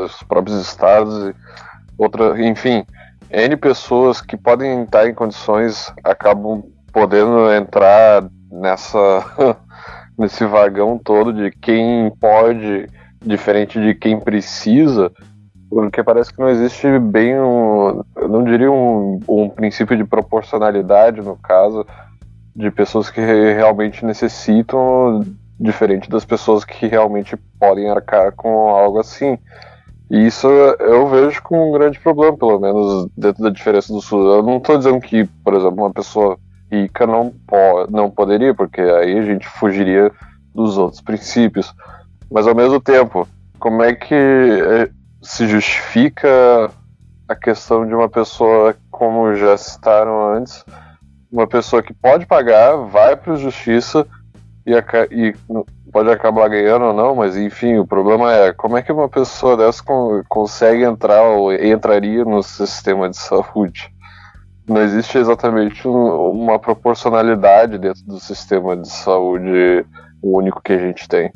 os 0.05 0.21
próprios 0.23 0.61
estados, 0.61 1.33
outra, 1.97 2.39
enfim, 2.39 2.85
N 3.31 3.57
pessoas 3.57 4.21
que 4.21 4.37
podem 4.37 4.83
estar 4.83 5.09
em 5.09 5.13
condições 5.13 5.91
acabam 6.03 6.63
podendo 6.93 7.51
entrar 7.51 8.29
nessa 8.51 9.57
nesse 10.17 10.45
vagão 10.45 10.97
todo 10.97 11.33
de 11.33 11.51
quem 11.51 12.11
pode, 12.19 12.87
diferente 13.21 13.79
de 13.79 13.93
quem 13.93 14.19
precisa, 14.19 15.11
porque 15.69 16.03
parece 16.03 16.33
que 16.33 16.39
não 16.39 16.49
existe 16.49 16.87
bem 16.99 17.39
um, 17.39 18.03
eu 18.15 18.27
não 18.29 18.43
diria 18.43 18.71
um, 18.71 19.19
um 19.27 19.49
princípio 19.49 19.97
de 19.97 20.05
proporcionalidade 20.05 21.21
no 21.21 21.35
caso 21.35 21.85
de 22.55 22.71
pessoas 22.71 23.09
que 23.09 23.21
realmente 23.21 24.03
necessitam, 24.03 25.23
diferente 25.59 26.09
das 26.09 26.25
pessoas 26.25 26.63
que 26.63 26.87
realmente 26.87 27.37
podem 27.59 27.89
arcar 27.89 28.31
com 28.31 28.69
algo 28.69 28.99
assim. 28.99 29.37
E 30.09 30.25
isso 30.25 30.47
eu 30.47 31.07
vejo 31.07 31.41
como 31.43 31.69
um 31.69 31.71
grande 31.71 31.99
problema, 31.99 32.37
pelo 32.37 32.59
menos 32.59 33.09
dentro 33.17 33.43
da 33.43 33.49
diferença 33.49 33.91
do 33.91 34.01
SUS. 34.01 34.25
Eu 34.25 34.43
não 34.43 34.57
estou 34.57 34.77
dizendo 34.77 34.99
que, 35.01 35.25
por 35.43 35.53
exemplo, 35.53 35.83
uma 35.83 35.91
pessoa 35.91 36.37
rica 36.71 37.05
não, 37.05 37.31
po 37.45 37.87
não 37.89 38.09
poderia, 38.09 38.53
porque 38.53 38.81
aí 38.81 39.17
a 39.19 39.21
gente 39.21 39.47
fugiria 39.47 40.11
dos 40.55 40.77
outros 40.77 41.01
princípios. 41.01 41.73
Mas 42.31 42.47
ao 42.47 42.55
mesmo 42.55 42.79
tempo, 42.79 43.27
como 43.59 43.83
é 43.83 43.93
que 43.93 44.15
eh, 44.15 44.89
se 45.27 45.45
justifica 45.45 46.71
a 47.27 47.35
questão 47.35 47.85
de 47.85 47.93
uma 47.93 48.07
pessoa, 48.07 48.73
como 48.89 49.35
já 49.35 49.57
citaram 49.57 50.33
antes, 50.33 50.63
uma 51.29 51.45
pessoa 51.45 51.83
que 51.83 51.93
pode 51.93 52.25
pagar, 52.25 52.77
vai 52.77 53.17
para 53.17 53.33
a 53.33 53.37
justiça 53.37 54.07
e, 54.65 54.73
e, 55.11 55.35
pode 55.91 56.09
acabar 56.09 56.47
ganhando 56.47 56.85
ou 56.85 56.93
não, 56.93 57.13
mas 57.13 57.35
enfim, 57.35 57.75
o 57.75 57.85
problema 57.85 58.33
é 58.33 58.53
como 58.53 58.77
é 58.77 58.81
que 58.81 58.89
uma 58.89 59.09
pessoa 59.09 59.57
dessa 59.57 59.83
con 59.83 60.23
consegue 60.29 60.83
entrar 60.83 61.21
ou 61.23 61.53
entraria 61.53 62.23
no 62.23 62.41
sistema 62.41 63.09
de 63.09 63.17
saúde? 63.17 63.93
Não 64.65 64.81
existe 64.81 65.17
exatamente 65.17 65.85
um, 65.85 66.31
uma 66.31 66.57
proporcionalidade 66.57 67.77
dentro 67.77 68.01
do 68.05 68.19
sistema 68.19 68.77
de 68.77 68.89
saúde 68.89 69.85
único 70.23 70.61
que 70.61 70.71
a 70.71 70.79
gente 70.79 71.05
tem. 71.05 71.33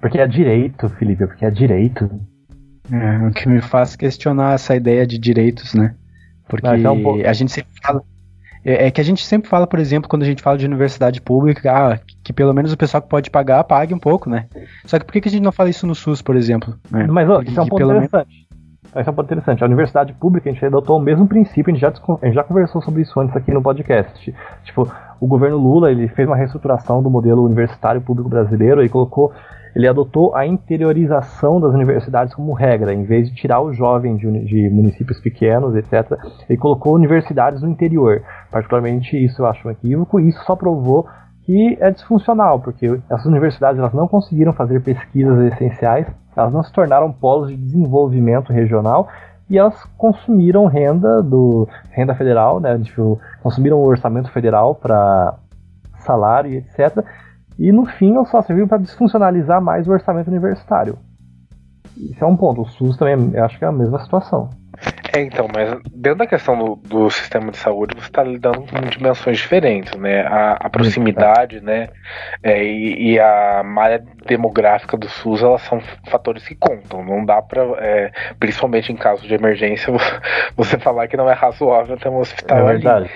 Porque 0.00 0.18
é 0.18 0.26
direito, 0.26 0.88
Felipe, 0.88 1.26
porque 1.26 1.44
é 1.44 1.50
direito. 1.50 2.08
É, 2.90 3.26
o 3.26 3.30
que 3.30 3.48
me 3.48 3.60
faz 3.60 3.96
questionar 3.96 4.54
essa 4.54 4.76
ideia 4.76 5.06
de 5.06 5.18
direitos, 5.18 5.74
né? 5.74 5.94
Porque 6.46 6.66
a 6.66 7.32
gente 7.32 7.50
sempre 7.50 7.72
fala 7.82 8.02
é, 8.64 8.86
é, 8.86 8.90
que 8.90 9.00
a 9.00 9.04
gente 9.04 9.24
sempre 9.24 9.48
fala, 9.48 9.66
por 9.66 9.78
exemplo, 9.78 10.08
quando 10.08 10.22
a 10.22 10.26
gente 10.26 10.42
fala 10.42 10.56
de 10.56 10.64
universidade 10.64 11.20
pública, 11.20 11.70
ah, 11.70 12.00
que 12.22 12.32
pelo 12.32 12.54
menos 12.54 12.72
o 12.72 12.76
pessoal 12.76 13.02
que 13.02 13.08
pode 13.08 13.30
pagar, 13.30 13.62
pague 13.64 13.92
um 13.92 13.98
pouco, 13.98 14.30
né? 14.30 14.46
Só 14.86 14.98
que 14.98 15.04
por 15.04 15.12
que, 15.12 15.20
que 15.20 15.28
a 15.28 15.30
gente 15.30 15.42
não 15.42 15.52
fala 15.52 15.68
isso 15.68 15.86
no 15.86 15.94
SUS, 15.94 16.22
por 16.22 16.34
exemplo? 16.34 16.74
Né? 16.90 17.06
Mas, 17.06 17.28
ó, 17.28 17.42
isso 17.42 17.60
é 17.60 17.62
um 17.62 17.68
ponto 17.68 17.82
interessante. 17.82 18.12
Menos... 18.12 18.44
Esse 18.96 19.08
é 19.08 19.12
um 19.12 19.14
ponto 19.14 19.26
interessante. 19.26 19.62
A 19.62 19.66
universidade 19.66 20.12
pública, 20.14 20.48
a 20.48 20.52
gente 20.52 20.64
adotou 20.64 20.98
o 20.98 21.02
mesmo 21.02 21.26
princípio, 21.26 21.70
a 21.70 21.74
gente, 21.74 21.80
já, 21.82 21.88
a 21.88 22.26
gente 22.26 22.34
já 22.34 22.44
conversou 22.44 22.80
sobre 22.80 23.02
isso 23.02 23.20
antes 23.20 23.36
aqui 23.36 23.52
no 23.52 23.60
podcast. 23.60 24.34
Tipo, 24.62 24.90
o 25.20 25.26
governo 25.26 25.58
Lula, 25.58 25.90
ele 25.90 26.08
fez 26.08 26.26
uma 26.26 26.36
reestruturação 26.36 27.02
do 27.02 27.10
modelo 27.10 27.44
universitário 27.44 28.00
público 28.00 28.30
brasileiro 28.30 28.82
e 28.82 28.88
colocou 28.88 29.32
ele 29.74 29.88
adotou 29.88 30.34
a 30.34 30.46
interiorização 30.46 31.60
das 31.60 31.74
universidades 31.74 32.34
como 32.34 32.52
regra, 32.52 32.94
em 32.94 33.02
vez 33.02 33.28
de 33.28 33.34
tirar 33.34 33.60
o 33.60 33.72
jovem 33.72 34.16
de, 34.16 34.44
de, 34.44 34.70
municípios 34.70 35.20
pequenos, 35.20 35.74
etc. 35.74 36.12
Ele 36.48 36.58
colocou 36.58 36.94
universidades 36.94 37.60
no 37.60 37.68
interior. 37.68 38.22
Particularmente 38.50 39.16
isso 39.16 39.42
eu 39.42 39.46
acho 39.46 39.66
um 39.66 39.70
equívoco, 39.70 40.20
e 40.20 40.28
isso 40.28 40.42
só 40.44 40.54
provou 40.54 41.06
que 41.44 41.76
é 41.80 41.90
disfuncional, 41.90 42.60
porque 42.60 42.86
essas 43.10 43.26
universidades 43.26 43.78
elas 43.78 43.92
não 43.92 44.08
conseguiram 44.08 44.52
fazer 44.52 44.82
pesquisas 44.82 45.52
essenciais, 45.52 46.06
elas 46.34 46.52
não 46.52 46.62
se 46.62 46.72
tornaram 46.72 47.12
polos 47.12 47.50
de 47.50 47.56
desenvolvimento 47.56 48.52
regional 48.52 49.08
e 49.50 49.58
elas 49.58 49.84
consumiram 49.98 50.66
renda 50.66 51.22
do 51.22 51.68
renda 51.90 52.14
federal, 52.14 52.60
né, 52.60 52.78
tipo, 52.78 53.20
consumiram 53.42 53.78
o 53.78 53.86
orçamento 53.86 54.30
federal 54.32 54.74
para 54.74 55.34
salário 55.98 56.54
etc. 56.54 57.04
E 57.58 57.70
no 57.70 57.86
fim, 57.86 58.14
só 58.26 58.42
serviu 58.42 58.66
para 58.66 58.78
desfuncionalizar 58.78 59.62
mais 59.62 59.86
o 59.86 59.92
orçamento 59.92 60.28
universitário. 60.28 60.98
Isso 61.96 62.22
é 62.22 62.26
um 62.26 62.36
ponto. 62.36 62.62
O 62.62 62.68
SUS 62.68 62.96
também, 62.96 63.32
eu 63.34 63.44
acho 63.44 63.58
que 63.58 63.64
é 63.64 63.68
a 63.68 63.72
mesma 63.72 64.00
situação. 64.00 64.50
É, 65.14 65.20
então, 65.20 65.46
mas 65.54 65.70
dentro 65.94 66.18
da 66.18 66.26
questão 66.26 66.58
do, 66.58 66.74
do 66.74 67.10
sistema 67.10 67.52
de 67.52 67.56
saúde, 67.56 67.94
você 67.94 68.08
está 68.08 68.24
lidando 68.24 68.62
com 68.62 68.80
dimensões 68.80 69.38
diferentes, 69.38 69.94
né? 69.94 70.22
A, 70.22 70.52
a 70.54 70.68
proximidade, 70.68 71.60
né? 71.60 71.88
É, 72.42 72.62
e, 72.64 73.12
e, 73.12 73.20
a 73.20 73.62
malha 73.64 74.04
demográfica 74.26 74.96
do 74.96 75.08
SUS, 75.08 75.42
elas 75.42 75.62
são 75.62 75.80
fatores 76.08 76.46
que 76.46 76.56
contam. 76.56 77.04
Não 77.04 77.24
dá 77.24 77.40
para, 77.40 77.62
é, 77.78 78.10
principalmente 78.40 78.90
em 78.90 78.96
caso 78.96 79.26
de 79.26 79.34
emergência, 79.34 79.92
você 80.56 80.78
falar 80.78 81.06
que 81.06 81.16
não 81.16 81.30
é 81.30 81.34
razoável 81.34 81.96
ter 81.96 82.08
um 82.08 82.18
hospital 82.18 82.58
é 82.58 82.72
verdade. 82.72 83.04
ali. 83.04 83.10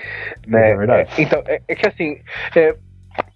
Né? 0.47 0.71
É 0.71 0.75
verdade. 0.77 1.09
É, 1.17 1.21
então, 1.21 1.43
é, 1.45 1.61
é 1.67 1.75
que 1.75 1.87
assim, 1.87 2.17
é, 2.55 2.75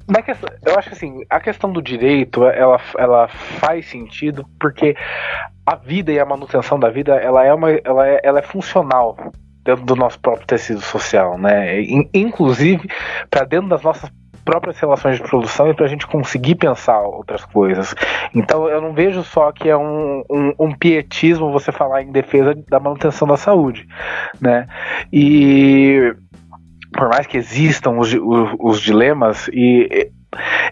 na 0.07 0.21
questão, 0.21 0.49
eu 0.65 0.77
acho 0.77 0.89
que 0.89 0.95
assim, 0.95 1.23
a 1.29 1.39
questão 1.39 1.71
do 1.71 1.81
direito, 1.81 2.45
ela, 2.45 2.79
ela 2.97 3.27
faz 3.27 3.87
sentido 3.87 4.45
porque 4.59 4.95
a 5.65 5.75
vida 5.75 6.11
e 6.11 6.19
a 6.19 6.25
manutenção 6.25 6.79
da 6.79 6.89
vida, 6.89 7.15
ela 7.15 7.45
é, 7.45 7.53
uma, 7.53 7.71
ela 7.71 8.07
é, 8.07 8.19
ela 8.23 8.39
é 8.39 8.41
funcional 8.41 9.17
dentro 9.63 9.85
do 9.85 9.95
nosso 9.95 10.19
próprio 10.19 10.45
tecido 10.45 10.81
social, 10.81 11.37
né? 11.37 11.81
Inclusive 12.13 12.89
para 13.29 13.45
dentro 13.45 13.69
das 13.69 13.81
nossas 13.81 14.11
próprias 14.43 14.77
relações 14.77 15.17
de 15.17 15.23
produção 15.23 15.69
e 15.69 15.73
para 15.73 15.85
a 15.85 15.87
gente 15.87 16.05
conseguir 16.05 16.55
pensar 16.55 16.99
outras 17.01 17.45
coisas. 17.45 17.95
Então 18.35 18.67
eu 18.67 18.81
não 18.81 18.93
vejo 18.93 19.23
só 19.23 19.53
que 19.53 19.69
é 19.69 19.77
um, 19.77 20.23
um, 20.29 20.53
um, 20.59 20.75
pietismo 20.75 21.51
você 21.51 21.71
falar 21.71 22.01
em 22.01 22.11
defesa 22.11 22.53
da 22.67 22.79
manutenção 22.79 23.25
da 23.25 23.37
saúde, 23.37 23.87
né? 24.41 24.67
E 25.11 26.13
por 26.93 27.09
mais 27.09 27.27
que 27.27 27.37
existam 27.37 27.97
os, 27.97 28.13
os, 28.13 28.55
os 28.59 28.81
dilemas 28.81 29.49
e 29.49 30.11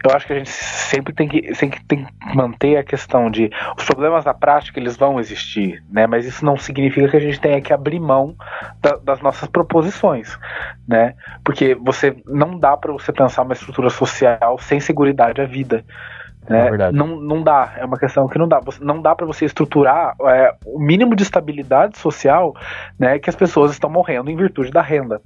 eu 0.03 0.15
acho 0.15 0.26
que 0.26 0.34
a 0.34 0.38
gente 0.38 0.49
sempre 0.49 1.14
tem 1.14 1.27
que, 1.27 1.53
sempre 1.53 1.80
tem 1.88 2.06
que 2.06 2.35
manter 2.35 2.77
a 2.77 2.84
questão 2.84 3.30
de 3.30 3.52
os 3.77 3.85
problemas 3.85 4.26
na 4.26 4.34
prática 4.34 4.80
eles 4.80 4.98
vão 4.98 5.19
existir, 5.19 5.84
né? 5.89 6.07
Mas 6.07 6.26
isso 6.26 6.43
não 6.43 6.57
significa 6.57 7.07
que 7.07 7.18
a 7.18 7.19
gente 7.19 7.39
tenha 7.39 7.61
que 7.61 7.72
abrir 7.72 7.99
mão 7.99 8.35
da, 8.81 8.95
das 8.98 9.22
nossas 9.22 9.48
proposições, 9.48 10.38
né? 10.88 11.14
Porque 11.43 11.76
você 11.76 12.15
não 12.26 12.57
dá 12.57 12.76
para 12.76 12.91
você 12.91 13.11
pensar 13.11 13.43
uma 13.43 13.53
estrutura 13.53 13.89
social 13.89 14.57
sem 14.60 14.80
segurança 14.80 15.02
à 15.41 15.45
vida. 15.45 15.85
Né? 16.49 16.68
É 16.68 16.91
não, 16.91 17.19
não 17.19 17.43
dá, 17.43 17.73
é 17.77 17.85
uma 17.85 17.97
questão 17.97 18.27
que 18.27 18.38
não 18.38 18.47
dá. 18.47 18.59
Não 18.80 19.01
dá 19.01 19.15
para 19.15 19.26
você 19.26 19.45
estruturar 19.45 20.15
é, 20.23 20.53
o 20.65 20.80
mínimo 20.80 21.15
de 21.15 21.23
estabilidade 21.23 21.97
social 21.97 22.55
né, 22.99 23.19
que 23.19 23.30
as 23.30 23.35
pessoas 23.35 23.72
estão 23.72 23.89
morrendo 23.89 24.30
em 24.30 24.35
virtude 24.35 24.72
da 24.72 24.81
renda. 24.81 25.22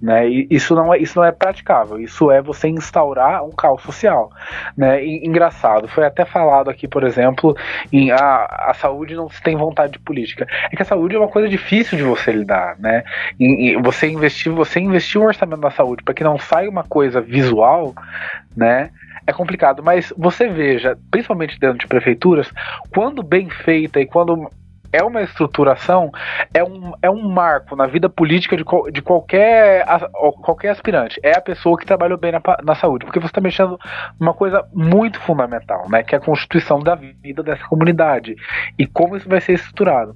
Né? 0.00 0.28
E 0.28 0.46
isso 0.50 0.74
não 0.74 0.92
é, 0.92 0.98
isso 0.98 1.18
não 1.18 1.24
é 1.24 1.32
praticável. 1.32 1.98
Isso 1.98 2.30
é 2.30 2.40
você 2.40 2.68
instaurar 2.68 3.44
um 3.44 3.50
caos 3.50 3.82
social. 3.82 4.30
Né? 4.76 5.04
E, 5.04 5.26
engraçado, 5.26 5.86
foi 5.86 6.06
até 6.06 6.24
falado 6.24 6.70
aqui, 6.70 6.88
por 6.88 7.04
exemplo, 7.04 7.56
em 7.92 8.10
a, 8.10 8.16
ah, 8.16 8.70
a 8.70 8.74
saúde 8.74 9.14
não 9.14 9.28
se 9.28 9.42
tem 9.42 9.56
vontade 9.56 9.92
de 9.92 9.98
política. 9.98 10.46
É 10.70 10.76
que 10.76 10.82
a 10.82 10.86
saúde 10.86 11.14
é 11.14 11.18
uma 11.18 11.28
coisa 11.28 11.48
difícil 11.48 11.98
de 11.98 12.04
você 12.04 12.32
lidar, 12.32 12.76
né? 12.78 13.04
E, 13.38 13.70
e 13.70 13.82
você 13.82 14.08
investir, 14.08 14.50
você 14.52 14.80
investir 14.80 15.20
um 15.20 15.24
orçamento 15.24 15.60
na 15.60 15.70
saúde 15.70 16.02
para 16.02 16.14
que 16.14 16.24
não 16.24 16.38
saia 16.38 16.70
uma 16.70 16.84
coisa 16.84 17.20
visual, 17.20 17.94
né? 18.56 18.90
É 19.26 19.32
complicado, 19.32 19.82
mas 19.82 20.12
você 20.16 20.48
veja, 20.48 20.98
principalmente 21.10 21.58
dentro 21.58 21.78
de 21.78 21.86
prefeituras, 21.86 22.50
quando 22.90 23.22
bem 23.22 23.48
feita 23.48 24.00
e 24.00 24.06
quando 24.06 24.48
é 24.94 25.02
uma 25.02 25.22
estruturação, 25.22 26.12
é 26.52 26.62
um, 26.62 26.92
é 27.02 27.10
um 27.10 27.28
marco 27.28 27.74
na 27.74 27.84
vida 27.84 28.08
política 28.08 28.56
de, 28.56 28.64
de 28.92 29.02
qualquer, 29.02 29.84
qualquer 30.40 30.68
aspirante. 30.68 31.18
É 31.20 31.36
a 31.36 31.40
pessoa 31.40 31.76
que 31.76 31.84
trabalhou 31.84 32.16
bem 32.16 32.30
na, 32.30 32.40
na 32.62 32.76
saúde, 32.76 33.04
porque 33.04 33.18
você 33.18 33.26
está 33.26 33.40
mexendo 33.40 33.76
numa 34.20 34.32
coisa 34.32 34.64
muito 34.72 35.18
fundamental, 35.18 35.90
né, 35.90 36.04
que 36.04 36.14
é 36.14 36.18
a 36.18 36.20
constituição 36.20 36.78
da 36.78 36.94
vida 36.94 37.42
dessa 37.42 37.66
comunidade 37.66 38.36
e 38.78 38.86
como 38.86 39.16
isso 39.16 39.28
vai 39.28 39.40
ser 39.40 39.54
estruturado. 39.54 40.14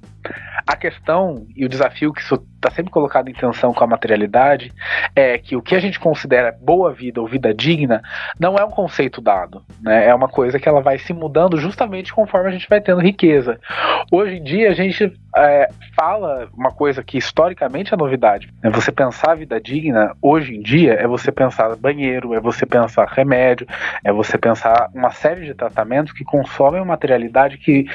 A 0.67 0.75
questão 0.75 1.47
e 1.55 1.65
o 1.65 1.69
desafio 1.69 2.13
que 2.13 2.21
isso 2.21 2.35
está 2.55 2.69
sempre 2.69 2.91
colocado 2.91 3.29
em 3.29 3.33
tensão 3.33 3.73
com 3.73 3.83
a 3.83 3.87
materialidade 3.87 4.71
é 5.15 5.37
que 5.37 5.55
o 5.55 5.61
que 5.61 5.73
a 5.73 5.79
gente 5.79 5.99
considera 5.99 6.55
boa 6.61 6.91
vida 6.91 7.21
ou 7.21 7.27
vida 7.27 7.53
digna 7.53 8.01
não 8.39 8.55
é 8.55 8.63
um 8.63 8.69
conceito 8.69 9.21
dado, 9.21 9.63
né? 9.81 10.07
É 10.07 10.13
uma 10.13 10.27
coisa 10.27 10.59
que 10.59 10.67
ela 10.67 10.81
vai 10.81 10.99
se 10.99 11.13
mudando 11.13 11.57
justamente 11.57 12.13
conforme 12.13 12.49
a 12.49 12.51
gente 12.51 12.69
vai 12.69 12.81
tendo 12.81 13.01
riqueza. 13.01 13.59
Hoje 14.11 14.35
em 14.35 14.43
dia 14.43 14.69
a 14.69 14.73
gente 14.73 15.11
é, 15.35 15.69
fala 15.95 16.49
uma 16.53 16.71
coisa 16.71 17.03
que 17.03 17.17
historicamente 17.17 17.93
é 17.93 17.97
novidade. 17.97 18.53
É 18.61 18.69
você 18.69 18.91
pensar 18.91 19.35
vida 19.35 19.59
digna 19.59 20.15
hoje 20.21 20.55
em 20.55 20.61
dia 20.61 20.93
é 20.93 21.07
você 21.07 21.31
pensar 21.31 21.75
banheiro, 21.75 22.33
é 22.33 22.39
você 22.39 22.65
pensar 22.65 23.07
remédio, 23.07 23.65
é 24.03 24.11
você 24.11 24.37
pensar 24.37 24.89
uma 24.93 25.11
série 25.11 25.45
de 25.45 25.53
tratamentos 25.53 26.13
que 26.13 26.23
consomem 26.23 26.81
uma 26.81 26.87
materialidade 26.87 27.57
que 27.57 27.85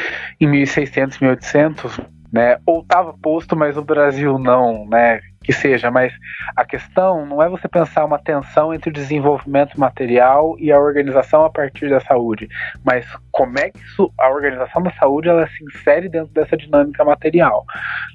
em 0.40 0.46
1600, 0.46 1.18
1800 1.18 2.00
né? 2.34 2.58
Ou 2.66 2.80
estava 2.80 3.14
posto, 3.22 3.54
mas 3.54 3.76
o 3.76 3.84
Brasil 3.84 4.40
não, 4.40 4.84
né? 4.88 5.20
Que 5.44 5.52
seja, 5.52 5.88
mas 5.88 6.12
a 6.56 6.64
questão 6.64 7.24
não 7.24 7.40
é 7.40 7.48
você 7.48 7.68
pensar 7.68 8.04
uma 8.04 8.18
tensão 8.18 8.74
entre 8.74 8.90
o 8.90 8.92
desenvolvimento 8.92 9.78
material 9.78 10.56
e 10.58 10.72
a 10.72 10.80
organização 10.80 11.44
a 11.44 11.50
partir 11.50 11.88
da 11.88 12.00
saúde, 12.00 12.48
mas 12.82 13.06
como 13.30 13.56
é 13.60 13.70
que 13.70 13.78
isso, 13.78 14.12
a 14.18 14.28
organização 14.28 14.82
da 14.82 14.90
saúde 14.94 15.28
ela 15.28 15.46
se 15.46 15.62
insere 15.62 16.08
dentro 16.08 16.32
dessa 16.32 16.56
dinâmica 16.56 17.04
material, 17.04 17.64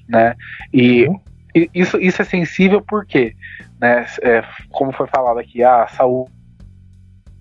né? 0.09 0.35
E 0.73 1.07
uhum. 1.07 1.21
isso, 1.73 1.97
isso 1.97 2.21
é 2.21 2.25
sensível 2.25 2.83
porque, 2.85 3.33
né? 3.79 4.05
É, 4.21 4.43
como 4.69 4.91
foi 4.91 5.07
falado 5.07 5.39
aqui, 5.39 5.63
a 5.63 5.87
saúde 5.87 6.29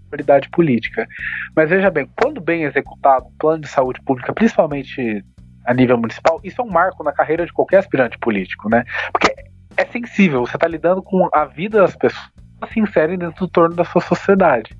responsabilidade 0.09 0.49
política. 0.51 1.09
Mas 1.57 1.69
veja 1.69 1.91
bem, 1.91 2.09
quando 2.17 2.41
bem 2.41 2.63
executado 2.63 3.27
um 3.27 3.37
plano 3.37 3.63
de 3.63 3.69
saúde 3.69 4.01
pública, 4.03 4.33
principalmente 4.33 5.25
a 5.69 5.75
nível 5.75 5.99
municipal, 5.99 6.41
isso 6.43 6.63
é 6.63 6.65
um 6.65 6.71
marco 6.71 7.05
na 7.05 7.13
carreira 7.13 7.45
de 7.45 7.53
qualquer 7.53 7.81
aspirante 7.81 8.19
político, 8.19 8.71
né? 8.71 8.85
Porque 9.13 9.35
é 9.77 9.85
sensível, 9.85 10.41
você 10.47 10.57
está 10.57 10.67
lidando 10.67 11.03
com 11.03 11.29
a 11.31 11.45
vida 11.45 11.81
das 11.83 11.95
pessoas 11.95 12.31
se 12.73 12.81
inserem 12.81 13.19
dentro 13.19 13.39
do 13.47 13.49
torno 13.49 13.77
da 13.77 13.85
sua 13.85 14.01
sociedade. 14.01 14.75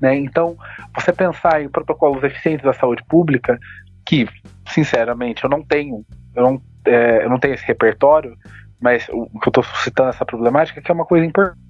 Né? 0.00 0.16
Então, 0.16 0.56
você 0.94 1.12
pensar 1.12 1.62
em 1.62 1.68
protocolos 1.68 2.22
eficientes 2.24 2.64
da 2.64 2.74
saúde 2.74 3.02
pública, 3.08 3.58
que, 4.04 4.28
sinceramente, 4.68 5.44
eu 5.44 5.48
não 5.48 5.62
tenho, 5.62 6.04
eu 6.34 6.42
não, 6.42 6.62
é, 6.84 7.24
eu 7.24 7.30
não 7.30 7.38
tenho 7.38 7.54
esse 7.54 7.64
repertório, 7.64 8.36
mas 8.80 9.08
o 9.10 9.38
que 9.38 9.48
eu 9.48 9.50
estou 9.50 9.62
suscitando 9.62 10.10
essa 10.10 10.26
problemática 10.26 10.80
é 10.80 10.82
que 10.82 10.90
é 10.90 10.94
uma 10.94 11.06
coisa 11.06 11.24
importante 11.24 11.62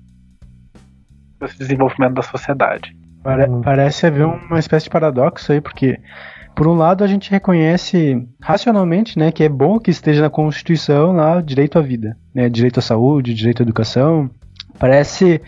esse 1.43 1.59
desenvolvimento 1.59 2.15
da 2.15 2.23
sociedade. 2.23 2.97
Pare 3.23 3.45
parece 3.63 4.07
haver 4.07 4.27
uma 4.27 4.59
espécie 4.59 4.85
de 4.85 4.91
paradoxo 4.91 5.53
aí, 5.53 5.61
porque 5.61 5.99
por 6.55 6.69
um 6.69 6.75
lado 6.75 7.03
a 7.03 7.07
gente 7.07 7.31
reconhece 7.31 8.27
racionalmente, 8.41 9.19
né, 9.19 9.33
que 9.33 9.43
é 9.43 9.49
bom 9.49 9.79
que 9.79 9.91
esteja 9.91 10.23
na 10.23 10.31
Constituição 10.31 11.13
lá 11.13 11.41
direito 11.41 11.79
à 11.79 11.83
vida, 11.83 12.17
né, 12.35 12.49
direito 12.49 12.79
à 12.79 12.83
saúde, 12.83 13.35
direito 13.35 13.61
à 13.61 13.65
educação. 13.65 14.31
Parece 14.79 15.41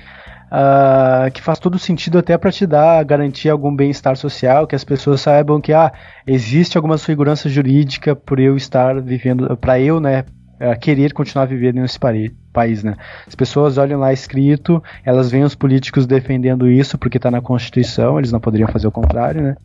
uh, 0.47 1.31
que 1.31 1.43
faz 1.43 1.59
todo 1.59 1.79
sentido 1.79 2.19
até 2.19 2.39
para 2.39 2.53
te 2.53 2.67
dar 2.67 3.05
garantir 3.05 3.49
algum 3.49 3.75
bem-estar 3.75 4.17
social, 4.17 4.67
que 4.67 4.75
as 4.75 4.85
pessoas 4.85 5.21
saibam 5.21 5.61
que 5.61 5.73
ah, 5.73 5.93
existe 6.27 6.77
alguma 6.77 6.99
segurança 6.99 7.49
jurídica 7.49 8.15
por 8.15 8.41
eu 8.41 8.57
estar 8.57 9.01
vivendo, 9.01 9.57
para 9.57 9.79
eu, 9.79 10.01
né, 10.01 10.25
uh, 10.65 10.79
querer 10.79 11.13
continuar 11.13 11.47
vivendo 11.47 11.77
nesse 11.77 11.99
país, 11.99 12.83
né? 12.83 12.97
As 13.27 13.35
pessoas 13.35 13.77
olham 13.79 14.01
lá 14.01 14.13
escrito, 14.13 14.83
elas 15.05 15.31
veem 15.31 15.45
os 15.45 15.55
políticos 15.55 16.07
defendendo 16.07 16.69
isso 16.69 16.97
porque 16.97 17.19
está 17.19 17.31
na 17.31 17.41
Constituição, 17.41 18.19
eles 18.19 18.33
não 18.33 18.41
poderiam 18.41 18.69
fazer 18.69 18.87
o 18.87 18.93
contrário, 18.93 19.43
né? 19.43 19.57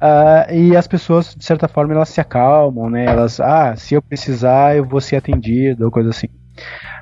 Uh, 0.00 0.54
e 0.54 0.76
as 0.76 0.86
pessoas, 0.86 1.34
de 1.34 1.44
certa 1.44 1.66
forma, 1.66 1.94
elas 1.94 2.08
se 2.08 2.20
acalmam, 2.20 2.88
né? 2.88 3.06
Elas, 3.06 3.40
ah, 3.40 3.74
se 3.76 3.94
eu 3.94 4.02
precisar, 4.02 4.76
eu 4.76 4.84
vou 4.84 5.00
ser 5.00 5.16
atendido, 5.16 5.84
ou 5.84 5.90
coisa 5.90 6.10
assim. 6.10 6.28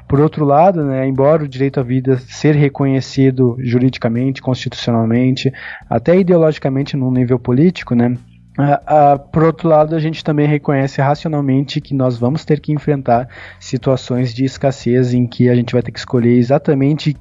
Por 0.08 0.20
outro 0.20 0.44
lado, 0.44 0.84
né, 0.84 1.06
embora 1.06 1.44
o 1.44 1.48
direito 1.48 1.80
à 1.80 1.82
vida 1.82 2.18
ser 2.18 2.54
reconhecido 2.54 3.56
juridicamente, 3.60 4.42
constitucionalmente, 4.42 5.50
até 5.88 6.18
ideologicamente 6.18 6.96
no 6.98 7.10
nível 7.10 7.38
político, 7.38 7.94
né, 7.94 8.16
Uh, 8.58 8.62
uh, 8.62 9.18
por 9.30 9.44
outro 9.44 9.68
lado, 9.68 9.94
a 9.94 9.98
gente 9.98 10.22
também 10.22 10.46
reconhece 10.46 11.00
racionalmente 11.00 11.80
que 11.80 11.94
nós 11.94 12.18
vamos 12.18 12.44
ter 12.44 12.60
que 12.60 12.72
enfrentar 12.72 13.28
situações 13.58 14.34
de 14.34 14.44
escassez 14.44 15.14
em 15.14 15.26
que 15.26 15.48
a 15.48 15.54
gente 15.54 15.72
vai 15.72 15.82
ter 15.82 15.90
que 15.90 15.98
escolher 15.98 16.36
exatamente 16.36 17.16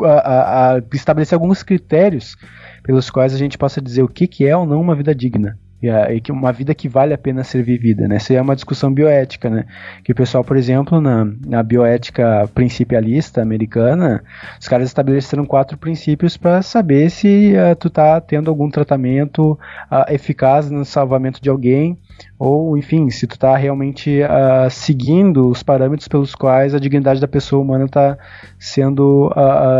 uh, 0.00 0.82
estabelecer 0.94 1.36
alguns 1.36 1.62
critérios 1.62 2.36
pelos 2.82 3.10
quais 3.10 3.34
a 3.34 3.38
gente 3.38 3.58
possa 3.58 3.80
dizer 3.80 4.02
o 4.02 4.08
que, 4.08 4.26
que 4.26 4.46
é 4.46 4.56
ou 4.56 4.64
não 4.64 4.80
uma 4.80 4.94
vida 4.94 5.14
digna 5.14 5.58
e 5.82 6.20
que 6.20 6.30
uma 6.30 6.52
vida 6.52 6.74
que 6.74 6.88
vale 6.88 7.14
a 7.14 7.18
pena 7.18 7.42
ser 7.42 7.62
vivida, 7.62 8.06
né? 8.06 8.16
Essa 8.16 8.34
é 8.34 8.42
uma 8.42 8.54
discussão 8.54 8.92
bioética, 8.92 9.48
né? 9.48 9.64
Que 10.04 10.12
o 10.12 10.14
pessoal, 10.14 10.44
por 10.44 10.56
exemplo, 10.56 11.00
na, 11.00 11.26
na 11.46 11.62
bioética 11.62 12.48
principialista 12.54 13.40
americana, 13.40 14.22
os 14.60 14.68
caras 14.68 14.88
estabeleceram 14.88 15.46
quatro 15.46 15.78
princípios 15.78 16.36
para 16.36 16.60
saber 16.60 17.10
se 17.10 17.54
uh, 17.54 17.74
tu 17.76 17.88
tá 17.88 18.20
tendo 18.20 18.50
algum 18.50 18.70
tratamento 18.70 19.52
uh, 19.52 20.12
eficaz 20.12 20.70
no 20.70 20.84
salvamento 20.84 21.40
de 21.40 21.48
alguém 21.48 21.98
ou, 22.38 22.76
enfim, 22.76 23.08
se 23.08 23.26
tu 23.26 23.38
tá 23.38 23.56
realmente 23.56 24.20
uh, 24.22 24.68
seguindo 24.70 25.48
os 25.48 25.62
parâmetros 25.62 26.08
pelos 26.08 26.34
quais 26.34 26.74
a 26.74 26.78
dignidade 26.78 27.20
da 27.20 27.28
pessoa 27.28 27.62
humana 27.62 27.86
está 27.86 28.18
sendo 28.58 29.32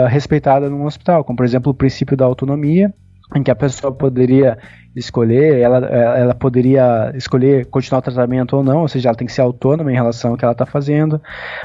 respeitada 0.08 0.70
num 0.70 0.84
hospital, 0.84 1.24
como 1.24 1.36
por 1.36 1.44
exemplo 1.44 1.70
o 1.70 1.74
princípio 1.74 2.16
da 2.16 2.24
autonomia, 2.24 2.92
em 3.34 3.42
que 3.42 3.50
a 3.50 3.56
pessoa 3.56 3.92
poderia 3.92 4.58
escolher, 4.94 5.58
ela, 5.58 5.78
ela 5.86 6.34
poderia 6.34 7.12
escolher 7.14 7.66
continuar 7.66 8.00
o 8.00 8.02
tratamento 8.02 8.56
ou 8.56 8.62
não, 8.62 8.80
ou 8.80 8.88
seja, 8.88 9.08
ela 9.08 9.16
tem 9.16 9.26
que 9.26 9.32
ser 9.32 9.40
autônoma 9.40 9.90
em 9.90 9.94
relação 9.94 10.32
ao 10.32 10.36
que 10.36 10.44
ela 10.44 10.52
está 10.52 10.66
fazendo. 10.66 11.20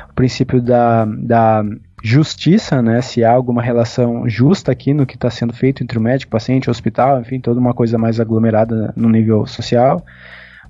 O 0.09 0.13
princípio 0.13 0.61
da, 0.61 1.05
da 1.05 1.63
justiça, 2.03 2.81
né, 2.81 3.01
se 3.01 3.23
há 3.23 3.31
alguma 3.31 3.63
relação 3.63 4.29
justa 4.29 4.71
aqui 4.71 4.93
no 4.93 5.07
que 5.07 5.15
está 5.15 5.29
sendo 5.29 5.53
feito 5.53 5.83
entre 5.83 5.97
o 5.97 6.01
médico, 6.01 6.31
paciente, 6.31 6.69
hospital, 6.69 7.19
enfim, 7.19 7.39
toda 7.39 7.59
uma 7.59 7.73
coisa 7.73 7.97
mais 7.97 8.19
aglomerada 8.19 8.93
no 8.95 9.09
nível 9.09 9.45
social. 9.47 10.05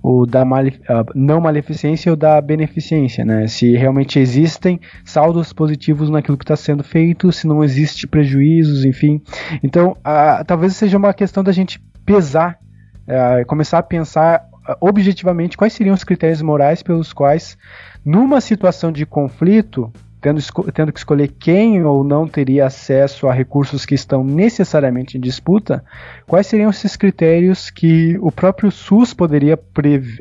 O 0.07 0.27
da 0.27 0.45
male, 0.45 0.79
não 1.15 1.41
maleficência 1.41 2.09
e 2.09 2.13
o 2.13 2.15
da 2.15 2.39
beneficência, 2.39 3.25
né? 3.25 3.47
Se 3.47 3.75
realmente 3.75 4.19
existem 4.19 4.79
saldos 5.03 5.51
positivos 5.51 6.11
naquilo 6.11 6.37
que 6.37 6.43
está 6.43 6.55
sendo 6.55 6.83
feito, 6.83 7.31
se 7.31 7.47
não 7.47 7.63
existe 7.63 8.05
prejuízos, 8.05 8.85
enfim. 8.85 9.19
Então, 9.63 9.97
talvez 10.45 10.75
seja 10.75 10.95
uma 10.95 11.11
questão 11.11 11.43
da 11.43 11.51
gente 11.51 11.81
pesar, 12.05 12.59
é, 13.07 13.43
começar 13.45 13.79
a 13.79 13.83
pensar 13.83 14.45
é, 14.69 14.77
objetivamente 14.79 15.57
quais 15.57 15.73
seriam 15.73 15.95
os 15.95 16.03
critérios 16.03 16.41
morais 16.41 16.83
pelos 16.83 17.11
quais, 17.11 17.57
numa 18.05 18.39
situação 18.39 18.91
de 18.91 19.07
conflito, 19.07 19.91
tendo, 20.25 20.41
tendo 20.73 20.91
que 20.91 20.97
escolher 20.97 21.27
quem 21.27 21.83
ou 21.83 22.03
não 22.03 22.27
teria 22.27 22.65
acesso 22.65 23.27
a 23.27 23.33
recursos 23.33 23.85
que 23.85 23.93
estão 23.93 24.23
necessariamente 24.23 25.19
em 25.19 25.21
disputa, 25.21 25.85
quais 26.25 26.47
seriam 26.47 26.71
esses 26.71 26.95
critérios 26.95 27.69
que 27.69 28.17
o 28.19 28.31
próprio 28.31 28.71
SUS 28.71 29.13
poderia 29.13 29.53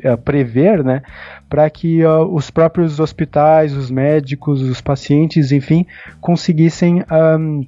é, 0.03 0.15
prever, 0.15 0.83
né, 0.83 1.01
para 1.49 1.67
que 1.71 2.05
uh, 2.05 2.21
os 2.31 2.51
próprios 2.51 2.99
hospitais, 2.99 3.73
os 3.73 3.89
médicos, 3.89 4.61
os 4.61 4.79
pacientes, 4.79 5.51
enfim, 5.51 5.87
conseguissem 6.21 7.03
um, 7.39 7.65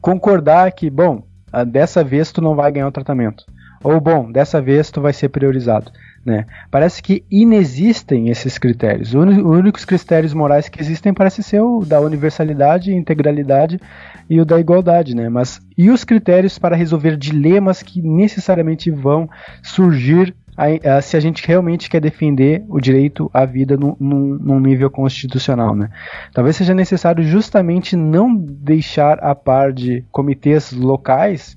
concordar 0.00 0.72
que, 0.72 0.90
bom, 0.90 1.22
ah, 1.52 1.62
dessa 1.62 2.02
vez 2.02 2.32
tu 2.32 2.40
não 2.40 2.56
vai 2.56 2.72
ganhar 2.72 2.88
o 2.88 2.92
tratamento. 2.92 3.44
Ou 3.84 4.00
bom, 4.00 4.32
dessa 4.32 4.60
vez 4.60 4.90
tu 4.90 5.00
vai 5.00 5.12
ser 5.12 5.28
priorizado. 5.28 5.92
Né? 6.28 6.44
Parece 6.70 7.02
que 7.02 7.24
inexistem 7.30 8.28
esses 8.28 8.58
critérios. 8.58 9.14
Os 9.14 9.38
únicos 9.38 9.86
critérios 9.86 10.34
morais 10.34 10.68
que 10.68 10.78
existem 10.78 11.14
parece 11.14 11.42
ser 11.42 11.62
o 11.62 11.86
da 11.86 12.02
universalidade, 12.02 12.94
integralidade 12.94 13.80
e 14.28 14.38
o 14.38 14.44
da 14.44 14.60
igualdade, 14.60 15.16
né? 15.16 15.30
Mas 15.30 15.58
e 15.76 15.88
os 15.88 16.04
critérios 16.04 16.58
para 16.58 16.76
resolver 16.76 17.16
dilemas 17.16 17.82
que 17.82 18.02
necessariamente 18.02 18.90
vão 18.90 19.26
surgir 19.62 20.36
a, 20.54 20.96
a, 20.98 21.00
se 21.00 21.16
a 21.16 21.20
gente 21.20 21.46
realmente 21.46 21.88
quer 21.88 22.00
defender 22.02 22.62
o 22.68 22.78
direito 22.78 23.30
à 23.32 23.46
vida 23.46 23.74
num, 23.74 23.96
num, 23.98 24.60
nível 24.60 24.90
constitucional, 24.90 25.74
né? 25.74 25.88
Talvez 26.34 26.56
seja 26.56 26.74
necessário 26.74 27.24
justamente 27.24 27.96
não 27.96 28.36
deixar 28.36 29.18
a 29.20 29.34
par 29.34 29.72
de 29.72 30.04
comitês 30.12 30.72
locais 30.72 31.56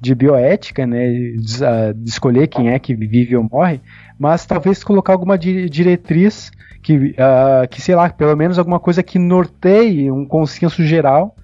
de 0.00 0.14
bioética, 0.14 0.86
né, 0.86 1.08
de, 1.08 1.36
de, 1.94 2.08
escolher 2.08 2.46
quem 2.46 2.70
é 2.70 2.78
que 2.78 2.94
vive 2.94 3.36
ou 3.36 3.48
morre, 3.50 3.80
mas 4.18 4.44
talvez 4.44 4.82
colocar 4.82 5.12
alguma 5.12 5.38
di 5.38 5.68
diretriz 5.68 6.50
que, 6.82 6.96
uh, 6.96 7.68
que, 7.70 7.80
sei 7.80 7.94
lá, 7.94 8.08
pelo 8.10 8.36
menos 8.36 8.58
alguma 8.58 8.80
coisa 8.80 9.02
que 9.02 9.18
norteie 9.18 10.10
um 10.10 10.24
consenso 10.24 10.82
geral 10.82 11.36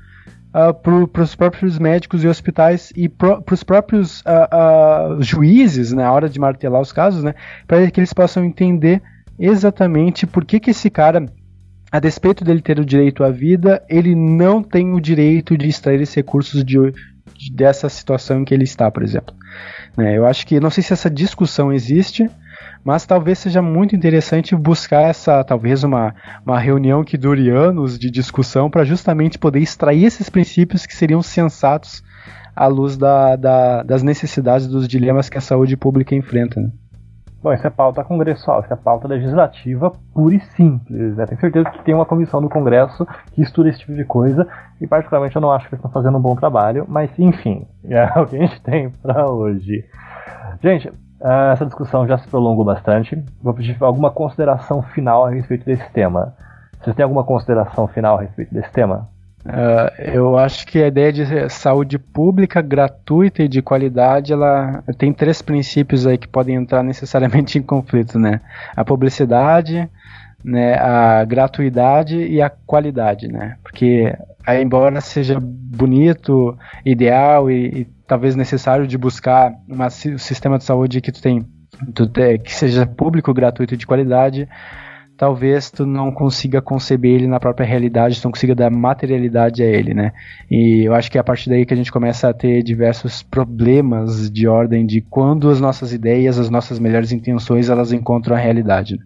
uh, 0.55 0.73
para 0.73 1.23
os 1.23 1.35
próprios 1.35 1.79
médicos 1.79 2.25
e 2.25 2.29
hospitais 2.29 2.93
e 2.97 3.09
para 3.09 3.43
os 3.51 3.63
próprios 3.63 4.21
uh, 4.21 5.21
juízes 5.21 5.93
na 5.93 6.11
hora 6.13 6.29
de 6.29 6.39
martelar 6.39 6.81
os 6.81 6.93
casos, 6.93 7.23
né, 7.23 7.35
para 7.67 7.91
que 7.91 8.01
eles 8.01 8.13
possam 8.13 8.45
entender 8.45 9.03
exatamente 9.39 10.27
por 10.27 10.45
que, 10.45 10.61
que 10.61 10.71
esse 10.71 10.89
cara, 10.89 11.27
a 11.91 11.99
despeito 11.99 12.45
dele 12.45 12.63
ter 12.63 12.79
o 12.79 12.85
direito 12.85 13.25
à 13.25 13.31
vida, 13.31 13.83
ele 13.89 14.15
não 14.15 14.63
tem 14.63 14.93
o 14.95 15.01
direito 15.01 15.59
de 15.59 15.69
extrair 15.69 16.01
esses 16.01 16.15
recursos 16.15 16.65
de, 16.65 16.79
de 17.37 17.53
dessa 17.53 17.89
situação 17.89 18.41
em 18.41 18.45
que 18.45 18.55
ele 18.55 18.65
está, 18.65 18.91
por 18.91 19.03
exemplo. 19.03 19.35
Né, 19.97 20.17
eu 20.17 20.25
acho 20.25 20.47
que, 20.47 20.61
não 20.61 20.71
sei 20.71 20.83
se 20.83 20.93
essa 20.93 21.11
discussão 21.11 21.73
existe, 21.73 22.31
mas 22.85 23.07
talvez 23.07 23.39
seja 23.39 23.63
muito 23.63 23.97
interessante 23.97 24.55
buscar 24.55 25.03
essa, 25.03 25.43
talvez 25.43 25.83
uma, 25.83 26.15
uma 26.45 26.59
reunião 26.59 27.03
que 27.03 27.17
dure 27.17 27.49
anos 27.49 27.99
de 27.99 28.11
discussão 28.11 28.71
para 28.71 28.85
justamente 28.85 29.39
poder 29.39 29.61
extrair 29.61 30.05
esses 30.05 30.29
princípios 30.29 30.85
que 30.85 30.95
seriam 30.95 31.23
sensatos 31.23 32.05
à 32.55 32.67
luz 32.67 32.97
da, 32.97 33.37
da, 33.37 33.83
das 33.83 34.03
necessidades 34.03 34.67
dos 34.69 34.87
dilemas 34.87 35.29
que 35.29 35.39
a 35.39 35.41
saúde 35.41 35.77
pública 35.77 36.15
enfrenta. 36.15 36.61
Né? 36.61 36.71
Bom, 37.43 37.53
isso 37.53 37.67
é 37.67 37.71
pauta 37.71 38.05
congressual, 38.05 38.61
isso 38.61 38.73
é 38.73 38.77
pauta 38.77 39.09
legislativa 39.09 39.93
pura 40.15 40.35
e 40.35 40.41
simples. 40.41 41.17
Né? 41.17 41.27
Tenho 41.27 41.41
certeza 41.41 41.71
que 41.71 41.85
tem 41.85 41.95
uma 41.95 42.07
comissão 42.07 42.41
no 42.41 42.49
Congresso 42.49 43.07
que 43.33 43.43
estuda 43.43 43.69
esse 43.69 43.81
tipo 43.81 43.95
de 43.95 44.05
coisa, 44.05 44.47
e 44.81 44.87
particularmente 44.87 45.37
eu 45.37 45.43
não 45.43 45.53
acho 45.53 45.69
que 45.69 45.75
eles 45.75 45.85
estão 45.85 45.91
fazendo 45.91 46.17
um 46.17 46.23
bom 46.23 46.35
trabalho, 46.35 46.87
mas 46.89 47.11
enfim, 47.19 47.67
é 47.85 48.05
o 48.19 48.27
que 48.27 48.37
a 48.37 48.47
gente 48.47 48.63
tem 48.63 48.89
para 48.91 49.31
hoje. 49.31 49.85
Gente, 50.63 50.91
Uh, 51.21 51.53
essa 51.53 51.65
discussão 51.65 52.07
já 52.07 52.19
se 52.19 52.29
prolongou 52.29 52.65
bastante. 52.65 53.23
Vou 53.43 53.55
pedir 53.55 53.77
alguma 53.81 54.11
consideração 54.11 54.83
final 54.83 55.25
a 55.27 55.31
respeito 55.31 55.65
desse 55.65 55.89
tema. 55.93 56.35
Vocês 56.81 56.95
têm 56.95 57.03
alguma 57.03 57.25
consideração 57.25 57.87
final 57.87 58.19
a 58.19 58.23
respeito 58.23 58.53
desse 58.53 58.71
tema? 58.71 59.09
Uh, 59.45 60.03
eu 60.03 60.39
acho 60.39 60.67
que 60.67 60.83
a 60.83 60.87
ideia 60.87 61.13
de 61.13 61.49
saúde 61.51 61.99
pública 61.99 62.63
gratuita 62.63 63.43
e 63.43 63.49
de 63.49 63.61
qualidade, 63.61 64.33
ela 64.33 64.83
tem 64.97 65.13
três 65.13 65.43
princípios 65.43 66.07
aí 66.07 66.17
que 66.17 66.27
podem 66.27 66.57
entrar 66.57 66.83
necessariamente 66.83 67.59
em 67.59 67.63
conflito, 67.63 68.19
né? 68.19 68.41
A 68.75 68.85
publicidade, 68.85 69.89
né, 70.45 70.75
a 70.75 71.25
gratuidade 71.25 72.19
e 72.19 72.43
a 72.43 72.51
qualidade, 72.51 73.29
né? 73.29 73.57
Porque 73.63 74.15
embora 74.61 75.01
seja 75.01 75.39
bonito, 75.41 76.57
ideal 76.85 77.51
e, 77.51 77.81
e 77.81 77.85
talvez 78.07 78.37
necessário 78.37 78.87
de 78.87 78.99
buscar 78.99 79.55
um 79.69 80.19
sistema 80.19 80.59
de 80.59 80.65
saúde 80.65 81.01
que 81.01 81.11
tu 81.11 81.23
tem, 81.23 81.47
tu 81.95 82.07
te, 82.07 82.39
que 82.39 82.55
seja 82.55 82.87
público, 82.87 83.33
gratuito 83.33 83.73
e 83.73 83.77
de 83.79 83.87
qualidade, 83.87 84.47
talvez 85.17 85.71
tu 85.71 85.87
não 85.87 86.13
consiga 86.13 86.61
conceber 86.61 87.13
ele 87.13 87.27
na 87.27 87.41
própria 87.41 87.67
realidade, 87.67 88.21
tu 88.21 88.25
não 88.25 88.33
consiga 88.33 88.55
dar 88.55 88.71
materialidade 88.71 89.63
a 89.63 89.67
ele, 89.67 89.95
né? 89.95 90.13
E 90.51 90.87
eu 90.87 90.93
acho 90.93 91.11
que 91.11 91.17
é 91.17 91.21
a 91.23 91.25
partir 91.25 91.49
daí 91.49 91.65
que 91.65 91.73
a 91.73 91.77
gente 91.77 91.91
começa 91.91 92.29
a 92.29 92.35
ter 92.35 92.63
diversos 92.63 93.23
problemas 93.23 94.31
de 94.31 94.47
ordem 94.47 94.85
de 94.85 95.01
quando 95.01 95.49
as 95.49 95.59
nossas 95.59 95.95
ideias, 95.95 96.39
as 96.39 96.51
nossas 96.51 96.79
melhores 96.79 97.13
intenções, 97.13 97.71
elas 97.71 97.93
encontram 97.93 98.37
a 98.37 98.39
realidade. 98.39 98.99
Né? 98.99 99.05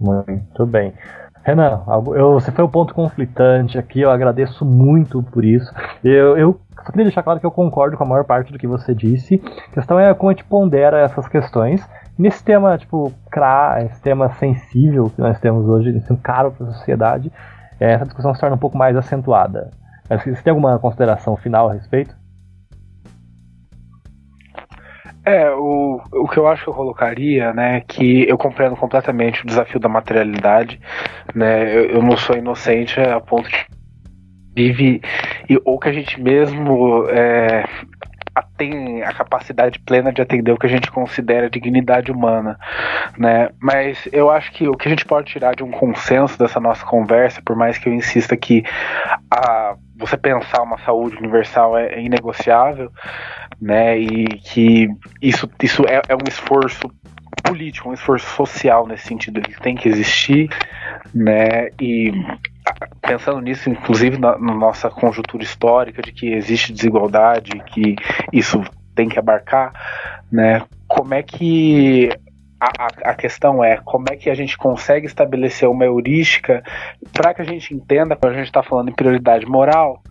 Muito 0.00 0.66
bem. 0.66 0.92
Renan, 1.42 1.82
eu, 2.16 2.32
você 2.32 2.50
foi 2.50 2.64
um 2.64 2.68
ponto 2.68 2.92
conflitante 2.92 3.78
aqui, 3.78 4.00
eu 4.00 4.10
agradeço 4.10 4.64
muito 4.64 5.22
por 5.22 5.44
isso. 5.44 5.72
Eu, 6.02 6.36
eu 6.36 6.60
só 6.84 6.90
queria 6.90 7.04
deixar 7.04 7.22
claro 7.22 7.38
que 7.38 7.46
eu 7.46 7.52
concordo 7.52 7.96
com 7.96 8.02
a 8.02 8.06
maior 8.06 8.24
parte 8.24 8.52
do 8.52 8.58
que 8.58 8.66
você 8.66 8.92
disse. 8.92 9.40
A 9.70 9.74
questão 9.74 9.98
é 9.98 10.12
como 10.12 10.30
a 10.30 10.32
gente 10.32 10.44
pondera 10.44 10.98
essas 10.98 11.28
questões. 11.28 11.88
Nesse 12.18 12.42
tema, 12.42 12.76
tipo, 12.76 13.12
CRA, 13.30 13.84
esse 13.84 14.02
tema 14.02 14.28
sensível 14.30 15.08
que 15.08 15.20
nós 15.20 15.38
temos 15.38 15.68
hoje, 15.68 15.96
esse 15.96 16.16
caro 16.16 16.50
para 16.50 16.66
a 16.66 16.72
sociedade, 16.72 17.30
essa 17.78 18.04
discussão 18.04 18.34
se 18.34 18.40
torna 18.40 18.56
um 18.56 18.58
pouco 18.58 18.76
mais 18.76 18.96
acentuada. 18.96 19.70
Você 20.08 20.42
tem 20.42 20.50
alguma 20.50 20.78
consideração 20.80 21.36
final 21.36 21.68
a 21.68 21.74
respeito? 21.74 22.16
É, 25.26 25.50
o, 25.50 26.00
o 26.12 26.28
que 26.28 26.38
eu 26.38 26.46
acho 26.46 26.62
que 26.62 26.70
eu 26.70 26.74
colocaria, 26.74 27.52
né, 27.52 27.80
que 27.80 28.28
eu 28.28 28.38
compreendo 28.38 28.76
completamente 28.76 29.42
o 29.42 29.46
desafio 29.46 29.80
da 29.80 29.88
materialidade, 29.88 30.80
né, 31.34 31.76
eu, 31.76 31.86
eu 31.86 32.02
não 32.02 32.16
sou 32.16 32.36
inocente 32.36 33.00
a 33.00 33.20
ponto 33.20 33.50
de 33.50 33.66
vive, 34.54 35.02
ou 35.64 35.80
que 35.80 35.88
a 35.88 35.92
gente 35.92 36.20
mesmo 36.22 37.06
é, 37.10 37.64
tem 38.56 39.02
a 39.02 39.12
capacidade 39.12 39.78
plena 39.80 40.12
de 40.12 40.20
atender 40.22 40.52
o 40.52 40.58
que 40.58 40.66
a 40.66 40.70
gente 40.70 40.90
considera 40.90 41.50
dignidade 41.50 42.10
humana, 42.10 42.58
né? 43.18 43.50
Mas 43.60 44.08
eu 44.12 44.30
acho 44.30 44.52
que 44.52 44.68
o 44.68 44.74
que 44.74 44.88
a 44.88 44.90
gente 44.90 45.04
pode 45.04 45.30
tirar 45.30 45.54
de 45.54 45.62
um 45.62 45.70
consenso 45.70 46.38
dessa 46.38 46.60
nossa 46.60 46.84
conversa, 46.84 47.42
por 47.44 47.56
mais 47.56 47.78
que 47.78 47.88
eu 47.88 47.94
insista 47.94 48.36
que 48.36 48.62
a, 49.30 49.76
você 49.96 50.16
pensar 50.16 50.62
uma 50.62 50.78
saúde 50.78 51.16
universal 51.16 51.76
é, 51.76 51.94
é 51.94 52.00
inegociável, 52.02 52.90
né? 53.60 53.98
E 53.98 54.26
que 54.38 54.88
isso, 55.20 55.48
isso 55.62 55.82
é, 55.86 56.02
é 56.08 56.14
um 56.14 56.28
esforço 56.28 56.90
político, 57.42 57.88
um 57.88 57.94
esforço 57.94 58.26
social 58.34 58.86
nesse 58.86 59.06
sentido, 59.06 59.38
ele 59.38 59.54
tem 59.62 59.74
que 59.76 59.88
existir, 59.88 60.48
né? 61.14 61.68
E 61.80 62.12
pensando 63.00 63.40
nisso, 63.40 63.70
inclusive 63.70 64.18
na, 64.18 64.36
na, 64.38 64.54
nossa 64.54 64.90
conjuntura 64.90 65.42
histórica 65.42 66.02
de 66.02 66.12
que 66.12 66.32
existe 66.32 66.72
desigualdade, 66.72 67.62
que 67.66 67.96
isso 68.32 68.62
tem 68.94 69.08
que 69.08 69.18
abarcar, 69.18 69.72
né? 70.30 70.62
Como 70.88 71.14
é 71.14 71.22
que 71.22 72.10
a, 72.60 73.10
a, 73.10 73.14
questão 73.14 73.62
é 73.62 73.76
como 73.84 74.06
é 74.10 74.16
que 74.16 74.30
a 74.30 74.34
gente 74.34 74.56
consegue 74.56 75.06
estabelecer 75.06 75.68
uma 75.68 75.84
heurística 75.84 76.64
para 77.12 77.34
que 77.34 77.42
a 77.42 77.44
gente 77.44 77.74
entenda 77.74 78.16
quando 78.16 78.32
a 78.32 78.36
gente 78.36 78.46
está 78.46 78.62
falando 78.62 78.88
em 78.88 78.94
prioridade 78.94 79.46
moral, 79.46 80.02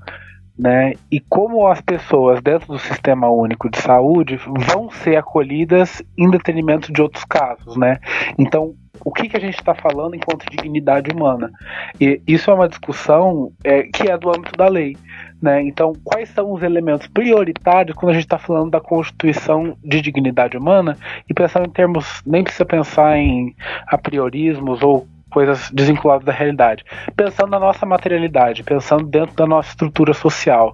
né? 0.57 0.94
E 1.11 1.19
como 1.19 1.68
as 1.68 1.82
pessoas 1.82 2.41
dentro 2.41 2.68
do 2.68 2.80
sistema 2.80 3.30
único 3.30 3.69
de 3.69 3.80
saúde 3.80 4.40
vão 4.45 4.90
ser 4.90 5.18
acolhidas 5.18 6.02
em 6.18 6.30
detrimento 6.30 6.91
de 6.91 7.02
outros 7.02 7.26
casos, 7.26 7.76
né? 7.76 7.99
Então, 8.38 8.73
o 9.03 9.11
que, 9.11 9.27
que 9.27 9.36
a 9.36 9.40
gente 9.40 9.57
está 9.57 9.76
falando 9.76 10.15
enquanto 10.15 10.49
dignidade 10.49 11.11
humana? 11.11 11.52
E 11.99 12.22
isso 12.26 12.49
é 12.49 12.53
uma 12.53 12.69
discussão 12.69 13.52
é, 13.64 13.84
que 13.84 14.10
é 14.10 14.18
do 14.18 14.30
âmbito 14.30 14.56
da 14.57 14.68
lei. 14.68 14.95
Né? 15.41 15.61
Então, 15.64 15.94
quais 16.03 16.30
são 16.30 16.52
os 16.53 16.64
elementos 16.64 17.07
prioritários 17.07 17.95
quando 17.95 18.11
a 18.11 18.14
gente 18.14 18.23
está 18.23 18.38
falando 18.38 18.72
da 18.72 18.80
constituição 18.80 19.77
de 19.84 20.02
dignidade 20.02 20.57
humana? 20.57 20.98
E 21.30 21.34
pensando 21.34 21.68
em 21.68 21.72
termos, 21.72 22.22
nem 22.26 22.44
precisa 22.44 22.65
pensar 22.65 23.18
em 23.18 23.53
apriorismos 23.88 24.82
ou 24.82 25.06
coisas 25.36 25.70
desvinculadas 25.70 26.24
da 26.24 26.32
realidade. 26.32 26.86
Pensando 27.14 27.49
na 27.49 27.60
nossa 27.60 27.86
materialidade, 27.86 28.64
pensando 28.64 29.06
dentro 29.06 29.36
da 29.36 29.45
nossa 29.45 29.68
estrutura 29.68 30.14
social, 30.14 30.74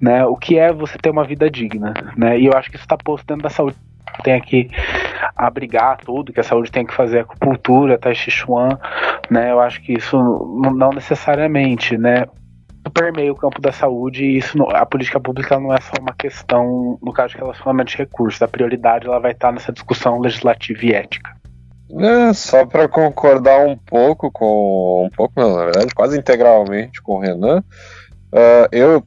né? 0.00 0.26
O 0.26 0.34
que 0.34 0.58
é 0.58 0.72
você 0.72 0.98
ter 0.98 1.10
uma 1.10 1.22
vida 1.22 1.48
digna, 1.48 1.94
né? 2.16 2.36
E 2.36 2.46
eu 2.46 2.52
acho 2.54 2.68
que 2.68 2.74
isso 2.74 2.84
está 2.84 2.96
posto 2.96 3.24
dentro 3.24 3.44
da 3.44 3.50
saúde 3.50 3.76
tem 4.24 4.40
que 4.40 4.68
abrigar 5.36 5.98
tudo, 5.98 6.32
que 6.32 6.40
a 6.40 6.42
saúde 6.42 6.72
tem 6.72 6.84
que 6.84 6.92
fazer 6.92 7.20
acupuntura, 7.20 7.96
Tai 7.96 8.12
Chi 8.12 8.32
Chuan, 8.32 8.76
né? 9.30 9.52
Eu 9.52 9.60
acho 9.60 9.80
que 9.80 9.92
isso 9.92 10.16
não 10.74 10.90
necessariamente, 10.90 11.96
né? 11.96 12.24
permeia 12.92 13.30
o 13.30 13.36
campo 13.36 13.60
da 13.60 13.70
saúde 13.70 14.24
e 14.24 14.38
isso 14.38 14.60
a 14.70 14.84
política 14.84 15.20
pública 15.20 15.60
não 15.60 15.72
é 15.72 15.80
só 15.80 15.92
uma 16.00 16.14
questão 16.14 16.98
no 17.00 17.12
caso 17.12 17.34
de 17.34 17.36
relacionamento 17.36 17.92
de 17.92 17.98
recursos 17.98 18.42
a 18.42 18.48
prioridade 18.48 19.06
ela 19.06 19.20
vai 19.20 19.30
estar 19.32 19.52
nessa 19.52 19.70
discussão 19.70 20.18
legislativa 20.18 20.84
e 20.84 20.92
ética 20.92 21.39
é, 21.98 22.32
só 22.32 22.64
para 22.64 22.88
concordar 22.88 23.66
um 23.66 23.76
pouco 23.76 24.30
com. 24.30 25.06
Um 25.06 25.10
pouco, 25.10 25.32
não, 25.36 25.56
na 25.56 25.64
verdade, 25.64 25.94
quase 25.94 26.18
integralmente 26.18 27.02
com 27.02 27.14
o 27.14 27.20
Renan, 27.20 27.58
uh, 28.32 28.68
eu 28.70 29.02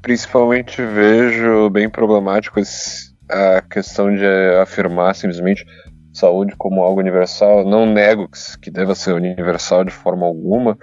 principalmente 0.00 0.82
vejo 0.82 1.70
bem 1.70 1.88
problemático 1.88 2.58
esse, 2.58 3.12
a 3.28 3.62
questão 3.62 4.14
de 4.14 4.26
afirmar 4.60 5.14
simplesmente 5.14 5.64
saúde 6.12 6.54
como 6.56 6.82
algo 6.82 7.00
universal. 7.00 7.64
Não 7.64 7.86
nego 7.86 8.28
que, 8.28 8.38
que 8.60 8.70
deva 8.70 8.94
ser 8.94 9.14
universal 9.14 9.84
de 9.84 9.92
forma 9.92 10.26
alguma, 10.26 10.76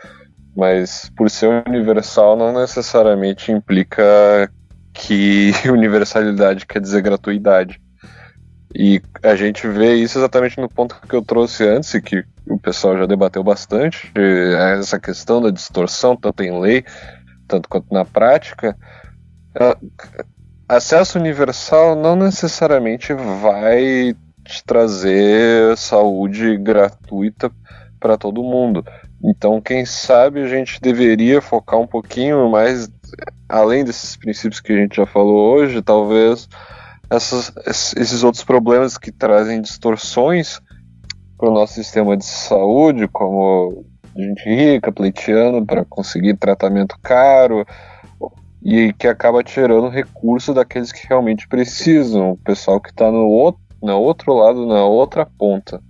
mas 0.56 1.12
por 1.16 1.30
ser 1.30 1.64
universal 1.68 2.36
não 2.36 2.54
necessariamente 2.54 3.52
implica 3.52 4.52
que 4.94 5.52
universalidade 5.70 6.66
quer 6.66 6.82
dizer 6.82 7.02
gratuidade. 7.02 7.82
E 8.74 9.02
a 9.24 9.36
gente 9.36 9.68
vê 9.68 9.96
isso 9.96 10.20
exatamente 10.20 10.60
no 10.60 10.70
ponto 10.70 10.96
que 11.08 11.16
eu 11.16 11.22
trouxe 11.24 11.68
antes, 11.68 11.94
e 11.94 12.02
que 12.02 12.24
o 12.48 12.60
pessoal 12.60 12.98
já 12.98 13.06
debateu 13.06 13.44
bastante, 13.44 14.12
essa 14.78 15.00
questão 15.00 15.42
da 15.42 15.50
distorção, 15.50 16.16
tanto 16.16 16.44
em 16.44 16.60
lei, 16.60 16.86
tanto 17.48 17.68
quanto 17.68 17.92
na 17.94 18.06
prática. 18.06 18.78
Acesso 20.68 21.18
universal 21.18 21.96
não 21.96 22.16
necessariamente 22.16 23.12
vai 23.14 24.16
te 24.46 24.64
trazer 24.64 25.76
saúde 25.76 26.56
gratuita 26.58 27.52
para 28.00 28.18
todo 28.18 28.44
mundo. 28.44 28.86
Então, 29.24 29.60
quem 29.60 29.86
sabe 29.86 30.42
a 30.42 30.48
gente 30.48 30.80
deveria 30.80 31.42
focar 31.42 31.80
um 31.80 31.88
pouquinho 31.88 32.50
mais 32.50 32.90
além 33.48 33.84
desses 33.84 34.16
princípios 34.16 34.62
que 34.62 34.72
a 34.72 34.78
gente 34.78 34.96
já 34.96 35.06
falou 35.08 35.56
hoje, 35.56 35.82
talvez 35.82 36.48
essas, 37.10 37.52
esses 37.96 38.24
outros 38.24 38.44
problemas 38.44 38.98
que 38.98 39.12
trazem 39.12 39.62
distorções 39.62 40.60
para 41.38 41.50
o 41.50 41.54
nosso 41.54 41.74
sistema 41.74 42.16
de 42.16 42.26
saúde, 42.26 43.08
como 43.08 43.86
gente 44.16 44.44
rica, 44.44 44.92
pleiteando 44.92 45.66
para 45.66 45.86
conseguir 45.86 46.38
tratamento 46.38 46.98
caro, 47.02 47.66
e 48.62 48.92
que 48.94 49.08
acaba 49.08 49.44
tirando 49.44 49.90
recurso 49.90 50.54
daqueles 50.54 50.92
que 50.92 51.08
realmente 51.08 51.48
precisam, 51.48 52.32
o 52.32 52.38
pessoal 52.38 52.80
que 52.80 52.90
está 52.90 53.10
no 53.10 53.26
outro, 53.26 53.62
no 53.82 53.98
outro 53.98 54.34
lado, 54.34 54.66
na 54.68 54.84
outra 54.84 55.26
ponta. 55.26 55.82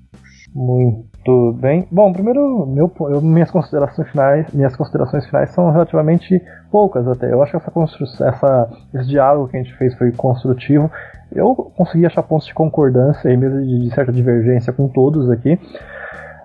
Muito 0.54 1.09
bem. 1.54 1.88
Bom, 1.92 2.12
primeiro, 2.14 2.66
meu, 2.66 2.92
eu, 3.10 3.22
minhas 3.22 3.52
considerações 3.52 4.10
finais, 4.10 4.54
minhas 4.54 4.76
considerações 4.76 5.26
finais 5.26 5.50
são 5.52 5.70
relativamente 5.72 6.42
poucas 6.72 7.08
até. 7.08 7.32
Eu 7.32 7.42
acho 7.42 7.52
que 7.52 7.58
essa 7.58 7.72
construção, 7.72 8.28
essa, 8.28 8.70
esse 8.94 9.08
diálogo 9.08 9.48
que 9.50 9.58
a 9.58 9.62
gente 9.62 9.76
fez 9.78 9.94
foi 9.96 10.12
construtivo. 10.12 10.90
Eu 11.32 11.54
consegui 11.76 12.06
achar 12.06 12.24
pontos 12.24 12.48
de 12.48 12.54
concordância 12.54 13.30
e 13.30 13.38
mesmo 13.38 13.62
de, 13.62 13.80
de 13.82 13.94
certa 13.94 14.12
divergência 14.12 14.74
com 14.74 14.88
todos 14.88 15.30
aqui. 15.30 15.60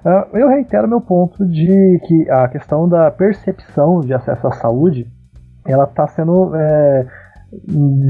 Uh, 0.04 0.36
eu 0.36 0.48
reitero 0.48 0.86
meu 0.86 1.00
ponto 1.00 1.46
de 1.46 2.00
que 2.06 2.30
a 2.30 2.48
questão 2.48 2.86
da 2.88 3.10
percepção 3.10 4.00
de 4.00 4.12
acesso 4.12 4.46
à 4.46 4.52
saúde 4.52 5.06
ela 5.66 5.84
está 5.84 6.06
sendo 6.08 6.54
é, 6.54 7.06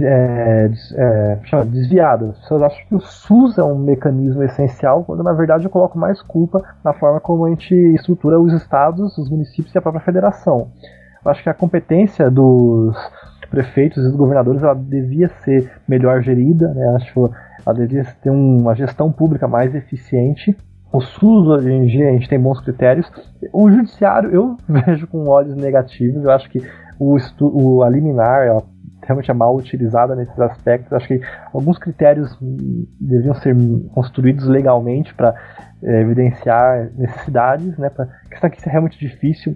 é, 0.02 0.70
é, 0.94 1.64
desviada. 1.64 2.30
As 2.30 2.38
pessoas 2.40 2.62
acham 2.62 2.86
que 2.88 2.94
o 2.94 3.00
SUS 3.00 3.58
é 3.58 3.64
um 3.64 3.78
mecanismo 3.78 4.42
essencial, 4.42 5.04
quando 5.04 5.22
na 5.22 5.32
verdade 5.32 5.64
eu 5.64 5.70
coloco 5.70 5.98
mais 5.98 6.20
culpa 6.22 6.62
na 6.84 6.92
forma 6.92 7.20
como 7.20 7.46
a 7.46 7.50
gente 7.50 7.74
estrutura 7.94 8.40
os 8.40 8.52
estados, 8.52 9.16
os 9.18 9.30
municípios 9.30 9.74
e 9.74 9.78
a 9.78 9.82
própria 9.82 10.04
federação. 10.04 10.68
Eu 11.24 11.30
acho 11.30 11.42
que 11.42 11.48
a 11.48 11.54
competência 11.54 12.30
dos 12.30 12.96
prefeitos 13.50 13.98
e 13.98 14.08
dos 14.08 14.16
governadores 14.16 14.62
ela 14.62 14.74
devia 14.74 15.28
ser 15.44 15.70
melhor 15.88 16.22
gerida, 16.22 16.68
né? 16.74 16.96
acho 16.96 17.30
ela 17.64 17.74
devia 17.74 18.04
ter 18.22 18.30
uma 18.30 18.74
gestão 18.74 19.10
pública 19.10 19.48
mais 19.48 19.74
eficiente. 19.74 20.56
O 20.92 21.00
SUS 21.00 21.48
hoje 21.48 21.72
em 21.72 21.86
dia 21.86 22.08
a 22.08 22.12
gente 22.12 22.28
tem 22.28 22.38
bons 22.38 22.60
critérios. 22.60 23.10
O 23.52 23.70
judiciário 23.70 24.30
eu 24.30 24.56
vejo 24.68 25.06
com 25.06 25.28
olhos 25.28 25.56
negativos. 25.56 26.24
Eu 26.24 26.30
acho 26.30 26.48
que 26.50 26.60
o, 26.98 27.16
o 27.40 27.82
a 27.82 27.88
liminar 27.88 28.46
ela 28.46 28.62
realmente 29.06 29.30
é 29.30 29.34
mal 29.34 29.54
utilizada 29.54 30.14
nesses 30.14 30.38
aspectos. 30.38 30.92
Acho 30.92 31.08
que 31.08 31.20
alguns 31.52 31.78
critérios 31.78 32.36
deviam 33.00 33.34
ser 33.34 33.54
construídos 33.92 34.46
legalmente 34.46 35.14
para 35.14 35.34
é, 35.82 36.00
evidenciar 36.00 36.90
necessidades, 36.96 37.76
né? 37.76 37.90
Pra, 37.90 38.06
questão 38.30 38.48
aqui 38.48 38.60
é 38.66 38.70
realmente 38.70 38.98
difícil 38.98 39.54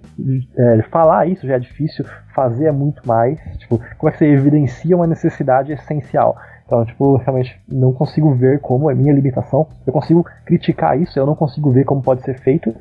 é, 0.57 0.81
falar 0.83 1.27
isso 1.27 1.47
já 1.47 1.55
é 1.55 1.59
difícil, 1.59 2.05
fazer 2.33 2.65
é 2.65 2.71
muito 2.71 3.07
mais. 3.07 3.39
Tipo, 3.57 3.79
como 3.97 4.09
é 4.09 4.11
que 4.11 4.19
você 4.19 4.27
evidencia 4.27 4.95
uma 4.95 5.07
necessidade 5.07 5.71
essencial? 5.71 6.37
Então, 6.65 6.85
tipo, 6.85 7.17
realmente 7.17 7.59
não 7.67 7.91
consigo 7.91 8.31
ver 8.35 8.59
como 8.59 8.91
é 8.91 8.93
minha 8.93 9.11
limitação. 9.11 9.67
Eu 9.87 9.91
consigo 9.91 10.23
criticar 10.45 10.99
isso, 11.01 11.17
eu 11.17 11.25
não 11.25 11.35
consigo 11.35 11.71
ver 11.71 11.83
como 11.83 11.99
pode 11.99 12.21
ser 12.21 12.35
feito. 12.35 12.75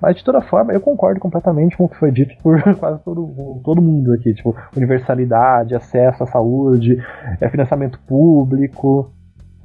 Mas 0.00 0.16
de 0.16 0.24
toda 0.24 0.40
forma, 0.40 0.72
eu 0.72 0.80
concordo 0.80 1.18
completamente 1.20 1.76
com 1.76 1.84
o 1.84 1.88
que 1.88 1.96
foi 1.96 2.10
dito 2.10 2.34
por 2.42 2.62
quase 2.78 3.00
todo, 3.02 3.60
todo 3.64 3.82
mundo 3.82 4.12
aqui. 4.12 4.32
Tipo, 4.34 4.54
universalidade, 4.76 5.74
acesso 5.74 6.22
à 6.22 6.26
saúde, 6.26 7.02
é, 7.40 7.48
financiamento 7.48 7.98
público. 8.06 9.10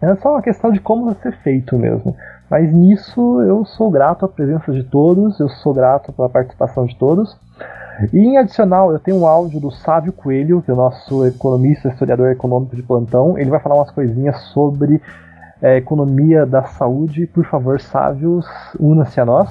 É 0.01 0.15
só 0.15 0.31
uma 0.31 0.41
questão 0.41 0.72
de 0.72 0.80
como 0.80 1.05
vai 1.05 1.15
ser 1.15 1.38
feito 1.38 1.77
mesmo. 1.77 2.15
Mas 2.49 2.73
nisso 2.73 3.41
eu 3.41 3.64
sou 3.65 3.89
grato 3.89 4.26
à 4.26 4.27
presença 4.27 4.72
de 4.72 4.84
todos, 4.84 5.39
eu 5.39 5.49
sou 5.49 5.73
grato 5.73 6.11
pela 6.11 6.30
participação 6.30 6.85
de 6.85 6.95
todos. 6.97 7.39
E 8.11 8.19
em 8.19 8.38
adicional, 8.38 8.91
eu 8.91 8.99
tenho 8.99 9.18
um 9.18 9.27
áudio 9.27 9.60
do 9.60 9.72
Sávio 9.72 10.11
Coelho, 10.11 10.61
que 10.61 10.72
é 10.72 10.73
o 10.73 10.77
nosso 10.77 11.26
economista, 11.26 11.89
historiador 11.89 12.31
econômico 12.31 12.76
de 12.76 12.81
plantão. 12.81 13.38
Ele 13.38 13.49
vai 13.49 13.60
falar 13.60 13.76
umas 13.76 13.91
coisinhas 13.91 14.38
sobre 14.51 15.01
é, 15.61 15.77
economia 15.77 16.45
da 16.45 16.64
saúde. 16.64 17.27
Por 17.27 17.45
favor, 17.45 17.80
Sávios, 17.80 18.45
una-se 18.80 19.22
a 19.22 19.26
nós. 19.26 19.49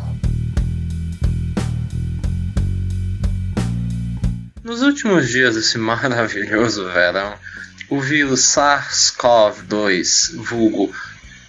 Nos 4.73 4.81
últimos 4.81 5.29
dias 5.29 5.55
desse 5.55 5.77
maravilhoso 5.77 6.89
verão, 6.89 7.39
o 7.91 8.01
vírus 8.01 8.41
SARS-CoV-2, 8.57 10.35
vulgo 10.37 10.91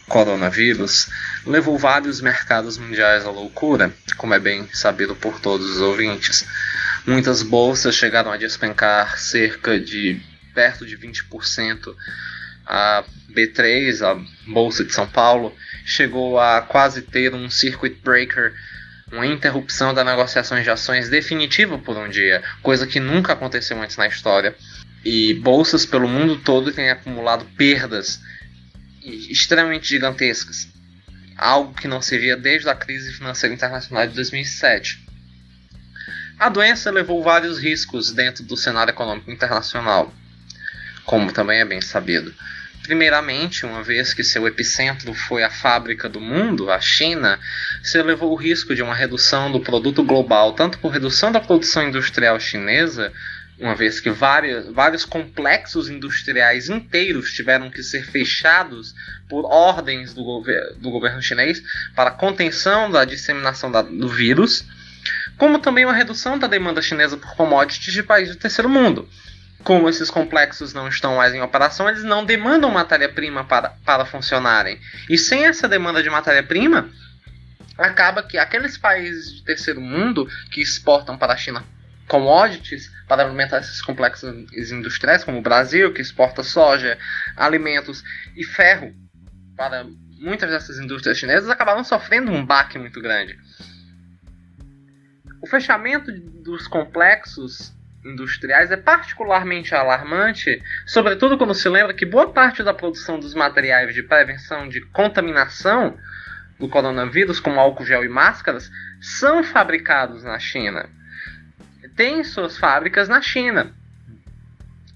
coronavírus, 0.09 1.07
levou 1.45 1.77
vários 1.77 2.19
mercados 2.19 2.77
mundiais 2.77 3.25
à 3.25 3.31
loucura, 3.31 3.93
como 4.17 4.33
é 4.33 4.39
bem 4.41 4.67
sabido 4.73 5.15
por 5.15 5.39
todos 5.39 5.69
os 5.69 5.79
ouvintes. 5.79 6.45
Muitas 7.07 7.41
bolsas 7.43 7.95
chegaram 7.95 8.29
a 8.29 8.35
despencar 8.35 9.17
cerca 9.17 9.79
de 9.79 10.19
perto 10.53 10.85
de 10.85 10.97
20%. 10.97 11.95
A 12.65 13.05
B3, 13.33 14.01
a 14.01 14.21
Bolsa 14.51 14.83
de 14.83 14.93
São 14.93 15.07
Paulo, 15.07 15.55
chegou 15.85 16.37
a 16.37 16.61
quase 16.61 17.01
ter 17.01 17.33
um 17.33 17.49
circuit 17.49 17.95
breaker 18.03 18.53
uma 19.13 19.27
interrupção 19.27 19.93
das 19.93 20.05
negociações 20.05 20.63
de 20.63 20.71
ações 20.71 21.07
definitiva 21.07 21.77
por 21.77 21.95
um 21.95 22.09
dia, 22.09 22.41
coisa 22.63 22.87
que 22.87 22.99
nunca 22.99 23.33
aconteceu 23.33 23.79
antes 23.79 23.95
na 23.95 24.07
história. 24.07 24.55
E 25.05 25.35
bolsas 25.35 25.85
pelo 25.85 26.07
mundo 26.07 26.37
todo 26.37 26.71
têm 26.71 26.89
acumulado 26.89 27.45
perdas 27.57 28.19
extremamente 29.03 29.87
gigantescas, 29.87 30.67
algo 31.37 31.73
que 31.73 31.87
não 31.87 32.01
se 32.01 32.17
via 32.17 32.35
desde 32.37 32.69
a 32.69 32.75
crise 32.75 33.13
financeira 33.13 33.53
internacional 33.53 34.07
de 34.07 34.15
2007. 34.15 35.05
A 36.39 36.49
doença 36.49 36.89
levou 36.89 37.21
vários 37.21 37.59
riscos 37.59 38.11
dentro 38.11 38.43
do 38.43 38.57
cenário 38.57 38.91
econômico 38.91 39.29
internacional, 39.29 40.11
como 41.05 41.31
também 41.31 41.59
é 41.59 41.65
bem 41.65 41.81
sabido. 41.81 42.33
Primeiramente, 42.83 43.65
uma 43.65 43.81
vez 43.81 44.13
que 44.13 44.25
seu 44.25 44.45
epicentro 44.45 45.13
foi 45.13 45.41
a 45.41 45.49
fábrica 45.49 46.09
do 46.09 46.19
mundo, 46.19 46.69
a 46.69 46.81
China, 46.81 47.39
se 47.81 48.01
levou 48.03 48.33
o 48.33 48.35
risco 48.35 48.75
de 48.75 48.83
uma 48.83 48.93
redução 48.93 49.49
do 49.49 49.61
produto 49.61 50.03
global, 50.03 50.51
tanto 50.51 50.77
por 50.79 50.91
redução 50.91 51.31
da 51.31 51.39
produção 51.39 51.87
industrial 51.87 52.37
chinesa, 52.41 53.13
uma 53.57 53.73
vez 53.73 54.01
que 54.01 54.09
vários, 54.09 54.67
vários 54.67 55.05
complexos 55.05 55.87
industriais 55.87 56.67
inteiros 56.67 57.31
tiveram 57.31 57.69
que 57.69 57.81
ser 57.81 58.03
fechados 58.05 58.93
por 59.29 59.45
ordens 59.45 60.13
do, 60.13 60.21
gover 60.21 60.73
do 60.75 60.91
governo 60.91 61.21
chinês 61.21 61.63
para 61.95 62.11
contenção 62.11 62.91
da 62.91 63.05
disseminação 63.05 63.71
da, 63.71 63.81
do 63.81 64.09
vírus, 64.09 64.65
como 65.37 65.57
também 65.57 65.85
uma 65.85 65.93
redução 65.93 66.37
da 66.37 66.47
demanda 66.47 66.81
chinesa 66.81 67.15
por 67.15 67.33
commodities 67.35 67.93
de 67.93 68.03
países 68.03 68.35
do 68.35 68.41
terceiro 68.41 68.67
mundo 68.67 69.07
como 69.63 69.89
esses 69.89 70.09
complexos 70.09 70.73
não 70.73 70.87
estão 70.87 71.15
mais 71.15 71.33
em 71.33 71.41
operação, 71.41 71.89
eles 71.89 72.03
não 72.03 72.25
demandam 72.25 72.69
matéria-prima 72.69 73.45
para, 73.45 73.69
para 73.85 74.05
funcionarem. 74.05 74.79
E 75.09 75.17
sem 75.17 75.45
essa 75.45 75.67
demanda 75.67 76.03
de 76.03 76.09
matéria-prima, 76.09 76.89
acaba 77.77 78.23
que 78.23 78.37
aqueles 78.37 78.77
países 78.77 79.33
de 79.33 79.43
terceiro 79.43 79.81
mundo 79.81 80.27
que 80.51 80.61
exportam 80.61 81.17
para 81.17 81.33
a 81.33 81.37
China 81.37 81.63
commodities 82.07 82.91
para 83.07 83.23
alimentar 83.23 83.59
esses 83.59 83.81
complexos 83.81 84.31
industriais, 84.71 85.23
como 85.23 85.39
o 85.39 85.41
Brasil, 85.41 85.93
que 85.93 86.01
exporta 86.01 86.43
soja, 86.43 86.97
alimentos 87.35 88.03
e 88.35 88.43
ferro 88.43 88.93
para 89.55 89.85
muitas 90.19 90.49
dessas 90.49 90.77
indústrias 90.77 91.17
chinesas, 91.17 91.49
acabaram 91.49 91.83
sofrendo 91.83 92.31
um 92.31 92.45
baque 92.45 92.77
muito 92.77 93.01
grande. 93.01 93.37
O 95.41 95.47
fechamento 95.47 96.11
dos 96.11 96.67
complexos 96.67 97.73
industriais 98.05 98.71
é 98.71 98.77
particularmente 98.77 99.73
alarmante, 99.73 100.61
sobretudo 100.85 101.37
quando 101.37 101.53
se 101.53 101.69
lembra 101.69 101.93
que 101.93 102.05
boa 102.05 102.31
parte 102.31 102.63
da 102.63 102.73
produção 102.73 103.19
dos 103.19 103.33
materiais 103.33 103.93
de 103.93 104.03
prevenção 104.03 104.67
de 104.67 104.81
contaminação 104.81 105.97
do 106.59 106.67
coronavírus, 106.67 107.39
como 107.39 107.59
álcool 107.59 107.85
gel 107.85 108.03
e 108.03 108.09
máscaras, 108.09 108.69
são 109.01 109.43
fabricados 109.43 110.23
na 110.23 110.39
China. 110.39 110.89
Tem 111.95 112.23
suas 112.23 112.57
fábricas 112.57 113.07
na 113.07 113.21
China. 113.21 113.73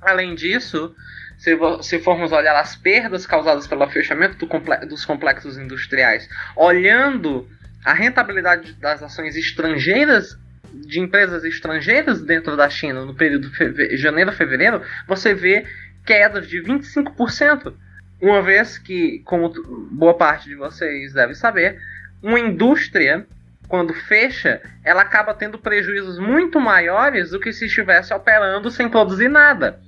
Além 0.02 0.36
disso, 0.36 0.96
se, 1.38 1.58
se 1.82 2.00
formos 2.00 2.32
olhar 2.32 2.56
as 2.56 2.76
perdas 2.76 3.26
causadas 3.26 3.68
pelo 3.68 3.88
fechamento 3.90 4.38
do 4.38 4.48
comple 4.48 4.78
dos 4.86 5.06
complexos 5.06 5.58
industriais, 5.58 6.28
olhando 6.56 7.48
a 7.84 7.94
rentabilidade 7.94 8.74
das 8.74 9.02
ações 9.04 9.36
estrangeiras 9.36 10.38
de 10.73 10.99
empresas 10.99 11.44
estrangeiras 11.44 12.22
dentro 12.22 12.56
da 12.56 12.69
China 12.69 13.06
no 13.06 13.14
período 13.14 13.49
de 13.49 13.98
janeiro 13.98 14.30
a 14.30 14.34
fevereiro, 14.34 14.81
você 15.07 15.34
vê 15.34 15.65
quedas 16.06 16.48
de 16.48 16.61
25%. 16.61 17.73
Uma 18.22 18.41
vez 18.41 18.77
que, 18.77 19.19
como 19.26 19.53
boa 19.91 20.15
parte 20.15 20.49
de 20.49 20.56
vocês 20.56 21.14
deve 21.14 21.35
saber, 21.35 21.80
uma 22.22 22.39
indústria, 22.39 23.27
quando 23.68 23.94
fecha, 23.94 24.61
ela 24.84 25.02
acaba 25.02 25.34
tendo 25.34 25.60
prejuízos 25.60 26.18
muito 26.18 26.60
maiores 26.60 27.30
do 27.30 27.39
que 27.39 27.53
se 27.53 27.65
estivesse 27.65 28.14
operando 28.14 28.72
sem 28.72 28.89
produzir 28.89 29.27
nada. 29.27 29.80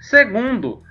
Segundo, 0.00 0.82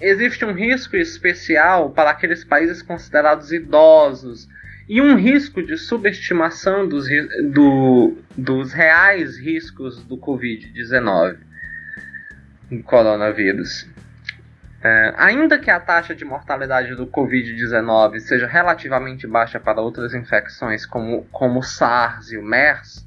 existe 0.00 0.44
um 0.44 0.52
risco 0.52 0.96
especial 0.96 1.90
para 1.90 2.10
aqueles 2.10 2.44
países 2.44 2.82
considerados 2.82 3.50
idosos, 3.52 4.48
e 4.90 5.00
um 5.00 5.14
risco 5.14 5.62
de 5.62 5.78
subestimação 5.78 6.88
dos, 6.88 7.06
do, 7.52 8.18
dos 8.36 8.72
reais 8.72 9.38
riscos 9.38 10.02
do 10.02 10.18
Covid-19, 10.18 11.36
do 12.68 12.82
coronavírus. 12.82 13.88
É, 14.82 15.14
ainda 15.16 15.60
que 15.60 15.70
a 15.70 15.78
taxa 15.78 16.12
de 16.12 16.24
mortalidade 16.24 16.96
do 16.96 17.06
Covid-19 17.06 18.18
seja 18.18 18.48
relativamente 18.48 19.28
baixa 19.28 19.60
para 19.60 19.80
outras 19.80 20.12
infecções, 20.12 20.84
como, 20.84 21.22
como 21.30 21.60
o 21.60 21.62
SARS 21.62 22.32
e 22.32 22.36
o 22.36 22.42
MERS, 22.42 23.06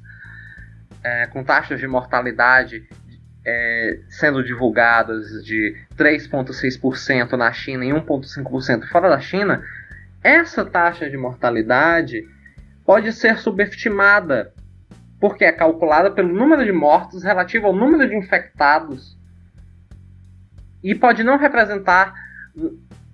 é, 1.02 1.26
com 1.26 1.44
taxas 1.44 1.78
de 1.78 1.86
mortalidade 1.86 2.88
é, 3.44 4.00
sendo 4.08 4.42
divulgadas 4.42 5.44
de 5.44 5.76
3,6% 5.98 7.32
na 7.32 7.52
China 7.52 7.84
e 7.84 7.90
1,5% 7.90 8.88
fora 8.88 9.10
da 9.10 9.20
China, 9.20 9.62
essa 10.24 10.64
taxa 10.64 11.10
de 11.10 11.18
mortalidade 11.18 12.26
pode 12.82 13.12
ser 13.12 13.36
subestimada, 13.36 14.54
porque 15.20 15.44
é 15.44 15.52
calculada 15.52 16.10
pelo 16.10 16.34
número 16.34 16.64
de 16.64 16.72
mortos 16.72 17.22
relativo 17.22 17.66
ao 17.66 17.76
número 17.76 18.08
de 18.08 18.16
infectados 18.16 19.18
e 20.82 20.94
pode 20.94 21.22
não 21.22 21.36
representar 21.36 22.14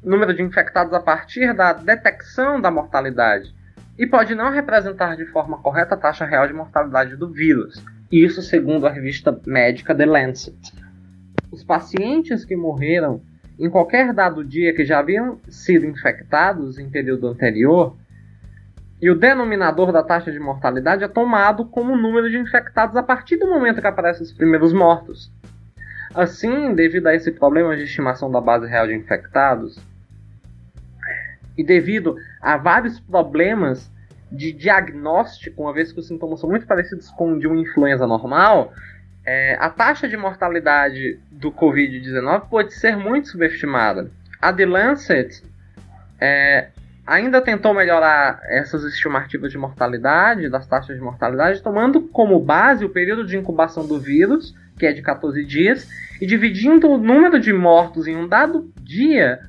número 0.02 0.32
de 0.32 0.42
infectados 0.42 0.92
a 0.92 1.00
partir 1.00 1.52
da 1.52 1.72
detecção 1.72 2.60
da 2.60 2.70
mortalidade 2.70 3.54
e 3.98 4.06
pode 4.06 4.34
não 4.34 4.50
representar 4.50 5.16
de 5.16 5.26
forma 5.26 5.58
correta 5.58 5.94
a 5.94 5.98
taxa 5.98 6.24
real 6.24 6.46
de 6.46 6.54
mortalidade 6.54 7.16
do 7.16 7.28
vírus. 7.28 7.84
Isso 8.10 8.40
segundo 8.40 8.86
a 8.86 8.90
revista 8.90 9.38
médica 9.46 9.94
The 9.94 10.06
Lancet. 10.06 10.72
Os 11.50 11.62
pacientes 11.64 12.44
que 12.44 12.56
morreram 12.56 13.20
em 13.60 13.68
qualquer 13.68 14.14
dado 14.14 14.42
dia 14.42 14.74
que 14.74 14.86
já 14.86 15.00
haviam 15.00 15.38
sido 15.48 15.84
infectados 15.84 16.78
em 16.78 16.88
período 16.88 17.28
anterior, 17.28 17.94
e 19.02 19.10
o 19.10 19.14
denominador 19.14 19.92
da 19.92 20.02
taxa 20.02 20.32
de 20.32 20.40
mortalidade 20.40 21.04
é 21.04 21.08
tomado 21.08 21.66
como 21.66 21.92
o 21.92 21.96
número 21.96 22.30
de 22.30 22.38
infectados 22.38 22.96
a 22.96 23.02
partir 23.02 23.36
do 23.36 23.46
momento 23.46 23.80
que 23.80 23.86
aparecem 23.86 24.22
os 24.22 24.32
primeiros 24.32 24.72
mortos. 24.72 25.30
Assim, 26.14 26.74
devido 26.74 27.06
a 27.06 27.14
esse 27.14 27.30
problema 27.30 27.76
de 27.76 27.84
estimação 27.84 28.30
da 28.30 28.40
base 28.40 28.66
real 28.66 28.86
de 28.86 28.94
infectados, 28.94 29.78
e 31.56 31.62
devido 31.62 32.16
a 32.40 32.56
vários 32.56 32.98
problemas 32.98 33.92
de 34.32 34.52
diagnóstico, 34.52 35.62
uma 35.62 35.72
vez 35.72 35.92
que 35.92 36.00
os 36.00 36.08
sintomas 36.08 36.40
são 36.40 36.48
muito 36.48 36.66
parecidos 36.66 37.10
com 37.10 37.38
de 37.38 37.46
uma 37.46 37.60
influenza 37.60 38.06
normal, 38.06 38.72
é, 39.24 39.56
a 39.60 39.68
taxa 39.68 40.08
de 40.08 40.16
mortalidade 40.16 41.18
do 41.30 41.52
Covid-19 41.52 42.48
pode 42.48 42.74
ser 42.74 42.96
muito 42.96 43.28
subestimada. 43.28 44.10
A 44.40 44.52
The 44.52 44.66
Lancet 44.66 45.42
é, 46.20 46.68
ainda 47.06 47.40
tentou 47.40 47.74
melhorar 47.74 48.40
essas 48.44 48.84
estimativas 48.84 49.50
de 49.52 49.58
mortalidade, 49.58 50.48
das 50.48 50.66
taxas 50.66 50.96
de 50.96 51.02
mortalidade, 51.02 51.62
tomando 51.62 52.02
como 52.02 52.40
base 52.40 52.84
o 52.84 52.88
período 52.88 53.26
de 53.26 53.36
incubação 53.36 53.86
do 53.86 53.98
vírus, 53.98 54.54
que 54.78 54.86
é 54.86 54.92
de 54.92 55.02
14 55.02 55.44
dias, 55.44 55.88
e 56.20 56.26
dividindo 56.26 56.88
o 56.88 56.96
número 56.96 57.38
de 57.38 57.52
mortos 57.52 58.06
em 58.06 58.16
um 58.16 58.26
dado 58.26 58.72
dia 58.80 59.40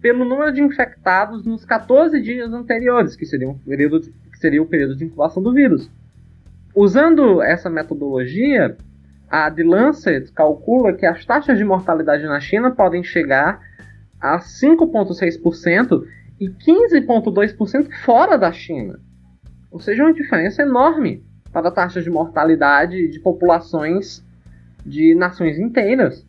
pelo 0.00 0.24
número 0.24 0.52
de 0.52 0.60
infectados 0.60 1.44
nos 1.44 1.64
14 1.64 2.20
dias 2.20 2.52
anteriores, 2.52 3.14
que 3.14 3.24
seria, 3.24 3.48
um 3.48 3.56
período, 3.56 4.00
que 4.00 4.38
seria 4.38 4.60
o 4.60 4.66
período 4.66 4.96
de 4.96 5.04
incubação 5.04 5.40
do 5.40 5.52
vírus. 5.52 5.88
Usando 6.74 7.40
essa 7.40 7.70
metodologia, 7.70 8.76
a 9.32 9.50
The 9.50 9.64
Lancet 9.64 10.30
calcula 10.32 10.92
que 10.92 11.06
as 11.06 11.24
taxas 11.24 11.56
de 11.56 11.64
mortalidade 11.64 12.22
na 12.24 12.38
China 12.38 12.70
podem 12.70 13.02
chegar 13.02 13.62
a 14.20 14.38
5,6% 14.38 16.04
e 16.38 16.50
15,2% 16.50 17.90
fora 18.04 18.36
da 18.36 18.52
China. 18.52 19.00
Ou 19.70 19.80
seja, 19.80 20.02
uma 20.02 20.12
diferença 20.12 20.60
enorme 20.60 21.24
para 21.50 21.68
a 21.68 21.72
taxa 21.72 22.02
de 22.02 22.10
mortalidade 22.10 23.08
de 23.08 23.18
populações 23.20 24.22
de 24.84 25.14
nações 25.14 25.58
inteiras. 25.58 26.26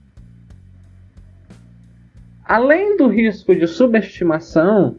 Além 2.46 2.96
do 2.96 3.10
risco 3.10 3.54
de 3.54 3.68
subestimação 3.68 4.96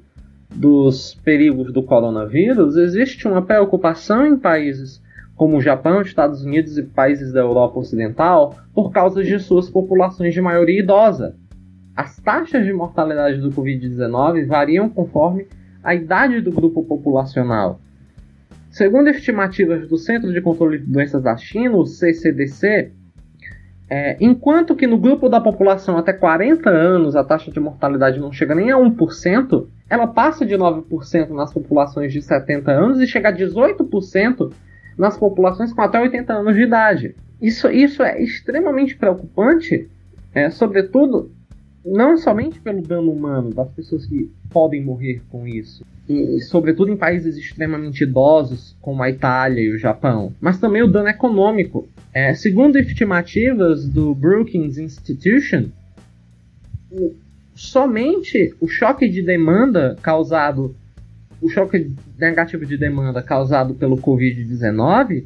dos 0.50 1.14
perigos 1.24 1.72
do 1.72 1.82
coronavírus, 1.82 2.76
existe 2.76 3.26
uma 3.26 3.40
preocupação 3.40 4.26
em 4.26 4.36
países 4.36 5.02
como 5.36 5.56
o 5.56 5.60
Japão, 5.60 6.02
Estados 6.02 6.44
Unidos 6.44 6.78
e 6.78 6.82
países 6.82 7.32
da 7.32 7.40
Europa 7.40 7.78
Ocidental 7.78 8.56
por 8.72 8.92
causa 8.92 9.22
de 9.22 9.38
suas 9.38 9.68
populações 9.68 10.32
de 10.32 10.40
maioria 10.40 10.80
idosa. 10.80 11.36
As 11.96 12.16
taxas 12.18 12.64
de 12.64 12.72
mortalidade 12.72 13.40
do 13.40 13.50
Covid-19 13.50 14.46
variam 14.46 14.88
conforme 14.88 15.46
a 15.82 15.94
idade 15.94 16.40
do 16.40 16.50
grupo 16.50 16.82
populacional. 16.82 17.80
Segundo 18.70 19.08
estimativas 19.08 19.86
do 19.86 19.96
Centro 19.96 20.32
de 20.32 20.40
Controle 20.40 20.78
de 20.78 20.86
Doenças 20.86 21.22
da 21.22 21.36
China, 21.36 21.76
o 21.76 21.86
CCDC, 21.86 22.90
é, 23.88 24.16
enquanto 24.18 24.74
que 24.74 24.86
no 24.86 24.98
grupo 24.98 25.28
da 25.28 25.40
população 25.40 25.96
até 25.96 26.12
40 26.12 26.68
anos 26.70 27.14
a 27.14 27.22
taxa 27.22 27.52
de 27.52 27.60
mortalidade 27.60 28.18
não 28.18 28.32
chega 28.32 28.54
nem 28.54 28.72
a 28.72 28.76
1%, 28.76 29.66
ela 29.88 30.06
passa 30.06 30.44
de 30.44 30.56
9% 30.56 31.28
nas 31.30 31.52
populações 31.52 32.12
de 32.12 32.20
70 32.20 32.72
anos 32.72 33.00
e 33.00 33.06
chega 33.06 33.28
a 33.28 33.32
18% 33.32 34.52
nas 34.96 35.16
populações 35.16 35.72
com 35.72 35.82
até 35.82 36.00
80 36.00 36.32
anos 36.32 36.54
de 36.54 36.62
idade. 36.62 37.14
Isso, 37.40 37.68
isso 37.70 38.02
é 38.02 38.22
extremamente 38.22 38.96
preocupante, 38.96 39.88
é, 40.34 40.50
sobretudo 40.50 41.30
não 41.84 42.16
somente 42.16 42.58
pelo 42.60 42.80
dano 42.80 43.12
humano 43.12 43.50
das 43.50 43.70
pessoas 43.70 44.06
que 44.06 44.30
podem 44.50 44.82
morrer 44.82 45.20
com 45.30 45.46
isso, 45.46 45.84
e, 46.08 46.40
sobretudo 46.40 46.90
em 46.90 46.96
países 46.96 47.36
extremamente 47.36 48.04
idosos 48.04 48.74
como 48.80 49.02
a 49.02 49.10
Itália 49.10 49.60
e 49.60 49.70
o 49.70 49.78
Japão, 49.78 50.32
mas 50.40 50.58
também 50.58 50.82
o 50.82 50.86
dano 50.86 51.08
econômico. 51.08 51.86
É, 52.12 52.32
segundo 52.32 52.78
estimativas 52.78 53.86
do 53.86 54.14
Brookings 54.14 54.80
Institution, 54.80 55.66
somente 57.54 58.54
o 58.60 58.68
choque 58.68 59.08
de 59.08 59.22
demanda 59.22 59.96
causado, 60.00 60.74
o 61.44 61.48
choque 61.50 61.94
negativo 62.18 62.64
de 62.64 62.78
demanda 62.78 63.22
causado 63.22 63.74
pelo 63.74 63.98
Covid-19 63.98 65.24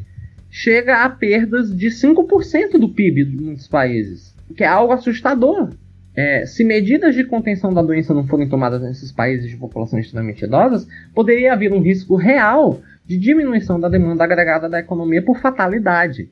chega 0.51 1.05
a 1.05 1.09
perdas 1.09 1.75
de 1.75 1.87
5% 1.87 2.73
do 2.73 2.89
PIB 2.89 3.25
de 3.25 3.37
muitos 3.37 3.69
países, 3.69 4.35
o 4.51 4.55
que 4.55 4.65
é 4.65 4.67
algo 4.67 4.93
assustador. 4.93 5.71
É, 6.17 6.45
se 6.45 6.65
medidas 6.65 7.15
de 7.15 7.23
contenção 7.23 7.73
da 7.73 7.83
doença 7.83 8.13
não 8.13 8.27
forem 8.27 8.49
tomadas 8.49 8.83
nesses 8.83 9.13
países 9.13 9.49
de 9.49 9.57
população 9.57 9.97
extremamente 9.97 10.45
idosas, 10.45 10.89
poderia 11.15 11.53
haver 11.53 11.73
um 11.73 11.81
risco 11.81 12.17
real 12.17 12.81
de 13.07 13.17
diminuição 13.17 13.79
da 13.79 13.89
demanda 13.89 14.25
agregada 14.25 14.69
da 14.69 14.81
economia 14.81 15.23
por 15.23 15.39
fatalidade. 15.39 16.29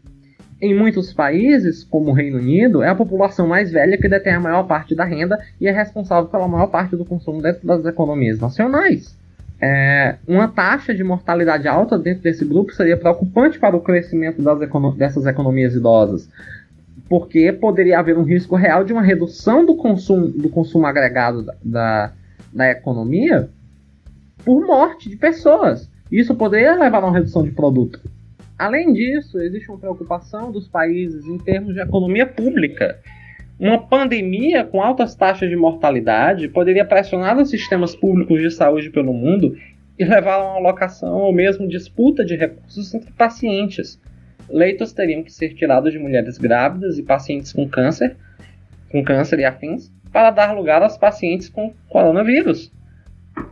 Em 0.61 0.75
muitos 0.75 1.13
países, 1.13 1.85
como 1.85 2.11
o 2.11 2.15
Reino 2.15 2.39
Unido, 2.39 2.83
é 2.83 2.89
a 2.89 2.95
população 2.97 3.47
mais 3.47 3.71
velha 3.71 3.97
que 3.97 4.09
detém 4.09 4.33
a 4.33 4.41
maior 4.41 4.65
parte 4.65 4.97
da 4.97 5.05
renda 5.05 5.39
e 5.61 5.69
é 5.69 5.71
responsável 5.71 6.29
pela 6.29 6.49
maior 6.49 6.67
parte 6.67 6.97
do 6.97 7.05
consumo 7.05 7.41
dentro 7.41 7.65
das 7.65 7.85
economias 7.85 8.41
nacionais. 8.41 9.17
É, 9.61 10.17
uma 10.29 10.49
taxa 10.49 10.95
de 10.95 11.03
mortalidade 11.03 11.67
alta 11.67 11.99
dentro 11.99 12.23
desse 12.23 12.45
grupo 12.45 12.73
seria 12.73 12.97
preocupante 12.97 13.59
para 13.59 13.75
o 13.75 13.81
crescimento 13.81 14.43
econo 14.63 14.93
dessas 14.95 15.25
economias 15.25 15.75
idosas, 15.75 16.29
porque 17.09 17.53
poderia 17.53 17.99
haver 17.99 18.19
um 18.19 18.23
risco 18.23 18.55
real 18.55 18.85
de 18.85 18.93
uma 18.93 19.03
redução 19.03 19.65
do 19.65 19.75
consumo, 19.75 20.29
do 20.29 20.51
consumo 20.51 20.87
agregado 20.87 21.43
da, 21.43 21.55
da, 21.63 22.13
da 22.53 22.71
economia 22.71 23.49
por 24.45 24.67
morte 24.67 25.09
de 25.09 25.17
pessoas. 25.17 25.89
Isso 26.13 26.35
poderia 26.35 26.75
levar 26.75 27.03
a 27.03 27.07
uma 27.07 27.17
redução 27.17 27.43
de 27.43 27.51
produto. 27.51 28.01
Além 28.59 28.93
disso, 28.93 29.39
existe 29.41 29.69
uma 29.71 29.79
preocupação 29.79 30.51
dos 30.51 30.69
países 30.69 31.27
em 31.27 31.39
termos 31.39 31.75
de 31.75 31.81
economia 31.81 32.27
pública. 32.27 32.99
Uma 33.59 33.79
pandemia 33.79 34.65
com 34.65 34.83
altas 34.83 35.15
taxas 35.15 35.49
de 35.49 35.57
mortalidade 35.57 36.49
poderia 36.49 36.85
pressionar 36.85 37.39
os 37.39 37.49
sistemas 37.49 37.97
públicos 37.97 38.41
de 38.41 38.51
saúde 38.51 38.91
pelo 38.91 39.15
mundo 39.15 39.57
e 39.99 40.05
levar 40.05 40.35
a 40.35 40.45
uma 40.45 40.57
alocação 40.57 41.17
ou 41.17 41.33
mesmo 41.33 41.67
disputa 41.67 42.23
de 42.25 42.37
recursos 42.37 42.93
entre 42.95 43.11
pacientes, 43.13 43.99
leitos 44.49 44.93
teriam 44.93 45.23
que 45.23 45.33
ser 45.33 45.55
tirados 45.55 45.93
de 45.93 45.99
mulheres 45.99 46.39
grávidas 46.39 46.99
e 46.99 47.03
pacientes 47.03 47.53
com 47.53 47.69
câncer, 47.69 48.17
com 48.91 49.03
câncer 49.03 49.39
e 49.39 49.45
afins, 49.45 49.91
para 50.13 50.31
dar 50.31 50.55
lugar 50.55 50.83
aos 50.83 50.97
pacientes 50.97 51.49
com 51.49 51.73
coronavírus. 51.89 52.73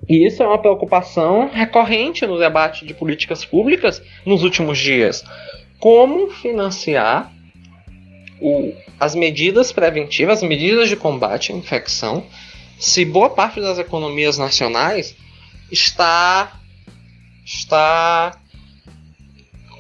E 0.09 0.27
isso 0.27 0.43
é 0.43 0.47
uma 0.47 0.61
preocupação 0.61 1.49
recorrente 1.49 2.27
no 2.27 2.39
debate 2.39 2.87
de 2.87 2.95
políticas 2.95 3.45
públicas 3.45 4.03
nos 4.25 4.43
últimos 4.43 4.79
dias. 4.79 5.25
Como 5.79 6.31
financiar 6.31 7.31
o, 8.41 8.73
as 8.99 9.15
medidas 9.15 9.73
preventivas, 9.73 10.43
as 10.43 10.49
medidas 10.49 10.89
de 10.89 10.97
combate 10.97 11.53
à 11.53 11.55
infecção, 11.55 12.25
se 12.79 13.05
boa 13.05 13.31
parte 13.31 13.61
das 13.61 13.79
economias 13.79 14.39
nacionais 14.39 15.15
está 15.71 16.61
está 17.45 18.39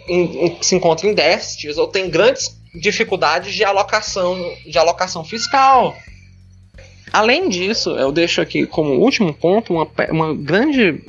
em, 0.09 0.47
em, 0.47 0.63
se 0.63 0.75
encontra 0.75 1.09
em 1.09 1.15
déficits 1.15 1.79
ou 1.79 1.89
tem 1.89 2.11
grandes 2.11 2.61
dificuldades 2.75 3.55
de 3.55 3.65
alocação, 3.65 4.37
de 4.67 4.77
alocação 4.79 5.25
fiscal. 5.25 5.97
Além 7.13 7.49
disso, 7.49 7.91
eu 7.91 8.11
deixo 8.11 8.41
aqui 8.41 8.67
como 8.67 8.95
último 8.95 9.33
ponto 9.33 9.73
uma, 9.73 9.89
uma 10.11 10.35
grande 10.35 11.01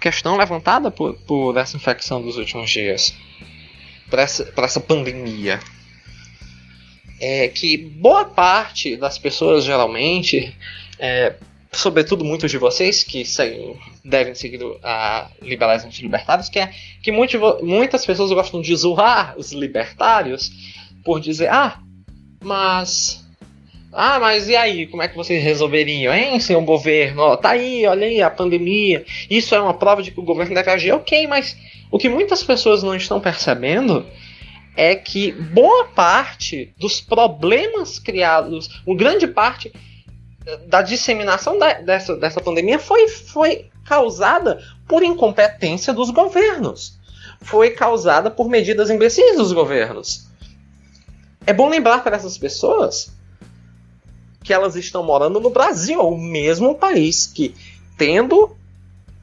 questão 0.00 0.36
levantada 0.36 0.90
por, 0.90 1.14
por 1.26 1.56
essa 1.56 1.76
infecção 1.76 2.22
dos 2.22 2.36
últimos 2.36 2.70
dias, 2.70 3.14
por 4.10 4.18
essa, 4.18 4.52
essa 4.56 4.80
pandemia. 4.80 5.58
É 7.20 7.48
que 7.48 7.76
boa 7.76 8.24
parte 8.24 8.96
das 8.96 9.18
pessoas 9.18 9.64
geralmente 9.64 10.54
é, 10.98 11.34
sobretudo 11.72 12.24
muitos 12.24 12.50
de 12.50 12.58
vocês 12.58 13.04
que 13.04 13.24
seguem, 13.24 13.76
devem 14.04 14.34
seguir 14.34 14.60
a 14.82 15.28
liberais 15.40 15.84
antilibertários, 15.84 16.48
que 16.48 16.58
é 16.58 16.70
que 17.02 17.12
muito, 17.12 17.38
muitas 17.62 18.04
pessoas 18.04 18.32
gostam 18.32 18.60
de 18.60 18.74
zoar 18.74 19.34
os 19.36 19.52
libertários 19.52 20.50
por 21.04 21.20
dizer, 21.20 21.48
ah, 21.50 21.78
mas. 22.42 23.26
Ah, 23.90 24.20
mas 24.20 24.48
e 24.48 24.56
aí? 24.56 24.86
Como 24.86 25.02
é 25.02 25.08
que 25.08 25.16
vocês 25.16 25.42
resolveriam, 25.42 26.14
hein, 26.14 26.38
senhor 26.40 26.60
governo? 26.62 27.22
Ó, 27.22 27.36
tá 27.36 27.50
aí, 27.50 27.86
olha 27.86 28.06
aí, 28.06 28.20
a 28.20 28.30
pandemia. 28.30 29.04
Isso 29.30 29.54
é 29.54 29.60
uma 29.60 29.72
prova 29.72 30.02
de 30.02 30.10
que 30.10 30.20
o 30.20 30.24
governo 30.24 30.54
deve 30.54 30.70
agir. 30.70 30.92
Ok, 30.92 31.26
mas 31.26 31.56
o 31.90 31.98
que 31.98 32.08
muitas 32.08 32.44
pessoas 32.44 32.82
não 32.82 32.94
estão 32.94 33.18
percebendo 33.18 34.04
é 34.78 34.94
que 34.94 35.32
boa 35.32 35.86
parte 35.86 36.72
dos 36.78 37.00
problemas 37.00 37.98
criados, 37.98 38.80
uma 38.86 38.96
grande 38.96 39.26
parte 39.26 39.72
da 40.68 40.82
disseminação 40.82 41.58
da, 41.58 41.72
dessa, 41.80 42.14
dessa 42.14 42.40
pandemia 42.40 42.78
foi, 42.78 43.08
foi 43.08 43.68
causada 43.84 44.62
por 44.86 45.02
incompetência 45.02 45.92
dos 45.92 46.10
governos. 46.10 46.96
Foi 47.40 47.70
causada 47.70 48.30
por 48.30 48.48
medidas 48.48 48.88
imbecis 48.88 49.36
dos 49.36 49.50
governos. 49.52 50.28
É 51.44 51.52
bom 51.52 51.68
lembrar 51.68 52.04
para 52.04 52.14
essas 52.14 52.38
pessoas 52.38 53.12
que 54.44 54.52
elas 54.52 54.76
estão 54.76 55.02
morando 55.02 55.40
no 55.40 55.50
Brasil, 55.50 56.00
o 56.00 56.16
mesmo 56.16 56.76
país 56.76 57.26
que, 57.26 57.52
tendo 57.96 58.56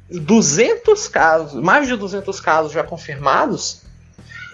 200 0.09 1.07
casos, 1.07 1.63
mais 1.63 1.87
de 1.87 1.95
200 1.95 2.41
casos 2.41 2.73
já 2.73 2.83
confirmados 2.83 3.84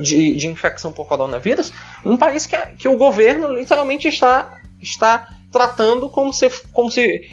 de, 0.02 0.36
de 0.36 0.48
infecção 0.48 0.92
por 0.92 1.08
coronavírus, 1.08 1.72
um 2.04 2.18
país 2.18 2.46
que, 2.46 2.58
que 2.78 2.88
o 2.88 2.98
governo 2.98 3.54
literalmente 3.54 4.08
está, 4.08 4.60
está 4.82 5.30
tratando 5.52 6.10
como 6.10 6.34
se, 6.34 6.50
como 6.74 6.90
se 6.90 7.30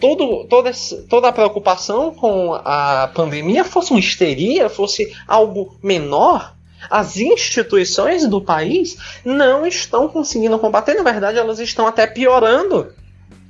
todo, 0.00 0.44
toda, 0.46 0.70
toda 1.08 1.28
a 1.28 1.32
preocupação 1.32 2.12
com 2.12 2.54
a 2.54 3.10
pandemia 3.14 3.64
fosse 3.64 3.90
uma 3.90 4.00
histeria, 4.00 4.68
fosse 4.68 5.14
algo 5.26 5.78
menor, 5.82 6.54
As 6.88 7.16
instituições 7.16 8.26
do 8.26 8.40
país 8.40 8.96
não 9.24 9.66
estão 9.66 10.08
conseguindo 10.08 10.58
combater, 10.58 10.94
na 10.94 11.02
verdade, 11.02 11.38
elas 11.38 11.58
estão 11.58 11.86
até 11.86 12.06
piorando 12.06 12.92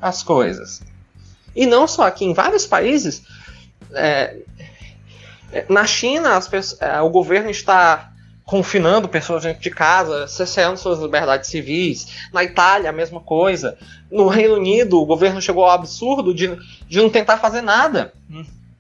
as 0.01 0.23
coisas. 0.23 0.83
E 1.55 1.67
não 1.67 1.87
só 1.87 2.05
aqui, 2.05 2.25
em 2.25 2.33
vários 2.33 2.67
países. 2.67 3.23
É, 3.93 4.37
na 5.69 5.87
China, 5.87 6.41
pessoas, 6.41 6.81
é, 6.81 7.01
o 7.01 7.11
governo 7.11 7.51
está 7.51 8.08
confinando 8.49 9.11
pessoas 9.11 9.43
dentro 9.43 9.63
de 9.63 9.69
casa, 9.69 10.27
cessando 10.27 10.79
suas 10.79 10.99
liberdades 10.99 11.51
civis. 11.51 12.29
Na 12.33 12.43
Itália, 12.43 12.89
a 12.89 12.93
mesma 12.95 13.21
coisa. 13.21 13.77
No 14.11 14.27
Reino 14.27 14.55
Unido, 14.55 14.99
o 14.99 15.05
governo 15.05 15.43
chegou 15.43 15.67
ao 15.67 15.73
absurdo 15.73 16.33
de, 16.33 16.57
de 16.89 16.99
não 16.99 17.11
tentar 17.11 17.37
fazer 17.37 17.61
nada. 17.61 18.15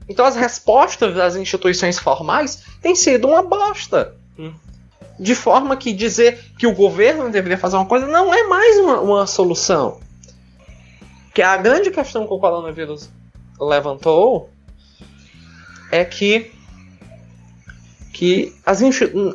Então, 0.09 0.25
as 0.25 0.37
respostas 0.37 1.15
das 1.15 1.37
instituições 1.37 1.99
formais 1.99 2.65
têm 2.81 2.97
sido 2.97 3.29
uma 3.29 3.43
bosta. 3.43 4.15
De 5.21 5.35
forma 5.35 5.77
que 5.77 5.93
dizer 5.93 6.43
que 6.59 6.67
o 6.67 6.75
governo 6.75 7.29
deveria 7.31 7.59
fazer 7.59 7.77
uma 7.77 7.85
coisa 7.85 8.07
não 8.07 8.33
é 8.33 8.45
mais 8.45 8.79
uma, 8.79 9.01
uma 9.03 9.27
solução. 9.27 10.01
Que 11.35 11.43
a 11.43 11.59
grande 11.59 11.91
questão 11.91 12.27
que 12.27 12.33
o 12.33 12.39
coronavírus 12.39 13.11
levantou 13.61 14.49
é 15.93 16.07
que 16.07 16.58
que 18.13 18.55
as, 18.65 18.81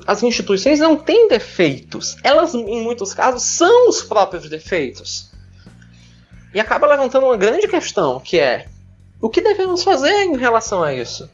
as 0.08 0.24
instituições 0.24 0.80
não 0.80 0.96
têm 0.96 1.28
defeitos. 1.28 2.18
Elas, 2.24 2.54
em 2.54 2.84
muitos 2.84 3.14
casos, 3.14 3.44
são 3.44 3.90
os 3.90 4.02
próprios 4.02 4.50
defeitos. 4.50 5.32
E 6.54 6.60
acaba 6.60 6.88
levantando 6.88 7.26
uma 7.26 7.38
grande 7.38 7.68
questão, 7.68 8.20
que 8.20 8.40
é 8.40 8.68
o 9.22 9.30
que 9.30 9.42
devemos 9.42 9.84
fazer 9.84 10.24
em 10.24 10.38
relação 10.38 10.84
a 10.84 10.94
isso? 10.94 11.30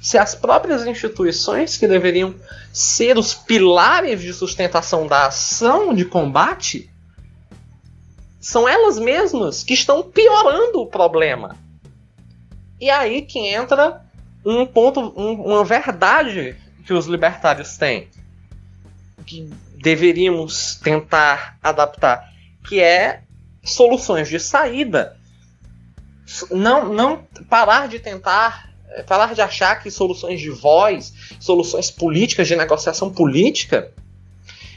Se 0.00 0.18
as 0.18 0.34
próprias 0.34 0.86
instituições 0.86 1.76
que 1.76 1.88
deveriam 1.88 2.34
ser 2.72 3.18
os 3.18 3.34
pilares 3.34 4.20
de 4.20 4.32
sustentação 4.32 5.06
da 5.06 5.26
ação 5.26 5.94
de 5.94 6.04
combate 6.04 6.90
são 8.38 8.68
elas 8.68 8.98
mesmas 8.98 9.64
que 9.64 9.74
estão 9.74 10.02
piorando 10.02 10.80
o 10.80 10.86
problema. 10.86 11.56
E 12.80 12.88
aí 12.90 13.22
que 13.22 13.40
entra 13.40 14.04
um 14.56 14.66
ponto, 14.66 15.00
um, 15.16 15.32
uma 15.34 15.64
verdade 15.64 16.56
que 16.86 16.92
os 16.92 17.06
libertários 17.06 17.76
têm, 17.76 18.08
que 19.26 19.50
deveríamos 19.74 20.76
tentar 20.76 21.58
adaptar, 21.62 22.32
que 22.66 22.80
é 22.80 23.22
soluções 23.62 24.28
de 24.28 24.40
saída. 24.40 25.16
Não, 26.50 26.92
não 26.92 27.24
parar 27.48 27.88
de 27.88 27.98
tentar, 27.98 28.70
eh, 28.90 29.02
parar 29.02 29.34
de 29.34 29.40
achar 29.40 29.82
que 29.82 29.90
soluções 29.90 30.40
de 30.40 30.50
voz, 30.50 31.12
soluções 31.40 31.90
políticas, 31.90 32.48
de 32.48 32.56
negociação 32.56 33.10
política, 33.12 33.92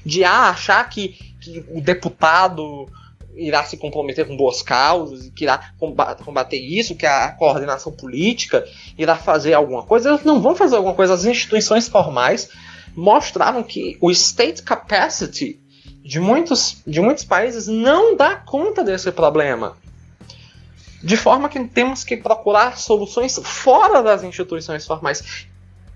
de 0.05 0.23
ah, 0.23 0.49
achar 0.49 0.87
que, 0.89 1.09
que 1.39 1.65
o 1.69 1.81
deputado 1.81 2.89
irá 3.35 3.63
se 3.63 3.77
comprometer 3.77 4.27
com 4.27 4.35
boas 4.35 4.61
causas, 4.61 5.31
que 5.35 5.43
irá 5.43 5.73
combater 6.23 6.57
isso, 6.57 6.95
que 6.95 7.05
a 7.05 7.31
coordenação 7.31 7.91
política 7.91 8.65
irá 8.97 9.15
fazer 9.15 9.53
alguma 9.53 9.83
coisa, 9.83 10.09
eles 10.09 10.23
não 10.23 10.41
vão 10.41 10.55
fazer 10.55 10.75
alguma 10.75 10.93
coisa. 10.93 11.13
As 11.13 11.25
instituições 11.25 11.87
formais 11.87 12.49
mostraram 12.95 13.63
que 13.63 13.97
o 14.01 14.11
state 14.11 14.63
capacity 14.63 15.59
de 16.03 16.19
muitos, 16.19 16.81
de 16.85 16.99
muitos 16.99 17.23
países 17.23 17.67
não 17.67 18.15
dá 18.15 18.35
conta 18.35 18.83
desse 18.83 19.11
problema. 19.11 19.77
De 21.03 21.17
forma 21.17 21.49
que 21.49 21.63
temos 21.65 22.03
que 22.03 22.15
procurar 22.17 22.77
soluções 22.77 23.39
fora 23.43 24.03
das 24.03 24.23
instituições 24.23 24.85
formais. 24.85 25.47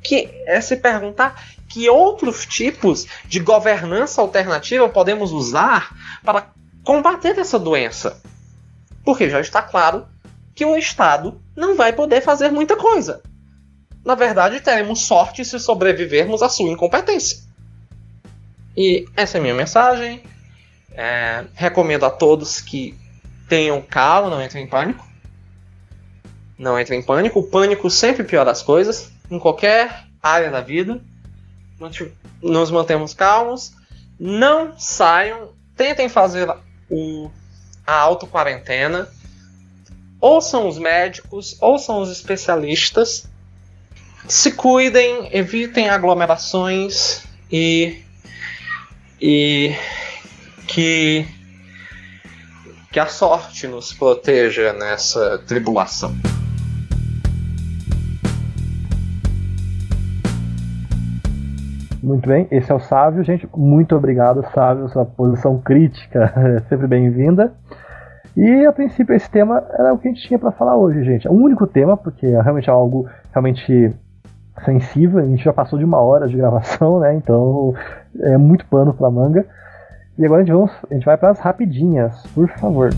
Que 0.02 0.30
é 0.46 0.62
se 0.62 0.78
perguntar 0.78 1.44
que 1.68 1.90
outros 1.90 2.46
tipos 2.46 3.08
de 3.26 3.40
governança 3.40 4.22
alternativa 4.22 4.88
podemos 4.88 5.32
usar 5.32 5.90
para 6.24 6.50
combater 6.86 7.38
essa 7.38 7.60
doença. 7.60 8.22
Porque 9.04 9.30
já 9.30 9.42
está 9.42 9.62
claro 9.62 10.08
que 10.54 10.64
o 10.64 10.78
Estado 10.78 11.42
não 11.56 11.76
vai 11.76 11.92
poder 11.92 12.22
fazer 12.22 12.52
muita 12.52 12.78
coisa. 12.78 13.22
Na 14.06 14.16
verdade, 14.16 14.62
teremos 14.62 15.02
sorte 15.02 15.44
se 15.44 15.60
sobrevivermos 15.60 16.42
à 16.42 16.48
sua 16.48 16.70
incompetência. 16.70 17.40
E 18.78 19.06
essa 19.16 19.38
é 19.38 19.40
a 19.40 19.42
minha 19.42 19.54
mensagem. 19.54 20.24
É, 20.92 21.44
recomendo 21.56 22.06
a 22.06 22.10
todos 22.10 22.62
que 22.62 22.98
tenham 23.50 23.82
calma, 23.82 24.30
não 24.30 24.42
entrem 24.42 24.64
em 24.64 24.68
pânico. 24.68 25.06
Não 26.58 26.80
entrem 26.80 27.00
em 27.00 27.04
pânico. 27.04 27.40
O 27.40 27.48
pânico 27.48 27.90
sempre 27.90 28.24
piora 28.24 28.52
as 28.52 28.62
coisas, 28.62 29.12
em 29.30 29.40
qualquer 29.40 30.06
área 30.22 30.52
da 30.52 30.62
vida. 30.62 31.02
Nos 32.42 32.72
mantemos 32.72 33.14
calmos. 33.14 33.74
Não 34.20 34.78
saiam. 34.78 35.50
Tentem 35.76 36.08
fazer 36.08 36.48
o, 36.90 37.30
a 37.86 37.94
auto-quarentena, 37.94 39.10
ou 40.20 40.42
são 40.42 40.68
os 40.68 40.78
médicos, 40.78 41.58
ou 41.62 41.78
são 41.78 42.02
os 42.02 42.10
especialistas. 42.10 43.28
Se 44.28 44.52
cuidem, 44.52 45.30
evitem 45.32 45.90
aglomerações 45.90 47.24
e, 47.52 48.02
e 49.22 49.76
que, 50.68 51.28
que 52.92 53.00
a 53.00 53.06
sorte 53.06 53.68
nos 53.68 53.94
proteja 53.94 54.74
nessa 54.74 55.38
tribulação. 55.46 56.16
Muito 62.06 62.30
bem, 62.30 62.48
esse 62.52 62.72
é 62.72 62.76
o 62.76 62.80
Sávio, 62.80 63.24
gente. 63.24 63.50
Muito 63.58 63.96
obrigado, 63.96 64.46
Sávio. 64.54 64.88
Sua 64.90 65.04
posição 65.04 65.58
crítica 65.58 66.32
é 66.36 66.60
sempre 66.70 66.86
bem-vinda. 66.86 67.52
E 68.38 68.64
a 68.64 68.72
princípio 68.72 69.16
esse 69.16 69.28
tema 69.28 69.64
era 69.72 69.92
o 69.92 69.98
que 69.98 70.08
a 70.08 70.12
gente 70.12 70.28
tinha 70.28 70.38
para 70.38 70.52
falar 70.52 70.78
hoje, 70.78 71.04
gente. 71.04 71.28
É 71.28 71.32
o 71.32 71.34
único 71.34 71.66
tema, 71.66 71.98
porque 71.98 72.28
é 72.28 72.40
realmente 72.40 72.70
algo 72.70 73.10
realmente 73.34 73.92
sensível. 74.64 75.18
A 75.18 75.26
gente 75.26 75.44
já 75.44 75.52
passou 75.52 75.80
de 75.80 75.86
uma 75.86 76.00
hora 76.00 76.28
de 76.28 76.38
gravação, 76.38 77.00
né? 77.00 77.16
Então 77.16 77.74
é 78.22 78.38
muito 78.38 78.68
pano 78.68 78.94
para 78.94 79.10
manga. 79.10 79.44
E 80.16 80.24
agora 80.24 80.44
a 80.44 80.46
gente, 80.46 80.54
vamos, 80.54 80.72
a 80.92 80.94
gente 80.94 81.06
vai 81.08 81.18
para 81.18 81.32
as 81.32 81.40
rapidinhas, 81.40 82.24
por 82.36 82.48
favor. 82.50 82.92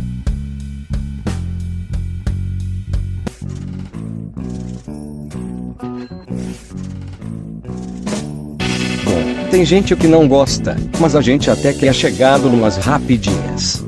Tem 9.49 9.64
gente 9.64 9.95
que 9.95 10.07
não 10.07 10.28
gosta, 10.28 10.76
mas 10.99 11.15
a 11.15 11.22
gente 11.22 11.49
até 11.49 11.72
que 11.74 11.88
é 11.88 11.94
chegado 11.94 12.49
numas 12.49 12.76
rapidinhas. 12.76 13.80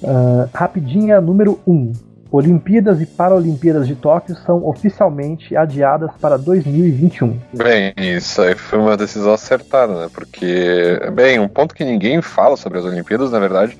Uh, 0.00 0.48
rapidinha 0.54 1.20
número 1.20 1.58
1. 1.66 1.72
Um. 1.72 1.92
Olimpíadas 2.30 3.00
e 3.00 3.06
Paralimpíadas 3.06 3.88
de 3.88 3.96
Tóquio 3.96 4.36
são 4.46 4.64
oficialmente 4.66 5.56
adiadas 5.56 6.10
para 6.20 6.36
2021. 6.36 7.38
Bem, 7.54 7.92
isso 7.96 8.40
aí 8.42 8.54
foi 8.54 8.78
uma 8.78 8.96
decisão 8.96 9.32
acertada, 9.32 10.02
né? 10.02 10.10
Porque, 10.12 11.00
bem, 11.14 11.40
um 11.40 11.48
ponto 11.48 11.74
que 11.74 11.84
ninguém 11.84 12.22
fala 12.22 12.56
sobre 12.56 12.78
as 12.78 12.84
Olimpíadas, 12.84 13.32
na 13.32 13.40
verdade, 13.40 13.76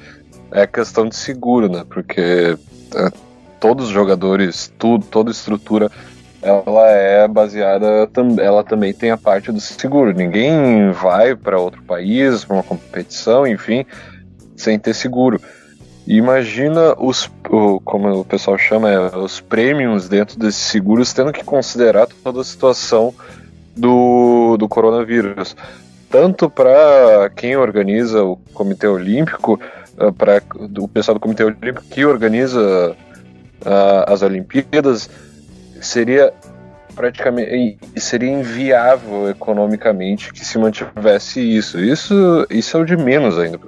é 0.51 0.63
a 0.63 0.67
questão 0.67 1.07
de 1.07 1.15
seguro, 1.15 1.69
né? 1.69 1.85
Porque 1.89 2.57
é, 2.97 3.13
todos 3.61 3.87
os 3.87 3.93
jogadores, 3.93 4.73
tudo, 4.79 5.05
toda 5.05 5.31
estrutura 5.31 5.91
ela 6.43 6.89
é 6.89 7.27
baseada, 7.27 8.09
ela 8.41 8.63
também 8.63 8.93
tem 8.93 9.11
a 9.11 9.17
parte 9.17 9.51
do 9.51 9.61
seguro. 9.61 10.13
Ninguém 10.13 10.91
vai 10.93 11.35
para 11.35 11.59
outro 11.61 11.83
país, 11.83 12.45
para 12.45 12.57
uma 12.57 12.63
competição, 12.63 13.47
enfim, 13.47 13.85
sem 14.57 14.79
ter 14.79 14.95
seguro. 14.95 15.41
imagina 16.07 16.95
os, 16.99 17.31
como 17.85 18.21
o 18.21 18.25
pessoal 18.25 18.57
chama, 18.57 18.91
é, 18.91 19.17
os 19.17 19.41
prêmios 19.41 20.09
dentro 20.09 20.39
desses 20.39 20.63
seguros, 20.63 21.13
tendo 21.13 21.33
que 21.33 21.45
considerar 21.45 22.07
toda 22.23 22.41
a 22.41 22.45
situação 22.45 23.13
do, 23.77 24.57
do 24.57 24.69
coronavírus. 24.69 25.57
Tanto 26.11 26.49
para 26.49 27.31
quem 27.37 27.57
organiza 27.57 28.25
o 28.25 28.37
Comitê 28.55 28.87
Olímpico, 28.87 29.61
eh, 29.99 30.11
para 30.11 30.43
o 30.79 30.89
pessoal 30.89 31.15
do 31.15 31.21
Comitê 31.21 31.45
Olímpico 31.45 31.83
que 31.83 32.05
organiza 32.05 32.97
uh, 33.61 34.13
as 34.13 34.23
Olimpíadas, 34.23 35.11
seria 35.81 36.33
praticamente 36.95 37.79
seria 37.97 38.31
inviável 38.31 39.31
economicamente 39.31 40.33
que 40.33 40.45
se 40.45 40.59
mantivesse 40.59 41.41
isso. 41.41 41.79
Isso, 41.79 42.47
isso 42.51 42.77
é 42.77 42.81
o 42.81 42.85
de 42.85 42.97
menos 42.97 43.39
ainda. 43.39 43.61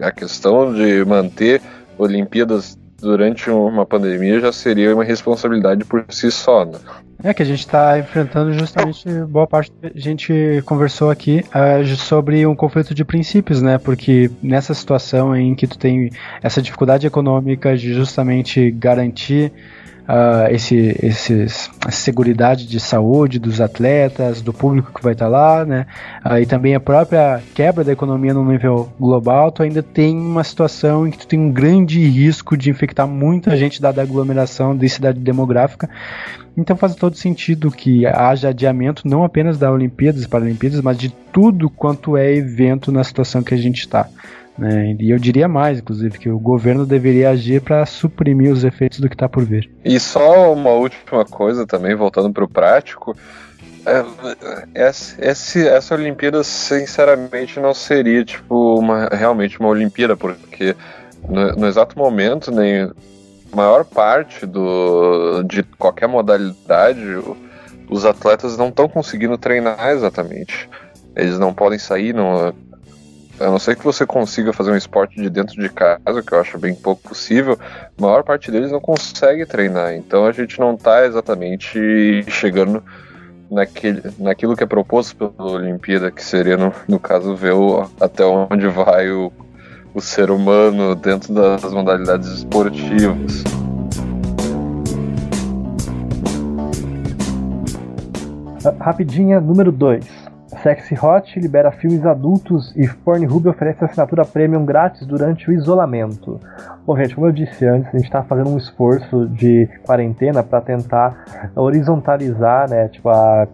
A 0.00 0.12
questão 0.12 0.74
de 0.74 1.02
manter 1.04 1.62
Olimpíadas 1.96 2.78
durante 3.00 3.50
uma 3.50 3.86
pandemia 3.86 4.40
já 4.40 4.52
seria 4.52 4.94
uma 4.94 5.04
responsabilidade 5.04 5.84
por 5.84 6.04
si 6.10 6.30
só. 6.30 6.64
Né? 6.64 6.78
É 7.24 7.32
que 7.32 7.42
a 7.42 7.46
gente 7.46 7.60
está 7.60 7.98
enfrentando 7.98 8.52
justamente 8.52 9.08
boa 9.24 9.46
parte 9.46 9.72
a 9.82 9.98
gente 9.98 10.62
conversou 10.66 11.10
aqui 11.10 11.44
uh, 11.48 11.86
sobre 11.96 12.46
um 12.46 12.54
conflito 12.54 12.94
de 12.94 13.04
princípios, 13.04 13.62
né? 13.62 13.78
Porque 13.78 14.30
nessa 14.42 14.74
situação 14.74 15.34
em 15.34 15.54
que 15.54 15.66
tu 15.66 15.78
tem 15.78 16.10
essa 16.42 16.60
dificuldade 16.60 17.06
econômica 17.06 17.76
de 17.76 17.94
justamente 17.94 18.70
garantir 18.70 19.50
uh, 20.08 20.52
esse, 20.52 20.96
esses, 21.02 21.70
a 21.84 21.90
seguridade 21.90 22.66
de 22.66 22.80
saúde 22.80 23.38
dos 23.38 23.60
atletas, 23.60 24.40
do 24.40 24.52
público 24.52 24.92
que 24.94 25.02
vai 25.02 25.12
estar 25.12 25.28
lá, 25.28 25.64
né? 25.64 25.86
Uh, 26.24 26.38
e 26.38 26.46
também 26.46 26.74
a 26.74 26.80
própria 26.80 27.42
quebra 27.54 27.84
da 27.84 27.92
economia 27.92 28.32
no 28.32 28.44
nível 28.44 28.92
global, 28.98 29.50
tu 29.50 29.62
ainda 29.62 29.82
tem 29.82 30.16
uma 30.16 30.44
situação 30.44 31.06
em 31.06 31.10
que 31.10 31.18
tu 31.18 31.26
tem 31.26 31.38
um 31.38 31.52
grande 31.52 32.00
risco 32.06 32.56
de 32.56 32.70
infectar 32.70 33.06
muita 33.06 33.56
gente 33.56 33.80
dada 33.80 34.00
a 34.00 34.04
aglomeração 34.04 34.76
de 34.76 34.88
cidade 34.88 35.18
demográfica. 35.20 35.88
Então 36.56 36.74
faz 36.74 36.94
todo 36.94 37.16
sentido 37.16 37.70
que 37.70 38.06
haja 38.06 38.48
adiamento 38.48 39.06
não 39.06 39.22
apenas 39.22 39.58
da 39.58 39.70
Olimpíadas 39.70 40.22
e 40.22 40.28
Paralimpíadas, 40.28 40.80
mas 40.80 40.96
de 40.96 41.10
tudo 41.10 41.68
quanto 41.68 42.16
é 42.16 42.34
evento 42.34 42.90
na 42.90 43.04
situação 43.04 43.42
que 43.42 43.52
a 43.52 43.58
gente 43.58 43.80
está. 43.80 44.08
Né? 44.58 44.96
E 44.98 45.10
eu 45.10 45.18
diria 45.18 45.46
mais, 45.46 45.78
inclusive, 45.78 46.18
que 46.18 46.30
o 46.30 46.38
governo 46.38 46.86
deveria 46.86 47.30
agir 47.30 47.60
para 47.60 47.84
suprimir 47.84 48.52
os 48.52 48.64
efeitos 48.64 49.00
do 49.00 49.08
que 49.08 49.14
está 49.14 49.28
por 49.28 49.44
vir. 49.44 49.70
E 49.84 50.00
só 50.00 50.52
uma 50.52 50.70
última 50.70 51.24
coisa 51.24 51.66
também, 51.66 51.94
voltando 51.94 52.32
para 52.32 52.44
o 52.44 52.48
prático. 52.48 53.16
É, 53.84 54.04
essa, 54.74 55.22
essa 55.22 55.94
Olimpíada, 55.94 56.42
sinceramente, 56.42 57.60
não 57.60 57.72
seria 57.72 58.24
tipo 58.24 58.78
uma, 58.78 59.08
realmente 59.08 59.60
uma 59.60 59.68
Olimpíada, 59.68 60.16
porque 60.16 60.74
no, 61.28 61.52
no 61.52 61.66
exato 61.66 61.96
momento, 61.98 62.50
nem 62.50 62.90
maior 63.54 63.84
parte 63.84 64.44
do, 64.44 65.42
de 65.44 65.62
qualquer 65.62 66.08
modalidade, 66.08 67.00
os 67.88 68.04
atletas 68.04 68.56
não 68.56 68.68
estão 68.68 68.88
conseguindo 68.88 69.38
treinar 69.38 69.90
exatamente. 69.90 70.68
Eles 71.14 71.38
não 71.38 71.54
podem 71.54 71.78
sair, 71.78 72.12
não, 72.12 72.52
a 73.38 73.46
não 73.46 73.58
ser 73.58 73.76
que 73.76 73.84
você 73.84 74.06
consiga 74.06 74.52
fazer 74.52 74.70
um 74.70 74.76
esporte 74.76 75.20
de 75.20 75.28
dentro 75.28 75.60
de 75.60 75.68
casa, 75.68 76.22
que 76.26 76.32
eu 76.32 76.40
acho 76.40 76.58
bem 76.58 76.74
pouco 76.74 77.08
possível, 77.08 77.58
a 77.60 78.02
maior 78.02 78.22
parte 78.22 78.50
deles 78.50 78.70
não 78.72 78.80
consegue 78.80 79.44
treinar. 79.44 79.94
Então 79.94 80.26
a 80.26 80.32
gente 80.32 80.58
não 80.58 80.74
está 80.74 81.04
exatamente 81.04 82.24
chegando 82.28 82.82
naquele, 83.50 84.02
naquilo 84.18 84.56
que 84.56 84.64
é 84.64 84.66
proposto 84.66 85.16
pela 85.16 85.50
Olimpíada, 85.52 86.10
que 86.10 86.24
seria, 86.24 86.56
no, 86.56 86.72
no 86.88 86.98
caso, 86.98 87.34
ver 87.36 87.52
o, 87.52 87.88
até 88.00 88.24
onde 88.24 88.66
vai 88.68 89.10
o, 89.10 89.32
o 89.94 90.00
ser 90.00 90.30
humano 90.30 90.94
dentro 90.94 91.34
das 91.34 91.62
modalidades 91.72 92.28
esportivas. 92.28 93.44
Rapidinha, 98.80 99.40
número 99.40 99.70
2. 99.70 100.35
Sexy 100.62 100.94
Hot 101.00 101.38
libera 101.38 101.70
filmes 101.70 102.04
adultos 102.04 102.74
e 102.76 102.88
Pornhub 102.88 103.48
oferece 103.48 103.84
assinatura 103.84 104.24
premium 104.24 104.64
grátis 104.64 105.06
durante 105.06 105.48
o 105.50 105.52
isolamento. 105.52 106.40
Bom, 106.86 106.96
gente, 106.96 107.14
como 107.14 107.26
eu 107.26 107.32
disse 107.32 107.66
antes, 107.66 107.88
a 107.88 107.96
gente 107.96 108.06
está 108.06 108.22
fazendo 108.22 108.50
um 108.50 108.56
esforço 108.56 109.28
de 109.28 109.68
quarentena 109.84 110.42
para 110.42 110.60
tentar 110.60 111.52
horizontalizar, 111.54 112.68
né, 112.68 112.88
tipo 112.88 113.08
a, 113.08 113.46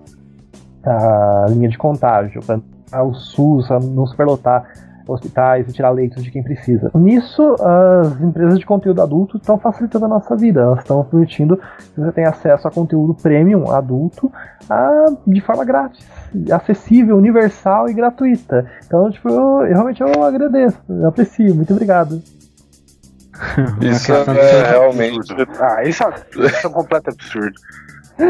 a 0.84 1.46
linha 1.48 1.68
de 1.68 1.78
contágio, 1.78 2.40
para 2.42 3.02
o 3.02 3.14
SUS 3.14 3.70
a 3.70 3.78
não 3.80 4.06
superlotar 4.06 4.64
hospitais 5.12 5.68
e 5.68 5.72
tirar 5.72 5.90
leitos 5.90 6.22
de 6.22 6.30
quem 6.30 6.42
precisa. 6.42 6.90
Nisso, 6.94 7.56
as 7.60 8.20
empresas 8.20 8.58
de 8.58 8.66
conteúdo 8.66 9.02
adulto 9.02 9.36
estão 9.36 9.58
facilitando 9.58 10.06
a 10.06 10.08
nossa 10.08 10.36
vida. 10.36 10.60
Elas 10.60 10.80
estão 10.80 11.04
permitindo 11.04 11.56
que 11.56 12.00
você 12.00 12.12
tenha 12.12 12.28
acesso 12.28 12.66
a 12.66 12.70
conteúdo 12.70 13.14
premium 13.14 13.70
adulto 13.70 14.32
a, 14.68 15.06
de 15.26 15.40
forma 15.40 15.64
grátis, 15.64 16.06
acessível, 16.50 17.16
universal 17.16 17.88
e 17.88 17.94
gratuita. 17.94 18.66
Então, 18.86 19.10
tipo, 19.10 19.28
eu, 19.28 19.66
eu 19.66 19.74
realmente 19.74 20.00
eu 20.00 20.24
agradeço, 20.24 20.78
eu 20.88 21.08
aprecio, 21.08 21.54
muito 21.54 21.72
obrigado. 21.72 22.22
Isso 23.80 24.12
é 24.12 24.70
realmente. 24.70 25.34
Ah, 25.58 25.82
isso 25.84 26.04
é, 26.04 26.46
isso 26.46 26.66
é 26.66 26.68
um 26.68 26.72
completo 26.72 27.10
absurdo. 27.10 27.58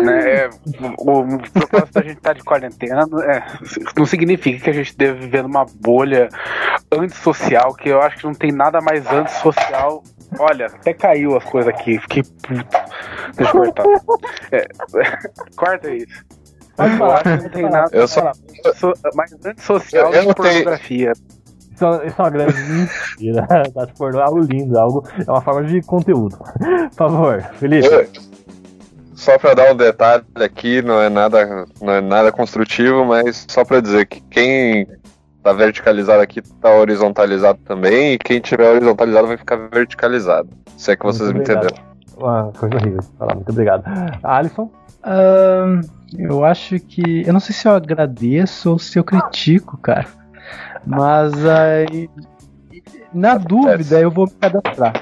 Né? 0.00 0.30
É, 0.30 0.50
o, 0.98 1.20
o 1.20 1.38
propósito 1.50 1.92
da 1.92 2.02
gente 2.02 2.16
estar 2.16 2.30
tá 2.30 2.32
de 2.32 2.42
quarentena 2.42 3.06
é, 3.24 3.42
não 3.96 4.06
significa 4.06 4.64
que 4.64 4.70
a 4.70 4.72
gente 4.72 4.96
deve 4.96 5.20
viver 5.20 5.42
numa 5.42 5.66
bolha 5.80 6.28
antissocial, 6.90 7.74
que 7.74 7.88
eu 7.88 8.00
acho 8.00 8.18
que 8.18 8.24
não 8.24 8.34
tem 8.34 8.52
nada 8.52 8.80
mais 8.80 9.06
antissocial. 9.06 10.02
Olha, 10.38 10.66
até 10.66 10.94
caiu 10.94 11.36
as 11.36 11.44
coisas 11.44 11.72
aqui, 11.72 11.98
fiquei 12.00 12.22
puto. 12.22 12.78
Deixa 13.36 13.56
eu 13.56 13.62
cortar. 13.62 13.84
É, 14.50 14.66
corta 15.56 15.90
isso. 15.90 16.24
Eu 16.78 17.12
acho 17.12 17.22
que 17.22 17.42
não 17.42 17.50
tem 17.50 17.62
nada 17.70 17.90
eu 17.92 18.08
só... 18.08 18.32
mais 19.14 19.32
antissocial 19.44 20.12
eu, 20.14 20.28
que 20.28 20.34
pornografia. 20.34 21.12
Isso, 21.74 21.84
é, 21.84 22.06
isso 22.06 22.16
é 22.18 22.22
uma 22.22 22.30
grande 22.30 22.60
mentira. 22.60 23.46
Tá, 23.72 23.82
é 23.82 24.22
algo 24.22 24.40
lindo, 24.40 24.78
algo, 24.78 25.04
é 25.26 25.30
uma 25.30 25.40
forma 25.40 25.64
de 25.64 25.82
conteúdo. 25.82 26.38
Por 26.38 26.94
favor, 26.94 27.42
Felipe. 27.58 27.86
Eu 27.86 28.31
só 29.22 29.38
para 29.38 29.54
dar 29.54 29.72
um 29.72 29.76
detalhe 29.76 30.24
aqui, 30.34 30.82
não 30.82 31.00
é 31.00 31.08
nada, 31.08 31.64
não 31.80 31.92
é 31.92 32.00
nada 32.00 32.32
construtivo, 32.32 33.04
mas 33.04 33.46
só 33.48 33.64
para 33.64 33.80
dizer 33.80 34.06
que 34.06 34.20
quem 34.22 34.86
tá 35.42 35.52
verticalizado 35.52 36.20
aqui 36.20 36.42
tá 36.42 36.70
horizontalizado 36.70 37.60
também, 37.64 38.14
e 38.14 38.18
quem 38.18 38.40
tiver 38.40 38.68
horizontalizado 38.68 39.28
vai 39.28 39.36
ficar 39.36 39.56
verticalizado. 39.72 40.48
Se 40.76 40.90
é 40.90 40.96
que 40.96 41.04
vocês 41.04 41.32
me 41.32 41.38
entenderam. 41.38 41.76
Ah, 42.20 42.50
coisa 42.58 42.74
horrível. 42.74 43.00
Muito 43.20 43.50
obrigado. 43.50 43.84
Alisson? 44.24 44.70
Uh, 45.04 45.80
eu 46.18 46.44
acho 46.44 46.78
que. 46.80 47.22
Eu 47.26 47.32
não 47.32 47.40
sei 47.40 47.54
se 47.54 47.66
eu 47.66 47.72
agradeço 47.72 48.72
ou 48.72 48.78
se 48.78 48.98
eu 48.98 49.04
critico, 49.04 49.76
cara. 49.78 50.06
Mas 50.84 51.32
aí. 51.46 52.10
Na 53.14 53.36
dúvida, 53.36 54.00
eu 54.00 54.10
vou 54.10 54.26
me 54.26 54.32
cadastrar. 54.32 54.94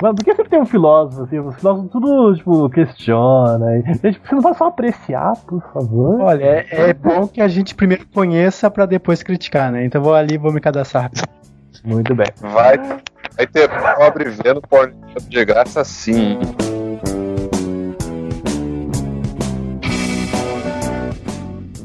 Mas 0.00 0.14
por 0.14 0.24
que 0.24 0.34
sempre 0.34 0.50
tem 0.50 0.60
um 0.60 0.66
filósofo, 0.66 1.22
assim? 1.22 1.38
Os 1.38 1.56
filósofos 1.56 1.90
tudo, 1.90 2.34
tipo, 2.34 2.70
questiona. 2.70 3.78
E, 3.78 3.82
gente, 3.82 4.20
você 4.24 4.34
não 4.34 4.42
pode 4.42 4.58
só 4.58 4.66
apreciar, 4.66 5.34
por 5.46 5.62
favor? 5.72 6.20
Olha, 6.20 6.44
é, 6.44 6.66
é 6.70 6.94
bom 6.94 7.26
que 7.26 7.40
a 7.40 7.48
gente 7.48 7.74
primeiro 7.74 8.06
conheça 8.12 8.70
pra 8.70 8.86
depois 8.86 9.22
criticar, 9.22 9.70
né? 9.70 9.84
Então 9.84 10.02
vou 10.02 10.14
ali 10.14 10.34
e 10.34 10.38
vou 10.38 10.52
me 10.52 10.60
cadastrar 10.60 11.10
Muito 11.84 12.14
bem. 12.14 12.26
Vai, 12.40 12.78
vai 13.36 13.46
ter 13.46 13.68
pobre 13.96 14.30
vendo 14.30 14.60
porno 14.60 14.94
de 15.28 15.44
graça 15.44 15.84
sim. 15.84 16.38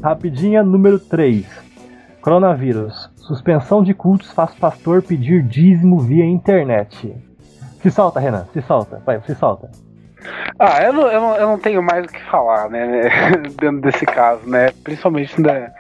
Rapidinha 0.04 0.64
número 0.64 0.98
3. 0.98 1.46
Coronavírus. 2.22 3.10
Suspensão 3.16 3.84
de 3.84 3.94
cultos 3.94 4.32
faz 4.32 4.54
pastor 4.56 5.02
pedir 5.04 5.44
dízimo 5.44 6.00
via 6.00 6.26
internet. 6.26 7.16
Se 7.82 7.90
solta, 7.90 8.20
Renan, 8.20 8.46
se 8.54 8.62
solta, 8.62 9.02
vai, 9.06 9.20
se 9.22 9.36
solta. 9.36 9.70
Ah, 10.60 10.84
eu 10.84 10.94
não, 10.94 11.08
eu 11.08 11.22
não, 11.22 11.36
eu 11.36 11.48
não 11.48 11.60
tenho 11.60 11.82
mais 11.82 12.06
o 12.06 12.08
que 12.08 12.22
falar, 12.26 12.70
né, 12.70 13.10
dentro 13.60 13.82
desse 13.82 14.06
caso, 14.06 14.48
né, 14.48 14.72
principalmente, 14.84 15.42
né, 15.42 15.72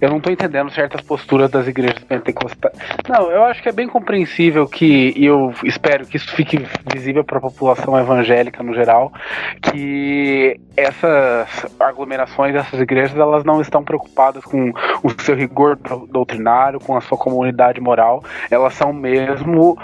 eu 0.00 0.08
não 0.08 0.20
tô 0.20 0.30
entendendo 0.30 0.70
certas 0.70 1.02
posturas 1.02 1.50
das 1.50 1.66
igrejas 1.66 2.02
pentecostais. 2.04 2.74
Não, 3.08 3.30
eu 3.30 3.44
acho 3.44 3.62
que 3.62 3.68
é 3.68 3.72
bem 3.72 3.86
compreensível 3.86 4.66
que, 4.66 5.12
e 5.14 5.26
eu 5.26 5.52
espero 5.64 6.06
que 6.06 6.16
isso 6.16 6.34
fique 6.34 6.66
visível 6.92 7.22
para 7.22 7.38
a 7.38 7.42
população 7.42 7.98
evangélica 7.98 8.62
no 8.62 8.74
geral, 8.74 9.12
que 9.60 10.58
essas 10.76 11.66
aglomerações 11.78 12.54
dessas 12.54 12.80
igrejas, 12.80 13.16
elas 13.18 13.44
não 13.44 13.60
estão 13.60 13.84
preocupadas 13.84 14.42
com 14.44 14.72
o 15.02 15.22
seu 15.22 15.36
rigor 15.36 15.78
doutrinário, 16.08 16.80
com 16.80 16.96
a 16.96 17.00
sua 17.02 17.18
comunidade 17.18 17.80
moral, 17.80 18.24
elas 18.50 18.74
são 18.74 18.92
mesmo 18.92 19.76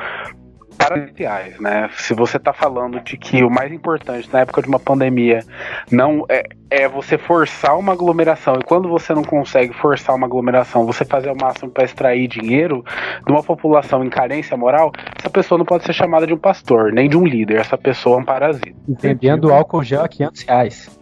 parciais, 0.88 1.60
né? 1.60 1.88
Se 1.96 2.14
você 2.14 2.36
está 2.36 2.52
falando 2.52 3.00
de 3.00 3.16
que 3.16 3.44
o 3.44 3.50
mais 3.50 3.72
importante 3.72 4.28
na 4.32 4.40
época 4.40 4.62
de 4.62 4.68
uma 4.68 4.78
pandemia 4.78 5.44
não 5.90 6.24
é, 6.28 6.44
é 6.70 6.88
você 6.88 7.18
forçar 7.18 7.78
uma 7.78 7.92
aglomeração 7.92 8.56
e 8.56 8.64
quando 8.64 8.88
você 8.88 9.14
não 9.14 9.22
consegue 9.22 9.72
forçar 9.74 10.16
uma 10.16 10.26
aglomeração, 10.26 10.86
você 10.86 11.04
fazer 11.04 11.30
o 11.30 11.36
máximo 11.36 11.70
para 11.70 11.84
extrair 11.84 12.26
dinheiro 12.28 12.84
de 13.26 13.32
uma 13.32 13.42
população 13.42 14.04
em 14.04 14.10
carência 14.10 14.56
moral, 14.56 14.90
essa 15.18 15.30
pessoa 15.30 15.58
não 15.58 15.64
pode 15.64 15.84
ser 15.84 15.92
chamada 15.92 16.26
de 16.26 16.32
um 16.32 16.38
pastor, 16.38 16.92
nem 16.92 17.08
de 17.08 17.16
um 17.16 17.24
líder, 17.24 17.58
essa 17.58 17.76
pessoa 17.76 18.16
é 18.16 18.20
um 18.20 18.24
parasita. 18.24 18.74
Vendendo 19.00 19.52
álcool 19.52 19.82
gel 19.82 20.02
a 20.02 20.08
500 20.08 20.42
reais. 20.42 21.00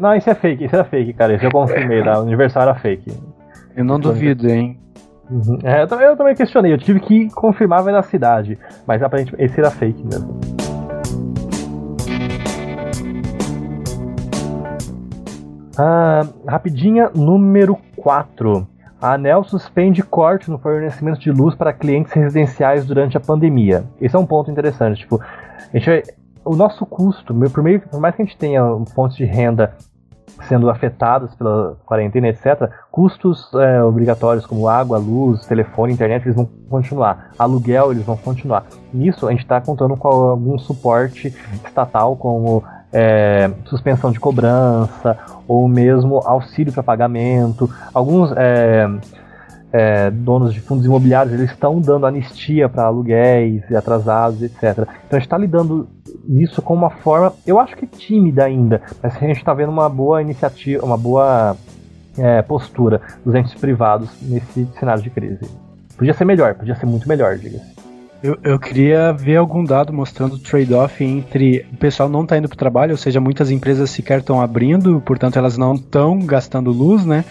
Não, 0.00 0.14
isso 0.14 0.30
é 0.30 0.34
fake, 0.34 0.64
isso 0.64 0.76
é 0.76 0.84
fake, 0.84 1.12
cara. 1.14 1.34
Isso 1.34 1.44
eu 1.44 1.50
confirmei, 1.50 2.02
da 2.02 2.20
Universal 2.20 2.62
era 2.62 2.74
fake. 2.76 3.12
Eu 3.76 3.84
não 3.84 3.98
duvido, 3.98 4.48
hein? 4.48 4.78
Uhum. 5.30 5.58
É, 5.64 5.82
eu, 5.82 6.00
eu, 6.00 6.16
também 6.16 6.34
questionei, 6.34 6.72
eu 6.72 6.78
tive 6.78 7.00
que 7.00 7.28
confirmar 7.30 7.80
a 7.80 7.82
veracidade, 7.82 8.58
mas 8.86 9.02
aparentemente 9.02 9.44
esse 9.44 9.58
era 9.58 9.70
fake 9.70 10.04
mesmo. 10.04 10.38
Ah, 15.78 16.26
rapidinha, 16.46 17.10
número 17.14 17.76
4. 17.96 18.66
A 19.00 19.12
ANEL 19.12 19.44
suspende 19.44 20.02
corte 20.02 20.50
no 20.50 20.58
fornecimento 20.58 21.20
de 21.20 21.30
luz 21.30 21.54
para 21.54 21.72
clientes 21.72 22.12
residenciais 22.12 22.86
durante 22.86 23.16
a 23.16 23.20
pandemia. 23.20 23.84
Esse 24.00 24.16
é 24.16 24.18
um 24.18 24.24
ponto 24.24 24.50
interessante. 24.50 25.00
Tipo, 25.00 25.20
a 25.20 25.78
gente, 25.78 26.14
o 26.42 26.56
nosso 26.56 26.86
custo, 26.86 27.34
por, 27.52 27.62
meio, 27.62 27.80
por 27.80 28.00
mais 28.00 28.14
que 28.14 28.22
a 28.22 28.24
gente 28.24 28.38
tenha 28.38 28.62
fontes 28.94 29.18
de 29.18 29.24
renda 29.24 29.74
sendo 30.48 30.70
afetadas 30.70 31.34
pela 31.34 31.76
quarentena, 31.84 32.28
etc., 32.28 32.70
custos 32.90 33.50
é, 33.54 33.82
obrigatórios 33.82 34.46
como 34.46 34.68
água, 34.68 34.98
luz, 34.98 35.46
telefone, 35.46 35.92
internet, 35.92 36.24
eles 36.24 36.36
vão 36.36 36.48
continuar. 36.68 37.30
Aluguel, 37.38 37.92
eles 37.92 38.04
vão 38.04 38.16
continuar. 38.16 38.64
Nisso, 38.92 39.26
a 39.26 39.30
gente 39.30 39.42
está 39.42 39.60
contando 39.60 39.96
com 39.96 40.08
algum 40.08 40.58
suporte 40.58 41.34
estatal, 41.64 42.16
como 42.16 42.62
é, 42.92 43.50
suspensão 43.64 44.10
de 44.12 44.20
cobrança, 44.20 45.18
ou 45.48 45.68
mesmo 45.68 46.18
auxílio 46.24 46.72
para 46.72 46.82
pagamento. 46.82 47.68
Alguns 47.92 48.32
é, 48.36 48.88
é, 49.72 50.10
donos 50.10 50.54
de 50.54 50.60
fundos 50.60 50.86
imobiliários 50.86 51.34
eles 51.34 51.50
estão 51.50 51.80
dando 51.80 52.06
anistia 52.06 52.68
para 52.68 52.84
aluguéis 52.84 53.62
atrasados, 53.74 54.42
etc. 54.42 54.62
Então 54.62 54.86
a 55.12 55.14
gente 55.16 55.26
está 55.26 55.38
lidando 55.38 55.88
isso 56.28 56.60
com 56.62 56.74
uma 56.74 56.90
forma, 56.90 57.32
eu 57.46 57.58
acho 57.58 57.76
que 57.76 57.86
tímida 57.86 58.44
ainda, 58.44 58.82
mas 59.02 59.16
a 59.16 59.20
gente 59.20 59.38
está 59.38 59.52
vendo 59.54 59.70
uma 59.70 59.88
boa 59.88 60.20
iniciativa, 60.20 60.84
uma 60.84 60.96
boa 60.96 61.56
é, 62.18 62.42
postura 62.42 63.00
dos 63.24 63.34
entes 63.34 63.54
privados 63.54 64.10
nesse 64.22 64.66
cenário 64.78 65.02
de 65.02 65.10
crise. 65.10 65.48
Podia 65.96 66.14
ser 66.14 66.24
melhor, 66.24 66.54
podia 66.54 66.74
ser 66.74 66.86
muito 66.86 67.08
melhor, 67.08 67.38
diga-se. 67.38 67.76
Eu, 68.22 68.38
eu, 68.42 68.58
queria 68.58 69.12
ver 69.12 69.36
algum 69.36 69.62
dado 69.62 69.92
mostrando 69.92 70.34
o 70.34 70.38
trade-off 70.38 71.04
entre 71.04 71.66
o 71.72 71.76
pessoal 71.76 72.08
não 72.08 72.22
está 72.22 72.36
indo 72.36 72.48
para 72.48 72.54
o 72.54 72.58
trabalho, 72.58 72.92
ou 72.92 72.96
seja, 72.96 73.20
muitas 73.20 73.50
empresas 73.50 73.90
sequer 73.90 74.20
estão 74.20 74.40
abrindo, 74.40 75.00
portanto 75.02 75.38
elas 75.38 75.58
não 75.58 75.74
estão 75.74 76.18
gastando 76.20 76.70
luz, 76.70 77.04
né? 77.04 77.24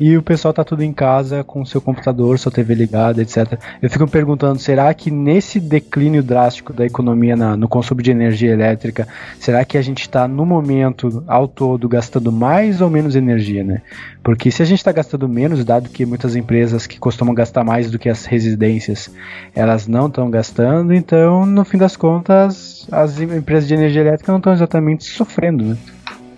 E 0.00 0.16
o 0.16 0.22
pessoal 0.22 0.54
tá 0.54 0.64
tudo 0.64 0.82
em 0.82 0.94
casa 0.94 1.44
com 1.44 1.62
seu 1.62 1.78
computador, 1.78 2.38
sua 2.38 2.50
TV 2.50 2.74
ligada, 2.74 3.20
etc. 3.20 3.60
Eu 3.82 3.90
fico 3.90 4.04
me 4.04 4.10
perguntando, 4.10 4.58
será 4.58 4.92
que 4.94 5.10
nesse 5.10 5.60
declínio 5.60 6.22
drástico 6.22 6.72
da 6.72 6.86
economia 6.86 7.36
na, 7.36 7.54
no 7.54 7.68
consumo 7.68 8.00
de 8.00 8.10
energia 8.10 8.50
elétrica, 8.50 9.06
será 9.38 9.62
que 9.62 9.76
a 9.76 9.82
gente 9.82 10.00
está 10.00 10.26
no 10.26 10.46
momento 10.46 11.22
ao 11.26 11.46
todo 11.46 11.86
gastando 11.86 12.32
mais 12.32 12.80
ou 12.80 12.88
menos 12.88 13.14
energia, 13.14 13.62
né? 13.62 13.82
Porque 14.22 14.50
se 14.50 14.62
a 14.62 14.64
gente 14.64 14.78
está 14.78 14.90
gastando 14.90 15.28
menos, 15.28 15.62
dado 15.66 15.90
que 15.90 16.06
muitas 16.06 16.34
empresas 16.34 16.86
que 16.86 16.98
costumam 16.98 17.34
gastar 17.34 17.62
mais 17.62 17.90
do 17.90 17.98
que 17.98 18.08
as 18.08 18.24
residências, 18.24 19.10
elas 19.54 19.86
não 19.86 20.06
estão 20.06 20.30
gastando, 20.30 20.94
então 20.94 21.44
no 21.44 21.64
fim 21.64 21.76
das 21.76 21.94
contas 21.94 22.86
as 22.90 23.20
empresas 23.20 23.68
de 23.68 23.74
energia 23.74 24.00
elétrica 24.00 24.32
não 24.32 24.38
estão 24.38 24.52
exatamente 24.54 25.04
sofrendo, 25.04 25.64
né? 25.64 25.76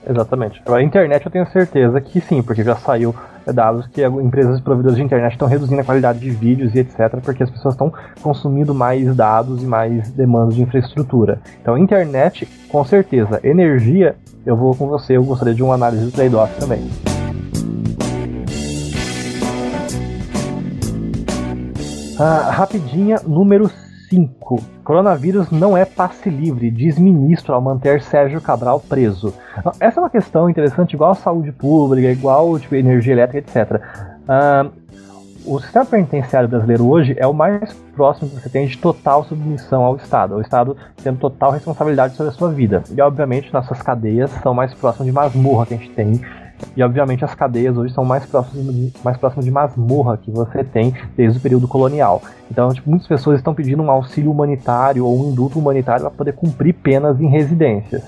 Exatamente. 0.08 0.62
A 0.66 0.82
internet 0.82 1.24
eu 1.24 1.32
tenho 1.32 1.46
certeza 1.46 2.00
que 2.00 2.20
sim, 2.20 2.42
porque 2.42 2.62
já 2.62 2.76
saiu 2.76 3.14
dados 3.46 3.86
que 3.86 4.04
empresas 4.04 4.60
provedoras 4.60 4.96
de 4.96 5.02
internet 5.02 5.32
estão 5.32 5.48
reduzindo 5.48 5.80
a 5.80 5.84
qualidade 5.84 6.18
de 6.18 6.30
vídeos 6.30 6.74
e 6.74 6.80
etc, 6.80 7.18
porque 7.22 7.42
as 7.42 7.50
pessoas 7.50 7.74
estão 7.74 7.92
consumindo 8.20 8.74
mais 8.74 9.14
dados 9.16 9.62
e 9.62 9.66
mais 9.66 10.10
demandas 10.10 10.54
de 10.54 10.62
infraestrutura. 10.62 11.40
Então, 11.60 11.76
internet, 11.76 12.46
com 12.68 12.84
certeza. 12.84 13.40
Energia, 13.42 14.16
eu 14.44 14.56
vou 14.56 14.74
com 14.74 14.86
você, 14.86 15.16
eu 15.16 15.24
gostaria 15.24 15.54
de 15.54 15.62
uma 15.62 15.74
análise 15.74 16.04
do 16.04 16.12
trade-off 16.12 16.58
também. 16.58 16.82
Ah, 22.18 22.50
rapidinha, 22.52 23.16
número 23.26 23.68
5. 24.12 24.60
Coronavírus 24.84 25.50
não 25.50 25.74
é 25.74 25.86
passe 25.86 26.28
livre, 26.28 26.70
diz 26.70 26.98
ministro 26.98 27.54
ao 27.54 27.62
manter 27.62 28.02
Sérgio 28.02 28.42
Cabral 28.42 28.78
preso. 28.78 29.32
Essa 29.80 30.00
é 30.00 30.02
uma 30.02 30.10
questão 30.10 30.50
interessante, 30.50 30.92
igual 30.92 31.12
a 31.12 31.14
saúde 31.14 31.50
pública, 31.50 32.10
igual 32.10 32.58
tipo, 32.58 32.74
energia 32.74 33.14
elétrica, 33.14 33.38
etc. 33.38 33.80
Uh, 34.28 34.82
o 35.46 35.58
sistema 35.60 35.86
penitenciário 35.86 36.46
brasileiro 36.46 36.86
hoje 36.86 37.16
é 37.18 37.26
o 37.26 37.32
mais 37.32 37.72
próximo 37.96 38.28
que 38.28 38.36
você 38.36 38.50
tem 38.50 38.66
de 38.66 38.76
total 38.76 39.24
submissão 39.24 39.82
ao 39.82 39.96
Estado. 39.96 40.36
O 40.36 40.40
Estado 40.42 40.76
tendo 41.02 41.18
total 41.18 41.50
responsabilidade 41.50 42.14
sobre 42.14 42.32
a 42.32 42.34
sua 42.34 42.52
vida. 42.52 42.82
E, 42.94 43.00
obviamente, 43.00 43.52
nossas 43.52 43.80
cadeias 43.80 44.30
são 44.42 44.52
mais 44.52 44.74
próximas 44.74 45.06
de 45.06 45.12
masmorra 45.12 45.66
que 45.66 45.74
a 45.74 45.76
gente 45.78 45.90
tem 45.90 46.20
e 46.76 46.82
obviamente 46.82 47.24
as 47.24 47.34
cadeias 47.34 47.76
hoje 47.76 47.92
são 47.92 48.04
mais 48.04 48.24
próximas 48.24 48.74
de, 48.74 48.92
mais 49.04 49.16
próximas 49.16 49.44
de 49.44 49.50
masmorra 49.50 50.16
que 50.16 50.30
você 50.30 50.64
tem 50.64 50.94
desde 51.16 51.38
o 51.38 51.40
período 51.40 51.68
colonial. 51.68 52.22
Então, 52.50 52.72
tipo, 52.72 52.88
muitas 52.88 53.08
pessoas 53.08 53.38
estão 53.38 53.54
pedindo 53.54 53.82
um 53.82 53.90
auxílio 53.90 54.30
humanitário 54.30 55.04
ou 55.04 55.26
um 55.26 55.30
indulto 55.30 55.58
humanitário 55.58 56.02
para 56.02 56.10
poder 56.10 56.32
cumprir 56.32 56.74
penas 56.74 57.20
em 57.20 57.28
residências. 57.28 58.02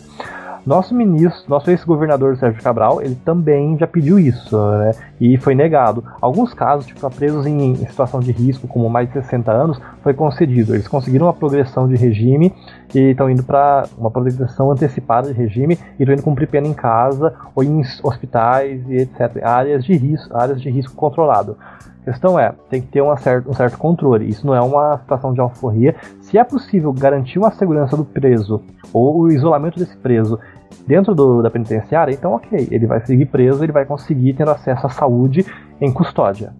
Nosso 0.67 0.95
ministro, 0.95 1.45
nosso 1.47 1.71
ex-governador 1.71 2.39
Sérgio 2.39 2.63
Cabral, 2.63 3.03
ele 3.03 3.15
também 3.17 3.77
já 3.77 3.87
pediu 3.87 4.19
isso, 4.19 4.57
né? 4.79 4.93
E 5.21 5.37
foi 5.37 5.55
negado. 5.55 6.03
Alguns 6.23 6.55
casos, 6.55 6.87
tipo, 6.87 7.09
presos 7.11 7.45
em, 7.45 7.75
situação 7.75 8.19
de 8.19 8.33
risco, 8.33 8.67
como 8.67 8.89
mais 8.89 9.07
de 9.09 9.13
60 9.15 9.53
anos, 9.53 9.81
foi 10.03 10.15
concedido. 10.15 10.75
Eles 10.75 10.89
conseguiram 10.89 11.27
uma 11.27 11.35
progressão 11.35 11.87
de 11.87 11.97
regime 11.97 12.51
e 12.95 13.11
estão 13.11 13.29
indo 13.29 13.43
para 13.43 13.87
uma 13.99 14.11
progressão 14.11 14.71
antecipada 14.71 15.33
de 15.33 15.39
regime 15.39 15.79
e 15.99 16.03
estão 16.03 16.15
indo 16.15 16.23
cumprir 16.23 16.49
pena 16.49 16.67
em 16.67 16.73
casa 16.73 17.35
ou 17.55 17.63
em 17.63 17.83
hospitais 18.03 18.81
e 18.89 18.97
etc. 18.97 19.45
Áreas 19.45 19.85
de 19.85 19.95
risco, 19.95 20.35
áreas 20.35 20.63
de 20.63 20.71
risco 20.71 20.95
controlado. 20.95 21.59
A 22.07 22.11
questão 22.11 22.39
é, 22.39 22.53
tem 22.69 22.83
que 22.83 22.89
ter 22.89 23.03
um 23.03 23.17
certo, 23.17 23.49
um 23.49 23.55
certo 23.55 23.79
controle. 23.79 24.29
Isso 24.29 24.47
não 24.47 24.55
é 24.55 24.61
uma 24.61 24.99
situação 24.99 25.33
de 25.33 25.41
alforria. 25.41 25.95
Se 26.21 26.37
é 26.37 26.45
possível 26.45 26.93
garantir 26.93 27.39
uma 27.39 27.51
segurança 27.51 27.97
do 27.97 28.05
preso 28.05 28.63
ou 28.93 29.23
o 29.23 29.33
isolamento 29.33 29.79
desse 29.79 29.97
preso 29.97 30.39
dentro 30.87 31.15
do, 31.15 31.43
da 31.43 31.51
penitenciária, 31.51 32.13
então 32.13 32.33
ok, 32.33 32.69
ele 32.71 32.87
vai 32.87 33.05
seguir 33.05 33.27
preso, 33.27 33.63
ele 33.63 33.73
vai 33.73 33.85
conseguir 33.85 34.35
ter 34.35 34.49
acesso 34.49 34.87
à 34.87 34.91
saúde 34.91 35.45
em 35.81 35.93
custódia. 35.93 36.53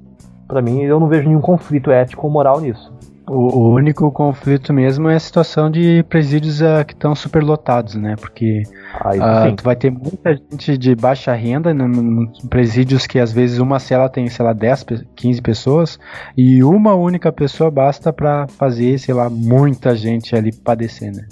Para 0.47 0.61
mim, 0.61 0.83
eu 0.83 1.01
não 1.01 1.09
vejo 1.09 1.29
nenhum 1.29 1.41
conflito 1.41 1.91
ético 1.91 2.27
ou 2.27 2.33
moral 2.33 2.61
nisso. 2.61 2.93
O, 3.27 3.71
único 3.71 4.13
conflito 4.13 4.71
mesmo 4.71 5.09
é 5.09 5.15
a 5.15 5.21
situação 5.21 5.71
de 5.71 6.03
presídios 6.11 6.61
uh, 6.61 6.85
que 6.87 6.93
estão 6.93 7.15
superlotados, 7.15 7.95
né? 7.95 8.17
Porque 8.17 8.65
uh, 9.01 9.57
tu 9.57 9.65
vai 9.65 9.75
ter 9.75 9.91
muita 9.91 10.35
gente 10.35 10.77
de 10.77 10.95
baixa 10.95 11.33
renda 11.33 11.71
em 11.71 12.31
presídios 12.51 13.07
que 13.07 13.19
às 13.19 13.33
vezes 13.33 13.59
uma 13.59 13.79
cela 13.79 14.11
tem, 14.11 14.29
sei 14.29 14.45
lá, 14.45 14.53
10, 14.53 14.85
15 15.17 15.41
pessoas 15.41 15.99
e 16.37 16.63
uma 16.63 16.95
única 16.95 17.33
pessoa 17.33 17.71
basta 17.71 18.13
para 18.13 18.47
fazer, 18.47 18.99
sei 18.99 19.15
lá, 19.15 19.31
muita 19.31 19.97
gente 19.97 20.37
ali 20.37 20.53
padecer, 20.53 21.11
né? 21.11 21.27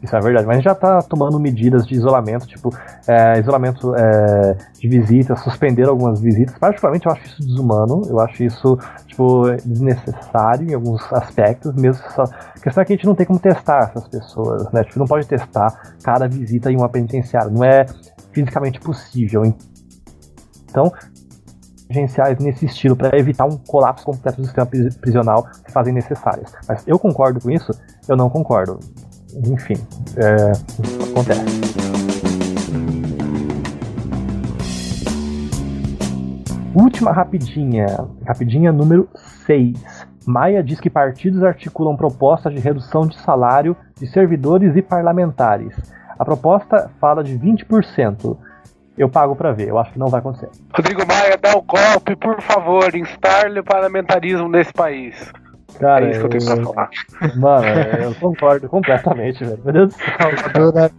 Isso 0.00 0.14
é 0.14 0.20
verdade, 0.20 0.46
mas 0.46 0.62
já 0.62 0.72
está 0.72 1.02
tomando 1.02 1.40
medidas 1.40 1.84
de 1.84 1.94
isolamento, 1.94 2.46
tipo, 2.46 2.72
é, 3.06 3.40
isolamento 3.40 3.96
é, 3.96 4.56
de 4.78 4.88
visitas, 4.88 5.40
suspender 5.40 5.88
algumas 5.88 6.20
visitas. 6.20 6.56
Particularmente 6.56 7.06
eu 7.06 7.12
acho 7.12 7.24
isso 7.24 7.42
desumano, 7.42 8.02
eu 8.08 8.20
acho 8.20 8.44
isso, 8.44 8.78
tipo, 9.06 9.50
desnecessário 9.64 10.70
em 10.70 10.74
alguns 10.74 11.02
aspectos, 11.12 11.74
mesmo 11.74 12.00
só. 12.14 12.22
A 12.22 12.60
questão 12.60 12.82
é 12.82 12.84
que 12.84 12.92
a 12.92 12.96
gente 12.96 13.06
não 13.06 13.14
tem 13.16 13.26
como 13.26 13.40
testar 13.40 13.90
essas 13.90 14.06
pessoas, 14.06 14.70
né? 14.72 14.84
Tipo, 14.84 15.00
não 15.00 15.06
pode 15.06 15.26
testar 15.26 15.96
cada 16.00 16.28
visita 16.28 16.70
em 16.70 16.76
uma 16.76 16.88
penitenciária, 16.88 17.50
não 17.50 17.64
é 17.64 17.84
fisicamente 18.30 18.78
possível. 18.78 19.42
Então, 20.70 20.92
agenciais 21.90 22.38
nesse 22.38 22.66
estilo 22.66 22.94
para 22.94 23.18
evitar 23.18 23.46
um 23.46 23.56
colapso 23.56 24.04
completo 24.04 24.40
do 24.40 24.44
sistema 24.44 24.68
prisional 25.00 25.48
se 25.66 25.72
fazem 25.72 25.92
necessárias. 25.92 26.52
Mas 26.68 26.86
eu 26.86 27.00
concordo 27.00 27.40
com 27.40 27.50
isso? 27.50 27.72
Eu 28.06 28.16
não 28.16 28.30
concordo 28.30 28.78
enfim, 29.46 29.74
é, 30.16 30.52
acontece. 31.10 31.88
Última 36.74 37.12
rapidinha, 37.12 37.86
rapidinha 38.26 38.72
número 38.72 39.08
6. 39.46 40.06
Maia 40.26 40.62
diz 40.62 40.78
que 40.78 40.90
partidos 40.90 41.42
articulam 41.42 41.96
propostas 41.96 42.52
de 42.52 42.60
redução 42.60 43.06
de 43.06 43.18
salário 43.18 43.76
de 43.98 44.06
servidores 44.06 44.76
e 44.76 44.82
parlamentares. 44.82 45.74
A 46.18 46.24
proposta 46.24 46.90
fala 47.00 47.24
de 47.24 47.38
20%. 47.38 48.36
Eu 48.96 49.08
pago 49.08 49.34
para 49.34 49.52
ver, 49.52 49.68
eu 49.68 49.78
acho 49.78 49.92
que 49.92 49.98
não 49.98 50.08
vai 50.08 50.20
acontecer. 50.20 50.50
Rodrigo 50.74 51.06
Maia, 51.06 51.38
dá 51.40 51.56
o 51.56 51.60
um 51.60 51.64
golpe, 51.64 52.16
por 52.16 52.40
favor, 52.42 52.94
instale 52.94 53.60
o 53.60 53.64
parlamentarismo 53.64 54.48
nesse 54.48 54.72
país. 54.72 55.32
Cara, 55.76 56.06
é 56.06 56.10
isso 56.10 56.20
que 56.20 56.26
eu 56.26 56.30
tenho 56.30 56.44
pra 56.44 56.64
falar. 56.64 56.90
Mano, 57.36 57.66
eu 58.02 58.14
concordo 58.14 58.68
completamente, 58.68 59.44
velho. 59.44 59.60
Meu 59.62 59.72
Deus 59.72 59.94
do 59.94 59.98
céu. 59.98 60.90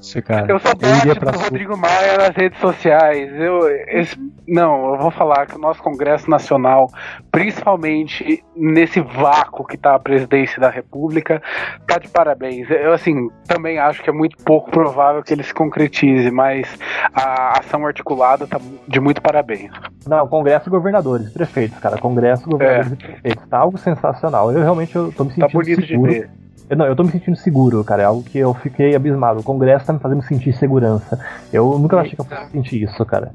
isso, 0.00 0.22
cara. 0.22 0.50
Eu 0.50 0.58
sou 0.60 0.76
parte 0.76 1.18
do 1.18 1.38
Rodrigo 1.38 1.76
Maia 1.76 2.16
nas 2.16 2.36
redes 2.36 2.58
sociais. 2.60 3.30
Eu, 3.34 3.68
esse, 3.88 4.16
não, 4.46 4.94
eu 4.94 4.98
vou 4.98 5.10
falar 5.10 5.46
que 5.46 5.56
o 5.56 5.58
nosso 5.58 5.82
Congresso 5.82 6.30
Nacional, 6.30 6.88
principalmente 7.30 8.42
nesse 8.56 9.00
vácuo 9.00 9.66
que 9.66 9.76
tá 9.76 9.96
a 9.96 9.98
presidência 9.98 10.60
da 10.60 10.70
República, 10.70 11.42
tá 11.86 11.98
de 11.98 12.08
parabéns. 12.08 12.70
Eu, 12.70 12.92
assim, 12.92 13.28
também 13.46 13.78
acho 13.78 14.02
que 14.02 14.08
é 14.08 14.12
muito 14.12 14.36
pouco 14.44 14.70
provável 14.70 15.22
que 15.22 15.34
ele 15.34 15.42
se 15.42 15.52
concretize, 15.52 16.30
mas 16.30 16.78
a 17.12 17.58
ação 17.58 17.84
articulada 17.86 18.46
tá 18.46 18.58
de 18.88 19.00
muito 19.00 19.20
parabéns. 19.20 19.72
Não, 20.06 20.26
Congresso 20.26 20.70
Governadores, 20.70 21.30
prefeitos, 21.32 21.78
cara. 21.78 21.98
Congresso 21.98 22.48
Governadores 22.48 22.92
é. 22.92 22.94
e 22.94 22.96
Prefeitos. 22.96 23.48
Tá 23.48 23.58
algo 23.58 23.76
sensacional 23.76 24.21
sensacional. 24.22 24.52
Eu 24.52 24.60
realmente 24.60 24.94
eu 24.94 25.12
tô 25.12 25.24
me 25.24 25.30
tá 25.30 25.34
sentindo 25.34 25.48
tá 25.48 25.52
bonito 25.52 25.84
seguro. 25.86 26.12
De 26.12 26.20
ver. 26.20 26.30
Eu, 26.70 26.76
não, 26.76 26.86
eu 26.86 26.94
tô 26.94 27.02
me 27.02 27.10
sentindo 27.10 27.36
seguro, 27.36 27.82
cara. 27.82 28.02
É 28.02 28.04
algo 28.06 28.22
que 28.22 28.38
eu 28.38 28.54
fiquei 28.54 28.94
abismado. 28.94 29.40
O 29.40 29.42
Congresso 29.42 29.84
tá 29.84 29.92
me 29.92 29.98
fazendo 29.98 30.22
sentir 30.22 30.52
segurança. 30.54 31.18
Eu 31.52 31.76
nunca 31.78 31.98
achei 31.98 32.14
que 32.14 32.20
eu 32.20 32.24
fosse 32.24 32.50
sentir 32.50 32.82
isso, 32.82 33.04
cara. 33.04 33.34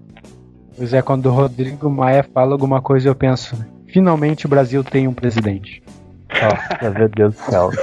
Pois 0.75 0.93
é, 0.93 1.01
quando 1.01 1.25
o 1.27 1.31
Rodrigo 1.31 1.89
Maia 1.89 2.23
fala 2.23 2.53
alguma 2.53 2.81
coisa, 2.81 3.09
eu 3.09 3.15
penso: 3.15 3.57
finalmente 3.87 4.45
o 4.45 4.49
Brasil 4.49 4.81
tem 4.83 5.07
um 5.07 5.13
presidente. 5.13 5.83
Nossa, 6.29 6.91
meu 6.91 7.09
Deus 7.09 7.35
do 7.35 7.41
céu. 7.41 7.69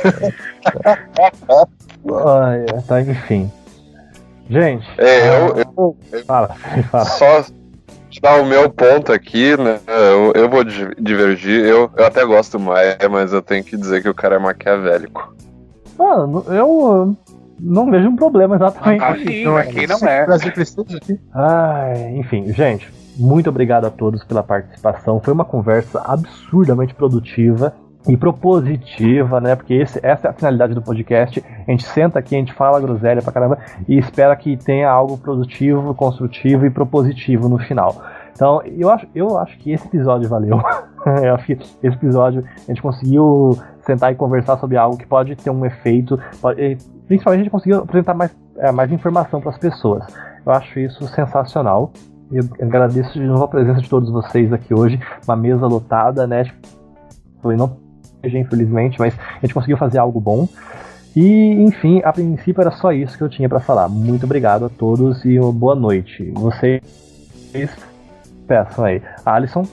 Ai, 2.27 2.65
tá, 2.87 3.01
enfim. 3.01 3.51
Gente. 4.49 4.87
É, 4.99 5.29
eu, 5.29 5.57
eu, 5.57 5.97
eu 6.13 6.25
fala, 6.25 6.49
fala. 6.91 7.05
Só 7.05 7.45
dar 8.25 8.41
o 8.41 8.47
meu 8.47 8.71
ponto 8.71 9.13
aqui, 9.13 9.55
né? 9.55 9.79
Eu, 9.87 10.33
eu 10.35 10.49
vou 10.49 10.65
divergir. 10.65 11.63
Eu, 11.63 11.91
eu 11.95 12.07
até 12.07 12.25
gosto 12.25 12.57
do 12.57 12.65
Maia, 12.65 12.97
mas 13.11 13.35
eu 13.35 13.43
tenho 13.43 13.63
que 13.63 13.77
dizer 13.77 14.03
que 14.03 14.09
o 14.09 14.15
cara 14.15 14.37
é 14.37 14.39
maquiavélico. 14.39 15.35
Mano, 15.99 16.43
eu 16.49 17.15
não 17.61 17.91
vejo 17.91 18.09
um 18.09 18.17
problema 18.17 18.57
exatamente. 18.57 19.05
Ah, 19.05 19.15
sim, 19.15 19.45
não, 19.45 19.59
aqui 19.59 19.87
não 19.87 19.99
é. 20.09 20.25
Ai, 21.35 22.17
enfim, 22.17 22.51
gente, 22.55 22.91
muito 23.15 23.51
obrigado 23.51 23.85
a 23.85 23.91
todos 23.91 24.25
pela 24.25 24.43
participação. 24.43 25.21
Foi 25.21 25.35
uma 25.35 25.45
conversa 25.45 26.01
absurdamente 26.03 26.95
produtiva 26.95 27.75
e 28.07 28.17
propositiva, 28.17 29.41
né? 29.41 29.57
Porque 29.57 29.75
esse, 29.75 29.99
essa 30.03 30.29
é 30.29 30.31
a 30.31 30.35
finalidade 30.35 30.75
do 30.75 30.83
podcast. 30.83 31.43
A 31.67 31.71
gente 31.71 31.85
senta 31.85 32.19
aqui, 32.19 32.35
a 32.35 32.39
gente 32.39 32.53
fala 32.53 32.81
groselha 32.81 33.23
pra 33.23 33.33
caramba 33.33 33.59
e 33.89 33.99
espera 33.99 34.37
que 34.37 34.57
tenha 34.57 34.91
algo 34.91 35.17
produtivo, 35.17 35.95
construtivo 35.95 36.67
e 36.67 36.71
propositivo 36.71 37.49
no 37.49 37.59
final. 37.59 38.03
Então, 38.33 38.61
eu 38.65 38.91
acho, 38.91 39.07
eu 39.15 39.39
acho 39.39 39.57
que 39.59 39.73
esse 39.73 39.87
episódio 39.87 40.29
valeu. 40.29 40.61
eu 41.23 41.35
acho 41.35 41.47
que 41.47 41.53
esse 41.53 41.97
episódio 41.97 42.45
a 42.57 42.67
gente 42.67 42.83
conseguiu 42.83 43.57
sentar 43.87 44.13
e 44.13 44.17
conversar 44.17 44.59
sobre 44.59 44.77
algo 44.77 44.97
que 44.97 45.07
pode 45.07 45.37
ter 45.37 45.51
um 45.51 45.65
efeito, 45.65 46.19
pode, 46.41 46.77
principalmente 47.07 47.41
a 47.41 47.45
gente 47.45 47.53
conseguiu 47.53 47.79
apresentar 47.79 48.15
mais, 48.15 48.37
é, 48.59 48.73
mais 48.73 48.91
informação 48.91 49.41
para 49.41 49.51
as 49.51 49.59
pessoas. 49.59 50.05
Eu 50.45 50.53
acho 50.53 50.79
isso 50.79 51.07
sensacional. 51.09 51.93
Eu 52.33 52.43
agradeço 52.61 53.13
de 53.13 53.25
novo 53.25 53.45
a 53.45 53.49
presença 53.49 53.81
de 53.81 53.89
todos 53.89 54.11
vocês 54.11 54.53
aqui 54.53 54.75
hoje, 54.75 54.99
uma 55.27 55.37
mesa 55.37 55.67
lotada, 55.67 56.27
né? 56.27 56.45
Foi 57.41 57.57
não 57.57 57.84
infelizmente, 58.33 58.99
mas 58.99 59.15
a 59.19 59.41
gente 59.41 59.55
conseguiu 59.55 59.77
fazer 59.77 59.99
algo 59.99 60.21
bom. 60.21 60.49
E, 61.17 61.53
enfim, 61.63 62.01
a 62.05 62.13
princípio 62.13 62.61
era 62.61 62.73
só 62.73 62.93
isso 62.93 63.17
que 63.17 63.23
eu 63.23 63.29
tinha 63.29 63.49
para 63.49 63.61
falar. 63.61 63.89
Muito 63.89 64.25
obrigado 64.25 64.65
a 64.65 64.69
todos 64.69 65.25
e 65.25 65.39
boa 65.39 65.75
noite. 65.75 66.31
Vocês 66.35 66.83
peçam 68.47 68.85
aí. 68.85 69.01
Alisson? 69.25 69.65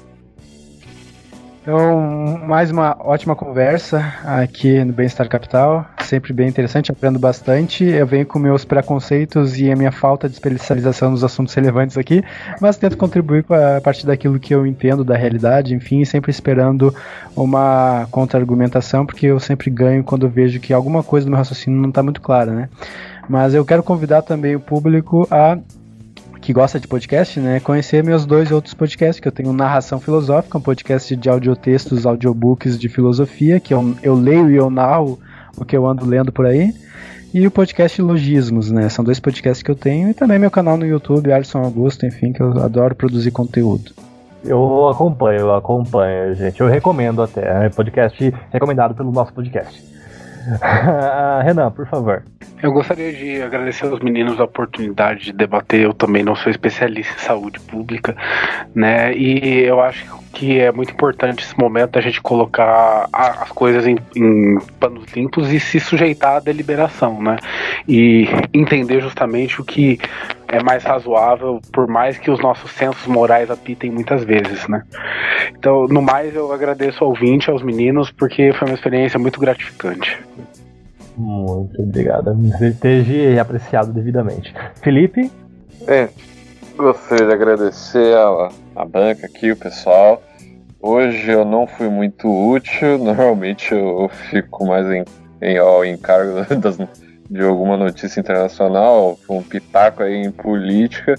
Então, 1.62 2.40
mais 2.48 2.72
uma 2.72 2.98
ótima 3.00 3.36
conversa 3.36 4.04
aqui 4.26 4.84
no 4.84 4.92
Bem-Estar 4.92 5.30
Capital. 5.30 5.86
Sempre 6.02 6.34
bem 6.34 6.50
interessante, 6.50 6.92
aprendo 6.92 7.20
bastante. 7.20 7.84
Eu 7.84 8.08
venho 8.08 8.26
com 8.26 8.40
meus 8.40 8.66
preconceitos 8.66 9.60
e 9.60 9.72
a 9.72 9.76
minha 9.76 9.92
falta 9.92 10.28
de 10.28 10.34
especialização 10.34 11.12
nos 11.12 11.24
assuntos 11.24 11.54
relevantes 11.54 12.00
aqui, 12.00 12.24
mas 12.60 12.78
tento 12.78 12.98
contribuir 12.98 13.46
a 13.78 13.80
partir 13.80 14.08
daquilo 14.08 14.40
que 14.40 14.56
eu 14.56 14.66
entendo 14.66 15.04
da 15.04 15.16
realidade, 15.16 15.76
enfim, 15.76 16.04
sempre 16.04 16.32
esperando 16.32 16.96
uma 17.36 18.08
contra-argumentação, 18.10 19.06
porque 19.06 19.28
eu 19.28 19.40
sempre 19.40 19.70
ganho 19.70 20.04
quando 20.04 20.28
vejo 20.28 20.60
que 20.60 20.74
alguma 20.74 21.04
coisa 21.04 21.28
do 21.28 21.30
meu 21.30 21.38
raciocínio 21.38 21.80
não 21.80 21.90
está 21.90 22.02
muito 22.02 22.22
clara, 22.22 22.52
né? 22.52 22.70
Mas 23.30 23.54
eu 23.54 23.64
quero 23.64 23.84
convidar 23.84 24.24
também 24.24 24.56
o 24.56 24.60
público 24.60 25.28
a 25.30 25.60
que 26.52 26.54
gosta 26.54 26.78
de 26.78 26.86
podcast, 26.86 27.40
né, 27.40 27.62
conhecer 27.62 28.04
meus 28.04 28.26
dois 28.26 28.52
outros 28.52 28.74
podcasts, 28.74 29.22
que 29.22 29.28
eu 29.28 29.32
tenho 29.32 29.54
Narração 29.54 30.02
Filosófica, 30.02 30.58
um 30.58 30.62
podcast 30.62 31.16
de 31.16 31.30
audiotextos, 31.30 32.06
audiobooks 32.06 32.78
de 32.78 32.90
filosofia, 32.90 33.58
que 33.58 33.74
eu, 33.74 33.96
eu 34.04 34.14
leio 34.14 34.52
e 34.52 34.58
eu 34.58 34.70
narro 34.70 35.18
o 35.58 35.64
que 35.64 35.78
eu 35.78 35.88
ando 35.88 36.06
lendo 36.06 36.30
por 36.30 36.46
aí, 36.46 36.74
e 37.34 37.48
o 37.48 37.52
podcast 37.52 38.02
Logismos, 38.02 38.70
né, 38.70 38.90
são 38.90 39.06
dois 39.06 39.18
podcasts 39.18 39.64
que 39.64 39.72
eu 39.72 39.76
tenho, 39.76 40.10
e 40.10 40.14
também 40.14 40.38
meu 40.38 40.52
canal 40.52 40.76
no 40.76 40.86
YouTube, 40.86 41.32
Alisson 41.32 41.60
Augusto, 41.60 42.06
enfim, 42.06 42.34
que 42.34 42.42
eu 42.42 42.62
adoro 42.62 42.96
produzir 42.96 43.32
conteúdo. 43.32 43.94
Eu 44.44 44.90
acompanho, 44.90 45.40
eu 45.40 45.56
acompanho, 45.56 46.36
gente. 46.36 46.60
Eu 46.60 46.68
recomendo 46.68 47.22
até. 47.22 47.68
É 47.68 47.70
podcast 47.70 48.34
recomendado 48.52 48.96
pelo 48.96 49.12
nosso 49.12 49.32
podcast. 49.32 49.91
Renan, 51.44 51.72
por 51.72 51.88
favor. 51.88 52.24
Eu 52.62 52.72
gostaria 52.72 53.12
de 53.12 53.42
agradecer 53.42 53.88
aos 53.88 54.00
meninos 54.02 54.40
a 54.40 54.44
oportunidade 54.44 55.26
de 55.26 55.34
debater. 55.34 55.82
Eu 55.82 55.94
também 55.94 56.24
não 56.24 56.36
sou 56.36 56.52
especialista 56.52 57.14
em 57.16 57.20
saúde 57.20 57.60
pública, 57.60 58.16
né? 58.76 59.16
E 59.16 59.62
eu 59.62 59.82
acho 59.82 60.06
que 60.32 60.60
é 60.60 60.72
muito 60.72 60.94
importante 60.94 61.44
esse 61.44 61.58
momento 61.58 61.98
a 61.98 62.02
gente 62.02 62.22
colocar 62.22 63.10
as 63.12 63.50
coisas 63.50 63.88
em, 63.88 63.98
em 64.16 64.60
panos 64.80 65.06
limpos 65.14 65.52
e 65.52 65.60
se 65.60 65.80
sujeitar 65.80 66.38
à 66.38 66.40
deliberação, 66.40 67.22
né? 67.22 67.38
E 67.88 68.28
entender 68.54 69.02
justamente 69.02 69.60
o 69.60 69.66
que 69.66 70.00
é 70.52 70.62
mais 70.62 70.84
razoável, 70.84 71.62
por 71.72 71.88
mais 71.88 72.18
que 72.18 72.30
os 72.30 72.40
nossos 72.40 72.72
sensos 72.72 73.08
morais 73.08 73.50
apitem 73.50 73.90
muitas 73.90 74.24
vezes, 74.24 74.68
né? 74.68 74.84
Então, 75.58 75.88
no 75.88 76.02
mais, 76.02 76.36
eu 76.36 76.52
agradeço 76.52 77.04
ao 77.04 77.12
ouvinte, 77.12 77.50
aos 77.50 77.64
meninos, 77.64 78.12
porque 78.12 78.52
foi 78.54 78.68
uma 78.68 78.76
experiência 78.76 79.18
muito 79.18 79.40
gratificante. 79.40 80.20
Muito 81.18 81.82
obrigado. 81.82 82.36
Esteja 82.62 83.42
apreciado 83.42 83.94
devidamente. 83.94 84.54
Felipe? 84.82 85.32
É, 85.88 86.10
gostaria 86.76 87.28
de 87.28 87.34
agradecer 87.34 88.16
a, 88.16 88.50
a 88.76 88.86
banca 88.86 89.28
aqui, 89.28 89.52
o 89.52 89.56
pessoal. 89.56 90.22
Hoje 90.82 91.32
eu 91.32 91.46
não 91.46 91.66
fui 91.66 91.88
muito 91.88 92.28
útil, 92.28 92.98
normalmente 93.00 93.74
eu, 93.74 94.10
fico 94.30 94.66
mais 94.66 94.86
em, 94.88 95.06
em 95.42 95.58
ao 95.58 95.86
encargo 95.86 96.44
das, 96.60 96.78
de 97.32 97.42
alguma 97.44 97.78
notícia 97.78 98.20
internacional, 98.20 99.18
um 99.30 99.42
pitaco 99.42 100.04
aí 100.04 100.16
em 100.16 100.30
política, 100.30 101.16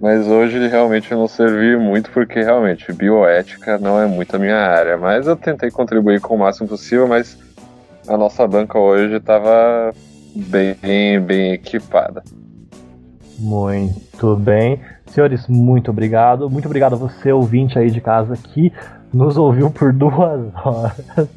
mas 0.00 0.26
hoje 0.26 0.66
realmente 0.68 1.12
não 1.12 1.28
servi 1.28 1.76
muito 1.76 2.10
porque 2.10 2.40
realmente 2.42 2.90
bioética 2.94 3.76
não 3.76 4.00
é 4.00 4.06
muito 4.06 4.34
a 4.34 4.38
minha 4.38 4.56
área. 4.56 4.96
Mas 4.96 5.26
eu 5.26 5.36
tentei 5.36 5.70
contribuir 5.70 6.18
com 6.18 6.34
o 6.34 6.38
máximo 6.38 6.66
possível, 6.66 7.06
mas 7.06 7.36
a 8.08 8.16
nossa 8.16 8.46
banca 8.46 8.78
hoje 8.78 9.16
estava 9.16 9.92
bem, 10.34 11.20
bem 11.20 11.52
equipada. 11.52 12.24
Muito 13.38 14.34
bem. 14.34 14.80
Senhores, 15.08 15.46
muito 15.48 15.90
obrigado. 15.90 16.48
Muito 16.50 16.66
obrigado 16.66 16.94
a 16.94 16.96
você, 16.96 17.32
ouvinte 17.32 17.78
aí 17.78 17.90
de 17.90 18.00
casa, 18.00 18.36
que 18.36 18.72
nos 19.12 19.36
ouviu 19.36 19.70
por 19.70 19.92
duas 19.94 20.40
horas. 20.64 21.28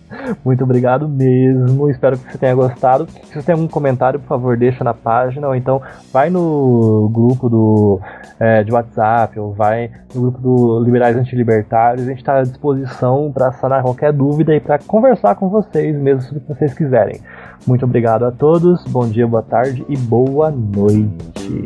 Muito 0.43 0.64
obrigado 0.64 1.07
mesmo. 1.07 1.89
Espero 1.89 2.18
que 2.18 2.31
você 2.31 2.38
tenha 2.38 2.53
gostado. 2.53 3.07
Se 3.10 3.34
você 3.34 3.43
tem 3.43 3.53
algum 3.53 3.68
comentário, 3.68 4.19
por 4.19 4.27
favor, 4.27 4.57
deixa 4.57 4.84
na 4.84 4.93
página, 4.93 5.48
ou 5.48 5.56
então 5.56 5.81
vai 6.11 6.30
no 6.30 7.10
grupo 7.11 7.49
do, 7.49 7.99
é, 8.39 8.64
de 8.64 8.72
WhatsApp, 8.72 9.39
ou 9.39 9.53
vai 9.53 9.89
no 10.14 10.22
grupo 10.22 10.39
do 10.39 10.84
Liberais 10.84 11.15
Antilibertários. 11.15 12.06
A 12.06 12.10
gente 12.10 12.19
está 12.19 12.39
à 12.39 12.43
disposição 12.43 13.31
para 13.31 13.52
sanar 13.53 13.81
qualquer 13.84 14.11
dúvida 14.11 14.56
e 14.56 14.60
para 14.60 14.80
conversar 14.80 15.35
com 15.35 15.49
vocês, 15.49 15.95
mesmo 15.95 16.22
se 16.22 16.39
vocês 16.48 16.73
quiserem. 16.73 17.22
Muito 17.65 17.85
obrigado 17.85 18.26
a 18.26 18.31
todos. 18.31 18.84
Bom 18.85 19.07
dia, 19.07 19.27
boa 19.27 19.43
tarde 19.43 19.85
e 19.88 19.98
boa 19.98 20.52
noite. 20.52 21.65